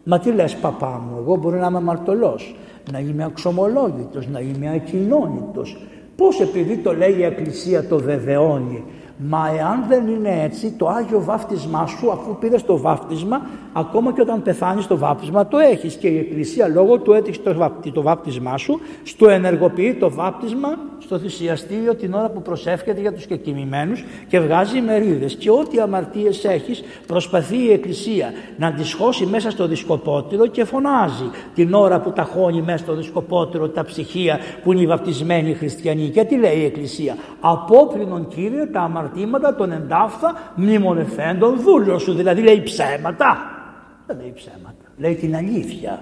Μα 0.04 0.18
τι 0.18 0.32
λες 0.32 0.56
παπά 0.56 1.02
μου, 1.06 1.18
εγώ 1.18 1.36
μπορεί 1.36 1.58
να 1.58 1.66
είμαι 1.66 1.76
αμαρτωλός, 1.76 2.54
να 2.92 2.98
είμαι 2.98 3.24
αξιωμολόγητος, 3.24 4.28
να 4.28 4.40
είμαι 4.40 4.74
ακοινώνητος. 4.74 5.76
Πώς 6.16 6.40
επειδή 6.40 6.76
το 6.76 6.94
λέει 6.94 7.14
η 7.18 7.22
Εκκλησία 7.22 7.86
το 7.86 7.98
βεβαιώνει. 7.98 8.84
Μα 9.16 9.50
εάν 9.58 9.84
δεν 9.88 10.06
είναι 10.06 10.42
έτσι, 10.42 10.70
το 10.70 10.88
Άγιο 10.88 11.22
Βάφτισμά 11.24 11.86
σου, 11.86 12.12
αφού 12.12 12.36
πήρες 12.38 12.64
το 12.64 12.78
βάφτισμα, 12.78 13.40
ακόμα 13.72 14.12
και 14.12 14.20
όταν 14.20 14.42
πεθάνεις 14.42 14.86
το 14.86 14.96
βάπτισμα, 14.96 15.46
το 15.46 15.58
έχεις. 15.58 15.94
Και 15.94 16.08
η 16.08 16.18
Εκκλησία 16.18 16.68
λόγω 16.68 16.98
του 16.98 17.12
έτυχε 17.12 17.40
το, 17.92 18.02
βάπτισμά 18.02 18.56
σου, 18.56 18.80
στο 19.02 19.28
ενεργοποιεί 19.28 19.94
το 19.94 20.10
βάπτισμα 20.10 20.68
στο 20.98 21.18
θυσιαστήριο 21.18 21.94
την 21.94 22.14
ώρα 22.14 22.28
που 22.28 22.42
προσεύχεται 22.42 23.00
για 23.00 23.12
τους 23.12 23.26
κεκοιμημένου 23.26 23.92
και 24.28 24.40
βγάζει 24.40 24.80
μερίδες. 24.80 25.34
Και 25.34 25.50
ό,τι 25.50 25.80
αμαρτίες 25.80 26.44
έχεις, 26.44 26.82
προσπαθεί 27.06 27.56
η 27.56 27.72
Εκκλησία 27.72 28.32
να 28.56 28.72
τις 28.72 28.92
χώσει 28.92 29.26
μέσα 29.26 29.50
στο 29.50 29.66
δισκοπότηρο 29.66 30.46
και 30.46 30.64
φωνάζει 30.64 31.30
την 31.54 31.74
ώρα 31.74 32.00
που 32.00 32.12
τα 32.12 32.22
χώνει 32.22 32.62
μέσα 32.62 32.78
στο 32.78 32.94
δισκοπότηρο 32.94 33.68
τα 33.68 33.84
ψυχία 33.84 34.38
που 34.62 34.72
είναι 34.72 34.80
οι 34.80 34.86
βαπτισμένοι 34.86 35.54
χριστιανοί. 35.54 36.08
Και 36.08 36.24
τι 36.24 36.36
λέει 36.36 36.56
η 36.56 36.64
Εκκλησία, 36.64 37.16
Απόπληνον 37.40 38.28
Κύριε 38.28 38.66
τα 38.66 38.80
αμαρτήματα 39.02 39.54
των 39.54 39.72
εντάφθα 39.72 40.34
μνημονευθέντων 40.54 41.60
δούλων 41.60 41.98
σου. 42.00 42.12
Δηλαδή 42.12 42.42
λέει 42.42 42.62
ψέματα. 42.62 43.36
Δεν 44.06 44.16
λέει 44.20 44.32
ψέματα. 44.34 44.84
Λέει 44.96 45.14
την 45.14 45.36
αλήθεια. 45.36 45.98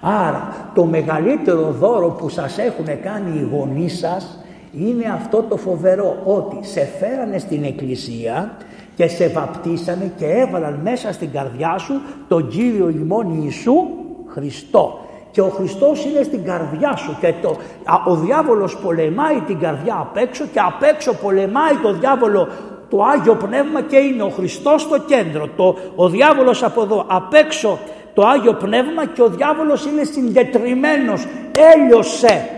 Άρα 0.00 0.70
το 0.74 0.84
μεγαλύτερο 0.84 1.70
δώρο 1.70 2.08
που 2.08 2.28
σας 2.28 2.58
έχουν 2.58 2.84
κάνει 3.02 3.38
οι 3.38 3.48
γονείς 3.52 3.98
σας 3.98 4.38
είναι 4.72 5.04
αυτό 5.04 5.42
το 5.42 5.56
φοβερό 5.56 6.22
ότι 6.24 6.66
σε 6.66 6.84
φέρανε 6.98 7.38
στην 7.38 7.64
εκκλησία 7.64 8.56
και 8.94 9.08
σε 9.08 9.28
βαπτίσανε 9.28 10.12
και 10.16 10.26
έβαλαν 10.26 10.80
μέσα 10.82 11.12
στην 11.12 11.30
καρδιά 11.30 11.78
σου 11.78 12.00
τον 12.28 12.48
Κύριο 12.48 12.88
ημών 12.88 13.42
Ιησού 13.42 13.74
Χριστό. 14.26 14.98
Και 15.32 15.40
ο 15.40 15.48
Χριστός 15.48 16.04
είναι 16.04 16.22
στην 16.22 16.44
καρδιά 16.44 16.96
σου 16.96 17.16
και 17.20 17.34
το, 17.42 17.56
ο 18.06 18.14
διάβολος 18.14 18.76
πολεμάει 18.76 19.40
την 19.46 19.58
καρδιά 19.58 19.96
απ' 20.00 20.16
έξω 20.16 20.44
και 20.52 20.60
απ' 20.60 20.82
έξω 20.82 21.14
πολεμάει 21.14 21.74
το 21.82 21.92
διάβολο 21.92 22.48
το 22.90 23.02
Άγιο 23.02 23.34
Πνεύμα 23.34 23.80
και 23.82 23.96
είναι 23.96 24.22
ο 24.22 24.28
Χριστός 24.28 24.82
στο 24.82 24.98
κέντρο. 24.98 25.48
Το, 25.56 25.76
ο 25.94 26.08
διάβολος 26.08 26.62
από 26.62 26.82
εδώ 26.82 27.04
απ' 27.08 27.34
έξω 27.34 27.78
το 28.14 28.26
Άγιο 28.26 28.54
Πνεύμα 28.54 29.06
και 29.06 29.22
ο 29.22 29.28
διάβολος 29.28 29.86
είναι 29.86 30.04
συγκεντρημένος, 30.04 31.26
έλειωσε, 31.74 32.48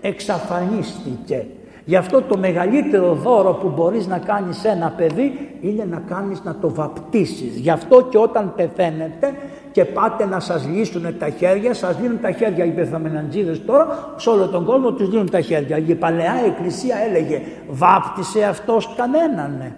εξαφανίστηκε. 0.00 1.46
Γι' 1.88 1.96
αυτό 1.96 2.22
το 2.22 2.38
μεγαλύτερο 2.38 3.14
δώρο 3.14 3.52
που 3.52 3.68
μπορείς 3.68 4.06
να 4.06 4.18
κάνεις 4.18 4.56
σε 4.56 4.68
ένα 4.68 4.92
παιδί 4.96 5.58
είναι 5.60 5.84
να 5.84 6.02
κάνεις 6.08 6.42
να 6.44 6.54
το 6.54 6.74
βαπτίσεις. 6.74 7.56
Γι' 7.56 7.70
αυτό 7.70 8.02
και 8.10 8.18
όταν 8.18 8.52
πεθαίνετε 8.56 9.34
και 9.72 9.84
πάτε 9.84 10.26
να 10.26 10.40
σας 10.40 10.66
λύσουν 10.66 11.18
τα 11.18 11.28
χέρια, 11.28 11.74
σας 11.74 11.96
δίνουν 11.96 12.20
τα 12.20 12.30
χέρια 12.30 12.64
οι 12.64 12.70
πεθαμεναντζίδες 12.70 13.64
τώρα, 13.64 14.14
σε 14.16 14.30
όλο 14.30 14.48
τον 14.48 14.64
κόσμο 14.64 14.92
τους 14.92 15.10
δίνουν 15.10 15.30
τα 15.30 15.40
χέρια. 15.40 15.78
Η 15.78 15.94
Παλαιά 15.94 16.34
Εκκλησία 16.46 16.96
έλεγε 17.08 17.40
βάπτισε 17.68 18.44
αυτός 18.44 18.94
κανέναν. 18.96 19.56
Ναι. 19.58 19.74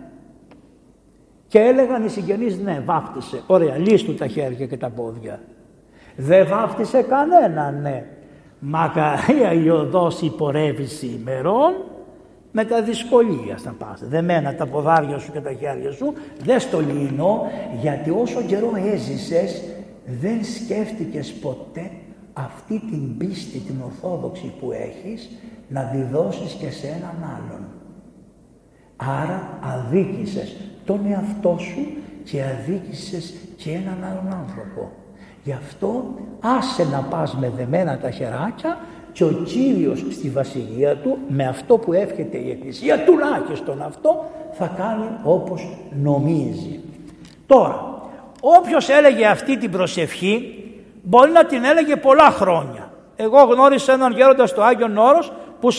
Και 1.46 1.58
έλεγαν 1.58 2.04
οι 2.04 2.08
συγγενείς 2.08 2.58
ναι 2.58 2.82
βάπτισε. 2.84 3.42
Ωραία 3.46 3.76
λύσου 3.76 4.14
τα 4.14 4.26
χέρια 4.26 4.66
και 4.66 4.76
τα 4.76 4.90
πόδια. 4.90 5.40
Δεν 6.16 6.46
βάπτισε 6.46 7.02
κανέναν 7.02 7.80
ναι. 7.82 8.04
Μακαρία 8.58 9.52
η 9.52 9.68
οδός 9.70 10.20
υπορεύει 10.20 10.84
σήμερον 10.84 11.72
με 12.58 12.64
τα 12.64 12.82
δυσκολία 12.82 13.56
θα 13.56 13.74
πας. 13.78 14.00
Δεμένα 14.08 14.54
τα 14.54 14.66
ποδάρια 14.66 15.18
σου 15.18 15.32
και 15.32 15.40
τα 15.40 15.52
χέρια 15.52 15.92
σου, 15.92 16.12
δεν 16.42 16.60
στο 16.60 16.80
λύνω, 16.80 17.46
γιατί 17.80 18.10
όσο 18.10 18.42
καιρό 18.42 18.72
έζησες 18.92 19.62
δεν 20.20 20.44
σκέφτηκες 20.44 21.32
ποτέ 21.32 21.90
αυτή 22.32 22.78
την 22.90 23.16
πίστη, 23.16 23.58
την 23.58 23.74
ορθόδοξη 23.84 24.54
που 24.60 24.72
έχεις, 24.72 25.30
να 25.68 25.82
τη 25.82 26.02
δώσεις 26.02 26.52
και 26.52 26.70
σε 26.70 26.86
έναν 26.86 27.16
άλλον. 27.36 27.66
Άρα 28.96 29.58
αδίκησες 29.60 30.56
τον 30.84 31.00
εαυτό 31.10 31.56
σου 31.58 31.86
και 32.24 32.42
αδίκησες 32.42 33.34
και 33.56 33.70
έναν 33.70 34.04
άλλον 34.10 34.32
άνθρωπο. 34.40 34.90
Γι' 35.44 35.52
αυτό 35.52 36.14
άσε 36.40 36.84
να 36.84 37.00
πας 37.02 37.36
με 37.36 37.52
δεμένα 37.56 37.98
τα 37.98 38.10
χεράκια 38.10 38.78
και 39.12 39.24
ο 39.24 39.32
Κύριος 39.44 40.04
στη 40.10 40.28
βασιλεία 40.28 40.96
του 40.96 41.18
με 41.28 41.46
αυτό 41.46 41.78
που 41.78 41.92
εύχεται 41.92 42.38
η 42.38 42.50
Εκκλησία 42.50 43.04
τουλάχιστον 43.04 43.82
αυτό 43.82 44.24
θα 44.52 44.72
κάνει 44.76 45.08
όπως 45.22 45.68
νομίζει. 46.02 46.80
Τώρα, 47.46 48.00
όποιος 48.40 48.88
έλεγε 48.88 49.26
αυτή 49.26 49.58
την 49.58 49.70
προσευχή 49.70 50.64
μπορεί 51.02 51.30
να 51.30 51.44
την 51.44 51.64
έλεγε 51.64 51.96
πολλά 51.96 52.30
χρόνια. 52.30 52.92
Εγώ 53.16 53.42
γνώρισα 53.42 53.92
έναν 53.92 54.12
γέροντα 54.12 54.46
στο 54.46 54.62
Άγιον 54.62 54.96
Όρος 54.96 55.32
που 55.60 55.72
40 55.72 55.76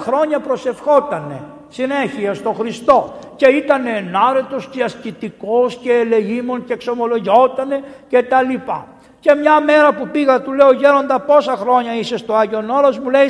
χρόνια 0.00 0.40
προσευχότανε 0.40 1.40
συνέχεια 1.68 2.34
στο 2.34 2.52
Χριστό 2.52 3.14
και 3.36 3.46
ήταν 3.46 3.86
ενάρετος 3.86 4.68
και 4.68 4.82
ασκητικός 4.82 5.76
και 5.76 5.92
ελεγήμων 5.92 6.64
και 6.64 6.72
εξομολογιότανε 6.72 7.82
και 8.08 8.22
τα 8.22 8.42
λοιπά. 8.42 8.86
Και 9.22 9.34
μια 9.34 9.60
μέρα 9.60 9.92
που 9.94 10.08
πήγα 10.08 10.40
του 10.40 10.52
λέω 10.52 10.72
γέροντα 10.72 11.20
πόσα 11.20 11.56
χρόνια 11.56 11.94
είσαι 11.94 12.16
στο 12.16 12.34
Άγιον 12.34 12.70
Όρος; 12.70 12.98
Μου 12.98 13.10
λέει 13.10 13.28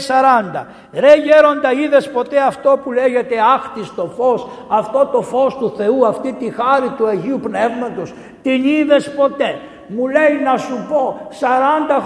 40. 0.55 0.66
Ρε 0.93 1.14
γέροντα 1.14 1.73
είδες 1.73 2.10
ποτέ 2.10 2.40
αυτό 2.40 2.81
που 2.82 2.93
λέγεται 2.93 3.35
άχτιστο 3.55 4.12
φως, 4.16 4.47
αυτό 4.69 5.06
το 5.12 5.23
φως 5.23 5.56
του 5.56 5.73
Θεού, 5.77 6.06
αυτή 6.06 6.32
τη 6.32 6.51
χάρη 6.51 6.89
του 6.97 7.06
Αγίου 7.06 7.40
Πνεύματος; 7.43 8.12
Την 8.43 8.64
είδες 8.64 9.14
ποτέ; 9.14 9.59
Μου 9.97 10.09
λέει 10.09 10.40
να 10.44 10.56
σου 10.56 10.86
πω 10.89 11.28
40 11.40 11.44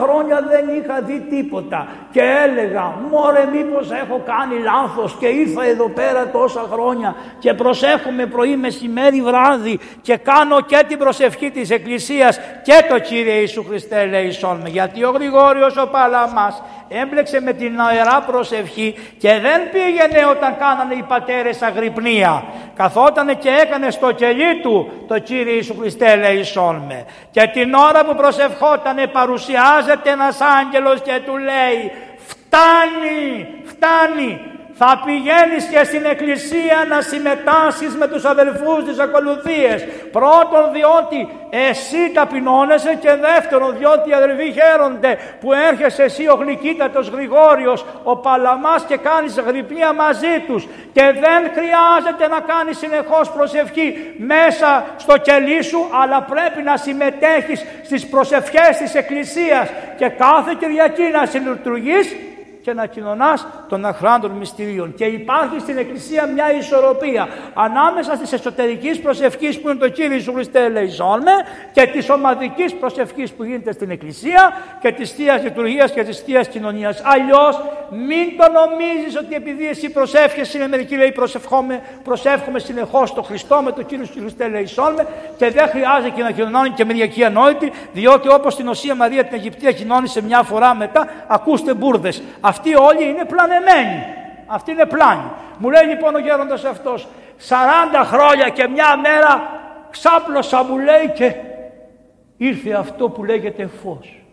χρόνια 0.02 0.40
δεν 0.50 0.76
είχα 0.76 1.00
δει 1.00 1.26
τίποτα 1.30 1.86
και 2.10 2.20
έλεγα 2.44 2.94
μωρέ 3.10 3.48
μήπως 3.52 3.90
έχω 3.90 4.22
κάνει 4.26 4.62
λάθος 4.62 5.16
και 5.20 5.26
ήρθα 5.26 5.64
εδώ 5.64 5.88
πέρα 5.88 6.30
τόσα 6.30 6.66
χρόνια 6.72 7.14
και 7.38 7.54
προσέχομαι 7.54 8.26
πρωί 8.26 8.56
μεσημέρι 8.56 9.22
βράδυ 9.22 9.78
και 10.02 10.16
κάνω 10.16 10.60
και 10.60 10.84
την 10.88 10.98
προσευχή 10.98 11.50
της 11.50 11.70
Εκκλησίας 11.70 12.38
και 12.62 12.84
το 12.88 12.98
Κύριε 12.98 13.34
Ιησού 13.34 13.64
Χριστέ 13.68 14.06
λέει 14.06 14.38
με 14.62 14.68
γιατί 14.68 15.04
ο 15.04 15.10
Γρηγόριος 15.10 15.76
ο 15.76 15.86
Παλαμάς 15.86 16.62
έμπλεξε 16.88 17.40
με 17.40 17.52
την 17.52 17.80
αερά 17.80 18.24
προσευχή 18.26 18.94
και 19.18 19.28
δεν 19.28 19.70
πήγαινε 19.72 20.26
όταν 20.30 20.56
κάνανε 20.58 20.94
οι 20.94 21.04
πατέρες 21.08 21.62
αγρυπνία. 21.62 22.44
Καθότανε 22.74 23.34
και 23.34 23.48
έκανε 23.48 23.90
στο 23.90 24.12
κελί 24.12 24.60
του 24.62 24.90
το 25.08 25.18
Κύριε 25.18 25.52
Ιησού 25.52 25.76
Χριστέ 25.80 26.16
λέει 26.16 26.44
με. 26.88 27.04
Και 27.30 27.50
την 27.52 27.74
ώρα 27.76 28.04
που 28.04 28.14
προσευχότανε 28.14 29.06
παρουσιάζεται 29.06 30.10
ένας 30.10 30.38
άγγελος 30.40 31.00
και 31.00 31.20
του 31.26 31.36
λέει 31.36 31.92
φτάνει, 32.26 33.48
φτάνει, 33.64 34.40
θα 34.78 35.02
πηγαίνεις 35.04 35.64
και 35.64 35.84
στην 35.84 36.04
εκκλησία 36.04 36.78
να 36.88 37.00
συμμετάσχεις 37.00 37.94
με 37.96 38.06
τους 38.08 38.24
αδελφούς 38.24 38.84
της 38.84 38.98
ακολουθίες. 38.98 39.86
Πρώτον 40.12 40.64
διότι 40.72 41.28
εσύ 41.50 42.10
ταπεινώνεσαι 42.14 42.94
και 42.94 43.12
δεύτερον 43.14 43.76
διότι 43.78 44.10
οι 44.10 44.12
αδελφοί 44.12 44.52
χαίρονται 44.52 45.18
που 45.40 45.52
έρχεσαι 45.52 46.02
εσύ 46.02 46.26
ο 46.28 46.34
γλυκύτατος 46.34 47.08
Γρηγόριος, 47.08 47.84
ο 48.02 48.16
Παλαμάς 48.16 48.84
και 48.84 48.96
κάνεις 48.96 49.38
γρυπνία 49.38 49.92
μαζί 49.92 50.34
τους 50.46 50.66
και 50.92 51.02
δεν 51.02 51.40
χρειάζεται 51.56 52.28
να 52.28 52.40
κάνεις 52.40 52.78
συνεχώς 52.78 53.30
προσευχή 53.30 54.14
μέσα 54.16 54.84
στο 54.96 55.16
κελί 55.18 55.62
σου 55.62 55.88
αλλά 56.02 56.22
πρέπει 56.22 56.62
να 56.62 56.76
συμμετέχεις 56.76 57.64
στις 57.84 58.06
προσευχές 58.06 58.76
της 58.78 58.94
Εκκλησίας 58.94 59.68
και 59.96 60.08
κάθε 60.08 60.56
Κυριακή 60.58 61.02
να 61.02 61.26
συλλειτουργείς 61.26 62.16
και 62.66 62.72
να 62.72 62.86
κοινωνάς 62.86 63.46
των 63.68 63.84
αχράντων 63.84 64.30
μυστηρίων. 64.30 64.94
Και 64.94 65.04
υπάρχει 65.04 65.58
στην 65.58 65.78
Εκκλησία 65.78 66.26
μια 66.26 66.52
ισορροπία 66.52 67.28
ανάμεσα 67.54 68.16
τη 68.16 68.34
εσωτερικής 68.34 69.00
προσευχής 69.00 69.60
που 69.60 69.68
είναι 69.68 69.78
το 69.78 69.88
Κύριε 69.88 70.14
Ιησού 70.14 70.32
Χριστέ 70.32 70.68
Λεϊζόνμε 70.68 71.32
και 71.72 71.86
της 71.86 72.10
ομαδικής 72.10 72.74
προσευχής 72.74 73.32
που 73.32 73.44
γίνεται 73.44 73.72
στην 73.72 73.90
Εκκλησία 73.90 74.52
και 74.80 74.92
της 74.92 75.12
θείας 75.12 75.42
λειτουργίας 75.42 75.90
και 75.90 76.04
της 76.04 76.18
θείας 76.18 76.48
κοινωνίας. 76.48 77.02
Αλλιώς 77.04 77.60
μην 77.90 78.36
το 78.36 78.44
νομίζεις 78.58 79.16
ότι 79.16 79.34
επειδή 79.34 79.68
εσύ 79.68 79.90
προσεύχεσαι, 79.90 80.58
είναι 80.58 80.68
μερικοί 80.68 80.96
λέει 80.96 81.12
προσευχόμαι, 81.12 81.80
προσεύχομαι 82.04 82.58
συνεχώς 82.58 83.14
το 83.14 83.22
Χριστό 83.22 83.60
με 83.62 83.72
το 83.72 83.82
Κύριο 83.82 84.04
Ιησού 84.08 84.20
Χριστέ 84.20 84.48
Λεϊζόνμε 84.48 85.06
και 85.36 85.50
δεν 85.50 85.68
χρειάζεται 85.68 86.10
και 86.16 86.22
να 86.22 86.30
κοινωνώνει 86.30 86.70
και 86.70 86.84
μερικοί 86.84 87.24
ανόητοι, 87.24 87.72
διότι 87.92 88.28
όπως 88.28 88.56
την 88.56 88.68
Οσία 88.68 88.94
Μαρία 88.94 89.24
την 89.24 89.38
Αιγυπτία 89.38 89.72
κοινώνησε 89.72 90.22
μια 90.22 90.42
φορά 90.42 90.74
μετά, 90.74 91.08
ακούστε 91.26 91.74
μπουρδες. 91.74 92.22
Αυτοί 92.56 92.74
όλοι 92.74 93.08
είναι 93.08 93.24
πλανεμένοι. 93.24 94.04
Αυτοί 94.46 94.70
είναι 94.70 94.86
πλάνοι. 94.86 95.30
Μου 95.58 95.70
λέει 95.70 95.84
λοιπόν 95.84 96.14
ο 96.14 96.18
γέροντας 96.18 96.64
αυτός 96.64 97.08
40 97.48 97.52
χρόνια 98.04 98.48
και 98.48 98.68
μια 98.68 98.96
μέρα 98.96 99.60
ξάπλωσα 99.90 100.64
μου 100.64 100.78
λέει 100.78 101.12
και 101.14 101.34
ήρθε 102.36 102.72
αυτό 102.72 103.08
που 103.08 103.24
λέγεται 103.24 103.66
φως 103.66 104.24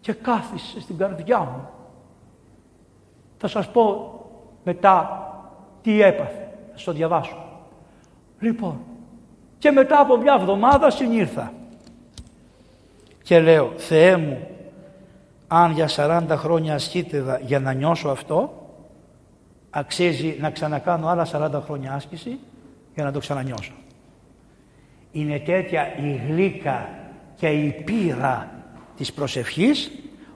και 0.00 0.12
κάθισε 0.12 0.80
στην 0.80 0.98
καρδιά 0.98 1.38
μου. 1.38 1.68
Θα 3.38 3.48
σας 3.48 3.70
πω 3.70 4.14
μετά 4.64 5.22
τι 5.82 6.02
έπαθε. 6.02 6.48
Θα 6.66 6.72
σας 6.72 6.84
το 6.84 6.92
διαβάσω. 6.92 7.36
Λοιπόν, 8.38 8.80
και 9.58 9.70
μετά 9.70 10.00
από 10.00 10.16
μια 10.16 10.36
εβδομάδα 10.40 10.90
συνήρθα 10.90 11.52
και 13.22 13.40
λέω 13.40 13.72
Θεέ 13.76 14.16
μου 14.16 14.53
αν 15.56 15.70
για 15.70 15.88
40 15.96 16.22
χρόνια 16.30 16.74
ασκήτευα 16.74 17.38
για 17.42 17.60
να 17.60 17.72
νιώσω 17.72 18.08
αυτό, 18.08 18.68
αξίζει 19.70 20.36
να 20.40 20.50
ξανακάνω 20.50 21.08
άλλα 21.08 21.26
40 21.32 21.62
χρόνια 21.64 21.92
άσκηση 21.92 22.38
για 22.94 23.04
να 23.04 23.12
το 23.12 23.18
ξανανιώσω. 23.18 23.72
Είναι 25.12 25.38
τέτοια 25.38 25.94
η 25.96 26.20
γλύκα 26.28 26.88
και 27.36 27.48
η 27.48 27.82
πείρα 27.84 28.50
της 28.96 29.12
προσευχής, 29.12 29.90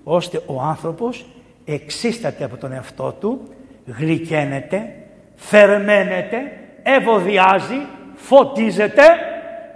ώστε 0.04 0.42
ο 0.46 0.60
άνθρωπος 0.60 1.26
εξίσταται 1.64 2.44
από 2.44 2.56
τον 2.56 2.72
εαυτό 2.72 3.12
του, 3.20 3.40
γλυκαίνεται, 3.86 4.94
θερμαίνεται, 5.34 6.38
ευωδιάζει, 6.82 7.86
φωτίζεται 8.14 9.02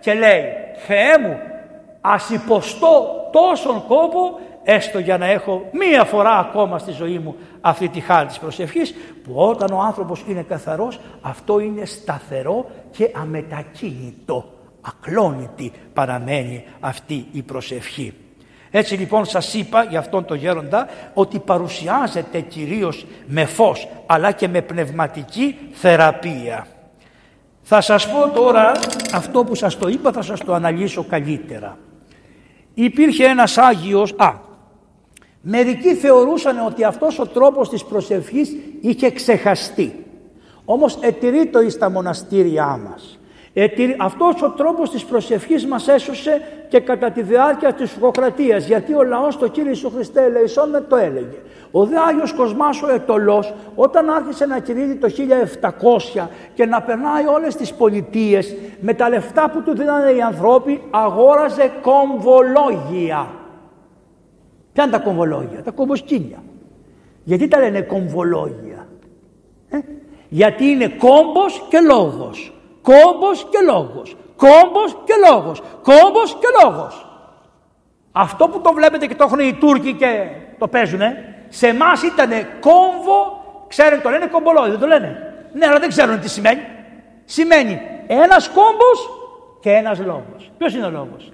και 0.00 0.14
λέει 0.14 0.44
«Θεέ 0.86 1.18
μου, 1.18 1.38
ας 2.00 2.30
υποστώ 2.30 3.22
τόσον 3.32 3.86
κόπο 3.86 4.40
έστω 4.64 4.98
για 4.98 5.18
να 5.18 5.26
έχω 5.26 5.68
μία 5.72 6.04
φορά 6.04 6.38
ακόμα 6.38 6.78
στη 6.78 6.90
ζωή 6.90 7.18
μου 7.18 7.36
αυτή 7.60 7.88
τη 7.88 8.00
χάρη 8.00 8.26
της 8.26 8.38
προσευχής 8.38 8.94
που 9.24 9.32
όταν 9.34 9.72
ο 9.72 9.80
άνθρωπος 9.80 10.24
είναι 10.28 10.42
καθαρός 10.42 11.00
αυτό 11.20 11.58
είναι 11.58 11.84
σταθερό 11.84 12.70
και 12.90 13.10
αμετακίνητο 13.14 14.52
ακλόνητη 14.80 15.72
παραμένει 15.92 16.64
αυτή 16.80 17.26
η 17.32 17.42
προσευχή 17.42 18.14
έτσι 18.74 18.94
λοιπόν 18.94 19.24
σας 19.24 19.54
είπα 19.54 19.84
για 19.84 19.98
αυτόν 19.98 20.24
τον 20.24 20.36
γέροντα 20.36 20.88
ότι 21.14 21.38
παρουσιάζεται 21.38 22.40
κυρίως 22.40 23.06
με 23.26 23.44
φως 23.44 23.88
αλλά 24.06 24.32
και 24.32 24.48
με 24.48 24.62
πνευματική 24.62 25.56
θεραπεία. 25.72 26.66
Θα 27.62 27.80
σας 27.80 28.10
πω 28.10 28.30
τώρα 28.30 28.72
αυτό 29.14 29.44
που 29.44 29.54
σας 29.54 29.78
το 29.78 29.88
είπα 29.88 30.12
θα 30.12 30.22
σας 30.22 30.40
το 30.40 30.54
αναλύσω 30.54 31.04
καλύτερα. 31.04 31.78
Υπήρχε 32.74 33.24
ένας 33.24 33.58
Άγιος, 33.58 34.14
α 34.16 34.32
Μερικοί 35.42 35.94
θεωρούσαν 35.94 36.66
ότι 36.66 36.84
αυτός 36.84 37.18
ο 37.18 37.26
τρόπος 37.26 37.68
της 37.68 37.84
προσευχής 37.84 38.56
είχε 38.80 39.10
ξεχαστεί. 39.10 40.04
Όμως 40.64 40.98
ετηρείτο 41.00 41.60
εις 41.60 41.78
τα 41.78 41.90
μοναστήριά 41.90 42.80
μας. 42.84 43.18
αυτός 43.98 44.42
ο 44.42 44.50
τρόπος 44.50 44.90
της 44.90 45.04
προσευχής 45.04 45.66
μας 45.66 45.88
έσωσε 45.88 46.40
και 46.68 46.80
κατά 46.80 47.10
τη 47.10 47.22
διάρκεια 47.22 47.72
της 47.72 47.90
Φουκοκρατίας 47.90 48.66
γιατί 48.66 48.94
ο 48.94 49.02
λαός 49.02 49.38
το 49.38 49.48
Κύριε 49.48 49.68
Ιησού 49.68 49.90
Χριστέ 49.90 50.22
ελεησόν 50.22 50.70
με 50.70 50.80
το 50.80 50.96
έλεγε. 50.96 51.38
Ο 51.70 51.84
δε 51.84 51.96
Άγιος 52.08 52.32
Κοσμάς 52.32 52.82
ο 52.82 52.92
Ετωλός 52.92 53.54
όταν 53.74 54.10
άρχισε 54.10 54.46
να 54.46 54.58
κηρύττει 54.58 54.94
το 54.94 55.08
1700 56.22 56.28
και 56.54 56.66
να 56.66 56.82
περνάει 56.82 57.26
όλες 57.26 57.56
τις 57.56 57.74
πολιτείες 57.74 58.54
με 58.80 58.94
τα 58.94 59.08
λεφτά 59.08 59.50
που 59.50 59.62
του 59.62 59.76
δίνανε 59.76 60.10
οι 60.10 60.20
ανθρώποι 60.20 60.82
αγόραζε 60.90 61.72
κομβολόγια 61.82 63.26
Ποια 64.72 64.82
είναι 64.82 64.92
τα 64.92 64.98
κομβολόγια, 64.98 65.62
τα 65.62 65.70
κομποσκίνια. 65.70 66.42
Γιατί 67.24 67.48
τα 67.48 67.58
λένε 67.58 67.80
κομβολόγια; 67.80 68.88
Ε; 69.68 69.78
Γιατί 70.28 70.64
είναι 70.64 70.88
κόμπος 70.88 71.66
και 71.68 71.80
λόγος. 71.80 72.52
Κόμπος 72.82 73.46
και 73.50 73.58
λόγος. 73.66 74.16
Κόμπος 74.36 74.96
και 75.04 75.14
λόγος. 75.30 75.62
Κόμπος 75.82 76.36
και 76.40 76.46
λόγος. 76.64 77.06
Αυτό 78.12 78.48
που 78.48 78.60
το 78.60 78.72
βλέπετε 78.72 79.06
και 79.06 79.14
το 79.14 79.24
έχουν 79.24 79.38
οι 79.38 79.54
Τούρκοι 79.60 79.92
και 79.92 80.26
το 80.58 80.68
παίζουνε, 80.68 81.36
σε 81.48 81.66
εμάς 81.66 82.02
ήταν 82.02 82.30
κόμβο, 82.60 83.44
ξέρετε 83.68 84.02
το 84.02 84.08
λένε 84.08 84.26
κομπολόγια, 84.26 84.70
δεν 84.70 84.78
το 84.78 84.86
λένε. 84.86 85.34
Ναι, 85.52 85.66
αλλά 85.66 85.78
δεν 85.78 85.88
ξέρουν 85.88 86.20
τι 86.20 86.28
σημαίνει. 86.28 86.60
Σημαίνει 87.24 87.80
ένας 88.06 88.48
κόμπος 88.48 89.10
και 89.60 89.70
ένας 89.70 89.98
λόγος. 89.98 90.50
Ποιος 90.58 90.74
είναι 90.74 90.86
ο 90.86 90.90
λόγος; 90.90 91.32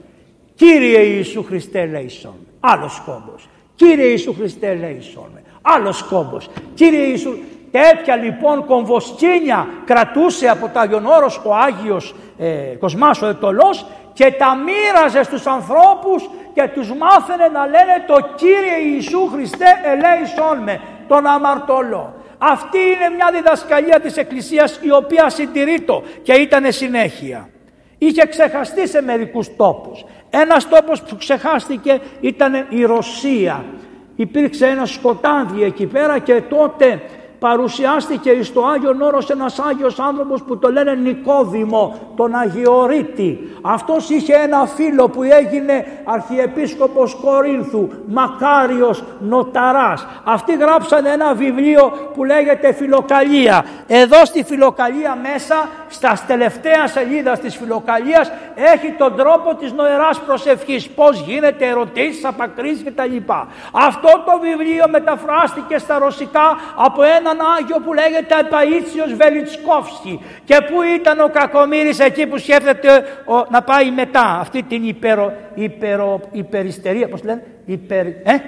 Κύριε 0.55 0.98
Ιησού 0.98 1.43
Χριστέ 1.43 1.86
Λέισον. 1.86 2.48
Άλλος 2.60 3.02
κόμπος. 3.06 3.48
Κύριε 3.74 4.05
Ιησού 4.05 4.35
Χριστέ 4.35 4.74
Λέισον. 4.74 5.40
Άλλος 5.62 6.02
κόμπος. 6.02 6.48
Κύριε 6.74 7.05
Ιησού. 7.05 7.39
Τέτοια 7.70 8.16
λοιπόν 8.16 8.64
κομβοσκίνια 8.64 9.68
κρατούσε 9.85 10.48
από 10.48 10.70
το 10.72 10.78
Άγιον 10.78 11.06
Όρος 11.06 11.40
ο 11.44 11.55
Άγιος 11.55 12.14
ε, 12.39 12.47
Κοσμάς 12.78 13.22
ο 13.22 13.26
Ετωλός 13.26 13.86
και 14.12 14.32
τα 14.39 14.56
μοίραζε 14.56 15.22
στους 15.22 15.47
ανθρώπους 15.47 16.28
και 16.55 16.70
τους 16.74 16.93
μάθαινε 16.93 17.48
να 17.52 17.66
λένε 17.66 18.05
το 18.06 18.16
Κύριε 18.35 18.93
Ιησού 18.93 19.28
Χριστέ 19.32 19.66
ελέησόν 19.85 20.62
με 20.62 20.80
τον 21.09 21.26
αμαρτωλό. 21.26 22.14
Αυτή 22.39 22.78
είναι 22.78 23.14
μια 23.16 23.30
διδασκαλία 23.32 24.01
της 24.01 24.16
Εκκλησίας 24.16 24.78
η 24.82 24.93
οποία 24.93 25.30
συντηρείτο 25.30 26.02
και 26.22 26.32
ήταν 26.32 26.72
συνέχεια. 26.72 27.48
Είχε 27.98 28.26
ξεχαστεί 28.26 28.89
σε 28.89 29.02
μερικούς 29.02 29.56
τόπους. 29.56 30.05
Ένας 30.30 30.68
τόπος 30.68 31.02
που 31.02 31.16
ξεχάστηκε 31.16 32.00
ήταν 32.20 32.66
η 32.68 32.84
Ρωσία. 32.84 33.64
Υπήρξε 34.16 34.66
ένα 34.66 34.86
σκοτάδι 34.86 35.62
εκεί 35.62 35.86
πέρα 35.86 36.18
και 36.18 36.42
τότε 36.48 37.00
παρουσιάστηκε 37.39 38.43
στο 38.43 38.66
Άγιο 38.66 38.97
Όρος 39.01 39.31
ένας 39.31 39.59
Άγιος 39.59 39.98
άνθρωπος 39.98 40.43
που 40.43 40.59
το 40.59 40.73
λένε 40.73 40.94
Νικόδημο, 40.94 41.98
τον 42.16 42.35
Αγιορείτη. 42.35 43.56
Αυτός 43.62 44.10
είχε 44.10 44.35
ένα 44.35 44.66
φίλο 44.66 45.09
που 45.09 45.23
έγινε 45.23 46.02
Αρχιεπίσκοπος 46.05 47.15
Κορίνθου, 47.15 47.89
Μακάριος 48.06 49.02
Νοταράς. 49.19 50.06
Αυτοί 50.24 50.56
γράψαν 50.56 51.06
ένα 51.06 51.35
βιβλίο 51.35 51.93
που 52.15 52.24
λέγεται 52.24 52.73
Φιλοκαλία. 52.73 53.65
Εδώ 53.86 54.24
στη 54.24 54.43
Φιλοκαλία 54.43 55.19
μέσα, 55.23 55.69
στα 55.89 56.19
τελευταία 56.27 56.86
σελίδα 56.86 57.39
της 57.39 57.56
Φιλοκαλίας 57.56 58.31
έχει 58.55 58.94
τον 58.98 59.16
τρόπο 59.16 59.55
της 59.55 59.73
νοεράς 59.73 60.20
προσευχής. 60.20 60.89
Πώς 60.89 61.20
γίνεται 61.20 61.66
ερωτήσεις, 61.66 62.24
απακρίσεις 62.24 62.85
κτλ. 62.85 63.16
Αυτό 63.73 64.09
το 64.09 64.39
βιβλίο 64.40 64.85
μεταφράστηκε 64.89 65.78
στα 65.78 65.98
ρωσικά 65.98 66.56
από 66.77 67.02
έναν 67.30 67.46
Άγιο 67.56 67.76
που 67.84 67.92
λέγεται 67.92 68.34
Παΐτσιος 68.50 69.16
Βελιτσκόφσκι 69.16 70.20
και 70.44 70.55
που 70.70 70.82
ήταν 70.82 71.20
ο 71.20 71.28
Κακομύρης 71.28 71.98
εκεί 71.98 72.26
που 72.26 72.38
σκέφτεται 72.38 72.88
ο, 73.24 73.46
να 73.50 73.62
πάει 73.62 73.90
μετά. 73.90 74.38
Αυτή 74.40 74.62
την 74.62 74.88
υπερο, 74.88 75.32
υπερο, 75.55 76.20
υπεριστερία, 76.32 77.09
πώς 77.09 77.22
λένε, 77.24 77.42
υπερ, 77.64 78.06
ε; 78.06 78.42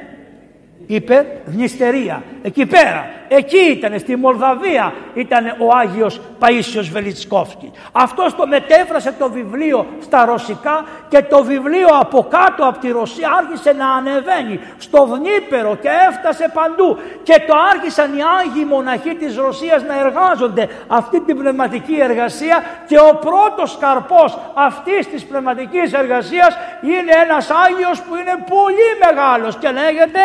Υπερνηστερία. 0.94 2.22
Εκεί 2.42 2.66
πέρα, 2.66 3.10
εκεί 3.28 3.58
ήταν, 3.58 3.98
στη 3.98 4.16
Μολδαβία 4.16 4.92
ήταν 5.14 5.44
ο 5.58 5.76
Άγιος 5.76 6.20
Παΐσιος 6.40 6.88
Βελιτσκόφσκι. 6.92 7.72
Αυτός 7.92 8.36
το 8.36 8.46
μετέφρασε 8.46 9.14
το 9.18 9.30
βιβλίο 9.30 9.86
στα 10.00 10.24
ρωσικά 10.24 10.84
και 11.08 11.22
το 11.22 11.44
βιβλίο 11.44 11.86
από 12.00 12.26
κάτω 12.30 12.64
από 12.64 12.78
τη 12.78 12.90
Ρωσία 12.90 13.28
άρχισε 13.38 13.72
να 13.72 13.90
ανεβαίνει 13.90 14.60
στο 14.78 15.04
Δνήπερο 15.04 15.76
και 15.76 15.88
έφτασε 16.08 16.50
παντού 16.54 16.98
και 17.22 17.42
το 17.46 17.54
άρχισαν 17.72 18.16
οι 18.16 18.20
Άγιοι 18.38 18.64
Μοναχοί 18.68 19.14
της 19.14 19.36
Ρωσίας 19.36 19.82
να 19.82 19.98
εργάζονται 19.98 20.68
αυτή 20.86 21.20
την 21.20 21.36
πνευματική 21.36 21.96
εργασία 22.00 22.64
και 22.86 22.98
ο 22.98 23.18
πρώτος 23.26 23.78
καρπός 23.80 24.38
αυτής 24.54 25.08
της 25.08 25.24
πνευματικής 25.24 25.92
εργασίας 25.92 26.56
είναι 26.82 27.12
ένας 27.24 27.50
Άγιος 27.50 28.00
που 28.00 28.14
είναι 28.16 28.44
πολύ 28.48 28.90
μεγάλος 29.04 29.56
και 29.56 29.70
λέγεται 29.70 30.20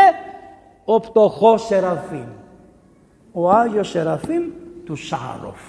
ο 0.86 0.99
πτωχός 0.99 1.66
Σεραφείμ. 1.66 2.28
Ο 3.32 3.52
Άγιος 3.52 3.90
Σεραφείμ 3.90 4.44
του 4.86 4.95
Σάροφ. 4.95 5.60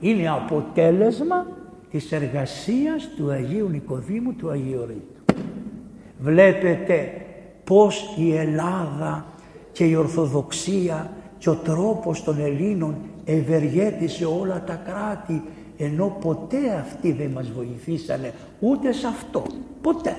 Είναι 0.00 0.28
αποτέλεσμα 0.28 1.46
της 1.90 2.12
εργασίας 2.12 3.08
του 3.16 3.30
Αγίου 3.30 3.68
Νικοδήμου 3.68 4.32
του 4.32 4.50
Αγιορείτου. 4.50 5.34
Βλέπετε 6.18 7.12
πως 7.64 8.14
η 8.18 8.36
Ελλάδα 8.36 9.24
και 9.72 9.84
η 9.84 9.94
Ορθοδοξία 9.94 11.10
και 11.38 11.50
ο 11.50 11.54
τρόπος 11.54 12.24
των 12.24 12.40
Ελλήνων 12.40 12.96
ευεργέτησε 13.24 14.24
όλα 14.24 14.62
τα 14.66 14.74
κράτη 14.74 15.42
ενώ 15.78 16.16
ποτέ 16.20 16.74
αυτοί 16.80 17.12
δεν 17.12 17.30
μας 17.30 17.50
βοηθήσανε 17.50 18.32
ούτε 18.60 18.92
σε 18.92 19.06
αυτό. 19.06 19.42
Ποτέ. 19.80 20.16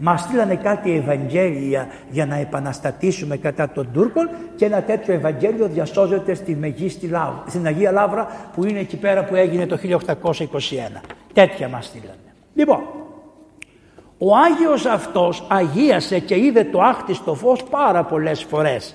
Μα 0.00 0.16
στείλανε 0.16 0.54
κάτι 0.54 0.92
Ευαγγέλια 0.92 1.88
για 2.10 2.26
να 2.26 2.36
επαναστατήσουμε 2.36 3.36
κατά 3.36 3.68
των 3.68 3.88
Τούρκων 3.92 4.28
και 4.56 4.64
ένα 4.64 4.82
τέτοιο 4.82 5.14
Ευαγγέλιο 5.14 5.66
διασώζεται 5.66 6.34
στη 6.34 6.54
Μεγίστη 6.54 7.06
Λάβρα, 7.06 7.44
στην 7.46 7.66
Αγία 7.66 7.92
Λάβρα 7.92 8.50
που 8.54 8.64
είναι 8.64 8.78
εκεί 8.78 8.96
πέρα 8.96 9.24
που 9.24 9.34
έγινε 9.34 9.66
το 9.66 9.78
1821. 9.82 11.00
Τέτοια 11.32 11.68
μας 11.68 11.86
στείλανε. 11.86 12.16
Λοιπόν, 12.54 12.80
ο 14.18 14.36
Άγιος 14.36 14.86
αυτός 14.86 15.46
αγίασε 15.48 16.18
και 16.18 16.38
είδε 16.38 16.64
το 16.64 16.80
άχτιστο 16.80 17.34
φως 17.34 17.62
πάρα 17.62 18.04
πολλές 18.04 18.44
φορές. 18.44 18.94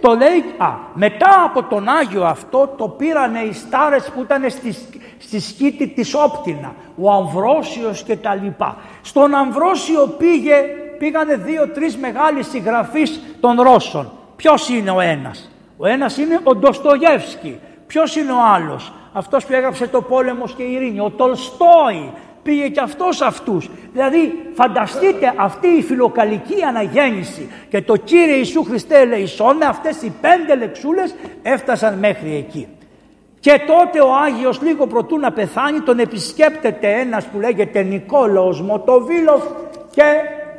Το 0.00 0.14
λέει, 0.14 0.44
α, 0.58 0.68
μετά 0.94 1.42
από 1.44 1.62
τον 1.62 1.88
Άγιο 1.88 2.24
αυτό 2.24 2.74
το 2.76 2.88
πήρανε 2.88 3.38
οι 3.38 3.52
στάρες 3.52 4.10
που 4.14 4.20
ήταν 4.20 4.50
στη, 4.50 4.72
στη 5.18 5.40
σκήτη 5.40 5.86
της 5.88 6.14
Όπτινα, 6.14 6.74
ο 6.96 7.10
Αμβρόσιος 7.10 8.02
και 8.02 8.16
τα 8.16 8.34
λοιπά. 8.34 8.76
Στον 9.02 9.34
Αμβρόσιο 9.34 10.06
πήγε, 10.18 10.54
πήγανε 10.98 11.36
δύο-τρεις 11.36 11.96
μεγάλοι 11.96 12.42
συγγραφείς 12.42 13.20
των 13.40 13.60
Ρώσων. 13.60 14.10
Ποιος 14.36 14.68
είναι 14.68 14.90
ο 14.90 15.00
ένας; 15.00 15.50
Ο 15.76 15.86
ένας 15.86 16.16
είναι 16.16 16.40
ο 16.42 16.54
Ντοστογεύσκη. 16.54 17.60
Ποιος 17.86 18.16
είναι 18.16 18.32
ο 18.32 18.42
άλλος; 18.54 18.92
Αυτός 19.12 19.46
που 19.46 19.52
έγραψε 19.52 19.86
το 19.86 20.02
πόλεμος 20.02 20.52
και 20.52 20.62
η 20.62 20.72
ειρήνη. 20.72 21.00
Ο 21.00 21.10
Τολστόη 21.10 22.12
πήγε 22.46 22.68
και 22.68 22.80
αυτός 22.80 23.20
αυτούς. 23.20 23.70
Δηλαδή 23.92 24.50
φανταστείτε 24.54 25.32
αυτή 25.36 25.68
η 25.68 25.82
φιλοκαλική 25.82 26.62
αναγέννηση 26.68 27.48
και 27.68 27.82
το 27.82 27.96
Κύριε 27.96 28.36
Ιησού 28.36 28.64
Χριστέ 28.64 28.98
ελεησόν 28.98 29.56
με 29.56 29.64
αυτές 29.64 30.02
οι 30.02 30.12
πέντε 30.20 30.56
λεξούλες 30.56 31.14
έφτασαν 31.42 31.98
μέχρι 31.98 32.34
εκεί. 32.36 32.66
Και 33.40 33.60
τότε 33.66 34.00
ο 34.00 34.14
Άγιος 34.14 34.62
λίγο 34.62 34.86
προτού 34.86 35.18
να 35.18 35.32
πεθάνει 35.32 35.80
τον 35.80 35.98
επισκέπτεται 35.98 36.92
ένας 36.92 37.24
που 37.24 37.40
λέγεται 37.40 37.82
Νικόλαος 37.82 38.60
Μοτοβίλοφ 38.60 39.42
και 39.90 40.02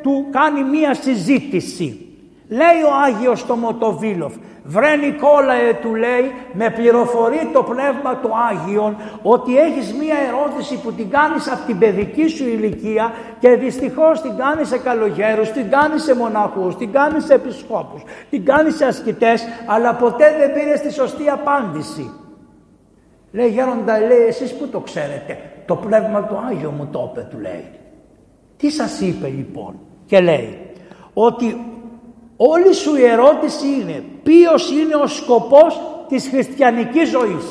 του 0.02 0.28
κάνει 0.32 0.64
μία 0.64 0.94
συζήτηση. 0.94 2.08
Λέει 2.50 2.82
ο 2.86 2.94
Άγιος 3.06 3.40
στο 3.40 3.56
Μοτοβίλοφ 3.56 4.34
Βρε 4.70 4.96
Νικόλαε 4.96 5.74
του 5.82 5.96
λέει 5.96 6.32
με 6.54 6.70
πληροφορεί 6.70 7.50
το 7.54 7.64
Πνεύμα 7.64 8.16
του 8.22 8.30
Άγιον 8.50 8.96
ότι 9.22 9.58
έχεις 9.58 9.94
μία 9.94 10.16
ερώτηση 10.28 10.82
που 10.82 10.92
την 10.92 11.10
κάνεις 11.10 11.52
από 11.52 11.66
την 11.66 11.78
παιδική 11.78 12.28
σου 12.28 12.44
ηλικία 12.44 13.12
και 13.40 13.50
δυστυχώς 13.50 14.22
την 14.22 14.38
κάνεις 14.38 14.68
σε 14.68 14.78
καλογέρους, 14.78 15.52
την 15.52 15.70
κάνεις 15.70 16.04
σε 16.04 16.16
μοναχούς, 16.16 16.78
την 16.78 16.92
κάνεις 16.92 17.26
σε 17.26 17.34
επισκόπους, 17.34 18.04
την 18.30 18.46
κάνεις 18.46 18.76
σε 18.76 18.86
ασκητές 18.86 19.48
αλλά 19.66 19.96
ποτέ 19.96 20.36
δεν 20.40 20.54
πήρες 20.54 20.82
τη 20.82 20.94
σωστή 20.94 21.30
απάντηση. 21.30 22.12
Λέει 23.32 23.48
γέροντα 23.48 24.00
λέει 24.00 24.26
εσείς 24.28 24.54
που 24.54 24.68
το 24.68 24.80
ξέρετε; 24.80 25.38
Το 25.66 25.76
Πνεύμα 25.76 26.24
του 26.24 26.38
Άγιο 26.50 26.72
μου 26.72 26.88
το 26.92 27.12
είπε 27.12 27.28
του 27.30 27.40
λέει. 27.40 27.70
Τι 28.58 28.72
σας 28.72 29.02
είπε 29.02 29.28
λοιπόν; 29.28 29.80
Και 30.06 30.20
λέει 30.20 30.60
ότι 31.14 31.77
Όλη 32.38 32.74
σου 32.74 32.96
η 32.96 33.06
ερώτηση 33.06 33.68
είναι 33.68 34.04
ποιος 34.24 34.72
είναι 34.72 34.96
ο 34.96 35.08
σκοπός 35.08 35.82
της 36.08 36.28
χριστιανικής 36.28 37.10
ζωής; 37.10 37.44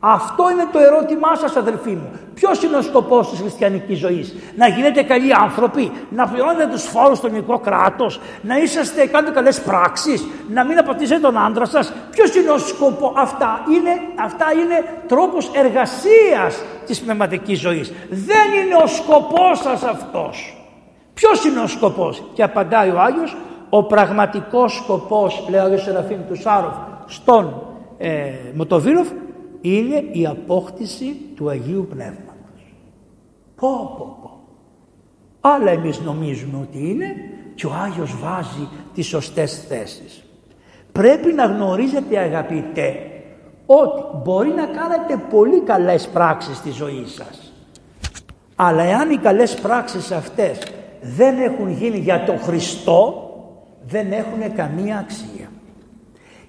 Αυτό 0.00 0.50
είναι 0.50 0.66
το 0.72 0.78
ερώτημά 0.78 1.34
σας 1.34 1.56
αδελφοί 1.56 1.90
μου. 1.90 2.10
Ποιος 2.34 2.62
είναι 2.62 2.76
ο 2.76 2.82
σκοπός 2.82 3.30
της 3.30 3.40
χριστιανικής 3.40 3.98
ζωής; 3.98 4.34
Να 4.56 4.68
γίνετε 4.68 5.02
καλοί 5.02 5.34
άνθρωποι, 5.34 5.92
να 6.10 6.28
πληρώνετε 6.28 6.66
τους 6.66 6.82
φόρους 6.82 7.18
στο 7.18 7.26
ελληνικό 7.26 7.58
κράτος, 7.58 8.20
να 8.42 8.58
είσαστε, 8.58 9.06
κάνετε 9.06 9.32
καλές 9.32 9.60
πράξεις, 9.60 10.26
να 10.48 10.64
μην 10.64 10.78
απατήσετε 10.78 11.20
τον 11.20 11.38
άντρα 11.38 11.64
σας. 11.64 11.92
Ποιος 12.10 12.34
είναι 12.34 12.50
ο 12.50 12.58
σκοπός; 12.58 13.12
Αυτά 13.16 13.60
είναι, 13.74 14.00
αυτά 14.24 14.46
είναι 14.52 14.84
τρόπος 15.08 15.50
εργασίας 15.54 16.62
της 16.86 17.00
πνευματικής 17.00 17.58
ζωής. 17.60 17.92
Δεν 18.10 18.64
είναι 18.64 18.74
ο 18.82 18.86
σκοπός 18.86 19.58
σας 19.58 19.82
αυτός. 19.82 20.62
Ποιος 21.14 21.44
είναι 21.44 21.60
ο 21.60 21.66
σκοπός; 21.66 22.22
Και 22.32 22.42
απαντάει 22.42 22.90
ο 22.90 23.00
Άγιος 23.00 23.36
ο 23.70 23.84
πραγματικός 23.84 24.76
σκοπός, 24.76 25.46
λέει 25.50 25.60
ο 25.60 25.64
Άγιος 25.64 25.82
Σεραφείμ 25.82 26.20
του 26.28 26.36
Σάροφ, 26.36 26.74
στον 27.06 27.62
ε, 27.98 28.32
Μοτοβίλοφ 28.54 29.08
είναι 29.60 30.04
η 30.12 30.26
απόκτηση 30.26 31.16
του 31.36 31.48
Αγίου 31.48 31.86
Πνεύματος. 31.90 32.74
Πω, 33.56 33.94
πω, 33.98 34.18
πω. 34.22 34.30
Αλλά 35.40 35.70
εμείς 35.70 36.00
νομίζουμε 36.00 36.58
ότι 36.62 36.90
είναι 36.90 37.14
και 37.54 37.66
ο 37.66 37.72
Άγιος 37.84 38.16
βάζει 38.20 38.68
τις 38.94 39.06
σωστές 39.06 39.64
θέσεις. 39.68 40.22
Πρέπει 40.92 41.32
να 41.32 41.44
γνωρίζετε 41.44 42.18
αγαπητέ 42.18 42.96
ότι 43.66 44.02
μπορεί 44.24 44.48
να 44.48 44.66
κάνετε 44.66 45.24
πολύ 45.30 45.60
καλές 45.60 46.08
πράξεις 46.08 46.56
στη 46.56 46.70
ζωή 46.70 47.04
σας. 47.06 47.52
Αλλά 48.56 48.82
εάν 48.82 49.10
οι 49.10 49.16
καλές 49.16 49.54
πράξεις 49.54 50.10
αυτές 50.10 50.58
δεν 51.00 51.40
έχουν 51.40 51.70
γίνει 51.70 51.98
για 51.98 52.24
τον 52.24 52.38
Χριστό 52.38 53.27
δεν 53.88 54.12
έχουν 54.12 54.54
καμία 54.56 54.98
αξία. 54.98 55.48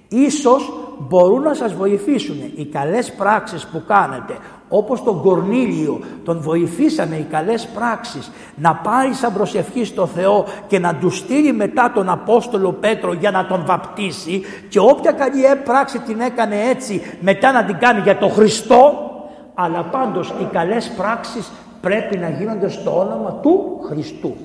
Ίσως 0.07 0.73
μπορούν 0.97 1.41
να 1.41 1.53
σας 1.53 1.73
βοηθήσουν 1.73 2.35
οι 2.55 2.65
καλές 2.65 3.11
πράξεις 3.11 3.65
που 3.65 3.83
κάνετε 3.87 4.37
όπως 4.69 5.03
τον 5.03 5.21
Κορνήλιο 5.21 5.99
τον 6.23 6.41
βοηθήσανε 6.41 7.15
οι 7.15 7.27
καλές 7.31 7.67
πράξεις 7.67 8.31
να 8.55 8.75
πάει 8.75 9.13
σαν 9.13 9.33
προσευχή 9.33 9.85
στο 9.85 10.05
Θεό 10.05 10.45
και 10.67 10.79
να 10.79 10.95
τους 10.95 11.17
στείλει 11.17 11.53
μετά 11.53 11.91
τον 11.93 12.09
Απόστολο 12.09 12.71
Πέτρο 12.71 13.13
για 13.13 13.31
να 13.31 13.45
τον 13.45 13.63
βαπτίσει 13.65 14.41
και 14.69 14.79
όποια 14.79 15.11
καλή 15.11 15.41
πράξη 15.63 15.99
την 15.99 16.19
έκανε 16.19 16.55
έτσι 16.69 17.01
μετά 17.19 17.51
να 17.51 17.63
την 17.63 17.77
κάνει 17.77 18.01
για 18.01 18.17
τον 18.17 18.31
Χριστό 18.31 19.11
αλλά 19.53 19.83
πάντως 19.83 20.33
οι 20.41 20.43
καλές 20.43 20.91
πράξεις 20.97 21.51
πρέπει 21.81 22.17
να 22.17 22.29
γίνονται 22.29 22.69
στο 22.69 22.99
όνομα 22.99 23.39
του 23.41 23.79
Χριστού 23.87 24.35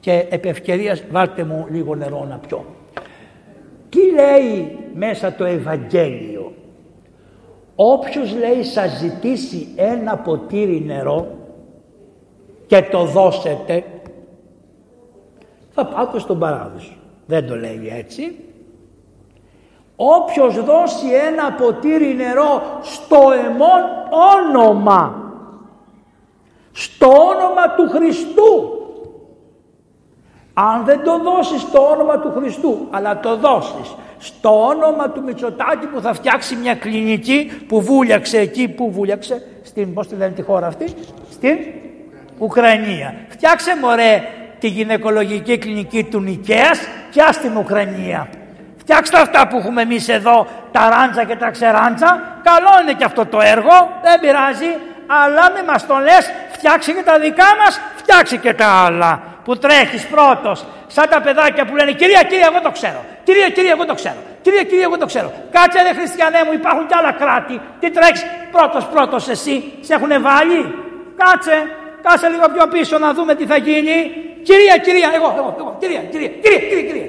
και 0.00 0.26
επ' 0.30 0.44
ευκαιρίας 0.44 1.02
βάλτε 1.10 1.44
μου 1.44 1.66
λίγο 1.70 1.94
νερό 1.94 2.26
να 2.28 2.36
πιω. 2.36 2.64
Τι 3.88 4.12
λέει 4.12 4.78
μέσα 4.94 5.32
το 5.32 5.44
Ευαγγέλιο; 5.44 6.52
Όποιος 7.74 8.34
λέει 8.36 8.62
σας 8.62 8.98
ζητήσει 8.98 9.68
ένα 9.76 10.16
ποτήρι 10.16 10.82
νερό 10.86 11.26
και 12.66 12.82
το 12.82 13.04
δώσετε 13.04 13.84
θα 15.70 15.86
πάτε 15.86 16.18
στον 16.18 16.38
παράδεισο. 16.38 16.92
Δεν 17.26 17.46
το 17.46 17.56
λέει 17.56 17.92
έτσι. 17.98 18.36
Όποιος 19.96 20.64
δώσει 20.64 21.06
ένα 21.28 21.52
ποτήρι 21.52 22.14
νερό 22.14 22.62
στο 22.82 23.18
εμόν 23.46 23.82
όνομα, 24.36 25.32
στο 26.72 27.06
όνομα 27.06 27.74
του 27.76 27.88
Χριστού, 27.88 28.77
αν 30.66 30.84
δεν 30.84 31.02
το 31.04 31.18
δώσεις 31.18 31.60
στο 31.60 31.90
όνομα 31.90 32.18
του 32.18 32.32
Χριστού, 32.36 32.88
αλλά 32.90 33.20
το 33.20 33.36
δώσεις 33.36 33.94
στο 34.18 34.66
όνομα 34.66 35.10
του 35.10 35.22
Μητσοτάκη 35.22 35.86
που 35.86 36.00
θα 36.00 36.14
φτιάξει 36.14 36.56
μια 36.56 36.74
κλινική 36.74 37.50
που 37.68 37.80
βούλιαξε 37.80 38.38
εκεί, 38.38 38.68
που 38.68 38.90
βούλιαξε, 38.90 39.42
στην, 39.64 39.94
πώς 39.94 40.06
τη 40.08 40.14
λένε 40.14 40.30
τη 40.30 40.42
χώρα 40.42 40.66
αυτή, 40.66 40.94
στην 41.30 41.58
Ουκρανία. 42.38 43.14
Φτιάξε 43.28 43.76
μωρέ 43.80 44.22
τη 44.58 44.68
γυναικολογική 44.68 45.58
κλινική 45.58 46.04
του 46.04 46.20
Νικαίας 46.20 46.78
και 47.10 47.22
στην 47.32 47.56
Ουκρανία. 47.56 48.28
Φτιάξτε 48.76 49.20
αυτά 49.20 49.48
που 49.48 49.56
έχουμε 49.56 49.82
εμείς 49.82 50.08
εδώ, 50.08 50.46
τα 50.72 50.88
ράντζα 50.88 51.24
και 51.24 51.36
τα 51.36 51.50
ξεράντζα. 51.50 52.40
Καλό 52.42 52.82
είναι 52.82 52.92
και 52.92 53.04
αυτό 53.04 53.26
το 53.26 53.40
έργο, 53.40 53.90
δεν 54.02 54.20
πειράζει. 54.20 54.76
Αλλά 55.06 55.50
μην 55.54 55.64
μας 55.64 55.86
το 55.86 55.94
λες, 55.94 56.30
φτιάξει 56.50 56.94
και 56.94 57.02
τα 57.02 57.18
δικά 57.18 57.46
μας, 57.64 57.80
φτιάξει 57.96 58.38
και 58.38 58.54
τα 58.54 58.66
άλλα. 58.66 59.27
Που 59.48 59.56
τρέχεις 59.56 60.06
πρώτος, 60.14 60.64
σαν 60.86 61.06
τα 61.12 61.20
παιδάκια 61.20 61.64
που 61.66 61.74
λένε 61.76 61.92
«Κυρία, 62.00 62.22
κυρία, 62.30 62.48
εγώ 62.52 62.60
το 62.66 62.70
ξέρω». 62.78 63.00
«Κυρία, 63.26 63.48
κυρία, 63.56 63.72
εγώ 63.76 63.84
το 63.90 63.94
ξέρω». 64.00 64.20
«Κυρία, 64.42 64.62
κυρία, 64.70 64.86
εγώ 64.88 64.98
το 64.98 65.06
ξέρω». 65.06 65.28
Κάτσε 65.56 65.78
ρε 65.86 65.92
χριστιανέ 65.98 66.40
μου, 66.46 66.52
υπάρχουν 66.60 66.86
κι 66.86 66.94
άλλα 66.98 67.12
κράτη. 67.20 67.60
Τι 67.80 67.90
τρέχεις 67.90 68.22
πρώτος, 68.54 68.84
πρώτος 68.94 69.28
εσύ, 69.28 69.54
σε 69.80 69.94
έχουν 69.94 70.12
βάλει. 70.26 70.60
Κάτσε, 71.20 71.56
κάτσε 72.06 72.28
λίγο 72.34 72.46
πιο 72.54 72.64
πίσω 72.74 72.98
να 72.98 73.08
δούμε 73.16 73.34
τι 73.34 73.44
θα 73.46 73.56
γίνει. 73.56 73.96
Κυρία, 74.48 74.76
κυρία, 74.86 75.08
εγώ, 75.18 75.28
εγώ, 75.38 75.50
εγώ, 75.60 75.76
κυρία, 75.80 76.02
κυρία, 76.12 76.30
κυρία, 76.42 76.60
κυρία, 76.68 76.84
κυρία. 76.88 77.08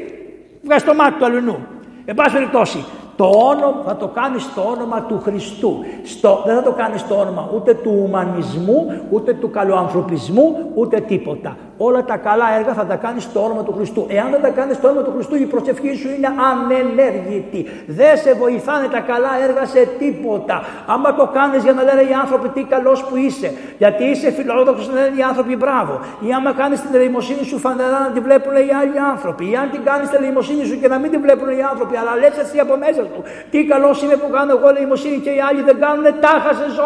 Βγάζει 0.66 0.86
το 0.86 0.94
μάτι 0.94 1.16
του 1.20 1.26
αλλού. 1.26 1.58
Εν 2.06 2.16
πάση 2.16 2.34
περιπτώσει, 2.38 2.80
το 3.20 3.26
όνομα 3.52 3.84
θα 3.86 3.96
το 3.96 4.08
κάνεις 4.08 4.44
στο 4.44 4.62
όνομα 4.74 4.98
του 5.02 5.18
Χριστού. 5.26 5.72
Στο, 6.04 6.44
δεν 6.46 6.56
θα 6.56 6.64
το 6.64 6.72
κάνεις 6.72 7.02
στο 7.02 7.20
όνομα 7.20 7.50
ούτε 7.56 7.74
του 7.74 7.94
ουμανισμού, 8.04 8.78
ούτε 9.10 9.34
του 9.34 9.50
καλοανθρωπισμού, 9.50 10.72
ούτε 10.76 11.00
τίποτα. 11.00 11.58
Όλα 11.88 12.04
τα 12.04 12.18
καλά 12.18 12.48
έργα 12.60 12.74
θα 12.74 12.86
τα 12.86 12.96
κάνεις 12.96 13.24
στο 13.24 13.44
όνομα 13.44 13.64
του 13.64 13.74
Χριστού. 13.78 14.06
Εάν 14.10 14.30
δεν 14.32 14.42
τα 14.42 14.50
κάνεις 14.50 14.76
στο 14.76 14.88
όνομα 14.88 15.04
του 15.06 15.12
Χριστού, 15.16 15.36
η 15.36 15.46
προσευχή 15.54 15.94
σου 16.02 16.10
είναι 16.16 16.30
ανενέργητη. 16.50 17.62
Δεν 18.00 18.18
σε 18.24 18.34
βοηθάνε 18.34 18.88
τα 18.96 19.00
καλά 19.00 19.32
έργα 19.46 19.66
σε 19.66 19.82
τίποτα. 20.00 20.56
Άμα 20.94 21.10
το 21.16 21.26
κάνεις 21.38 21.64
για 21.64 21.74
να 21.74 21.84
λένε 21.84 22.02
οι 22.02 22.14
άνθρωποι 22.24 22.48
τι 22.50 22.64
καλός 22.74 23.04
που 23.04 23.16
είσαι, 23.16 23.50
γιατί 23.78 24.04
είσαι 24.04 24.32
φιλόδοξος 24.32 24.88
να 24.88 24.94
λένε 24.94 25.16
οι 25.20 25.24
άνθρωποι 25.30 25.56
μπράβο. 25.56 25.94
Ή 26.28 26.34
άμα 26.38 26.52
κάνεις 26.62 26.82
την 26.82 26.92
ελεημοσύνη 26.98 27.44
σου 27.44 27.58
φανερά 27.66 28.00
να 28.08 28.12
τη 28.16 28.20
βλέπουν 28.20 28.54
οι 28.56 28.72
άλλοι 28.80 29.00
άνθρωποι. 29.14 29.44
Ή 29.52 29.56
αν 29.62 29.68
την 29.74 29.82
κάνεις 29.90 30.10
την 30.10 30.18
ελεημοσύνη 30.22 30.64
σου 30.70 30.80
και 30.82 30.88
να 30.94 30.98
μην 31.02 31.10
την 31.12 31.22
βλέπουν 31.26 31.50
οι 31.58 31.64
άνθρωποι, 31.72 31.96
αλλά 32.02 32.14
λες 32.22 32.36
εσύ 32.44 32.58
από 32.66 32.74
μέσα 32.84 33.02
του. 33.12 33.20
Τι 33.52 33.60
καλός 33.72 33.98
είναι 34.04 34.16
που 34.22 34.30
κάνω 34.36 34.52
εγώ 34.58 34.68
ελεημοσύνη 34.74 35.18
και 35.26 35.32
οι 35.38 35.42
άλλοι 35.48 35.62
δεν 35.70 35.78
κάνουν, 35.84 36.06
τα 36.24 36.34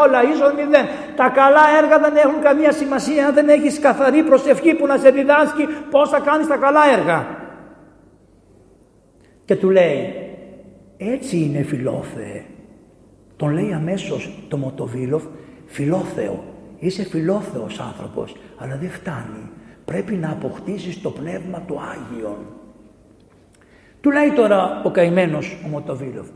όλα, 0.04 0.20
ίσως 0.32 0.50
μηδέν. 0.58 0.86
Τα 1.20 1.28
καλά 1.40 1.64
έργα 1.80 1.98
δεν 2.06 2.14
έχουν 2.26 2.40
καμία 2.48 2.72
σημασία 2.82 3.22
αν 3.28 3.34
δεν 3.34 3.48
έχεις 3.56 3.74
καθαρή 3.80 4.22
προσευχή 4.24 4.72
που 4.84 4.90
να 4.90 4.98
σε 4.98 5.10
διδάσκει 5.10 5.68
πώς 5.90 6.10
θα 6.10 6.20
κάνεις 6.20 6.48
τα 6.48 6.58
καλά 6.58 6.82
έργα. 6.98 7.28
Και 9.46 9.56
του 9.56 9.70
λέει, 9.70 10.14
έτσι 10.98 11.38
είναι 11.38 11.62
φιλόθεε. 11.62 12.44
Τον 13.36 13.54
λέει 13.54 13.74
αμέσως 13.74 14.46
το 14.48 14.58
Μοτοβίλοφ, 14.58 15.24
φιλόθεο. 15.66 16.44
Είσαι 16.80 17.04
φιλόθεος 17.04 17.80
άνθρωπος, 17.80 18.36
αλλά 18.58 18.78
δεν 18.78 18.90
φτάνει. 18.90 19.50
Πρέπει 19.86 20.14
να 20.14 20.32
αποκτήσεις 20.32 21.02
το 21.02 21.10
πνεύμα 21.10 21.64
του 21.68 21.80
Άγιον. 21.80 22.38
Του 24.02 24.12
λέει 24.12 24.32
τώρα 24.32 24.82
ο 24.86 24.92
καημένος 24.92 25.58
ο 25.66 25.68
Μοτοβίλοφ, 25.68 26.28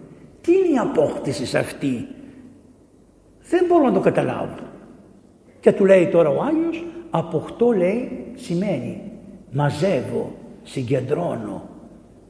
τι 0.41 0.51
είναι 0.51 0.67
η 0.67 0.77
απόκτηση 0.77 1.57
αυτή; 1.57 2.07
Δεν 3.49 3.65
μπορώ 3.67 3.83
να 3.83 3.91
το 3.91 3.99
καταλάβω. 3.99 4.55
Και 5.59 5.71
του 5.71 5.85
λέει 5.85 6.07
τώρα 6.07 6.29
ο 6.29 6.41
Άγιος, 6.41 6.83
αποκτώ 7.17 7.71
λέει 7.71 8.25
σημαίνει 8.35 9.01
μαζεύω, 9.51 10.31
συγκεντρώνω. 10.63 11.69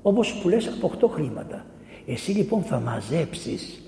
Όπως 0.02 0.34
που 0.34 0.50
λες 0.50 0.68
αποκτώ 0.68 1.08
χρήματα. 1.08 1.66
Εσύ 2.08 2.32
λοιπόν 2.32 2.62
θα 2.62 2.80
μαζέψεις, 2.80 3.82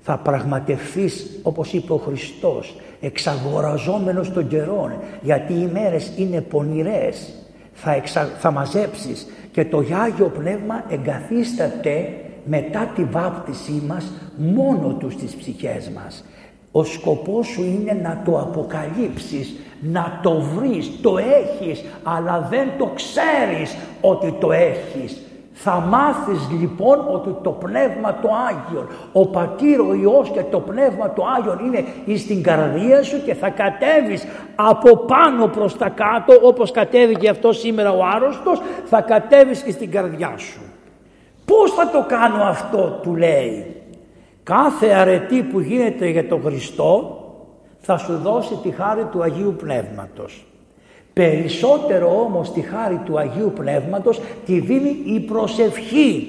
θα 0.00 0.18
πραγματευθείς 0.18 1.40
όπως 1.42 1.72
είπε 1.72 1.92
ο 1.92 1.96
Χριστός, 1.96 2.76
εξαγοραζόμενος 3.00 4.32
των 4.32 4.48
καιρών, 4.48 4.92
γιατί 5.22 5.52
οι 5.52 5.68
μέρες 5.72 6.12
είναι 6.16 6.40
πονηρές. 6.40 7.32
Θα, 7.72 7.92
εξα... 7.92 8.24
θα 8.24 8.50
μαζέψεις 8.50 9.26
και 9.52 9.64
το 9.64 9.78
Άγιο 9.78 10.26
Πνεύμα 10.38 10.84
εγκαθίσταται 10.88 12.08
μετά 12.44 12.92
τη 12.94 13.04
βάπτισή 13.04 13.82
μας 13.86 14.12
μόνο 14.36 14.94
τους 14.94 15.12
στις 15.12 15.34
ψυχές 15.34 15.88
μας. 15.88 16.24
Ο 16.78 16.84
σκοπός 16.84 17.46
σου 17.46 17.62
είναι 17.62 18.00
να 18.02 18.22
το 18.24 18.38
αποκαλύψεις, 18.38 19.56
να 19.80 20.20
το 20.22 20.40
βρεις, 20.40 20.90
το 21.02 21.18
έχεις, 21.18 21.84
αλλά 22.02 22.46
δεν 22.50 22.68
το 22.78 22.90
ξέρεις 22.94 23.76
ότι 24.00 24.36
το 24.40 24.52
έχεις. 24.52 25.20
Θα 25.52 25.80
μάθεις 25.80 26.60
λοιπόν 26.60 26.98
ότι 27.12 27.36
το 27.42 27.50
Πνεύμα 27.50 28.18
το 28.22 28.28
Άγιον, 28.48 28.88
ο 29.12 29.26
Πατήρ, 29.26 29.80
ο 29.80 29.94
Υιός 29.94 30.30
και 30.30 30.42
το 30.50 30.60
Πνεύμα 30.60 31.12
το 31.12 31.24
Άγιον 31.38 31.58
είναι 31.66 31.84
στην 32.16 32.42
καρδία 32.42 33.02
σου 33.02 33.22
και 33.24 33.34
θα 33.34 33.50
κατέβεις 33.50 34.26
από 34.54 34.96
πάνω 34.96 35.46
προς 35.46 35.76
τα 35.76 35.88
κάτω 35.88 36.40
όπως 36.42 36.70
κατέβηκε 36.70 37.28
αυτό 37.28 37.52
σήμερα 37.52 37.92
ο 37.92 38.04
άρρωστος, 38.14 38.60
θα 38.84 39.00
κατέβεις 39.00 39.62
και 39.62 39.70
στην 39.70 39.90
καρδιά 39.90 40.34
σου. 40.36 40.60
Πώς 41.44 41.72
θα 41.72 41.90
το 41.90 42.04
κάνω 42.08 42.42
αυτό 42.42 42.98
του 43.02 43.16
λέει. 43.16 43.75
Κάθε 44.46 44.86
αρετή 44.86 45.42
που 45.42 45.60
γίνεται 45.60 46.08
για 46.08 46.28
τον 46.28 46.42
Χριστό 46.42 47.20
θα 47.78 47.96
σου 47.96 48.16
δώσει 48.22 48.54
τη 48.62 48.70
χάρη 48.70 49.04
του 49.04 49.22
Αγίου 49.22 49.54
Πνεύματος. 49.58 50.46
Περισσότερο 51.12 52.20
όμως 52.20 52.52
τη 52.52 52.60
χάρη 52.60 53.00
του 53.04 53.18
Αγίου 53.18 53.52
Πνεύματος 53.54 54.20
τη 54.44 54.58
δίνει 54.58 54.96
η 55.04 55.20
προσευχή. 55.20 56.26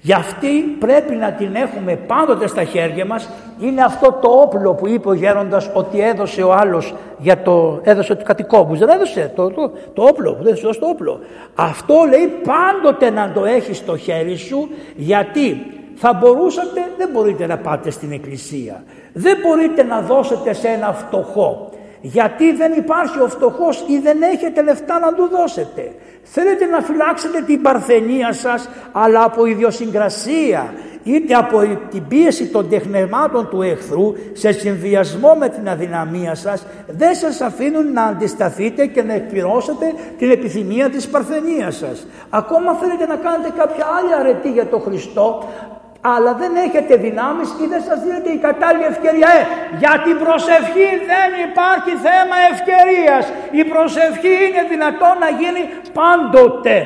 Γι' 0.00 0.12
αυτή 0.12 0.48
πρέπει 0.78 1.14
να 1.14 1.32
την 1.32 1.54
έχουμε 1.54 1.96
πάντοτε 1.96 2.46
στα 2.46 2.64
χέρια 2.64 3.04
μας. 3.04 3.28
Είναι 3.60 3.82
αυτό 3.82 4.18
το 4.22 4.28
όπλο 4.28 4.74
που 4.74 4.88
είπε 4.88 5.08
ο 5.08 5.12
γέροντας 5.12 5.70
ότι 5.74 6.00
έδωσε 6.00 6.42
ο 6.42 6.52
άλλος 6.52 6.94
για 7.18 7.42
το 7.42 7.80
έδωσε 7.82 8.14
του 8.14 8.24
κατοικόπους. 8.24 8.78
Δεν 8.78 8.88
έδωσε 8.88 9.32
το, 9.36 9.50
το, 9.50 9.72
το 9.94 10.02
όπλο, 10.02 10.38
δεν 10.40 10.52
έδωσε 10.52 10.80
το 10.80 10.86
όπλο. 10.86 11.20
Αυτό 11.54 11.94
λέει 12.08 12.26
πάντοτε 12.26 13.10
να 13.10 13.32
το 13.32 13.44
έχεις 13.44 13.76
στο 13.76 13.96
χέρι 13.96 14.36
σου 14.36 14.68
γιατί 14.96 15.66
θα 15.94 16.12
μπορούσατε, 16.12 16.80
δεν 16.98 17.08
μπορείτε 17.12 17.46
να 17.46 17.58
πάτε 17.58 17.90
στην 17.90 18.12
εκκλησία. 18.12 18.84
Δεν 19.12 19.36
μπορείτε 19.42 19.82
να 19.82 20.00
δώσετε 20.00 20.52
σε 20.52 20.68
ένα 20.68 20.92
φτωχό. 20.92 21.70
Γιατί 22.00 22.52
δεν 22.52 22.72
υπάρχει 22.72 23.20
ο 23.20 23.28
φτωχός 23.28 23.84
ή 23.86 23.98
δεν 23.98 24.22
έχετε 24.22 24.62
λεφτά 24.62 24.98
να 24.98 25.12
του 25.12 25.28
δώσετε. 25.28 25.92
Θέλετε 26.22 26.64
να 26.64 26.80
φυλάξετε 26.80 27.42
την 27.42 27.62
παρθενία 27.62 28.32
σας 28.32 28.68
αλλά 28.92 29.24
από 29.24 29.46
ιδιοσυγκρασία 29.46 30.74
είτε 31.04 31.34
από 31.34 31.78
την 31.90 32.08
πίεση 32.08 32.46
των 32.46 32.68
τεχνεμάτων 32.68 33.48
του 33.48 33.62
εχθρού 33.62 34.12
σε 34.32 34.52
συνδυασμό 34.52 35.34
με 35.34 35.48
την 35.48 35.68
αδυναμία 35.68 36.34
σας 36.34 36.66
δεν 36.86 37.14
σας 37.14 37.40
αφήνουν 37.40 37.92
να 37.92 38.02
αντισταθείτε 38.02 38.86
και 38.86 39.02
να 39.02 39.12
εκπληρώσετε 39.12 39.94
την 40.18 40.30
επιθυμία 40.30 40.90
της 40.90 41.08
παρθενίας 41.08 41.76
σας. 41.76 42.06
Ακόμα 42.30 42.74
θέλετε 42.74 43.06
να 43.06 43.16
κάνετε 43.16 43.52
κάποια 43.56 43.86
άλλη 43.98 44.14
αρετή 44.14 44.50
για 44.50 44.66
τον 44.66 44.80
Χριστό 44.80 45.48
αλλά 46.12 46.34
δεν 46.34 46.52
έχετε 46.66 46.96
δυνάμεις 46.96 47.48
ή 47.62 47.66
δεν 47.72 47.82
σας 47.88 47.98
δίνετε 48.04 48.30
η 48.30 48.36
κατάλληλη 48.36 48.84
ευκαιρία. 48.84 49.28
Ε, 49.38 49.42
για 49.82 49.94
την 50.04 50.16
προσευχή 50.24 50.88
δεν 51.12 51.28
υπάρχει 51.48 51.92
θέμα 52.06 52.36
ευκαιρίας. 52.52 53.24
Η 53.60 53.62
προσευχή 53.72 54.34
είναι 54.46 54.62
δυνατόν 54.72 55.14
να 55.24 55.30
γίνει 55.40 55.62
πάντοτε. 55.98 56.76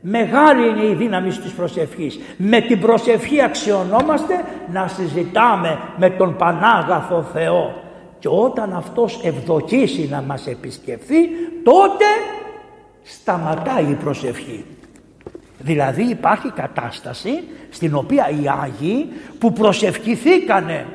Μεγάλη 0.00 0.68
είναι 0.68 0.86
η 0.92 0.94
δύναμη 0.94 1.28
της 1.28 1.52
προσευχής. 1.52 2.20
Με 2.36 2.60
την 2.60 2.80
προσευχή 2.80 3.42
αξιωνόμαστε 3.42 4.44
να 4.72 4.88
συζητάμε 4.88 5.78
με 5.96 6.10
τον 6.10 6.36
Πανάγαθο 6.36 7.22
Θεό. 7.32 7.82
Και 8.18 8.28
όταν 8.28 8.74
Αυτός 8.74 9.20
ευδοκίσει 9.24 10.08
να 10.10 10.22
μας 10.22 10.46
επισκεφθεί, 10.46 11.20
τότε 11.62 12.04
σταματάει 13.02 13.84
η 13.90 13.94
προσευχή. 14.04 14.64
Δηλαδή 15.62 16.02
υπάρχει 16.02 16.50
κατάσταση 16.50 17.44
στην 17.70 17.94
οποία 17.94 18.28
οι 18.28 18.48
Άγιοι 18.62 19.08
που 19.38 19.52
προσευχηθήκανε 19.52 20.86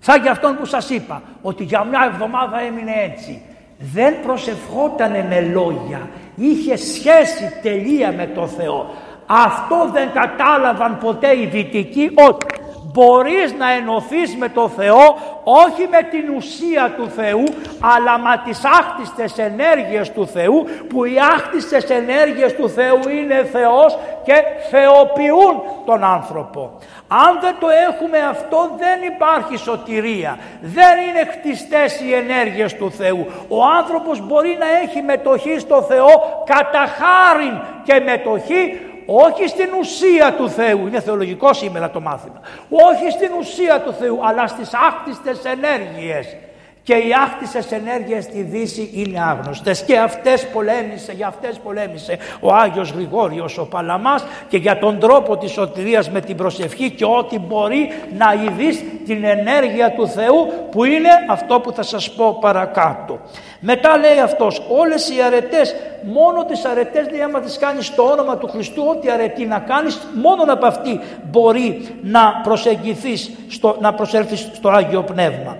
σαν 0.00 0.22
και 0.22 0.28
αυτόν 0.28 0.56
που 0.56 0.64
σας 0.64 0.90
είπα 0.90 1.22
ότι 1.42 1.64
για 1.64 1.84
μια 1.84 2.10
εβδομάδα 2.12 2.60
έμεινε 2.60 2.92
έτσι 3.12 3.42
δεν 3.78 4.14
προσευχότανε 4.22 5.26
με 5.28 5.40
λόγια 5.40 6.08
είχε 6.36 6.76
σχέση 6.76 7.52
τελεία 7.62 8.12
με 8.12 8.26
το 8.34 8.46
Θεό. 8.46 8.94
Αυτό 9.26 9.90
δεν 9.92 10.12
κατάλαβαν 10.12 10.98
ποτέ 10.98 11.38
οι 11.38 11.46
δυτικοί 11.46 12.10
ότι 12.28 12.46
μπορείς 12.94 13.52
να 13.52 13.72
ενωθείς 13.72 14.36
με 14.36 14.48
το 14.48 14.68
Θεό 14.68 15.16
όχι 15.44 15.88
με 15.90 16.02
την 16.10 16.34
ουσία 16.36 16.94
του 16.96 17.08
Θεού 17.08 17.44
αλλά 17.80 18.18
με 18.18 18.40
τις 18.44 18.60
άκτιστες 18.64 19.38
ενέργειες 19.38 20.12
του 20.12 20.26
Θεού 20.26 20.66
που 20.88 21.04
οι 21.04 21.14
άκτιστες 21.36 21.90
ενέργειες 21.90 22.54
του 22.54 22.68
Θεού 22.68 23.00
είναι 23.18 23.48
Θεός 23.52 23.98
και 24.24 24.34
θεοποιούν 24.70 25.62
τον 25.84 26.04
άνθρωπο. 26.04 26.78
Αν 27.08 27.38
δεν 27.40 27.54
το 27.60 27.66
έχουμε 27.90 28.18
αυτό 28.18 28.70
δεν 28.78 29.14
υπάρχει 29.14 29.56
σωτηρία. 29.56 30.38
Δεν 30.60 30.98
είναι 31.08 31.30
χτιστές 31.30 32.00
οι 32.00 32.12
ενέργειες 32.14 32.74
του 32.76 32.90
Θεού. 32.90 33.26
Ο 33.48 33.64
άνθρωπος 33.78 34.26
μπορεί 34.26 34.56
να 34.60 34.66
έχει 34.82 35.02
μετοχή 35.02 35.58
στο 35.58 35.82
Θεό 35.82 36.42
κατά 36.44 36.86
χάριν 36.98 37.60
και 37.82 38.00
μετοχή 38.04 38.80
όχι 39.06 39.48
στην 39.48 39.68
ουσία 39.78 40.34
του 40.36 40.50
Θεού, 40.50 40.86
είναι 40.86 41.00
θεολογικό 41.00 41.52
σήμερα 41.52 41.90
το 41.90 42.00
μάθημα, 42.00 42.40
όχι 42.68 43.10
στην 43.10 43.30
ουσία 43.38 43.80
του 43.80 43.92
Θεού, 43.92 44.18
αλλά 44.22 44.46
στις 44.46 44.70
άκτιστες 44.74 45.44
ενέργειες. 45.44 46.36
Και 46.84 46.94
οι 46.94 47.10
άκτισες 47.24 47.72
ενέργειες 47.72 48.24
στη 48.24 48.42
Δύση 48.42 48.90
είναι 48.94 49.20
άγνωστες. 49.20 49.82
Και 49.82 49.98
αυτές 49.98 50.46
πολέμησε, 50.46 51.12
για 51.12 51.26
αυτές 51.26 51.58
πολέμησε 51.58 52.18
ο 52.40 52.54
Άγιος 52.54 52.90
Γρηγόριος 52.90 53.58
ο 53.58 53.66
Παλαμάς 53.66 54.24
και 54.48 54.56
για 54.56 54.78
τον 54.78 54.98
τρόπο 54.98 55.36
της 55.36 55.50
σωτηρίας 55.50 56.10
με 56.10 56.20
την 56.20 56.36
προσευχή 56.36 56.90
και 56.90 57.04
ό,τι 57.04 57.38
μπορεί 57.38 57.88
να 58.16 58.34
ειδείς 58.44 58.84
την 59.06 59.24
ενέργεια 59.24 59.90
του 59.90 60.08
Θεού 60.08 60.52
που 60.70 60.84
είναι 60.84 61.08
αυτό 61.28 61.60
που 61.60 61.72
θα 61.72 61.82
σας 61.82 62.12
πω 62.12 62.38
παρακάτω. 62.40 63.20
Μετά 63.66 63.96
λέει 63.96 64.18
αυτός 64.18 64.62
όλες 64.68 65.08
οι 65.08 65.22
αρετές, 65.22 65.74
μόνο 66.02 66.44
τις 66.44 66.64
αρετές 66.64 67.10
λέει 67.10 67.20
άμα 67.20 67.40
τις 67.40 67.58
κάνεις 67.58 67.86
στο 67.86 68.10
όνομα 68.10 68.36
του 68.36 68.48
Χριστού 68.48 68.84
ό,τι 68.88 69.10
αρετή 69.10 69.46
να 69.46 69.58
κάνεις 69.58 69.98
μόνο 70.14 70.52
από 70.52 70.66
αυτή 70.66 71.00
μπορεί 71.30 71.88
να 72.02 72.40
προσεγγιθείς, 72.42 73.30
στο, 73.48 73.76
να 73.80 73.94
προσέλθεις 73.94 74.50
στο 74.54 74.68
Άγιο 74.68 75.02
Πνεύμα 75.02 75.56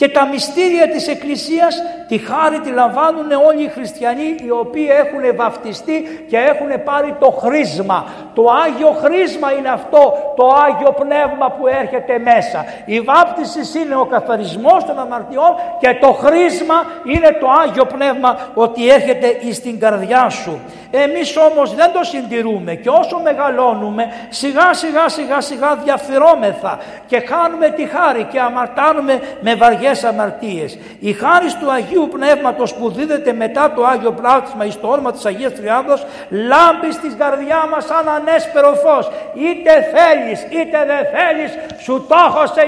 και 0.00 0.08
τα 0.08 0.26
μυστήρια 0.26 0.88
της 0.88 1.08
Εκκλησίας 1.08 1.82
τη 2.08 2.18
χάρη 2.18 2.60
τη 2.60 2.70
λαμβάνουν 2.70 3.30
όλοι 3.48 3.62
οι 3.64 3.68
χριστιανοί 3.68 4.34
οι 4.44 4.50
οποίοι 4.50 4.88
έχουν 4.90 5.36
βαφτιστεί 5.36 6.26
και 6.28 6.36
έχουν 6.36 6.82
πάρει 6.84 7.16
το 7.20 7.30
χρήσμα. 7.30 8.04
Το 8.34 8.42
Άγιο 8.64 8.90
χρήσμα 9.02 9.52
είναι 9.52 9.68
αυτό 9.68 10.14
το 10.36 10.46
Άγιο 10.66 10.92
Πνεύμα 10.92 11.46
που 11.56 11.66
έρχεται 11.66 12.18
μέσα. 12.18 12.64
Η 12.84 13.00
βάπτισης 13.00 13.74
είναι 13.74 13.96
ο 13.96 14.04
καθαρισμός 14.04 14.84
των 14.84 14.98
αμαρτιών 14.98 15.54
και 15.80 15.96
το 16.00 16.12
χρήσμα 16.12 16.74
είναι 17.04 17.36
το 17.40 17.46
Άγιο 17.62 17.84
Πνεύμα 17.84 18.38
ότι 18.54 18.88
έρχεται 18.90 19.52
στην 19.52 19.80
καρδιά 19.80 20.28
σου. 20.28 20.60
Εμείς 20.90 21.36
όμως 21.36 21.74
δεν 21.74 21.92
το 21.92 22.04
συντηρούμε 22.04 22.74
και 22.74 22.88
όσο 22.88 23.20
μεγαλώνουμε 23.22 24.12
σιγά 24.28 24.72
σιγά 24.72 25.08
σιγά 25.08 25.40
σιγά 25.40 25.76
διαφυρώμεθα 25.84 26.78
και 27.06 27.20
χάνουμε 27.20 27.68
τη 27.68 27.84
χάρη 27.84 28.24
και 28.32 28.40
αμαρτάνουμε 28.40 29.20
με 29.40 29.54
βαριές 29.90 30.04
αμαρτίες. 30.04 30.78
Η 31.00 31.12
χάρη 31.12 31.46
του 31.60 31.70
Αγίου 31.70 32.08
Πνεύματος 32.12 32.74
που 32.74 32.90
δίδεται 32.90 33.32
μετά 33.32 33.72
το 33.74 33.84
Άγιο 33.84 34.12
Πλάτισμα 34.12 34.64
εις 34.64 34.80
το 34.80 34.86
όνομα 34.88 35.12
της 35.12 35.24
Αγίας 35.26 35.54
Τριάδος 35.54 36.06
λάμπει 36.30 36.92
στην 36.92 37.18
καρδιά 37.18 37.60
μας 37.70 37.84
σαν 37.84 38.08
ανέσπερο 38.16 38.72
φως. 38.84 39.10
Είτε 39.34 39.72
θέλεις 39.94 40.40
είτε 40.58 40.78
δεν 40.90 41.02
θέλεις 41.14 41.50
σου 41.84 41.94
το 42.08 42.16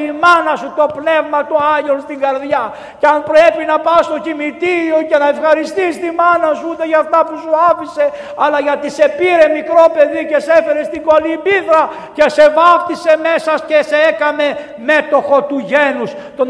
η 0.09 0.11
μάνα 0.23 0.55
σου 0.61 0.73
το 0.77 0.86
Πνεύμα 0.97 1.40
του 1.49 1.57
Άγιον 1.77 2.01
στην 2.01 2.19
καρδιά. 2.24 2.62
Και 3.01 3.07
αν 3.15 3.19
πρέπει 3.32 3.62
να 3.70 3.77
πας 3.86 4.05
στο 4.09 4.19
κημητήριο 4.27 4.99
και 5.09 5.16
να 5.23 5.28
ευχαριστείς 5.35 5.93
τη 6.03 6.09
μάνα 6.20 6.51
σου 6.59 6.66
ούτε 6.70 6.85
για 6.90 7.01
αυτά 7.05 7.19
που 7.27 7.35
σου 7.43 7.53
άφησε 7.70 8.05
αλλά 8.44 8.59
γιατί 8.66 8.89
σε 8.99 9.07
πήρε 9.19 9.47
μικρό 9.59 9.85
παιδί 9.94 10.23
και 10.31 10.39
σε 10.44 10.53
έφερε 10.59 10.82
στην 10.90 11.03
κολυμπίδρα 11.09 11.82
και 12.16 12.24
σε 12.36 12.44
βάφτισε 12.57 13.12
μέσα 13.27 13.53
και 13.70 13.78
σε 13.90 13.97
έκαμε 14.11 14.47
μέτοχο 14.90 15.36
του 15.49 15.59
γένους 15.70 16.11
των 16.36 16.49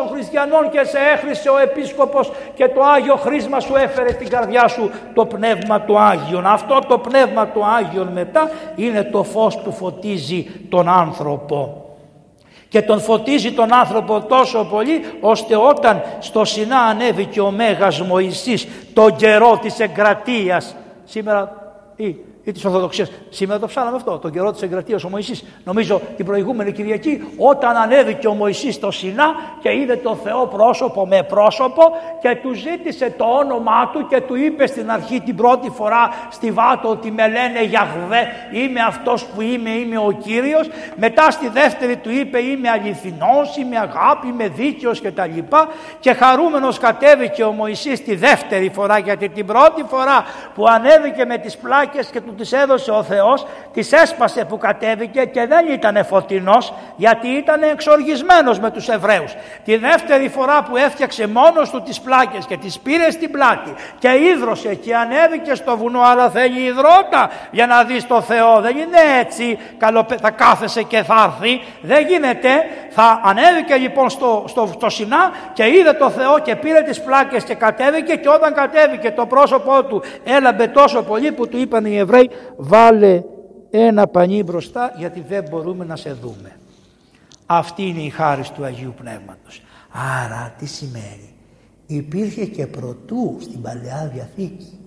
Ορθοδόξων 0.00 0.08
Χριστιανών 0.08 0.70
και 0.70 0.84
σε 0.84 0.98
έχρισε 1.14 1.48
ο 1.48 1.58
Επίσκοπος 1.58 2.32
και 2.54 2.68
το 2.68 2.80
Άγιο 2.82 3.16
Χρήσμα 3.16 3.60
σου 3.60 3.76
έφερε 3.76 4.12
στην 4.12 4.28
καρδιά 4.28 4.68
σου 4.68 4.90
το 5.14 5.26
Πνεύμα 5.26 5.80
του 5.80 5.98
Άγιον. 5.98 6.46
Αυτό 6.46 6.78
το 6.88 6.98
Πνεύμα 6.98 7.46
του 7.46 7.64
Άγιον 7.64 8.08
μετά 8.08 8.50
είναι 8.76 9.04
το 9.04 9.22
φως 9.22 9.58
που 9.58 9.72
φωτίζει 9.72 10.50
τον 10.68 10.88
άνθρωπο 10.88 11.84
και 12.68 12.82
τον 12.82 13.00
φωτίζει 13.00 13.52
τον 13.52 13.74
άνθρωπο 13.74 14.20
τόσο 14.20 14.64
πολύ 14.70 15.04
ώστε 15.20 15.56
όταν 15.56 16.02
στο 16.18 16.44
Σινά 16.44 16.78
ανέβηκε 16.78 17.40
ο 17.40 17.50
Μέγας 17.50 18.00
Μωυσής 18.00 18.68
τον 18.94 19.16
καιρό 19.16 19.58
της 19.62 19.80
εγκρατείας 19.80 20.76
σήμερα 21.04 21.72
ή 21.96 22.16
ή 22.44 22.52
της 22.52 22.64
Ορθοδοξίας. 22.64 23.10
Σήμερα 23.30 23.60
το 23.60 23.66
ψάλαμε 23.66 23.96
αυτό, 23.96 24.18
τον 24.18 24.30
καιρό 24.30 24.52
της 24.52 24.62
εγκρατείας 24.62 25.04
ο 25.04 25.08
Μωυσής. 25.08 25.44
Νομίζω 25.64 26.00
την 26.16 26.24
προηγούμενη 26.24 26.72
Κυριακή, 26.72 27.24
όταν 27.36 27.76
ανέβηκε 27.76 28.28
ο 28.28 28.32
Μωυσής 28.34 28.74
στο 28.74 28.90
Σινά 28.90 29.34
και 29.60 29.74
είδε 29.74 29.96
τον 29.96 30.16
Θεό 30.16 30.46
πρόσωπο 30.46 31.06
με 31.06 31.22
πρόσωπο 31.22 31.82
και 32.22 32.38
του 32.42 32.52
ζήτησε 32.52 33.14
το 33.18 33.24
όνομά 33.24 33.90
του 33.92 34.06
και 34.06 34.20
του 34.20 34.34
είπε 34.34 34.66
στην 34.66 34.90
αρχή 34.90 35.20
την 35.20 35.36
πρώτη 35.36 35.70
φορά 35.70 36.10
στη 36.30 36.50
Βάτο 36.50 36.88
ότι 36.88 37.10
με 37.10 37.28
λένε 37.28 37.62
Γιαχβέ, 37.62 38.26
είμαι 38.52 38.80
αυτός 38.80 39.24
που 39.24 39.40
είμαι, 39.40 39.70
είμαι 39.70 39.98
ο 39.98 40.16
κύριος. 40.22 40.68
Μετά 40.96 41.30
στη 41.30 41.48
δεύτερη 41.48 41.96
του 41.96 42.10
είπε 42.10 42.42
είμαι 42.42 42.68
αληθινός, 42.68 43.56
είμαι 43.56 43.78
αγάπη, 43.78 44.28
είμαι 44.28 44.48
δίκαιος 44.48 45.00
κτλ. 45.00 45.38
Και 46.00 46.12
χαρούμενος 46.12 46.78
κατέβηκε 46.78 47.42
ο 47.44 47.52
Μωυσής 47.52 48.04
τη 48.04 48.14
δεύτερη 48.14 48.70
φορά 48.74 48.98
γιατί 48.98 49.28
την 49.28 49.46
πρώτη 49.46 49.84
φορά 49.88 50.24
που 50.54 50.66
ανέβηκε 50.66 51.24
με 51.24 51.38
τις 51.38 51.56
πλάκες 51.56 52.06
και 52.06 52.20
του 52.20 52.34
τις 52.40 52.52
έδωσε 52.52 52.90
ο 52.90 53.02
Θεός, 53.02 53.46
τις 53.72 53.92
έσπασε 53.92 54.44
που 54.44 54.58
κατέβηκε 54.58 55.24
και 55.24 55.46
δεν 55.46 55.66
ήταν 55.72 56.04
φωτεινός 56.04 56.72
γιατί 56.96 57.28
ήταν 57.28 57.62
εξοργισμένος 57.62 58.58
με 58.58 58.70
τους 58.70 58.88
Εβραίους. 58.88 59.34
Τη 59.64 59.76
δεύτερη 59.76 60.28
φορά 60.28 60.62
που 60.62 60.76
έφτιαξε 60.76 61.26
μόνος 61.28 61.70
του 61.70 61.82
τις 61.82 62.00
πλάκες 62.00 62.46
και 62.46 62.56
τις 62.56 62.78
πήρε 62.78 63.10
στην 63.10 63.30
πλάτη 63.30 63.74
και 63.98 64.08
ίδρωσε 64.34 64.74
και 64.74 64.96
ανέβηκε 64.96 65.54
στο 65.54 65.76
βουνό 65.76 66.00
αλλά 66.00 66.30
θέλει 66.30 66.60
υδρότα 66.60 67.30
για 67.50 67.66
να 67.66 67.84
δεις 67.84 68.06
το 68.06 68.20
Θεό. 68.20 68.60
Δεν 68.60 68.76
είναι 68.76 68.98
έτσι 69.20 69.58
θα 70.20 70.30
κάθεσαι 70.30 70.82
και 70.82 71.02
θα 71.02 71.34
έρθει. 71.40 71.60
Δεν 71.82 72.06
γίνεται. 72.06 72.48
Θα 72.90 73.20
ανέβηκε 73.24 73.74
λοιπόν 73.74 74.10
στο, 74.10 74.44
στο, 74.46 74.70
στο 74.74 74.88
Σινά 74.90 75.32
και 75.52 75.66
είδε 75.66 75.92
το 75.92 76.10
Θεό 76.10 76.38
και 76.38 76.56
πήρε 76.56 76.80
τις 76.80 77.00
πλάκες 77.00 77.44
και 77.44 77.54
κατέβηκε 77.54 78.14
και 78.14 78.28
όταν 78.28 78.54
κατέβηκε 78.54 79.10
το 79.10 79.26
πρόσωπό 79.26 79.84
του 79.84 80.02
έλαμπε 80.24 80.66
τόσο 80.66 81.02
πολύ 81.02 81.32
που 81.32 81.48
του 81.48 81.58
είπαν 81.58 81.84
οι 81.84 81.98
Εβραίοι 81.98 82.19
βάλε 82.56 83.22
ένα 83.70 84.06
πανί 84.06 84.42
μπροστά 84.42 84.94
γιατί 84.96 85.20
δεν 85.28 85.44
μπορούμε 85.50 85.84
να 85.84 85.96
σε 85.96 86.12
δούμε. 86.12 86.56
Αυτή 87.46 87.82
είναι 87.82 88.00
η 88.00 88.08
χάρη 88.08 88.42
του 88.54 88.64
Αγίου 88.64 88.94
Πνεύματος. 88.96 89.62
Άρα 90.24 90.54
τι 90.58 90.66
σημαίνει; 90.66 91.34
Υπήρχε 91.86 92.44
και 92.44 92.66
προτού 92.66 93.36
στην 93.40 93.62
Παλαιά 93.62 94.10
Διαθήκη. 94.14 94.78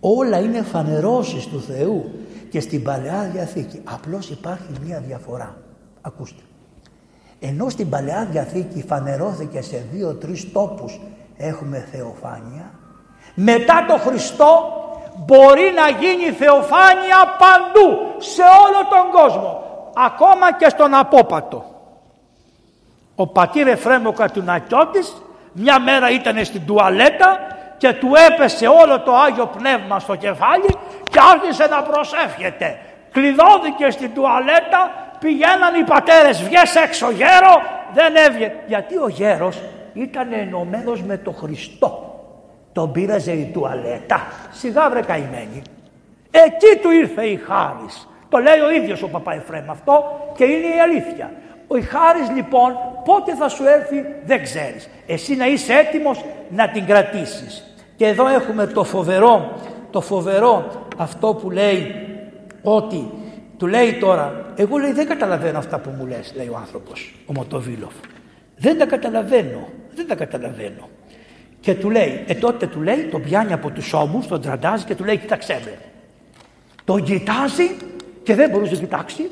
Όλα 0.00 0.38
είναι 0.38 0.62
φανερώσεις 0.62 1.46
του 1.46 1.60
Θεού 1.60 2.10
και 2.50 2.60
στην 2.60 2.82
Παλαιά 2.82 3.30
Διαθήκη. 3.32 3.80
Απλώς 3.84 4.30
υπάρχει 4.30 4.72
μία 4.84 5.00
διαφορά. 5.00 5.56
Ακούστε. 6.00 6.42
Ενώ 7.40 7.68
στην 7.68 7.88
Παλαιά 7.88 8.28
Διαθήκη 8.30 8.82
φανερώθηκε 8.82 9.60
σε 9.60 9.86
δύο-τρεις 9.92 10.52
τόπους 10.52 11.00
έχουμε 11.36 11.88
θεοφάνεια 11.92 12.74
μετά 13.38 13.84
το 13.88 13.96
Χριστό 13.96 14.72
μπορεί 15.16 15.72
να 15.74 15.88
γίνει 15.88 16.30
θεοφάνεια 16.30 17.18
παντού, 17.38 18.14
σε 18.18 18.42
όλο 18.42 18.86
τον 18.90 19.20
κόσμο, 19.20 19.62
ακόμα 19.96 20.52
και 20.52 20.68
στον 20.68 20.94
απόπατο. 20.94 21.64
Ο 23.14 23.26
πατήρ 23.26 23.68
Εφρέμο 23.68 24.12
Κατουνακιώτης 24.12 25.16
μια 25.52 25.80
μέρα 25.80 26.10
ήταν 26.10 26.44
στην 26.44 26.66
τουαλέτα 26.66 27.38
και 27.76 27.92
του 27.92 28.10
έπεσε 28.30 28.66
όλο 28.66 29.00
το 29.00 29.14
Άγιο 29.14 29.46
Πνεύμα 29.46 29.98
στο 30.00 30.14
κεφάλι 30.14 30.76
και 31.10 31.18
άρχισε 31.32 31.66
να 31.66 31.82
προσεύχεται. 31.82 32.78
Κλειδώθηκε 33.12 33.90
στην 33.90 34.14
τουαλέτα, 34.14 34.90
πηγαίναν 35.18 35.74
οι 35.80 35.84
πατέρες, 35.84 36.42
βγες 36.42 36.74
έξω 36.74 37.10
γέρο, 37.10 37.62
δεν 37.94 38.16
έβγαινε. 38.16 38.54
Γιατί 38.66 38.96
ο 38.96 39.08
γέρος 39.08 39.62
ήταν 39.92 40.32
ενωμένος 40.32 41.02
με 41.02 41.16
το 41.16 41.30
Χριστό. 41.30 42.15
Τον 42.76 42.92
πήραζε 42.92 43.32
η 43.32 43.50
τουαλέτα. 43.52 44.20
Σιγά 44.52 44.90
βρε 44.90 45.00
καημένη. 45.00 45.62
Εκεί 46.30 46.80
του 46.82 46.90
ήρθε 46.90 47.24
η 47.26 47.36
χάρις. 47.36 48.08
Το 48.28 48.38
λέει 48.38 48.60
ο 48.60 48.70
ίδιος 48.82 49.02
ο 49.02 49.08
Παπά 49.08 49.34
Εφραίμ 49.34 49.70
αυτό 49.70 50.04
και 50.36 50.44
είναι 50.44 50.66
η 50.66 50.80
αλήθεια. 50.82 51.32
Ο 51.66 51.74
χάρις 51.74 52.30
λοιπόν 52.36 52.72
πότε 53.04 53.34
θα 53.34 53.48
σου 53.48 53.64
έρθει 53.66 54.04
δεν 54.24 54.42
ξέρεις. 54.42 54.88
Εσύ 55.06 55.36
να 55.36 55.46
είσαι 55.46 55.72
έτοιμος 55.72 56.24
να 56.50 56.70
την 56.70 56.86
κρατήσεις. 56.86 57.76
Και 57.96 58.06
εδώ 58.06 58.28
έχουμε 58.28 58.66
το 58.66 58.84
φοβερό, 58.84 59.52
το 59.90 60.00
φοβερό 60.00 60.84
αυτό 60.96 61.34
που 61.34 61.50
λέει 61.50 61.94
ότι 62.62 63.10
του 63.56 63.66
λέει 63.66 63.92
τώρα, 63.92 64.52
εγώ 64.56 64.76
λέει 64.76 64.92
δεν 64.92 65.06
καταλαβαίνω 65.06 65.58
αυτά 65.58 65.78
που 65.78 65.90
μου 65.98 66.06
λες, 66.06 66.32
λέει 66.36 66.48
ο 66.48 66.56
άνθρωπος, 66.56 67.14
ο 67.26 67.32
Μοτοβίλοφ. 67.32 67.94
Δεν 68.56 68.78
τα 68.78 68.86
καταλαβαίνω, 68.86 69.68
δεν 69.94 70.06
τα 70.08 70.14
καταλαβαίνω. 70.14 70.88
Και 71.60 71.74
του 71.74 71.90
λέει, 71.90 72.24
ε 72.26 72.34
τότε 72.34 72.66
του 72.66 72.80
λέει, 72.80 73.08
τον 73.10 73.22
πιάνει 73.22 73.52
από 73.52 73.70
τους 73.70 73.92
ώμους, 73.92 74.26
τον 74.26 74.40
τραντάζει 74.40 74.84
και 74.84 74.94
του 74.94 75.04
λέει, 75.04 75.16
κοίταξέ 75.16 75.60
με. 75.64 75.78
Τον 76.84 77.02
κοιτάζει 77.02 77.76
και 78.22 78.34
δεν 78.34 78.50
μπορούσε 78.50 78.72
να 78.72 78.78
κοιτάξει 78.78 79.30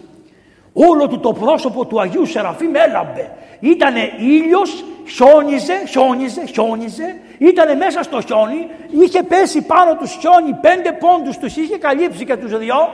Όλο 0.75 1.09
του 1.09 1.21
το 1.21 1.33
πρόσωπο 1.33 1.87
του 1.87 2.01
Αγίου 2.01 2.27
Σεραφείμ 2.27 2.75
έλαμπε. 2.75 3.31
Ήτανε 3.61 4.13
ήλιος, 4.19 4.85
χιόνιζε, 5.07 5.83
χιόνιζε, 5.89 6.45
χιόνιζε. 6.47 7.17
Ήτανε 7.39 7.75
μέσα 7.75 8.03
στο 8.03 8.21
χιόνι, 8.21 8.67
είχε 9.03 9.23
πέσει 9.23 9.63
πάνω 9.63 9.97
τους 9.97 10.17
χιόνι, 10.21 10.53
πέντε 10.61 10.93
πόντους 10.93 11.39
τους 11.39 11.57
είχε 11.57 11.79
καλύψει 11.79 12.25
και 12.25 12.37
τους 12.37 12.59
δυο 12.59 12.91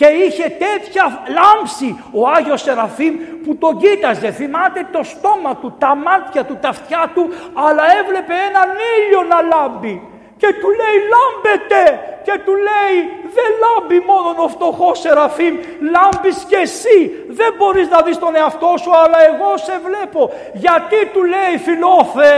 και 0.00 0.06
είχε 0.24 0.46
τέτοια 0.66 1.04
λάμψη 1.38 1.88
ο 2.12 2.28
Άγιος 2.28 2.60
Σεραφείμ 2.60 3.14
που 3.44 3.56
τον 3.56 3.78
κοίταζε. 3.82 4.30
Θυμάται 4.30 4.86
το 4.92 5.02
στόμα 5.02 5.56
του, 5.56 5.74
τα 5.78 5.94
μάτια 5.94 6.44
του, 6.44 6.56
τα 6.60 6.68
αυτιά 6.68 7.10
του, 7.14 7.24
αλλά 7.64 7.84
έβλεπε 8.00 8.34
έναν 8.48 8.68
ήλιο 8.96 9.22
να 9.32 9.38
λάμπει. 9.52 9.94
Και 10.40 10.50
του 10.60 10.68
λέει 10.80 10.98
λάμπετε! 11.12 11.82
Και 12.26 12.40
του 12.44 12.54
λέει 12.68 12.96
δεν 13.36 13.50
λάμπει 13.62 13.98
μόνο 14.10 14.42
ο 14.46 14.48
φτωχός 14.48 14.98
Σεραφείμ. 14.98 15.54
Λάμπεις 15.94 16.38
και 16.50 16.56
εσύ. 16.56 16.98
Δεν 17.28 17.50
μπορείς 17.56 17.88
να 17.88 18.02
δεις 18.02 18.18
τον 18.18 18.36
εαυτό 18.36 18.74
σου 18.82 18.92
αλλά 19.02 19.18
εγώ 19.30 19.50
σε 19.56 19.74
βλέπω 19.86 20.30
γιατί 20.52 20.98
του 21.12 21.22
λέει 21.24 21.54
φιλόφε 21.66 22.34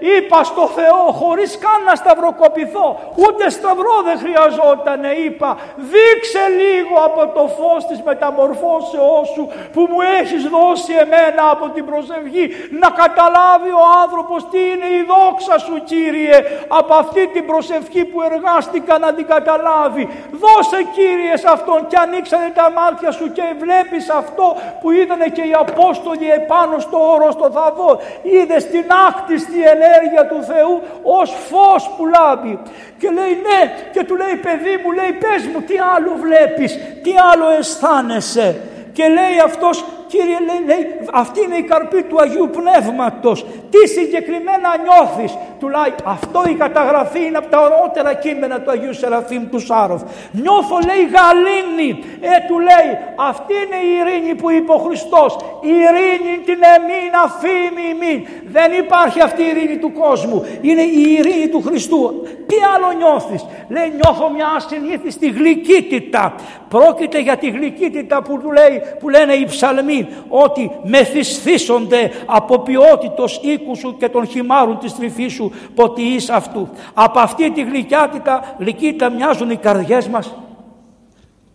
Είπα 0.00 0.44
στο 0.44 0.64
Θεό 0.78 1.02
χωρίς 1.20 1.58
καν 1.64 1.80
να 1.88 1.94
σταυροκοπηθώ. 1.94 2.88
Ούτε 3.22 3.50
σταυρό 3.50 3.96
δεν 4.08 4.18
χρειαζόταν. 4.22 5.00
Είπα 5.24 5.50
δείξε 5.92 6.44
λίγο 6.60 6.96
από 7.08 7.22
το 7.36 7.44
φως 7.56 7.86
της 7.86 8.00
μεταμορφώσεώς 8.08 9.28
σου 9.34 9.44
που 9.72 9.80
μου 9.90 10.00
έχεις 10.20 10.42
δώσει 10.54 10.92
εμένα 11.04 11.42
από 11.54 11.66
την 11.74 11.84
προσευχή. 11.90 12.44
Να 12.82 12.88
καταλάβει 13.02 13.70
ο 13.82 13.84
άνθρωπος 14.02 14.48
τι 14.50 14.60
είναι 14.70 14.88
η 14.98 15.02
δόξα 15.12 15.58
σου 15.66 15.76
Κύριε 15.90 16.38
από 16.68 16.92
αυτή 17.02 17.22
την 17.34 17.44
προσευχή 17.46 18.04
που 18.10 18.18
εργάστηκα 18.22 18.98
να 18.98 19.10
την 19.16 19.26
καταλάβει. 19.34 20.04
Δώσε 20.42 20.80
Κύριε 20.96 21.36
σε 21.36 21.48
αυτόν 21.56 21.80
και 21.90 21.96
ανοίξανε 22.04 22.50
τα 22.54 22.66
μάτια 22.78 23.10
σου 23.10 23.26
και 23.36 23.42
βλέπεις 23.64 24.08
αυτό 24.08 24.46
που 24.80 24.90
είδανε 24.90 25.28
και 25.36 25.44
οι 25.48 25.54
Απόστολοι 25.64 26.30
επάνω 26.30 26.78
στο 26.78 26.98
όρο 27.12 27.30
στο 27.30 27.50
Θαβό. 27.56 27.90
Είδες 28.22 28.62
την 28.74 28.84
άκτιστη 29.08 29.58
ενέργεια 29.62 29.89
ενέργεια 29.90 30.26
του 30.26 30.42
Θεού 30.42 30.82
ως 31.02 31.30
φως 31.48 31.90
που 31.96 32.06
λάμπει. 32.06 32.58
Και 32.98 33.10
λέει 33.10 33.34
ναι 33.46 33.60
και 33.92 34.04
του 34.04 34.16
λέει 34.16 34.36
παιδί 34.36 34.74
μου 34.84 34.90
λέει 34.92 35.12
πες 35.12 35.46
μου 35.52 35.60
τι 35.60 35.74
άλλο 35.94 36.12
βλέπεις, 36.24 36.78
τι 37.02 37.12
άλλο 37.32 37.48
αισθάνεσαι. 37.58 38.60
Και 38.92 39.08
λέει 39.08 39.38
αυτός 39.44 39.84
Κύριε 40.12 40.38
λέει, 40.48 40.62
λέει, 40.70 40.84
αυτή 41.12 41.38
είναι 41.44 41.56
η 41.56 41.62
καρπή 41.62 42.02
του 42.02 42.16
Αγίου 42.20 42.50
Πνεύματος. 42.58 43.46
Τι 43.70 43.88
συγκεκριμένα 43.88 44.68
νιώθεις. 44.84 45.32
Του 45.60 45.68
λέει, 45.68 45.94
αυτό 46.04 46.42
η 46.48 46.54
καταγραφή 46.54 47.20
είναι 47.26 47.36
από 47.36 47.48
τα 47.54 47.58
ορότερα 47.66 48.14
κείμενα 48.14 48.60
του 48.60 48.70
Αγίου 48.70 48.94
Σεραφείμ 48.94 49.48
του 49.50 49.58
Σάροφ. 49.58 50.02
Νιώθω 50.42 50.76
λέει 50.88 51.02
γαλήνη. 51.14 51.90
Ε, 52.20 52.34
του 52.48 52.58
λέει, 52.68 52.90
αυτή 53.30 53.54
είναι 53.62 53.80
η 53.88 53.90
ειρήνη 53.98 54.34
που 54.34 54.50
είπε 54.50 54.72
ο 54.72 54.80
Χριστός. 54.86 55.30
Η 55.70 55.72
ειρήνη 55.84 56.34
την 56.48 56.60
εμήν 56.74 57.12
αφήμη 57.24 57.84
ημίν. 57.92 58.20
Δεν 58.56 58.70
υπάρχει 58.82 59.20
αυτή 59.20 59.42
η 59.42 59.46
ειρήνη 59.52 59.76
του 59.76 59.92
κόσμου. 59.92 60.46
Είναι 60.60 60.82
η 60.82 61.02
ειρήνη 61.16 61.48
του 61.48 61.62
Χριστού. 61.66 62.00
Τι 62.48 62.56
άλλο 62.74 62.88
νιώθεις; 62.96 63.46
Λέει, 63.68 63.92
νιώθω 64.00 64.30
μια 64.30 64.46
ασυνήθιστη 64.56 65.30
γλυκύτητα. 65.30 66.34
Πρόκειται 66.68 67.20
για 67.20 67.36
τη 67.36 67.50
γλυκύτητα 67.50 68.22
που, 68.22 68.40
λέει, 68.52 68.79
που 68.98 69.08
λένε 69.08 69.32
οι 69.32 69.44
ψαλμοί 69.44 70.08
ότι 70.28 70.70
μεθυσθήσονται 70.84 72.10
από 72.26 72.58
ποιότητος 72.58 73.40
οίκου 73.42 73.76
σου 73.76 73.96
και 73.96 74.08
των 74.08 74.26
χυμάρων 74.26 74.78
της 74.78 74.94
τρυφής 74.94 75.32
σου 75.32 75.52
ποτιής 75.74 76.30
αυτού. 76.30 76.68
Από 76.94 77.18
αυτή 77.18 77.52
τη 77.52 77.62
γλυκιάτητα, 77.62 78.56
γλυκύτητα 78.58 79.10
μοιάζουν 79.10 79.50
οι 79.50 79.56
καρδιές 79.56 80.08
μας 80.08 80.34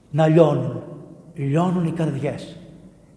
να 0.10 0.28
λιώνουν. 0.28 0.84
Λιώνουν 1.34 1.86
οι 1.86 1.92
καρδιές. 1.92 2.58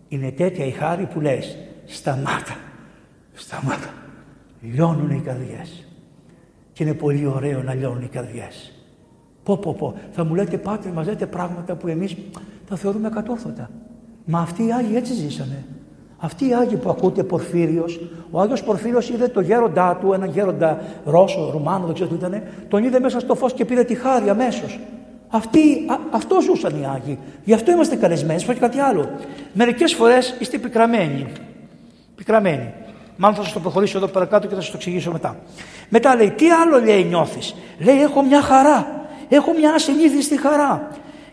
Είναι 0.08 0.30
τέτοια 0.30 0.64
η 0.64 0.70
χάρη 0.70 1.06
που 1.06 1.20
λες 1.20 1.56
σταμάτα, 1.84 2.56
σταμάτα. 3.34 3.92
Λιώνουν 4.60 5.10
οι 5.10 5.20
καρδιές. 5.20 5.86
Και 6.72 6.84
είναι 6.84 6.94
πολύ 6.94 7.26
ωραίο 7.26 7.62
να 7.62 7.74
λιώνουν 7.74 8.02
οι 8.02 8.08
καρδιές. 8.08 8.72
Πω 9.42 9.56
πω 9.56 9.74
πω, 9.74 9.94
θα 10.10 10.24
μου 10.24 10.34
λέτε 10.34 10.58
πάτε, 10.58 10.88
μας 10.88 11.06
λέτε 11.06 11.26
πράγματα 11.26 11.74
που 11.74 11.88
εμείς 11.88 12.16
τα 12.68 12.76
θεωρούμε 12.76 13.08
κατόρθωτα. 13.08 13.70
Μα 14.30 14.40
αυτοί 14.40 14.66
οι 14.66 14.72
Άγιοι 14.72 14.94
έτσι 14.94 15.12
ζήσανε. 15.12 15.64
Αυτοί 16.18 16.48
οι 16.48 16.54
Άγιοι 16.54 16.76
που 16.76 16.90
ακούτε 16.90 17.22
Πορφύριος, 17.22 18.00
ο 18.30 18.40
Άγιος 18.40 18.62
Πορφύριος 18.62 19.08
είδε 19.08 19.28
το 19.28 19.40
γέροντά 19.40 19.98
του, 20.00 20.12
έναν 20.12 20.30
γέροντα 20.30 20.78
Ρώσο, 21.04 21.50
Ρουμάνο, 21.52 21.84
δεν 21.84 21.94
ξέρω 21.94 22.08
τι 22.08 22.14
ήταν, 22.14 22.42
τον 22.68 22.84
είδε 22.84 23.00
μέσα 23.00 23.20
στο 23.20 23.34
φως 23.34 23.52
και 23.52 23.64
πήρε 23.64 23.84
τη 23.84 23.94
χάρη 23.94 24.28
αμέσως. 24.28 24.78
Αυτοί, 25.28 25.60
αυτό 26.10 26.40
ζούσαν 26.40 26.80
οι 26.80 26.86
Άγιοι. 26.94 27.18
Γι' 27.44 27.52
αυτό 27.52 27.70
είμαστε 27.70 27.96
καλεσμένοι, 27.96 28.42
και 28.42 28.54
κάτι 28.54 28.78
άλλο. 28.78 29.08
Μερικές 29.52 29.94
φορές 29.94 30.36
είστε 30.38 30.58
πικραμένοι. 30.58 31.26
Πικραμένοι. 32.14 32.72
Μάλλον 33.16 33.36
θα 33.36 33.42
σας 33.42 33.52
το 33.52 33.60
προχωρήσω 33.60 33.98
εδώ 33.98 34.06
παρακάτω 34.06 34.46
και 34.46 34.54
θα 34.54 34.60
σας 34.60 34.70
το 34.70 34.76
εξηγήσω 34.76 35.12
μετά. 35.12 35.36
Μετά 35.88 36.16
λέει, 36.16 36.30
τι 36.30 36.50
άλλο 36.50 36.80
λέει 36.80 37.04
νιώθεις; 37.04 37.54
Λέει, 37.78 38.02
έχω 38.02 38.22
μια 38.22 38.42
χαρά. 38.42 39.06
Έχω 39.28 39.52
μια 39.58 39.72
ασυνήθιστη 39.72 40.38
χαρά. 40.38 40.88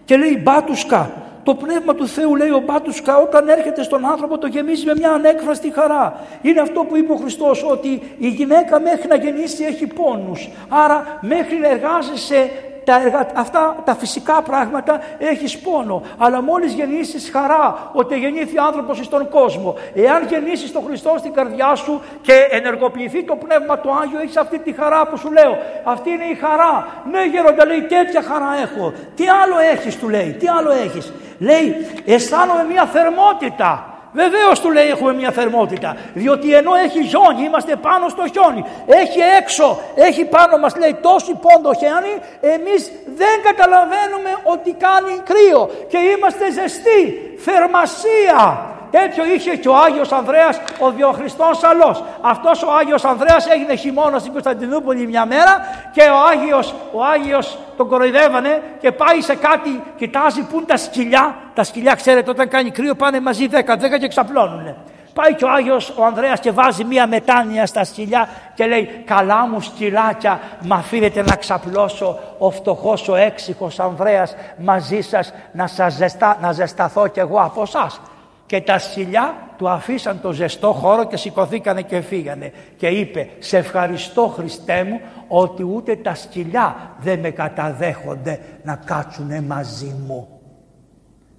Και 0.05 0.17
λέει, 0.17 0.41
μπάτουσκα, 0.43 1.24
το 1.45 1.55
πνεύμα 1.55 1.95
του 1.95 2.07
Θεού 2.07 2.35
λέει 2.35 2.49
ο 2.49 2.61
Μπάτουσκα 2.65 3.17
όταν 3.17 3.47
έρχεται 3.49 3.83
στον 3.83 4.05
άνθρωπο 4.05 4.37
το 4.37 4.47
γεμίζει 4.47 4.85
με 4.85 4.93
μια 4.97 5.11
ανέκφραστη 5.11 5.73
χαρά. 5.73 6.19
Είναι 6.41 6.61
αυτό 6.61 6.83
που 6.83 6.97
είπε 6.97 7.11
ο 7.11 7.15
Χριστός 7.15 7.63
ότι 7.63 8.15
η 8.17 8.27
γυναίκα 8.27 8.79
μέχρι 8.79 9.07
να 9.07 9.15
γεννήσει 9.15 9.63
έχει 9.63 9.87
πόνους. 9.87 10.49
Άρα 10.69 11.19
μέχρι 11.21 11.57
να 11.57 11.67
εργάζεσαι 11.67 12.51
τα 12.85 13.27
αυτά 13.35 13.75
τα 13.85 13.95
φυσικά 13.95 14.41
πράγματα 14.41 14.99
έχεις 15.17 15.57
πόνο. 15.59 16.01
Αλλά 16.17 16.41
μόλις 16.41 16.73
γεννήσεις 16.73 17.29
χαρά 17.29 17.89
ότι 17.93 18.17
γεννήθη 18.17 18.57
άνθρωπος 18.57 18.97
στον 18.97 19.29
κόσμο. 19.29 19.75
Εάν 19.95 20.27
γεννήσεις 20.27 20.71
τον 20.71 20.83
Χριστό 20.85 21.15
στην 21.17 21.33
καρδιά 21.33 21.75
σου 21.75 22.01
και 22.21 22.47
ενεργοποιηθεί 22.49 23.23
το 23.23 23.35
Πνεύμα 23.35 23.79
του 23.79 23.89
Άγιο 24.01 24.19
έχεις 24.19 24.37
αυτή 24.37 24.59
τη 24.59 24.71
χαρά 24.71 25.07
που 25.07 25.17
σου 25.17 25.31
λέω. 25.31 25.57
Αυτή 25.83 26.09
είναι 26.09 26.25
η 26.25 26.35
χαρά. 26.35 26.87
Ναι 27.11 27.25
γέροντα 27.25 27.65
λέει 27.65 27.81
τέτοια 27.81 28.21
χαρά 28.21 28.57
έχω. 28.61 28.93
Τι 29.15 29.23
άλλο 29.27 29.59
έχεις 29.73 29.99
του 29.99 30.09
λέει. 30.09 30.31
Τι 30.39 30.47
άλλο 30.47 30.71
έχεις. 30.71 31.13
Λέει 31.39 31.87
αισθάνομαι 32.05 32.63
μια 32.63 32.85
θερμότητα. 32.85 33.94
Βεβαίως 34.15 34.59
του 34.59 34.71
λέει 34.71 34.87
έχουμε 34.87 35.13
μια 35.13 35.31
θερμότητα. 35.31 35.97
Διότι 36.13 36.53
ενώ 36.53 36.73
έχει 36.75 37.03
χιόνι, 37.03 37.43
είμαστε 37.43 37.75
πάνω 37.75 38.09
στο 38.09 38.23
χιόνι. 38.27 38.65
Έχει 38.85 39.19
έξω, 39.39 39.79
έχει 39.95 40.25
πάνω 40.25 40.57
μας 40.57 40.75
λέει 40.75 40.95
τόση 41.01 41.33
πόντο 41.45 41.73
χιόνι, 41.73 42.13
εμείς 42.41 42.91
δεν 43.15 43.35
καταλαβαίνουμε 43.43 44.31
ότι 44.43 44.71
κάνει 44.71 45.21
κρύο 45.29 45.69
και 45.87 45.97
είμαστε 45.97 46.51
ζεστοί. 46.51 47.01
Θερμασία. 47.37 48.74
Τέτοιο 48.99 49.25
είχε 49.25 49.55
και 49.55 49.69
ο 49.69 49.75
Άγιος 49.75 50.11
Ανδρέας 50.11 50.61
ο 50.79 50.91
Διοχριστός 50.91 51.57
Σαλός. 51.57 52.03
Αυτός 52.21 52.63
ο 52.63 52.67
Άγιος 52.79 53.05
Ανδρέας 53.05 53.47
έγινε 53.47 53.75
χειμώνας 53.75 54.21
στην 54.21 54.33
Κωνσταντινούπολη 54.33 55.07
μια 55.07 55.25
μέρα 55.25 55.67
και 55.91 56.01
ο 56.01 56.17
Άγιος, 56.31 56.73
ο 56.91 57.03
Άγιος 57.03 57.57
τον 57.77 57.87
κοροϊδεύανε 57.87 58.61
και 58.79 58.91
πάει 58.91 59.21
σε 59.21 59.35
κάτι, 59.35 59.83
κοιτάζει 59.97 60.41
που 60.41 60.55
είναι 60.55 60.65
τα 60.65 60.77
σκυλιά. 60.77 61.35
Τα 61.53 61.63
σκυλιά 61.63 61.93
ξέρετε 61.93 62.29
όταν 62.29 62.49
κάνει 62.49 62.71
κρύο 62.71 62.95
πάνε 62.95 63.19
μαζί 63.19 63.47
10, 63.51 63.55
10 63.55 63.99
και 63.99 64.07
ξαπλώνουνε. 64.07 64.75
Πάει 65.13 65.33
και 65.33 65.45
ο 65.45 65.49
Άγιος 65.49 65.93
ο 65.97 66.05
Ανδρέας 66.05 66.39
και 66.39 66.51
βάζει 66.51 66.83
μία 66.83 67.07
μετάνοια 67.07 67.65
στα 67.65 67.83
σκυλιά 67.83 68.29
και 68.53 68.65
λέει 68.65 69.03
«Καλά 69.05 69.47
μου 69.47 69.61
σκυλάκια, 69.61 70.39
μ' 70.61 70.73
αφήνετε 70.73 71.21
να 71.21 71.35
ξαπλώσω 71.35 72.19
ο 72.37 72.51
φτωχός 72.51 73.07
ο 73.07 73.15
έξυχος 73.15 73.79
Ανδρέας 73.79 74.35
μαζί 74.57 75.01
σας 75.01 75.33
να, 75.51 75.67
σας 75.67 75.93
ζεστά, 75.93 76.37
να 76.41 76.51
ζεσταθώ 76.51 77.07
κι 77.07 77.19
εγώ 77.19 77.39
από 77.39 77.61
εσάς. 77.61 77.99
Και 78.45 78.61
τα 78.61 78.79
σκυλιά 78.79 79.35
του 79.57 79.69
αφήσαν 79.69 80.21
το 80.21 80.31
ζεστό 80.31 80.71
χώρο 80.71 81.05
και 81.05 81.17
σηκωθήκανε 81.17 81.81
και 81.81 82.01
φύγανε. 82.01 82.51
Και 82.77 82.87
είπε 82.87 83.29
«Σε 83.39 83.57
ευχαριστώ 83.57 84.27
Χριστέ 84.27 84.83
μου 84.83 85.01
ότι 85.27 85.63
ούτε 85.63 85.95
τα 85.95 86.15
σκυλιά 86.15 86.75
δεν 86.99 87.19
με 87.19 87.29
καταδέχονται 87.29 88.39
να 88.63 88.75
κάτσουνε 88.75 89.41
μαζί 89.41 89.95
μου». 90.07 90.27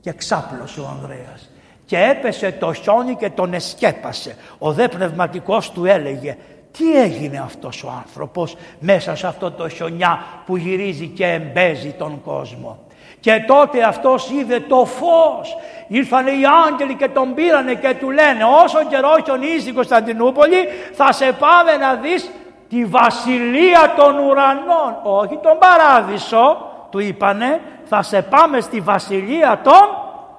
Και 0.01 0.12
ξάπλωσε 0.12 0.81
ο 0.81 0.87
Ανδρέας. 0.87 1.51
Και 1.85 1.99
έπεσε 1.99 2.53
το 2.53 2.73
χιόνι 2.73 3.15
και 3.15 3.31
τον 3.31 3.55
εσκέπασε. 3.55 4.37
Ο 4.59 4.73
δε 4.73 4.89
πνευματικός 4.89 5.70
του 5.70 5.85
έλεγε 5.85 6.37
τι 6.70 7.01
έγινε 7.01 7.39
αυτός 7.39 7.85
ο 7.85 7.91
άνθρωπος 7.91 8.57
μέσα 8.81 9.16
σε 9.16 9.27
αυτό 9.27 9.51
το 9.51 9.69
χιονιά 9.69 10.19
που 10.47 10.57
γυρίζει 10.57 11.07
και 11.07 11.27
εμπέζει 11.27 11.91
τον 11.91 12.23
κόσμο; 12.23 12.86
Και 13.27 13.44
τότε 13.47 13.82
αυτός 13.82 14.31
είδε 14.31 14.61
το 14.61 14.85
φως. 14.85 15.57
Ήρθανε 15.86 16.31
οι 16.31 16.43
άγγελοι 16.66 16.94
και 16.94 17.09
τον 17.09 17.35
πήρανε 17.35 17.74
και 17.74 17.94
του 18.01 18.11
λένε 18.11 18.44
όσο 18.65 18.85
καιρό 18.89 19.16
χιονίζει 19.24 19.69
η 19.69 19.73
Κωνσταντινούπολη 19.73 20.57
θα 20.93 21.12
σε 21.12 21.32
πάμε 21.32 21.77
να 21.77 21.94
δεις 21.94 22.31
τη 22.69 22.85
βασιλεία 22.85 23.94
των 23.97 24.19
ουρανών. 24.19 24.97
Όχι 25.03 25.39
τον 25.43 25.59
παράδεισο 25.59 26.57
του 26.90 26.98
είπανε 26.98 27.61
θα 27.85 28.03
σε 28.03 28.23
πάμε 28.23 28.61
στη 28.61 28.81
βασιλεία 28.81 29.61
των 29.62 29.86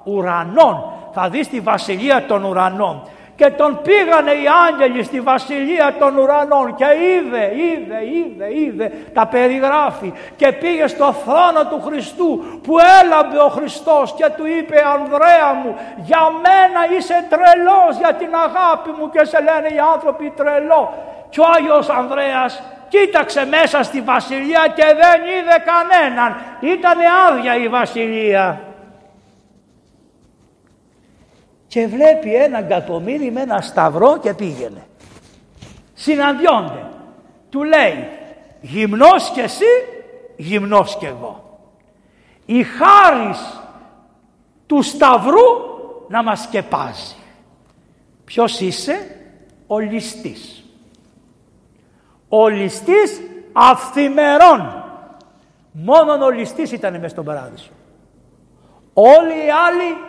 ουρανών. 0.03 0.83
Θα 1.13 1.29
δεις 1.29 1.47
τη 1.47 1.59
βασιλεία 1.59 2.25
των 2.25 2.43
ουρανών. 2.43 3.01
Και 3.37 3.49
τον 3.49 3.81
πήγανε 3.83 4.31
οι 4.31 4.45
άγγελοι 4.67 5.03
στη 5.03 5.21
βασιλεία 5.21 5.95
των 5.99 6.17
ουρανών 6.17 6.75
και 6.75 6.85
είδε, 7.11 7.45
είδε, 7.65 7.99
είδε, 8.17 8.47
είδε, 8.61 8.91
τα 9.13 9.27
περιγράφει. 9.27 10.13
Και 10.35 10.51
πήγε 10.51 10.87
στο 10.87 11.15
θρόνο 11.25 11.61
του 11.69 11.81
Χριστού 11.85 12.59
που 12.63 12.75
έλαμπε 13.01 13.39
ο 13.39 13.47
Χριστός 13.47 14.13
και 14.17 14.29
του 14.37 14.45
είπε 14.57 14.77
Ανδρέα 14.95 15.53
μου 15.61 15.75
για 15.97 16.23
μένα 16.45 16.97
είσαι 16.97 17.25
τρελός 17.29 17.93
για 17.97 18.13
την 18.13 18.31
αγάπη 18.45 18.89
μου 18.97 19.09
και 19.09 19.25
σε 19.25 19.37
λένε 19.37 19.67
οι 19.75 19.79
άνθρωποι 19.93 20.33
τρελό 20.35 20.93
και 21.29 21.39
ο 21.39 21.45
Άγιος 21.55 21.89
Ανδρέας 21.89 22.63
κοίταξε 22.87 23.45
μέσα 23.45 23.83
στη 23.83 24.01
βασιλεία 24.01 24.63
και 24.75 24.85
δεν 25.01 25.19
είδε 25.33 25.57
κανέναν. 25.71 26.35
Ήταν 26.59 26.97
άδεια 27.27 27.55
η 27.55 27.67
βασιλεία 27.67 28.61
και 31.77 31.87
βλέπει 31.87 32.35
έναν 32.35 32.67
κακομύρι 32.67 33.31
με 33.31 33.41
ένα 33.41 33.61
σταυρό 33.61 34.17
και 34.19 34.33
πήγαινε. 34.33 34.87
Συναντιόνται. 35.93 36.89
Του 37.49 37.63
λέει 37.63 38.07
γυμνός 38.61 39.31
και 39.33 39.41
εσύ, 39.41 39.65
γυμνός 40.37 40.97
και 40.97 41.07
εγώ. 41.07 41.59
Η 42.45 42.63
χάρις 42.63 43.61
του 44.65 44.81
σταυρού 44.81 45.45
να 46.07 46.23
μας 46.23 46.41
σκεπάζει. 46.41 47.15
Ποιος 48.25 48.59
είσαι, 48.59 49.15
ο 49.67 49.79
ληστής. 49.79 50.63
Ο 52.29 52.47
ληστής 52.47 53.21
αυθημερών. 53.53 54.83
Μόνον 55.71 56.21
ο 56.21 56.29
ληστής 56.29 56.71
ήταν 56.71 56.93
μέσα 56.93 57.07
στον 57.07 57.25
παράδεισο. 57.25 57.71
Όλοι 58.93 59.33
οι 59.45 59.49
άλλοι 59.67 60.06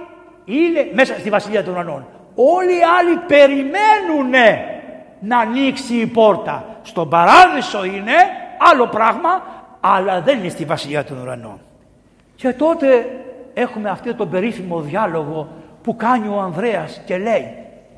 είναι 0.48 0.90
μέσα 0.92 1.14
στη 1.18 1.30
Βασιλεία 1.30 1.64
των 1.64 1.72
Ουρανών. 1.74 2.06
Όλοι 2.34 2.72
οι 2.72 2.82
άλλοι 2.98 3.16
περιμένουν 3.26 4.30
να 5.20 5.38
ανοίξει 5.38 5.94
η 5.94 6.06
πόρτα. 6.06 6.64
Στον 6.82 7.08
παράδεισο 7.08 7.84
είναι 7.84 8.12
άλλο 8.58 8.86
πράγμα, 8.86 9.42
αλλά 9.80 10.20
δεν 10.20 10.38
είναι 10.38 10.48
στη 10.48 10.64
Βασιλεία 10.64 11.04
των 11.04 11.18
Ουρανών. 11.22 11.60
Και 12.36 12.52
τότε 12.52 13.06
έχουμε 13.54 13.90
αυτό 13.90 14.14
τον 14.14 14.30
περίφημο 14.30 14.80
διάλογο 14.80 15.48
που 15.82 15.96
κάνει 15.96 16.28
ο 16.28 16.40
Ανδρέας 16.40 17.00
και 17.04 17.16
λέει 17.18 17.54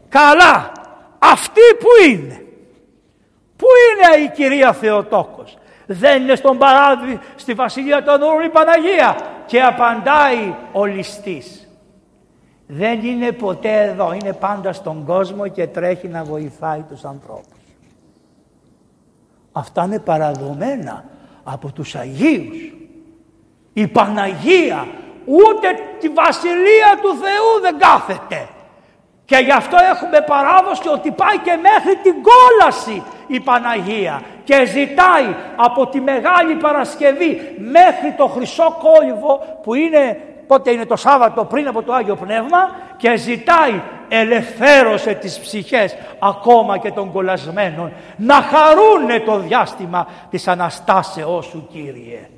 «Καλά, 0.08 0.72
αυτή 1.18 1.60
που 1.78 2.10
είναι, 2.10 2.44
πού 3.56 3.66
είναι 3.90 4.24
η 4.24 4.30
κυρία 4.34 4.72
Θεοτόκος, 4.72 5.58
δεν 5.86 6.22
είναι 6.22 6.34
στον 6.34 6.58
παράδεισο 6.58 7.18
στη 7.36 7.52
Βασιλεία 7.52 8.02
των 8.02 8.22
Ουρανών 8.22 8.44
η 8.44 8.48
Παναγία» 8.48 9.16
και 9.46 9.62
απαντάει 9.62 10.54
ο 10.72 10.84
ληστής 10.84 11.59
δεν 12.72 13.04
είναι 13.04 13.32
ποτέ 13.32 13.82
εδώ, 13.82 14.12
είναι 14.12 14.32
πάντα 14.32 14.72
στον 14.72 15.04
κόσμο 15.04 15.48
και 15.48 15.66
τρέχει 15.66 16.08
να 16.08 16.24
βοηθάει 16.24 16.84
τους 16.88 17.04
ανθρώπους. 17.04 17.58
Αυτά 19.52 19.84
είναι 19.84 19.98
παραδομένα 19.98 21.04
από 21.44 21.72
τους 21.72 21.94
Αγίους. 21.94 22.72
Η 23.72 23.86
Παναγία 23.86 24.86
ούτε 25.24 25.68
τη 26.00 26.08
Βασιλεία 26.08 26.98
του 27.02 27.08
Θεού 27.08 27.60
δεν 27.62 27.78
κάθεται. 27.78 28.48
Και 29.24 29.36
γι' 29.36 29.52
αυτό 29.52 29.76
έχουμε 29.92 30.20
παράδοση 30.26 30.88
ότι 30.88 31.10
πάει 31.10 31.38
και 31.38 31.58
μέχρι 31.62 31.96
την 32.02 32.14
κόλαση 32.22 33.02
η 33.26 33.40
Παναγία 33.40 34.22
και 34.44 34.66
ζητάει 34.66 35.34
από 35.56 35.86
τη 35.86 36.00
Μεγάλη 36.00 36.54
Παρασκευή 36.54 37.54
μέχρι 37.58 38.14
το 38.16 38.26
Χρυσό 38.26 38.76
Κόλυβο 38.82 39.60
που 39.62 39.74
είναι 39.74 40.29
πότε 40.50 40.70
είναι 40.70 40.86
το 40.86 40.96
Σάββατο 40.96 41.44
πριν 41.44 41.68
από 41.68 41.82
το 41.82 41.92
Άγιο 41.92 42.16
Πνεύμα 42.16 42.58
και 42.96 43.16
ζητάει 43.16 43.82
ελευθέρωσε 44.08 45.14
τις 45.14 45.38
ψυχές 45.38 45.96
ακόμα 46.18 46.78
και 46.78 46.90
των 46.90 47.12
κολλασμένων 47.12 47.92
να 48.16 48.34
χαρούνε 48.34 49.20
το 49.20 49.38
διάστημα 49.38 50.06
της 50.30 50.48
Αναστάσεώς 50.48 51.46
σου 51.46 51.68
Κύριε. 51.72 52.28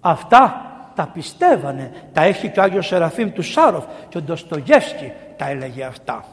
Αυτά 0.00 0.62
τα 0.94 1.10
πιστεύανε, 1.12 1.90
τα 2.12 2.22
έχει 2.22 2.48
και 2.48 2.60
ο 2.60 2.62
Άγιος 2.62 2.86
Σεραφείμ 2.86 3.32
του 3.32 3.42
Σάροφ 3.42 3.84
και 4.08 4.18
ο 4.18 4.20
Ντοστογεύσκη 4.20 5.12
τα 5.36 5.48
έλεγε 5.48 5.84
αυτά. 5.84 6.24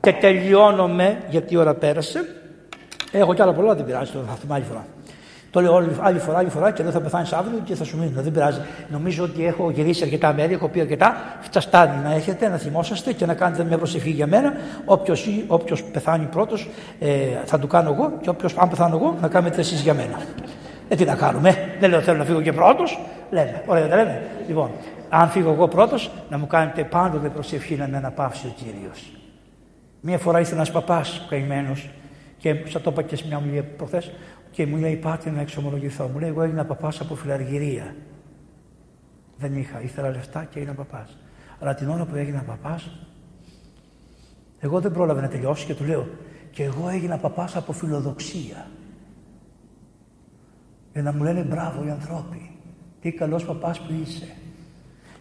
Και 0.00 0.12
τελειώνομαι 0.12 1.22
γιατί 1.28 1.54
η 1.54 1.56
ώρα 1.56 1.74
πέρασε. 1.74 2.20
Έχω 3.12 3.34
κι 3.34 3.42
άλλα 3.42 3.52
πολλά, 3.52 3.74
δεν 3.74 3.84
πειράζει, 3.84 4.12
θα 4.12 4.34
θυμάμαι 4.34 4.54
άλλη 4.54 4.64
φορά. 4.64 4.86
Το 5.54 5.60
λέω 5.60 5.76
άλλη 6.00 6.18
φορά, 6.22 6.38
άλλη 6.38 6.48
φορά 6.48 6.70
και 6.70 6.82
δεν 6.82 6.92
θα 6.92 7.00
πεθάνεις 7.00 7.32
αύριο 7.32 7.58
και 7.64 7.74
θα 7.74 7.84
σου 7.84 7.98
μείνω. 7.98 8.22
Δεν 8.22 8.32
πειράζει. 8.32 8.60
Νομίζω 8.88 9.24
ότι 9.24 9.46
έχω 9.46 9.70
γυρίσει 9.70 10.02
αρκετά 10.04 10.32
μέρη, 10.32 10.52
έχω 10.52 10.68
πει 10.68 10.80
αρκετά. 10.80 11.16
Φταστάνει 11.40 12.02
να 12.04 12.14
έχετε, 12.14 12.48
να 12.48 12.56
θυμόσαστε 12.56 13.12
και 13.12 13.26
να 13.26 13.34
κάνετε 13.34 13.64
μια 13.64 13.78
προσευχή 13.78 14.10
για 14.10 14.26
μένα. 14.26 14.52
Όποιος 15.46 15.82
πεθάνει 15.92 16.24
πρώτος 16.24 16.68
ε, 17.00 17.08
θα 17.44 17.58
του 17.58 17.66
κάνω 17.66 17.92
εγώ 17.92 18.12
και 18.20 18.30
όποιο 18.30 18.48
αν 18.56 18.68
πεθάνω 18.68 18.96
εγώ 18.96 19.16
να 19.20 19.28
κάνετε 19.28 19.60
εσείς 19.60 19.80
για 19.80 19.94
μένα. 19.94 20.18
Ε, 20.88 20.94
τι 20.94 21.04
να 21.04 21.14
κάνουμε. 21.14 21.76
Δεν 21.80 21.90
λέω 21.90 22.00
θέλω 22.00 22.18
να 22.18 22.24
φύγω 22.24 22.40
και 22.40 22.52
πρώτος. 22.52 23.00
Λέμε. 23.30 23.62
Ωραία, 23.66 23.86
δεν 23.86 23.96
λέμε. 23.96 24.22
Λοιπόν, 24.48 24.70
αν 25.08 25.28
φύγω 25.28 25.50
εγώ 25.50 25.68
πρώτος, 25.68 26.10
να 26.30 26.38
μου 26.38 26.46
κάνετε 26.46 26.84
πάντοτε 26.84 27.28
προσευχή 27.28 27.74
να 27.74 27.88
με 27.88 27.96
αναπαύσει 27.96 28.46
ο 28.46 28.54
κύριος. 28.56 29.12
Μία 30.00 30.18
φορά 30.18 30.38
ήρθε 30.38 30.54
ένας 30.54 30.70
παπάς 30.70 31.26
καημένος 31.28 31.88
και 32.38 32.56
σα 32.68 32.80
το 32.80 32.90
είπα 32.90 33.02
και 33.02 33.16
σε 33.16 33.24
μια 33.26 33.36
ομιλία 33.36 33.64
προχθές, 33.76 34.10
και 34.54 34.66
μου 34.66 34.76
λέει 34.76 34.96
πάτε 34.96 35.30
να 35.30 35.40
εξομολογηθώ. 35.40 36.08
Μου 36.08 36.18
λέει 36.18 36.28
εγώ 36.28 36.42
έγινα 36.42 36.64
παπάς 36.64 37.00
από 37.00 37.14
φιλαργυρία. 37.14 37.94
Δεν 39.38 39.56
είχα, 39.56 39.82
ήθελα 39.82 40.10
λεφτά 40.10 40.44
και 40.44 40.58
έγινα 40.58 40.74
παπάς. 40.74 41.16
Αλλά 41.60 41.74
την 41.74 41.88
ώρα 41.88 42.04
που 42.04 42.16
έγινα 42.16 42.42
παπάς, 42.42 42.90
εγώ 44.58 44.80
δεν 44.80 44.92
πρόλαβα 44.92 45.20
να 45.20 45.28
τελειώσει 45.28 45.66
και 45.66 45.74
του 45.74 45.84
λέω 45.84 46.08
και 46.50 46.62
εγώ 46.62 46.88
έγινα 46.88 47.16
παπάς 47.16 47.56
από 47.56 47.72
φιλοδοξία. 47.72 48.66
Για 50.92 51.02
να 51.02 51.12
μου 51.12 51.22
λένε 51.22 51.42
μπράβο 51.42 51.84
οι 51.86 51.90
ανθρώποι. 51.90 52.50
Τι 53.00 53.12
καλός 53.12 53.44
παπάς 53.44 53.80
που 53.80 53.92
είσαι. 54.02 54.36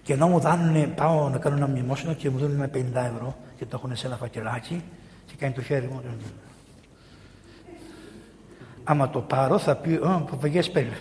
Και 0.02 0.14
ενώ 0.14 0.28
μου 0.28 0.40
δάνουν, 0.40 0.94
πάω 0.94 1.30
να 1.30 1.38
κάνω 1.38 1.56
ένα 1.56 1.68
μνημόσυνο 1.68 2.14
και 2.14 2.30
μου 2.30 2.38
δίνουν 2.38 2.56
με 2.56 2.70
50 2.74 2.78
ευρώ 2.94 3.36
και 3.58 3.66
το 3.66 3.82
έχουν 3.84 3.96
σε 3.96 4.08
ένα 4.08 4.16
φακελάκι 4.16 4.84
και 5.26 5.34
κάνει 5.38 5.54
το 5.54 5.62
χέρι 5.62 5.88
μου. 5.88 6.02
Άμα 8.84 9.10
το 9.10 9.20
πάρω 9.20 9.58
θα 9.58 9.76
πει 9.76 9.94
«Ω, 9.94 10.28
Παπαγιές 10.30 10.72
πέλε». 10.72 10.98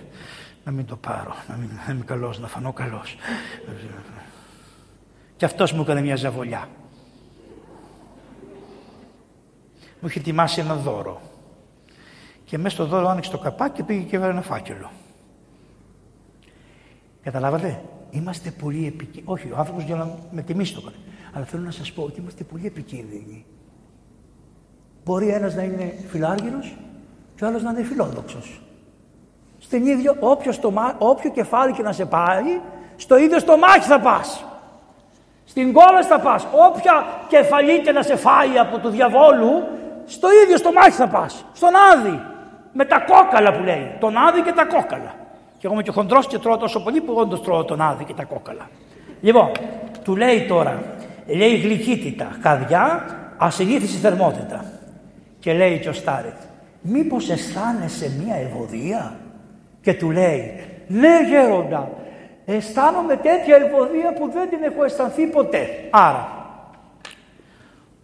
Να 0.65 0.73
μην 0.73 0.87
το 0.87 0.97
πάρω, 0.97 1.35
να 1.49 1.57
μην 1.57 1.69
να 1.87 1.93
είμαι 1.93 2.05
καλός, 2.05 2.39
να 2.39 2.49
φανώ 2.49 2.73
καλός. 2.73 3.17
Και 5.37 5.45
αυτός 5.45 5.73
μου 5.73 5.81
έκανε 5.81 6.01
μια 6.01 6.17
ζαβολιά. 6.17 6.69
Μου 10.01 10.09
είχε 10.09 10.19
ετοιμάσει 10.19 10.61
ένα 10.61 10.75
δώρο. 10.75 11.21
Και 12.45 12.59
μέσα 12.59 12.75
στο 12.75 12.87
δώρο 12.87 13.09
άνοιξε 13.09 13.31
το 13.31 13.39
καπάκι 13.39 13.75
και 13.77 13.83
πήγε 13.83 14.03
και 14.03 14.17
έβαλε 14.17 14.33
ένα 14.33 14.43
φάκελο. 14.43 14.91
Καταλάβατε, 17.23 17.83
είμαστε 18.11 18.51
πολύ 18.51 18.87
επικίνδυνοι. 18.87 19.25
Όχι, 19.25 19.51
ο 19.51 19.57
άνθρωπος 19.57 19.85
για 19.85 19.97
να 19.97 20.19
με 20.31 20.43
τιμήσει 20.43 20.75
το 20.75 20.81
έκανε. 20.81 20.97
Αλλά 21.33 21.45
θέλω 21.45 21.63
να 21.63 21.71
σας 21.71 21.93
πω 21.93 22.03
ότι 22.03 22.21
είμαστε 22.21 22.45
πολύ 22.45 22.67
επικίνδυνοι. 22.67 23.45
Μπορεί 25.05 25.29
ένας 25.29 25.55
να 25.55 25.63
είναι 25.63 25.95
φιλάργυρος 26.09 26.77
και 27.43 27.49
ο 27.49 27.51
άλλος 27.51 27.63
να 27.63 27.71
είναι 27.71 27.83
φιλόδοξος. 27.83 28.61
Στην 29.59 29.87
ίδιο, 29.87 30.17
όποιος, 30.21 30.61
όποιο 30.99 31.31
κεφάλι 31.31 31.73
και 31.73 31.83
να 31.83 31.93
σε 31.93 32.05
πάρει, 32.05 32.61
στο 32.97 33.17
ίδιο 33.17 33.39
στο 33.39 33.57
μάχη 33.57 33.81
θα 33.81 34.01
πας. 34.01 34.45
Στην 35.45 35.73
κόλαση 35.73 36.09
θα 36.09 36.19
πας. 36.19 36.47
Όποια 36.69 37.05
κεφαλή 37.29 37.81
και 37.81 37.93
να 37.93 38.03
σε 38.03 38.17
φάει 38.17 38.59
από 38.59 38.79
του 38.79 38.89
διαβόλου, 38.89 39.63
στο 40.07 40.29
ίδιο 40.45 40.57
στο 40.57 40.73
μάχη 40.73 40.91
θα 40.91 41.09
πας. 41.09 41.45
Στον 41.53 41.71
άδει. 41.93 42.21
Με 42.73 42.85
τα 42.85 42.99
κόκαλα 42.99 43.53
που 43.53 43.63
λέει. 43.63 43.97
Τον 44.01 44.17
άδει 44.17 44.41
και 44.41 44.53
τα 44.53 44.65
κόκαλα. 44.65 45.15
Και 45.59 45.67
εγώ 45.67 45.73
είμαι 45.73 45.83
και 45.83 45.91
χοντρός 45.91 46.27
και 46.27 46.39
τρώω 46.39 46.57
τόσο 46.57 46.83
πολύ 46.83 47.01
που 47.01 47.13
όντως 47.17 47.43
τρώω 47.43 47.65
τον 47.65 47.81
άδει 47.81 48.05
και 48.05 48.15
τα 48.15 48.25
κόκαλα. 48.25 48.69
Λοιπόν, 49.21 49.51
του 50.05 50.17
λέει 50.17 50.47
τώρα, 50.47 50.83
λέει 51.27 51.57
γλυκύτητα, 51.57 52.37
καρδιά, 52.43 53.05
ασυνήθιση 53.37 53.97
θερμότητα. 53.97 54.65
Και 55.39 55.53
λέει 55.53 55.79
και 55.79 55.89
ο 55.89 55.93
Στάρετ, 55.93 56.37
μήπως 56.83 57.31
αισθάνεσαι 57.31 58.13
μία 58.25 58.35
ευωδία; 58.35 59.17
Και 59.81 59.95
του 59.95 60.11
λέει 60.11 60.61
ναι 60.87 61.29
γέροντα 61.29 61.91
αισθάνομαι 62.45 63.17
τέτοια 63.17 63.57
ευωδία 63.57 64.13
που 64.13 64.31
δεν 64.33 64.49
την 64.49 64.63
έχω 64.63 64.85
αισθανθεί 64.85 65.27
ποτέ. 65.27 65.69
Άρα 65.91 66.41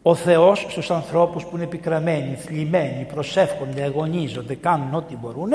ο 0.02 0.14
Θεός 0.14 0.66
στους 0.68 0.90
ανθρώπους 0.90 1.44
που 1.44 1.56
είναι 1.56 1.66
πικραμένοι, 1.66 2.34
θλιμμένοι, 2.34 3.06
προσεύχονται, 3.12 3.82
αγωνίζονται, 3.82 4.54
κάνουν 4.54 4.94
ό,τι 4.94 5.16
μπορούν 5.16 5.50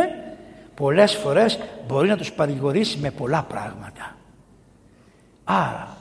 πολλές 0.76 1.16
φορές 1.16 1.60
μπορεί 1.88 2.08
να 2.08 2.18
τους 2.18 2.32
παρηγορήσει 2.32 2.98
με 2.98 3.12
πολλά 3.12 3.44
πράγματα. 3.44 4.16
Άρα 5.44 5.98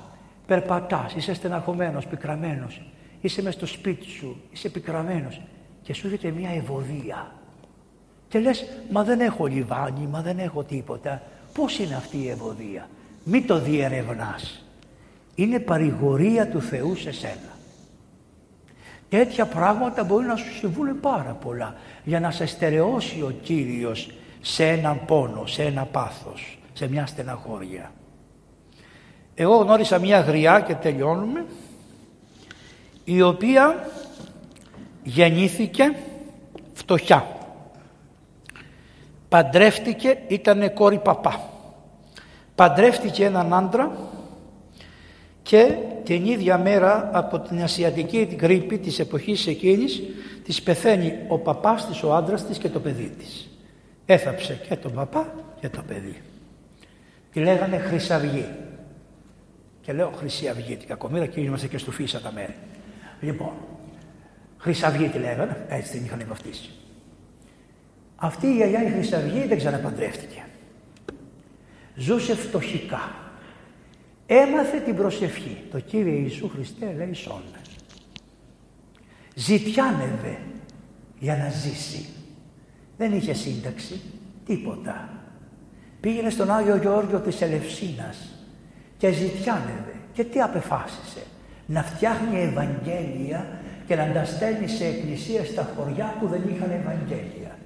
περπατάς, 0.47 1.15
είσαι 1.15 1.35
στεναχωμένος, 1.35 2.07
πικραμένος 2.07 2.83
είσαι 3.21 3.43
μες 3.43 3.55
στο 3.55 3.67
σπίτι 3.67 4.07
σου, 4.07 4.41
είσαι 4.53 4.69
πικραμένος 4.69 5.41
και 5.83 5.95
σου 5.95 6.07
έρχεται 6.07 6.31
μια 6.31 6.51
ευωδία. 6.51 7.33
Και 8.29 8.39
λες, 8.39 8.67
μα 8.91 9.03
δεν 9.03 9.21
έχω 9.21 9.47
λιβάνι, 9.47 10.07
μα 10.07 10.23
δεν 10.23 10.39
έχω 10.39 10.63
τίποτα. 10.63 11.23
Πώς 11.53 11.79
είναι 11.79 11.95
αυτή 11.95 12.17
η 12.17 12.29
ευωδία; 12.29 12.89
Μη 13.25 13.43
το 13.43 13.61
διερευνάς. 13.61 14.65
Είναι 15.35 15.59
παρηγορία 15.59 16.49
του 16.49 16.61
Θεού 16.61 16.97
σε 16.97 17.13
σένα. 17.13 17.53
Τέτοια 19.09 19.47
πράγματα 19.47 20.05
μπορεί 20.05 20.27
να 20.27 20.37
σου 20.37 20.55
συμβούν 20.55 21.01
πάρα 21.01 21.33
πολλά 21.33 21.75
για 22.05 22.21
να 22.21 22.31
σε 22.31 22.47
στερεώσει 22.47 23.21
ο 23.23 23.35
Κύριος 23.43 24.11
σε 24.41 24.69
έναν 24.69 25.05
πόνο, 25.05 25.47
σε 25.47 25.63
ένα 25.63 25.85
πάθος, 25.85 26.59
σε 26.73 26.89
μια 26.89 27.07
στεναχώρια. 27.07 27.93
Εγώ 29.35 29.57
γνώρισα 29.57 29.99
μια 29.99 30.21
γριά 30.21 30.61
και 30.61 30.75
τελειώνουμε 30.75 31.45
η 33.05 33.23
οποία 33.23 33.91
γεννήθηκε 35.03 35.95
φτωχιά. 36.73 37.27
Παντρεύτηκε, 39.29 40.19
ήταν 40.29 40.73
κόρη 40.73 40.99
παπά. 40.99 41.49
Παντρεύτηκε 42.55 43.25
έναν 43.25 43.55
άντρα 43.55 43.93
και 45.43 45.77
την 46.05 46.25
ίδια 46.25 46.59
μέρα 46.59 47.11
από 47.13 47.39
την 47.39 47.63
ασιατική 47.63 48.37
γρήπη 48.41 48.79
της 48.79 48.99
εποχής 48.99 49.47
εκείνης 49.47 50.03
της 50.45 50.63
πεθαίνει 50.63 51.15
ο 51.29 51.39
παπάς 51.39 51.87
της, 51.87 52.03
ο 52.03 52.15
άντρας 52.15 52.47
της 52.47 52.59
και 52.59 52.69
το 52.69 52.81
παιδί 52.81 53.09
της. 53.19 53.49
Έθαψε 54.07 54.61
και 54.69 54.77
τον 54.77 54.93
παπά 54.93 55.35
και 55.61 55.69
το 55.69 55.83
παιδί. 55.87 56.23
Τη 57.33 57.41
λέγανε 57.41 57.79
Χρυσαυγή. 57.79 58.47
Και 59.83 59.93
λέω 59.93 60.11
Χρυσή 60.17 60.49
Αυγή, 60.49 60.77
την 60.77 60.89
κακομήρα 60.89 61.27
και 61.27 61.41
είμαστε 61.41 61.67
και 61.67 61.79
στο 61.79 61.91
φύσα 61.91 62.21
τα 62.21 62.33
μέρη. 62.33 62.55
Λοιπόν, 63.21 63.53
Χρυσαυγή 64.63 65.09
τη 65.09 65.19
λέγανε, 65.19 65.67
έτσι 65.69 65.93
την 65.93 66.05
είχαν 66.05 66.25
βαφτίσει. 66.29 66.71
Αυτή 68.17 68.47
η 68.47 68.55
γιαγιά 68.55 68.85
η 68.85 68.91
Χρυσαυγή 68.91 69.47
δεν 69.47 69.57
ξαναπαντρεύτηκε. 69.57 70.45
Ζούσε 71.95 72.35
φτωχικά. 72.35 73.15
Έμαθε 74.27 74.79
την 74.79 74.97
προσευχή. 74.97 75.57
Το 75.71 75.81
Κύριε 75.81 76.13
Ιησού 76.13 76.49
Χριστέ 76.49 76.95
λέει 76.97 77.15
σώνε. 77.15 77.61
Ζητιάνευε 79.35 80.39
για 81.19 81.37
να 81.37 81.49
ζήσει. 81.49 82.07
Δεν 82.97 83.13
είχε 83.13 83.33
σύνταξη, 83.33 84.01
τίποτα. 84.47 85.09
Πήγαινε 86.01 86.31
στον 86.31 86.51
Άγιο 86.51 86.77
Γεώργιο 86.77 87.21
της 87.21 87.41
Ελευσίνας 87.41 88.29
και 88.97 89.13
ζητιάνευε. 89.13 89.95
Και 90.13 90.25
τι 90.25 90.41
απεφάσισε. 90.41 91.23
Να 91.67 91.83
φτιάχνει 91.83 92.41
Ευαγγέλια 92.41 93.61
και 93.93 93.99
να 93.99 94.13
τα 94.13 94.25
στέλνει 94.25 94.69
σε 94.69 94.85
εκκλησία 94.85 95.45
στα 95.45 95.69
χωριά 95.77 96.15
που 96.21 96.27
δεν 96.27 96.43
είχαν 96.49 96.71
Ευαγγέλια. 96.71 97.59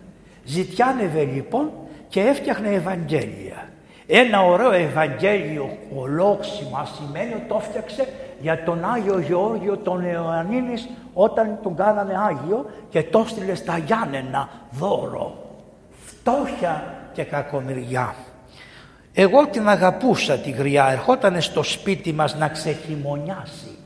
Ζητιάνευε 0.45 1.25
λοιπόν 1.25 1.71
και 2.09 2.21
έφτιαχνε 2.21 2.69
Ευαγγέλια. 2.69 3.69
Ένα 4.07 4.43
ωραίο 4.43 4.73
Ευαγγέλιο 4.73 5.77
ολόξημα 5.97 6.79
ασημένιο 6.79 7.41
το 7.49 7.57
έφτιαξε 7.61 8.09
για 8.41 8.63
τον 8.65 8.85
Άγιο 8.85 9.19
Γεώργιο 9.19 9.77
τον 9.77 10.05
Ιωαννίνης 10.05 10.89
όταν 11.15 11.59
τον 11.63 11.77
κάνανε 11.77 12.15
Άγιο 12.29 12.71
και 12.89 13.03
το 13.03 13.19
έστειλε 13.19 13.55
στα 13.55 13.79
Γιάννενα 13.79 14.49
δώρο. 14.71 15.35
Φτώχεια 16.05 16.95
και 17.13 17.23
κακομοιριά. 17.23 18.15
Εγώ 19.13 19.47
την 19.47 19.69
αγαπούσα 19.69 20.39
τη 20.39 20.51
γριά, 20.51 20.89
ερχόταν 20.91 21.41
στο 21.41 21.63
σπίτι 21.63 22.13
μας 22.13 22.37
να 22.37 22.49
ξεχειμονιάσει, 22.49 23.79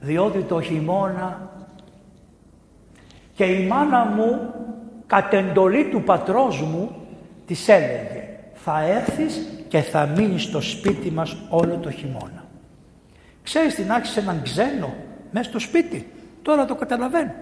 διότι 0.00 0.38
το 0.38 0.60
χειμώνα 0.60 1.49
και 3.40 3.46
η 3.46 3.66
μάνα 3.66 4.04
μου 4.04 4.54
κατ' 5.06 5.32
εντολή 5.32 5.88
του 5.90 6.02
πατρός 6.02 6.60
μου 6.60 6.90
της 7.46 7.68
έλεγε 7.68 8.28
θα 8.54 8.82
έρθεις 8.82 9.48
και 9.68 9.80
θα 9.80 10.06
μείνεις 10.06 10.42
στο 10.42 10.60
σπίτι 10.60 11.10
μας 11.10 11.36
όλο 11.48 11.76
το 11.76 11.90
χειμώνα. 11.90 12.44
Ξέρεις 13.42 13.74
την 13.74 13.92
άξισε 13.92 14.20
έναν 14.20 14.42
ξένο 14.42 14.94
μέσα 15.30 15.48
στο 15.48 15.58
σπίτι, 15.58 16.12
τώρα 16.42 16.64
το 16.64 16.74
καταλαβαίνω. 16.74 17.32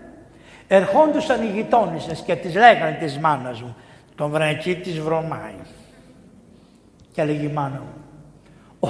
Ερχόντουσαν 0.68 1.42
οι 1.42 1.50
γειτόνισσες 1.54 2.20
και 2.20 2.36
τις 2.36 2.54
λέγανε 2.54 2.96
της 3.00 3.18
μάνας 3.18 3.62
μου, 3.62 3.76
τον 4.14 4.30
βρεκί 4.30 4.74
της 4.74 5.00
βρωμάει. 5.00 5.54
Και 7.12 7.20
έλεγε 7.20 7.46
η 7.46 7.52
μάνα 7.52 7.80
μου, 7.80 8.04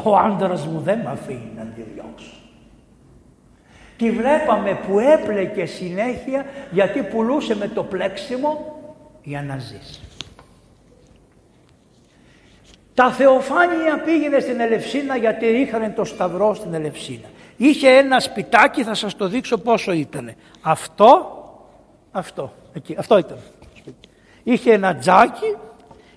ο 0.05 0.17
άντρας 0.17 0.67
μου 0.67 0.81
δεν 0.81 0.99
με 0.99 1.11
αφήνει 1.11 1.53
να 1.57 1.63
τη 1.63 1.83
διώξω. 1.95 2.38
Τη 3.99 4.11
βλέπαμε 4.11 4.79
που 4.87 4.99
έπλεκε 4.99 5.65
συνέχεια 5.65 6.47
γιατί 6.71 7.03
πουλούσε 7.03 7.57
με 7.57 7.69
το 7.69 7.83
πλέξιμο 7.83 8.81
για 9.23 9.43
να 9.43 9.59
ζήσει. 9.59 10.01
Τα 12.95 13.11
Θεοφάνεια 13.11 13.99
πήγαινε 14.05 14.41
στην 14.41 14.61
Ελευσίνα 14.61 15.17
γιατί 15.17 15.47
είχαν 15.47 15.95
το 15.95 16.05
σταυρό 16.05 16.55
στην 16.55 16.75
Ελευσίνα. 16.75 17.29
Είχε 17.57 17.89
ένα 17.89 18.21
σπιτάκι, 18.21 18.83
θα 18.83 18.95
σας 18.95 19.17
το 19.17 19.29
δείξω 19.29 19.59
πόσο 19.59 19.93
ήταν. 19.93 20.35
Αυτό, 20.61 21.33
αυτό, 22.11 22.53
εκεί, 22.73 22.97
αυτό 22.99 23.19
ήταν. 23.19 23.39
Είχε 24.43 24.73
ένα 24.73 24.97
τζάκι, 24.97 25.57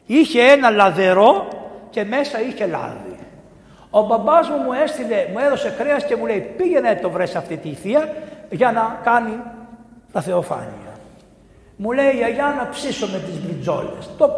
είχε 0.05 0.41
ένα 0.41 0.69
λαδερό 0.69 1.47
και 1.89 2.03
μέσα 2.03 2.41
είχε 2.41 2.65
λάδι. 2.65 3.10
Ο 3.91 4.01
μπαμπάς 4.01 4.49
μου 4.49 4.57
μου 4.57 4.71
έστειλε, 4.83 5.27
μου 5.31 5.39
έδωσε 5.39 5.73
κρέας 5.77 6.05
και 6.05 6.15
μου 6.15 6.25
λέει 6.25 6.53
πήγαινε 6.57 6.99
το 7.01 7.09
βρες 7.09 7.35
αυτή 7.35 7.57
τη 7.57 7.73
θεία 7.73 8.13
για 8.49 8.71
να 8.71 8.99
κάνει 9.03 9.39
τα 10.11 10.21
θεοφάνεια. 10.21 10.91
Μου 11.75 11.91
λέει 11.91 12.11
γιαγιά 12.11 12.55
να 12.57 12.69
ψήσω 12.69 13.07
με 13.07 13.19
τις 13.19 13.39
μπριτζόλες. 13.43 14.09
Το, 14.17 14.29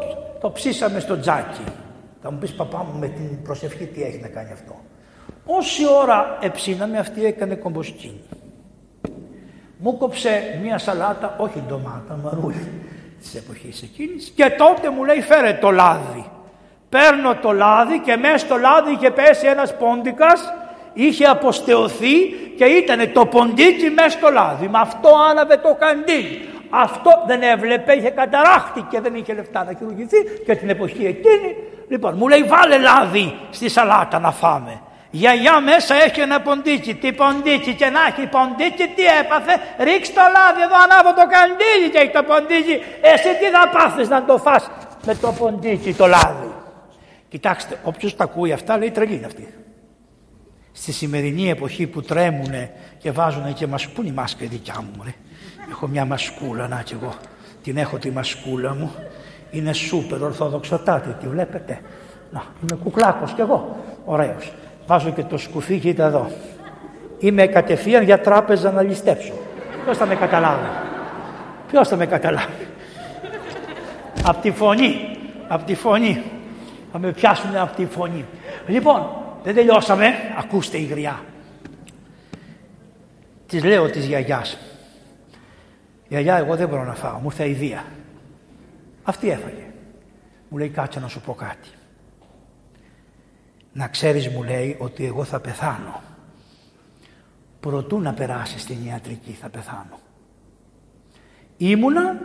το 0.42 0.52
ψήσαμε 0.52 1.00
στο 1.00 1.20
τζάκι. 1.20 1.64
Θα 2.22 2.32
μου 2.32 2.38
πεις 2.38 2.54
παπά 2.54 2.78
μου 2.78 3.00
με 3.00 3.08
την 3.08 3.42
προσευχή 3.44 3.86
τι 3.86 4.04
έχει 4.04 4.20
να 4.20 4.28
κάνει 4.28 4.52
αυτό. 4.52 4.76
Όση 5.46 5.84
ώρα 6.02 6.38
εψήναμε 6.42 6.98
αυτή 6.98 7.26
έκανε 7.26 7.56
κομποσκίνη. 7.56 8.22
Μου 9.78 9.98
κόψε 9.98 10.60
μια 10.64 10.78
σαλάτα, 10.78 11.36
όχι 11.40 11.64
ντομάτα, 11.68 12.20
μαρούλι 12.24 12.72
της 13.20 13.36
εποχής 13.36 13.82
εκείνης 13.82 14.30
και 14.36 14.56
τότε 14.58 14.90
μου 14.90 15.04
λέει 15.04 15.22
φέρε 15.22 15.54
το 15.54 15.72
λάδι. 15.72 16.26
Παίρνω 16.94 17.36
το 17.36 17.52
λάδι 17.52 18.00
και 18.00 18.18
μέσα 18.18 18.38
στο 18.38 18.58
λάδι 18.58 18.92
είχε 18.92 19.12
πέσει 19.12 19.48
ένας 19.48 19.78
πόντικας, 19.78 20.54
είχε 20.94 21.26
αποστεωθεί 21.26 22.16
και 22.58 22.66
ήταν 22.66 23.12
το 23.14 23.26
ποντίκι 23.26 23.90
μέσα 23.90 24.10
στο 24.10 24.30
λάδι. 24.32 24.68
Με 24.68 24.80
αυτό 24.80 25.10
άναβε 25.30 25.58
το 25.58 25.78
καντήλι. 25.80 26.50
Αυτό 26.70 27.12
δεν 27.28 27.42
έβλεπε, 27.42 27.94
είχε 27.94 28.10
καταράχτη 28.10 28.82
και 28.90 29.00
δεν 29.02 29.16
είχε 29.16 29.34
λεφτά 29.34 29.64
να 29.64 29.74
χειρουργηθεί 29.78 30.18
και 30.46 30.56
την 30.56 30.70
εποχή 30.70 31.06
εκείνη. 31.06 31.56
Λοιπόν, 31.90 32.14
μου 32.18 32.28
λέει 32.28 32.44
βάλε 32.44 32.78
λάδι 32.78 33.38
στη 33.50 33.70
σαλάτα 33.70 34.20
να 34.20 34.32
φάμε. 34.32 34.82
Γιαγιά 35.10 35.60
μέσα 35.60 35.96
έχει 35.96 36.20
ένα 36.20 36.42
ποντίκι. 36.42 36.94
Τι 36.94 37.14
ποντίκι 37.14 37.74
και 37.74 37.90
να 37.90 38.00
έχει 38.10 38.28
ποντίκι, 38.28 38.86
τι 38.96 39.04
έπαθε; 39.22 39.54
Ρίξ 39.78 40.14
το 40.14 40.22
λάδι 40.36 40.62
εδώ 40.62 40.78
ανάβω 40.84 41.10
το 41.20 41.26
καντήλι 41.34 41.90
και 41.92 41.98
έχει 41.98 42.12
το 42.12 42.24
ποντίκι. 42.24 42.76
Εσύ 43.02 43.30
τι 43.40 43.46
θα 43.56 43.70
πάθεις 43.76 44.10
να 44.10 44.24
το 44.24 44.38
φας 44.38 44.70
με 45.06 45.16
το 45.16 45.34
ποντίκι 45.40 45.94
το 45.94 46.08
λάδι. 46.08 46.63
Κοιτάξτε, 47.34 47.80
όποιος 47.84 48.16
τα 48.16 48.24
ακούει 48.24 48.52
αυτά 48.52 48.78
λέει 48.78 48.92
τρελή 48.92 49.16
είναι 49.16 49.26
αυτή. 49.26 49.54
Στη 50.72 50.92
σημερινή 50.92 51.50
εποχή 51.50 51.88
που 51.88 52.02
τρέμουνε 52.02 52.72
και 52.98 53.12
βάζουνε 53.12 53.52
και 53.52 53.68
μας 53.68 53.88
πού 53.88 54.02
είναι 54.02 54.10
η 54.10 54.14
μάσκα 54.14 54.44
η 54.44 54.48
δικιά 54.48 54.76
μου. 54.82 55.04
Ρε; 55.04 55.14
Έχω 55.70 55.88
μια 55.88 56.06
μασκούλα, 56.06 56.68
να 56.68 56.82
κι 56.82 56.94
εγώ 56.94 57.14
την 57.64 57.78
έχω 57.78 57.98
τη 57.98 58.12
μασκούλα 58.12 58.74
μου. 58.74 58.92
Είναι 59.52 59.74
σούπερ 59.74 60.22
ορθοδοξοτάτη, 60.22 61.10
τη 61.10 61.28
βλέπετε; 61.28 61.82
Να, 62.32 62.44
είμαι 62.62 62.82
κουκλάκος 62.84 63.32
κι 63.34 63.42
εγώ, 63.42 63.78
ωραίος. 64.06 64.54
Βάζω 64.88 65.10
και 65.10 65.24
το 65.24 65.38
σκουφί, 65.38 65.80
κοίτα 65.80 66.06
εδώ. 66.06 66.32
Είμαι 67.20 67.48
κατευθείαν 67.48 68.04
για 68.04 68.20
τράπεζα 68.20 68.72
να 68.72 68.82
ληστέψω. 68.82 69.34
Ποιος 69.84 69.98
θα 69.98 70.06
με 70.06 70.16
καταλάβει; 70.16 70.68
Ποιος 71.68 71.88
θα 71.88 71.96
με 71.96 72.06
καταλάβει; 72.06 72.68
Απ' 74.24 74.42
τη 74.42 74.52
φωνή, 74.52 75.18
απ' 75.48 75.64
τη 75.64 75.76
φωνή. 75.76 76.24
Θα 76.96 77.00
με 77.02 77.12
πιάσουν 77.12 77.56
από 77.56 77.76
τη 77.76 77.86
φωνή. 77.86 78.26
Λοιπόν, 78.68 79.08
δεν 79.44 79.56
τελειώσαμε. 79.56 80.14
Ακούστε 80.38 80.78
η 80.78 80.84
γριά. 80.84 81.24
Της 83.48 83.64
λέω 83.64 83.90
της 83.90 84.06
γιαγιάς. 84.06 84.58
Γιαγιά, 86.08 86.38
εγώ 86.38 86.56
δεν 86.56 86.68
μπορώ 86.70 86.84
να 86.84 86.94
φάω. 86.94 87.18
Μου 87.18 87.26
ήρθε 87.26 87.50
ιδέα. 87.50 87.84
Αυτή 89.04 89.30
έφαγε. 89.30 89.66
Μου 90.50 90.58
λέει 90.58 90.70
κάτσε 90.70 91.00
να 91.00 91.08
σου 91.08 91.22
πω 91.22 91.34
κάτι. 91.34 91.70
Να 93.74 93.88
ξέρεις 93.88 94.30
μου 94.30 94.44
λέει 94.44 94.76
ότι 94.80 95.06
εγώ 95.06 95.24
θα 95.24 95.40
πεθάνω. 95.40 96.02
Προτού 97.60 98.00
να 98.00 98.14
περάσει 98.14 98.60
στην 98.60 98.78
ιατρική 98.86 99.32
θα 99.32 99.50
πεθάνω. 99.50 100.00
Ήμουνα 101.58 102.20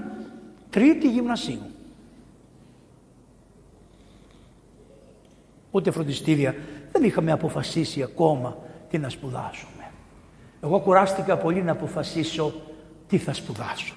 τρίτη 0.71 1.11
γυμνασίου. 1.11 1.71
Ούτε 5.71 5.91
φροντιστήρια 5.91 6.55
δεν 6.93 7.05
είχαμε 7.05 7.33
αποφασίσει 7.33 8.03
ακόμα 8.03 8.57
τι 8.91 8.99
να 8.99 9.09
σπουδάσουμε. 9.09 9.91
Εγώ 10.63 10.81
κουράστηκα 10.81 11.37
πολύ 11.37 11.63
να 11.63 11.73
αποφασίσω 11.73 12.55
τι 13.09 13.19
θα 13.19 13.33
σπουδάσω. 13.33 13.95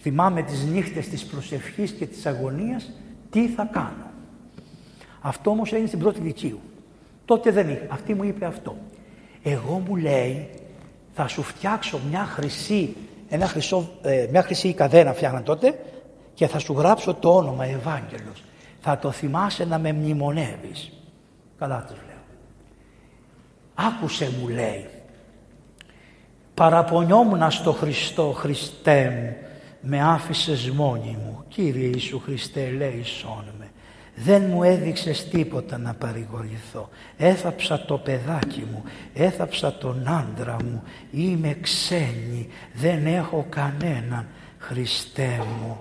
Θυμάμαι 0.00 0.42
τις 0.42 0.64
νύχτες 0.64 1.08
της 1.08 1.24
προσευχής 1.24 1.90
και 1.90 2.06
της 2.06 2.26
αγωνίας 2.26 2.90
τι 3.30 3.48
θα 3.48 3.68
κάνω. 3.72 4.10
Αυτό 5.20 5.50
όμως 5.50 5.72
έγινε 5.72 5.86
στην 5.86 5.98
πρώτη 5.98 6.20
λυκείου. 6.20 6.60
Τότε 7.24 7.50
δεν 7.50 7.68
είχα. 7.68 7.86
Αυτή 7.88 8.14
μου 8.14 8.24
είπε 8.24 8.44
αυτό. 8.44 8.76
Εγώ 9.42 9.82
μου 9.86 9.96
λέει 9.96 10.48
θα 11.12 11.28
σου 11.28 11.42
φτιάξω 11.42 12.00
μια 12.08 12.24
χρυσή, 12.24 12.96
ένα 13.28 13.46
χρυσό, 13.46 13.90
ε, 14.02 14.26
μια 14.30 14.42
χρυσή 14.42 14.74
καδένα 14.74 15.12
φτιάχναν 15.12 15.42
τότε 15.42 15.78
και 16.34 16.46
θα 16.46 16.58
σου 16.58 16.72
γράψω 16.72 17.14
το 17.14 17.36
όνομα 17.36 17.64
Ευάγγελος. 17.64 18.44
Θα 18.80 18.98
το 18.98 19.10
θυμάσαι 19.10 19.64
να 19.64 19.78
με 19.78 19.92
μνημονεύεις. 19.92 20.92
Καλά 21.58 21.84
τους 21.88 21.96
λέω. 22.06 22.16
Άκουσε 23.74 24.30
μου 24.40 24.48
λέει. 24.48 24.86
Παραπονιόμουν 26.54 27.50
στο 27.50 27.72
Χριστό, 27.72 28.32
Χριστέ 28.32 29.10
μου, 29.10 29.48
με 29.80 30.02
άφησες 30.02 30.70
μόνη 30.70 31.18
μου. 31.24 31.44
Κύριε 31.48 31.86
Ιησού 31.86 32.20
Χριστέ, 32.20 32.70
λέει 32.70 33.04
με. 33.58 33.70
Δεν 34.14 34.42
μου 34.42 34.62
έδειξες 34.62 35.28
τίποτα 35.28 35.78
να 35.78 35.94
παρηγορηθώ. 35.94 36.88
Έθαψα 37.16 37.84
το 37.84 37.98
παιδάκι 37.98 38.66
μου, 38.72 38.82
έθαψα 39.14 39.72
τον 39.72 40.08
άντρα 40.08 40.56
μου. 40.64 40.82
Είμαι 41.10 41.56
ξένη, 41.60 42.48
δεν 42.74 43.06
έχω 43.06 43.46
κανέναν. 43.48 44.26
Χριστέ 44.58 45.40
μου, 45.60 45.78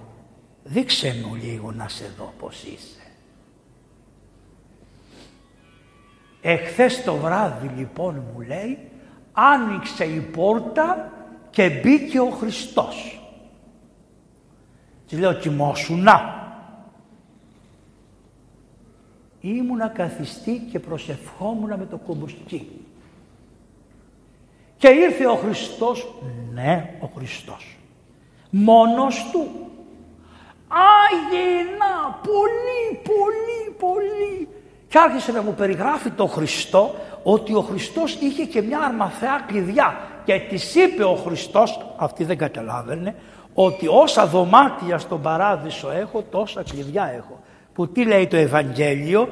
δείξε 0.68 1.16
μου 1.26 1.36
λίγο 1.36 1.72
να 1.72 1.88
σε 1.88 2.14
δω 2.18 2.34
πως 2.40 2.64
είσαι. 2.64 3.02
Εχθές 6.42 7.04
το 7.04 7.16
βράδυ 7.16 7.68
λοιπόν 7.68 8.24
μου 8.34 8.42
λέει, 8.42 8.80
άνοιξε 9.32 10.06
η 10.06 10.20
πόρτα 10.20 11.12
και 11.50 11.70
μπήκε 11.70 12.20
ο 12.20 12.30
Χριστός. 12.30 13.22
Της 15.08 15.20
λέω 15.20 15.34
κοιμόσουνα. 15.34 16.36
Ήμουνα 19.42 19.88
καθιστή 19.88 20.68
και 20.72 20.80
προσευχόμουνα 20.80 21.78
με 21.78 21.86
το 21.86 21.98
κομποσκί. 21.98 22.72
Και 24.78 24.88
ήρθε 24.88 25.28
ο 25.28 25.36
Χριστός, 25.36 26.14
ναι 26.54 26.98
ο 27.00 27.08
Χριστός, 27.08 27.78
μόνος 28.50 29.30
του. 29.32 29.67
Άγινα, 30.68 32.20
πολύ, 32.24 33.02
πολύ, 33.04 33.76
πολύ. 33.80 34.48
Και 34.88 34.98
άρχισε 34.98 35.32
να 35.32 35.42
μου 35.42 35.54
περιγράφει 35.54 36.10
το 36.10 36.26
Χριστό 36.26 36.96
ότι 37.24 37.54
ο 37.54 37.62
Χριστός 37.62 38.18
είχε 38.22 38.44
και 38.44 38.62
μια 38.62 38.80
αρμαθέα 38.80 39.44
κλειδιά 39.48 39.98
και 40.26 40.40
της 40.50 40.76
είπε 40.76 41.04
ο 41.04 41.16
Χριστός, 41.16 41.80
αυτή 41.98 42.24
δεν 42.24 42.38
καταλάβαινε, 42.38 43.16
ότι 43.54 43.88
όσα 43.88 44.28
δωμάτια 44.28 44.98
στον 44.98 45.22
παράδεισο 45.22 45.92
έχω 45.92 46.24
τόσα 46.32 46.64
κλειδιά 46.64 47.12
έχω. 47.16 47.40
Που 47.74 47.88
τι 47.88 48.06
λέει 48.06 48.28
το 48.28 48.36
Ευαγγέλιο, 48.36 49.30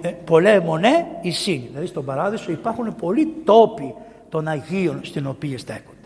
ε, 0.00 0.08
πολλέ 0.08 0.60
μονέ 0.60 1.06
εισήν. 1.22 1.62
Δηλαδή 1.68 1.86
στον 1.86 2.04
παράδεισο 2.04 2.52
υπάρχουν 2.52 2.94
πολλοί 2.94 3.34
τόποι 3.44 3.94
των 4.28 4.48
Αγίων 4.48 5.00
στην 5.02 5.26
οποία 5.26 5.58
στέκονται. 5.58 5.97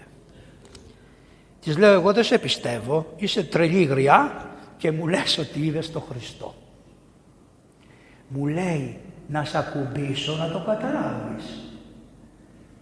Της 1.62 1.76
λέω 1.78 1.93
εγώ 1.93 2.12
δεν 2.12 2.24
σε 2.24 2.39
πιστεύω, 2.39 3.12
είσαι 3.16 3.44
τρελή 3.44 3.82
γριά 3.82 4.51
και 4.76 4.93
μου 4.93 5.06
λες 5.06 5.39
ότι 5.39 5.60
είδες 5.60 5.90
τον 5.90 6.02
Χριστό. 6.02 6.55
Μου 8.28 8.47
λέει 8.47 8.97
να 9.28 9.44
σε 9.44 9.59
ακουμπήσω 9.59 10.36
να 10.36 10.51
το 10.51 10.64
καταλάβεις. 10.66 11.44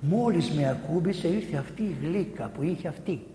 Μόλις 0.00 0.50
με 0.50 0.68
ακούμπησε 0.68 1.28
ήρθε 1.28 1.56
αυτή 1.56 1.82
η 1.82 1.96
γλύκα 2.02 2.48
που 2.48 2.62
είχε 2.62 2.88
αυτή. 2.88 3.26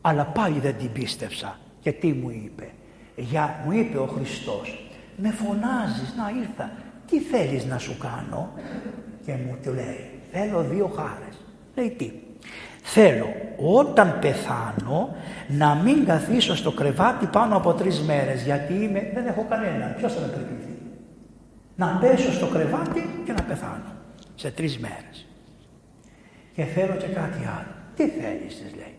Αλλά 0.00 0.24
πάλι 0.24 0.58
δεν 0.58 0.76
την 0.78 0.92
πίστεψα. 0.92 1.58
Και 1.80 1.92
τι 1.92 2.12
μου 2.12 2.30
είπε. 2.30 2.70
Για, 3.16 3.62
μου 3.64 3.72
είπε 3.72 3.98
ο 3.98 4.06
Χριστός. 4.06 4.90
Με 5.16 5.30
φωνάζεις 5.30 6.14
να 6.16 6.32
ήρθα. 6.40 6.72
Τι 7.06 7.20
θέλεις 7.20 7.64
να 7.64 7.78
σου 7.78 7.98
κάνω; 7.98 8.52
Και 9.24 9.32
μου 9.32 9.58
το 9.64 9.72
λέει. 9.72 10.10
Θέλω 10.32 10.62
δύο 10.62 10.86
χάρες. 10.86 11.36
Λέει 11.74 11.90
τι. 11.90 12.12
Θέλω 12.88 13.26
όταν 13.56 14.18
πεθάνω 14.20 15.14
να 15.48 15.74
μην 15.74 16.04
καθίσω 16.04 16.56
στο 16.56 16.72
κρεβάτι 16.72 17.26
πάνω 17.26 17.56
από 17.56 17.72
τρεις 17.72 18.00
μέρες 18.00 18.42
γιατί 18.42 18.72
είμαι, 18.72 19.10
δεν 19.14 19.26
έχω 19.26 19.46
κανένα. 19.48 19.86
Ποιος 19.86 20.14
θα 20.14 20.20
με 20.20 20.26
περιποιηθεί. 20.26 20.78
Να 21.76 21.98
πέσω 22.00 22.32
στο 22.32 22.46
κρεβάτι 22.46 23.22
και 23.24 23.32
να 23.32 23.42
πεθάνω 23.42 23.92
σε 24.34 24.50
τρεις 24.50 24.78
μέρες. 24.78 25.26
Και 26.54 26.64
θέλω 26.64 26.94
και 26.94 27.06
κάτι 27.06 27.38
άλλο. 27.38 27.74
Τι 27.96 28.08
θέλεις 28.08 28.60
της 28.60 28.74
λέει 28.76 28.94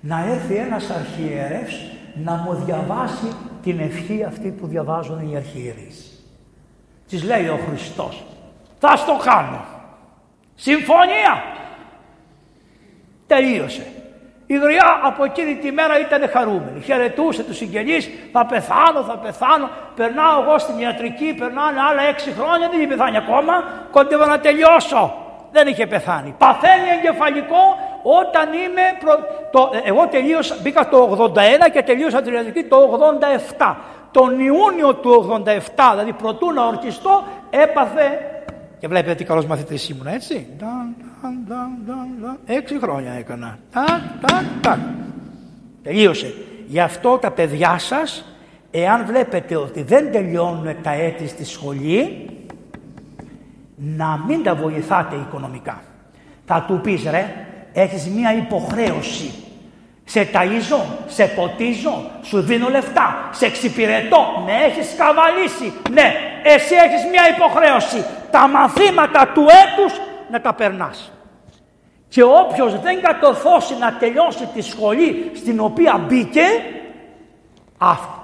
να 0.00 0.24
έρθει 0.24 0.54
ένας 0.54 0.90
αρχιερεύς 0.90 1.74
να 2.14 2.32
μου 2.32 2.54
διαβάσει 2.54 3.32
την 3.62 3.80
ευχή 3.80 4.24
αυτή 4.24 4.48
που 4.48 4.66
διαβάζουν 4.66 5.30
οι 5.30 5.36
αρχιερείς. 5.36 6.24
Της 7.08 7.22
λέει 7.22 7.48
ο 7.48 7.58
Χριστός, 7.68 8.24
θα 8.78 8.96
στο 8.96 9.16
κάνω. 9.24 9.64
Συμφωνία. 10.54 11.58
Τελείωσε. 13.32 13.86
Η 14.46 14.56
γριά 14.56 15.00
από 15.02 15.24
εκείνη 15.24 15.54
τη 15.54 15.72
μέρα 15.72 16.00
ήταν 16.00 16.30
χαρούμενη. 16.30 16.80
Χαιρετούσε 16.80 17.42
τους 17.42 17.56
συγγενείς, 17.56 18.10
θα 18.32 18.46
πεθάνω, 18.46 19.02
θα 19.08 19.16
πεθάνω. 19.16 19.68
Περνάω 19.96 20.42
εγώ 20.42 20.58
στην 20.58 20.78
ιατρική, 20.78 21.34
περνάνε 21.38 21.80
άλλα 21.90 22.02
έξι 22.02 22.30
χρόνια, 22.38 22.68
δεν 22.68 22.78
είχε 22.78 22.88
πεθάνει 22.88 23.16
ακόμα. 23.16 23.52
Κοντεύω 23.90 24.26
να 24.26 24.40
τελειώσω. 24.40 25.14
Δεν 25.52 25.66
είχε 25.66 25.86
πεθάνει. 25.86 26.34
Παθαίνει 26.38 26.88
εγκεφαλικό 26.98 27.62
όταν 28.02 28.46
είμαι. 28.52 28.84
Προ... 29.00 29.12
Το... 29.50 29.70
Ε, 29.74 29.88
εγώ 29.88 30.06
τελείωσα, 30.06 30.56
μπήκα 30.62 30.88
το 30.88 31.30
81 31.34 31.70
και 31.72 31.82
τελείωσα 31.82 32.22
την 32.22 32.32
ιατρική 32.34 32.64
το 32.64 32.76
87. 33.58 33.74
Τον 34.10 34.40
Ιούνιο 34.40 34.94
του 34.94 35.42
87, 35.46 35.58
δηλαδή 35.90 36.12
πρωτού 36.12 36.52
να 36.52 36.66
ορκιστώ, 36.66 37.24
έπαθε. 37.50 38.29
Και 38.80 38.88
βλέπετε 38.88 39.14
τι 39.14 39.24
καλός 39.24 39.46
μαθητής 39.46 39.88
ήμουν, 39.88 40.06
έτσι. 40.06 40.46
Έξι 42.46 42.78
χρόνια 42.80 43.12
έκανα. 43.12 43.58
Τελείωσε. 45.82 46.34
Γι' 46.66 46.80
αυτό 46.80 47.18
τα 47.18 47.30
παιδιά 47.30 47.78
σας, 47.78 48.34
εάν 48.70 49.06
βλέπετε 49.06 49.56
ότι 49.56 49.82
δεν 49.82 50.12
τελειώνουν 50.12 50.76
τα 50.82 50.92
έτη 50.92 51.28
στη 51.28 51.44
σχολή, 51.44 52.30
να 53.76 54.24
μην 54.26 54.42
τα 54.42 54.54
βοηθάτε 54.54 55.16
οικονομικά. 55.16 55.82
Θα 56.46 56.64
του 56.68 56.80
πεις 56.82 57.04
ρε, 57.10 57.46
έχεις 57.72 58.06
μία 58.06 58.36
υποχρέωση. 58.36 59.30
Σε 60.04 60.28
ταΐζω, 60.32 60.84
σε 61.06 61.26
ποτίζω, 61.26 62.10
σου 62.22 62.40
δίνω 62.40 62.68
λεφτά, 62.68 63.28
σε 63.32 63.46
εξυπηρετώ, 63.46 64.42
με 64.44 64.52
έχεις 64.52 64.94
καβαλήσει. 64.96 65.72
Ναι, 65.90 66.14
εσύ 66.42 66.74
έχεις 66.74 67.04
μία 67.10 67.28
υποχρέωση. 67.36 68.04
Τα 68.30 68.48
μαθήματα 68.48 69.28
του 69.34 69.40
έτους 69.40 70.00
να 70.30 70.40
τα 70.40 70.54
περνάς. 70.54 71.12
Και 72.08 72.22
όποιος 72.22 72.80
δεν 72.80 73.00
κατορθώσει 73.02 73.76
να 73.80 73.96
τελειώσει 73.96 74.48
τη 74.54 74.60
σχολή 74.60 75.30
στην 75.34 75.60
οποία 75.60 76.04
μπήκε, 76.08 76.44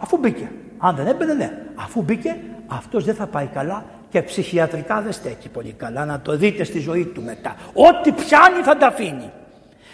αφού 0.02 0.16
μπήκε, 0.16 0.50
αν 0.78 0.94
δεν 0.96 1.06
έμπαινε 1.06 1.34
ναι, 1.34 1.52
αφού 1.74 2.02
μπήκε, 2.02 2.36
αυτός 2.66 3.04
δεν 3.04 3.14
θα 3.14 3.26
πάει 3.26 3.46
καλά 3.46 3.84
και 4.10 4.22
ψυχιατρικά 4.22 5.00
δεν 5.00 5.12
στέκει 5.12 5.48
πολύ 5.48 5.72
καλά. 5.72 6.04
Να 6.04 6.20
το 6.20 6.36
δείτε 6.36 6.64
στη 6.64 6.78
ζωή 6.78 7.04
του 7.04 7.22
μετά. 7.22 7.56
Ό,τι 7.72 8.12
πιάνει 8.12 8.62
θα 8.62 8.76
τα 8.76 8.86
αφήνει. 8.86 9.30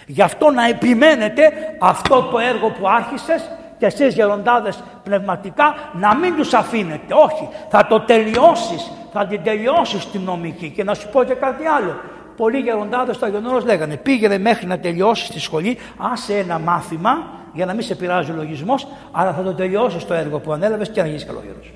Γι' 0.06 0.22
αυτό 0.22 0.50
να 0.50 0.66
επιμένετε 0.66 1.52
αυτό 1.78 2.22
το 2.22 2.38
έργο 2.38 2.70
που 2.70 2.88
άρχισες 2.88 3.50
και 3.82 3.88
εσείς 3.88 4.14
γεροντάδες 4.14 4.82
πνευματικά 5.04 5.74
να 5.92 6.16
μην 6.16 6.36
τους 6.36 6.54
αφήνετε. 6.54 7.14
Όχι, 7.14 7.48
θα 7.68 7.86
το 7.86 8.00
τελειώσεις, 8.00 8.90
θα 9.12 9.26
την 9.26 9.42
τελειώσεις 9.42 10.10
την 10.10 10.20
νομική. 10.20 10.70
Και 10.70 10.84
να 10.84 10.94
σου 10.94 11.08
πω 11.08 11.24
και 11.24 11.34
κάτι 11.34 11.66
άλλο. 11.66 11.94
Πολλοί 12.36 12.58
γεροντάδες 12.58 13.16
στο 13.16 13.26
Αγιονόρος 13.26 13.64
λέγανε 13.64 13.96
πήγαινε 13.96 14.38
μέχρι 14.38 14.66
να 14.66 14.78
τελειώσεις 14.78 15.28
τη 15.28 15.40
σχολή, 15.40 15.78
άσε 16.12 16.38
ένα 16.38 16.58
μάθημα 16.58 17.26
για 17.52 17.66
να 17.66 17.72
μην 17.72 17.82
σε 17.82 17.94
πειράζει 17.94 18.30
ο 18.30 18.34
λογισμός, 18.34 18.86
αλλά 19.12 19.32
θα 19.32 19.42
το 19.42 19.54
τελειώσεις 19.54 20.04
το 20.04 20.14
έργο 20.14 20.38
που 20.38 20.52
ανέλαβες 20.52 20.88
και 20.88 21.00
να 21.00 21.06
γίνεις 21.06 21.24
καλόγερος. 21.24 21.72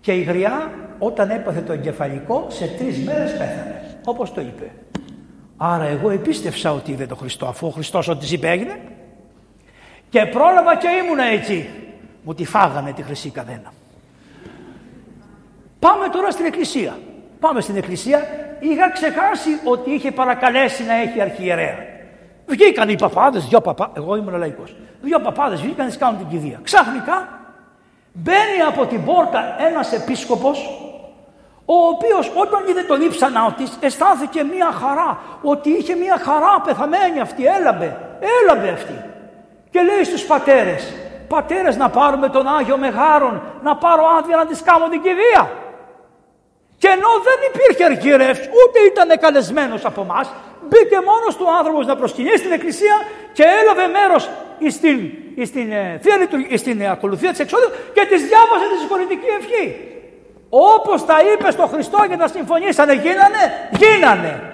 Και 0.00 0.12
η 0.12 0.22
γριά 0.22 0.70
όταν 0.98 1.30
έπαθε 1.30 1.60
το 1.60 1.72
εγκεφαλικό 1.72 2.46
σε 2.48 2.66
τρεις 2.66 2.98
μέρες 2.98 3.30
πέθανε. 3.30 3.98
Όπως 4.04 4.32
το 4.32 4.40
είπε. 4.40 4.70
Άρα 5.56 5.84
εγώ 5.84 6.10
επίστευσα 6.10 6.72
ότι 6.72 6.90
είδε 6.90 7.06
το 7.06 7.14
Χριστό 7.14 7.46
αφού 7.46 7.66
ο 7.66 7.70
Χριστός 7.70 8.08
ό,τι 8.08 8.34
είπε 8.34 8.50
έγινε. 8.50 8.78
Και 10.10 10.26
πρόλαβα 10.26 10.76
και 10.76 10.88
ήμουνα 11.04 11.24
εκεί. 11.24 11.68
Μου 12.22 12.34
τη 12.34 12.44
φάγανε 12.44 12.92
τη 12.92 13.02
χρυσή 13.02 13.30
καδένα. 13.30 13.72
Πάμε 15.78 16.08
τώρα 16.08 16.30
στην 16.30 16.44
εκκλησία. 16.44 16.98
Πάμε 17.40 17.60
στην 17.60 17.76
εκκλησία. 17.76 18.26
Είχα 18.60 18.90
ξεχάσει 18.90 19.50
ότι 19.64 19.90
είχε 19.90 20.12
παρακαλέσει 20.12 20.84
να 20.84 20.94
έχει 20.94 21.20
αρχιερέα. 21.20 21.76
Βγήκαν 22.46 22.88
οι 22.88 22.94
παπάδες, 22.94 23.46
δυο 23.46 23.60
παπάδες, 23.60 23.96
εγώ 23.96 24.16
ήμουν 24.16 24.36
λαϊκός. 24.36 24.76
Δυο 25.02 25.20
παπάδες 25.20 25.60
βγήκαν 25.60 25.86
να 25.86 25.94
κάνουν 25.94 26.18
την 26.18 26.28
κηδεία. 26.28 26.60
Ξαφνικά 26.62 27.40
Μπαίνει 28.12 28.60
από 28.68 28.86
την 28.86 29.04
πόρτα 29.04 29.56
ένας 29.58 29.92
επίσκοπος 29.92 30.58
ο 31.64 31.74
οποίος 31.74 32.32
όταν 32.34 32.68
είδε 32.68 32.82
τον 32.82 33.00
ύψανά 33.00 33.54
της 33.56 33.76
αισθάνθηκε 33.80 34.42
μια 34.42 34.70
χαρά 34.72 35.18
ότι 35.42 35.70
είχε 35.70 35.94
μια 35.94 36.18
χαρά 36.24 36.60
πεθαμένη 36.64 37.20
αυτή, 37.20 37.46
έλαμπε, 37.46 37.96
έλαμπε 38.42 38.68
αυτή. 38.68 39.04
Και 39.70 39.82
λέει 39.82 40.04
στους 40.04 40.22
πατέρες, 40.22 40.92
πατέρες 41.28 41.76
να 41.76 41.88
πάρουμε 41.88 42.28
τον 42.28 42.46
Άγιο 42.58 42.76
Μεγάρον, 42.76 43.42
να 43.62 43.76
πάρω 43.76 44.04
άδεια 44.18 44.36
να 44.36 44.46
της 44.46 44.62
κάνω 44.62 44.88
την 44.88 45.02
κηδεία. 45.02 45.50
Και 46.78 46.88
ενώ 46.88 47.10
δεν 47.26 47.38
υπήρχε 47.52 47.84
αρχιερεύς, 47.84 48.40
ούτε 48.40 48.78
ήταν 48.90 49.18
καλεσμένος 49.20 49.84
από 49.84 50.00
εμάς, 50.00 50.30
μπήκε 50.68 50.98
μόνος 51.10 51.36
του 51.36 51.46
άνθρωπος 51.58 51.86
να 51.86 51.96
προσκυνήσει 51.96 52.36
στην 52.36 52.52
εκκλησία 52.52 52.96
και 53.32 53.44
έλαβε 53.60 53.86
μέρος 53.86 54.30
στην, 54.68 55.12
στην, 55.46 55.72
ε, 55.72 56.56
στην 56.56 56.88
ακολουθία 56.88 57.30
της 57.30 57.38
εξόδου 57.38 57.68
και 57.94 58.06
της 58.10 58.20
διάβασε 58.28 58.64
τη 58.72 58.78
συγχωρητική 58.80 59.26
ευχή. 59.40 59.64
Όπως 60.48 61.04
τα 61.04 61.16
είπε 61.32 61.50
στο 61.50 61.66
Χριστό 61.66 61.98
και 62.08 62.16
τα 62.16 62.28
συμφωνήσανε 62.28 62.92
γίνανε, 62.92 63.70
γίνανε. 63.70 64.52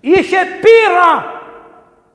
Είχε 0.00 0.36
πείρα. 0.62 1.40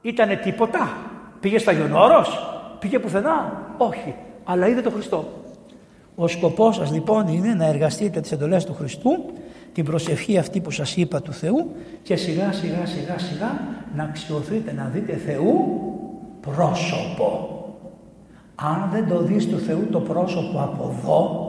Ήτανε 0.02 0.36
τίποτα. 0.36 1.07
Πήγε 1.40 1.58
στα 1.58 1.72
Γιονόρος, 1.72 2.40
πήγε 2.80 3.00
πουθενά; 3.00 3.64
Όχι, 3.78 4.16
αλλά 4.44 4.68
είδε 4.68 4.82
το 4.82 4.90
Χριστό. 4.90 5.26
Ο 6.16 6.28
σκοπός 6.28 6.76
σας 6.76 6.92
λοιπόν 6.92 7.28
είναι 7.28 7.54
να 7.54 7.66
εργαστείτε 7.66 8.20
τις 8.20 8.32
εντολές 8.32 8.66
του 8.66 8.74
Χριστού, 8.74 9.26
την 9.74 9.86
προσευχή 9.86 10.38
αυτή 10.38 10.60
που 10.60 10.72
σας 10.72 10.96
είπα 10.96 11.22
του 11.22 11.34
Θεού 11.34 11.72
και 12.04 12.16
σιγά 12.16 12.52
σιγά 12.52 12.86
σιγά 12.86 13.18
σιγά 13.18 13.60
να 13.96 14.04
αξιωθείτε 14.04 14.74
να 14.74 14.90
δείτε 14.94 15.14
Θεού 15.14 15.82
πρόσωπο. 16.42 17.52
Αν 18.56 18.90
δεν 18.92 19.08
το 19.08 19.22
δεις 19.22 19.48
του 19.48 19.60
Θεού 19.60 19.88
το 19.92 20.00
πρόσωπο 20.00 20.60
από 20.60 20.96
εδώ, 20.98 21.46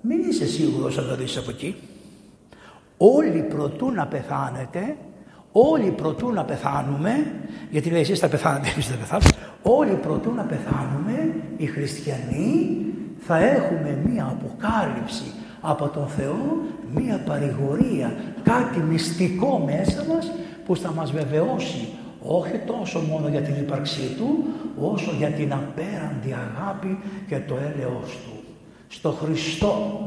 μην 0.00 0.18
είσαι 0.28 0.46
σίγουρος 0.46 0.96
να 0.96 1.02
το 1.02 1.16
δεις 1.16 1.36
από 1.36 1.50
εκεί. 1.50 1.76
Όλοι 2.96 3.42
προτού 3.42 3.90
να 3.90 4.06
πεθάνετε, 4.06 4.96
όλοι 5.52 5.90
προτού 5.90 6.32
να 6.32 6.44
πεθάνουμε, 6.44 7.26
γιατί 7.70 7.90
λέει 7.90 8.00
εσείς 8.00 8.18
θα 8.18 8.28
πεθάνετε, 8.28 8.68
εμείς 8.72 8.86
θα 8.86 8.96
πεθάνουμε, 8.96 9.30
όλοι 9.62 9.94
προτού 10.02 10.32
να 10.34 10.42
πεθάνουμε, 10.42 11.34
οι 11.56 11.66
χριστιανοί 11.66 12.76
θα 13.18 13.38
έχουμε 13.38 13.98
μία 14.04 14.36
αποκάλυψη 14.40 15.24
από 15.60 15.88
τον 15.88 16.06
Θεό, 16.06 16.62
μία 16.94 17.22
παρηγορία, 17.26 18.14
κάτι 18.42 18.78
μυστικό 18.78 19.62
μέσα 19.66 20.04
μας 20.14 20.32
που 20.66 20.76
θα 20.76 20.92
μας 20.92 21.12
βεβαιώσει 21.12 21.88
όχι 22.26 22.58
τόσο 22.66 22.98
μόνο 22.98 23.28
για 23.28 23.40
την 23.40 23.54
ύπαρξή 23.54 24.14
Του, 24.16 24.44
όσο 24.80 25.12
για 25.18 25.28
την 25.28 25.52
απέραντη 25.52 26.32
αγάπη 26.32 26.98
και 27.28 27.38
το 27.38 27.54
έλεος 27.54 28.18
Του. 28.24 28.44
Στο 28.88 29.10
Χριστό 29.10 30.02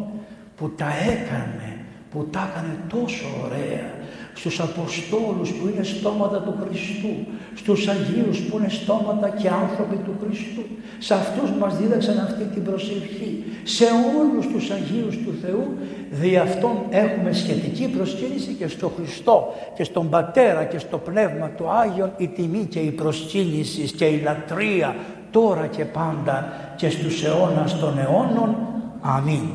που 0.55 0.69
τα 0.69 0.87
έκανε, 0.87 1.85
που 2.11 2.27
τα 2.31 2.49
έκανε 2.51 2.77
τόσο 2.89 3.25
ωραία, 3.45 3.93
στους 4.35 4.59
Αποστόλους 4.59 5.49
που 5.51 5.67
είναι 5.67 5.83
στόματα 5.83 6.37
του 6.41 6.55
Χριστού, 6.61 7.13
στους 7.55 7.87
Αγίους 7.87 8.39
που 8.39 8.57
είναι 8.57 8.69
στόματα 8.69 9.29
και 9.29 9.49
άνθρωποι 9.49 9.95
του 9.95 10.15
Χριστού. 10.21 10.61
Σε 10.99 11.13
αυτούς 11.13 11.51
μας 11.51 11.77
δίδαξαν 11.77 12.19
αυτή 12.19 12.43
την 12.43 12.63
προσευχή. 12.63 13.43
Σε 13.63 13.85
όλους 14.19 14.47
τους 14.47 14.69
Αγίους 14.71 15.17
του 15.17 15.33
Θεού, 15.41 15.67
δι' 16.11 16.37
αυτόν 16.37 16.77
έχουμε 16.89 17.31
σχετική 17.31 17.87
προσκύνηση 17.87 18.53
και 18.53 18.67
στο 18.67 18.91
Χριστό 18.95 19.53
και 19.75 19.83
στον 19.83 20.09
Πατέρα 20.09 20.63
και 20.63 20.77
στο 20.77 20.97
Πνεύμα 20.97 21.49
του 21.49 21.69
Άγιον 21.69 22.11
η 22.17 22.27
τιμή 22.27 22.65
και 22.69 22.79
η 22.79 22.91
προσκύνηση 22.91 23.91
και 23.91 24.05
η 24.05 24.21
λατρεία 24.21 24.95
τώρα 25.31 25.67
και 25.67 25.85
πάντα 25.85 26.53
και 26.75 26.89
στους 26.89 27.23
αιώνας 27.23 27.79
των 27.79 27.99
αιώνων. 27.99 28.55
Αμήν. 29.01 29.49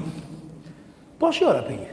Πόση 1.19 1.44
ώρα 1.48 1.62
πήγε; 1.62 1.90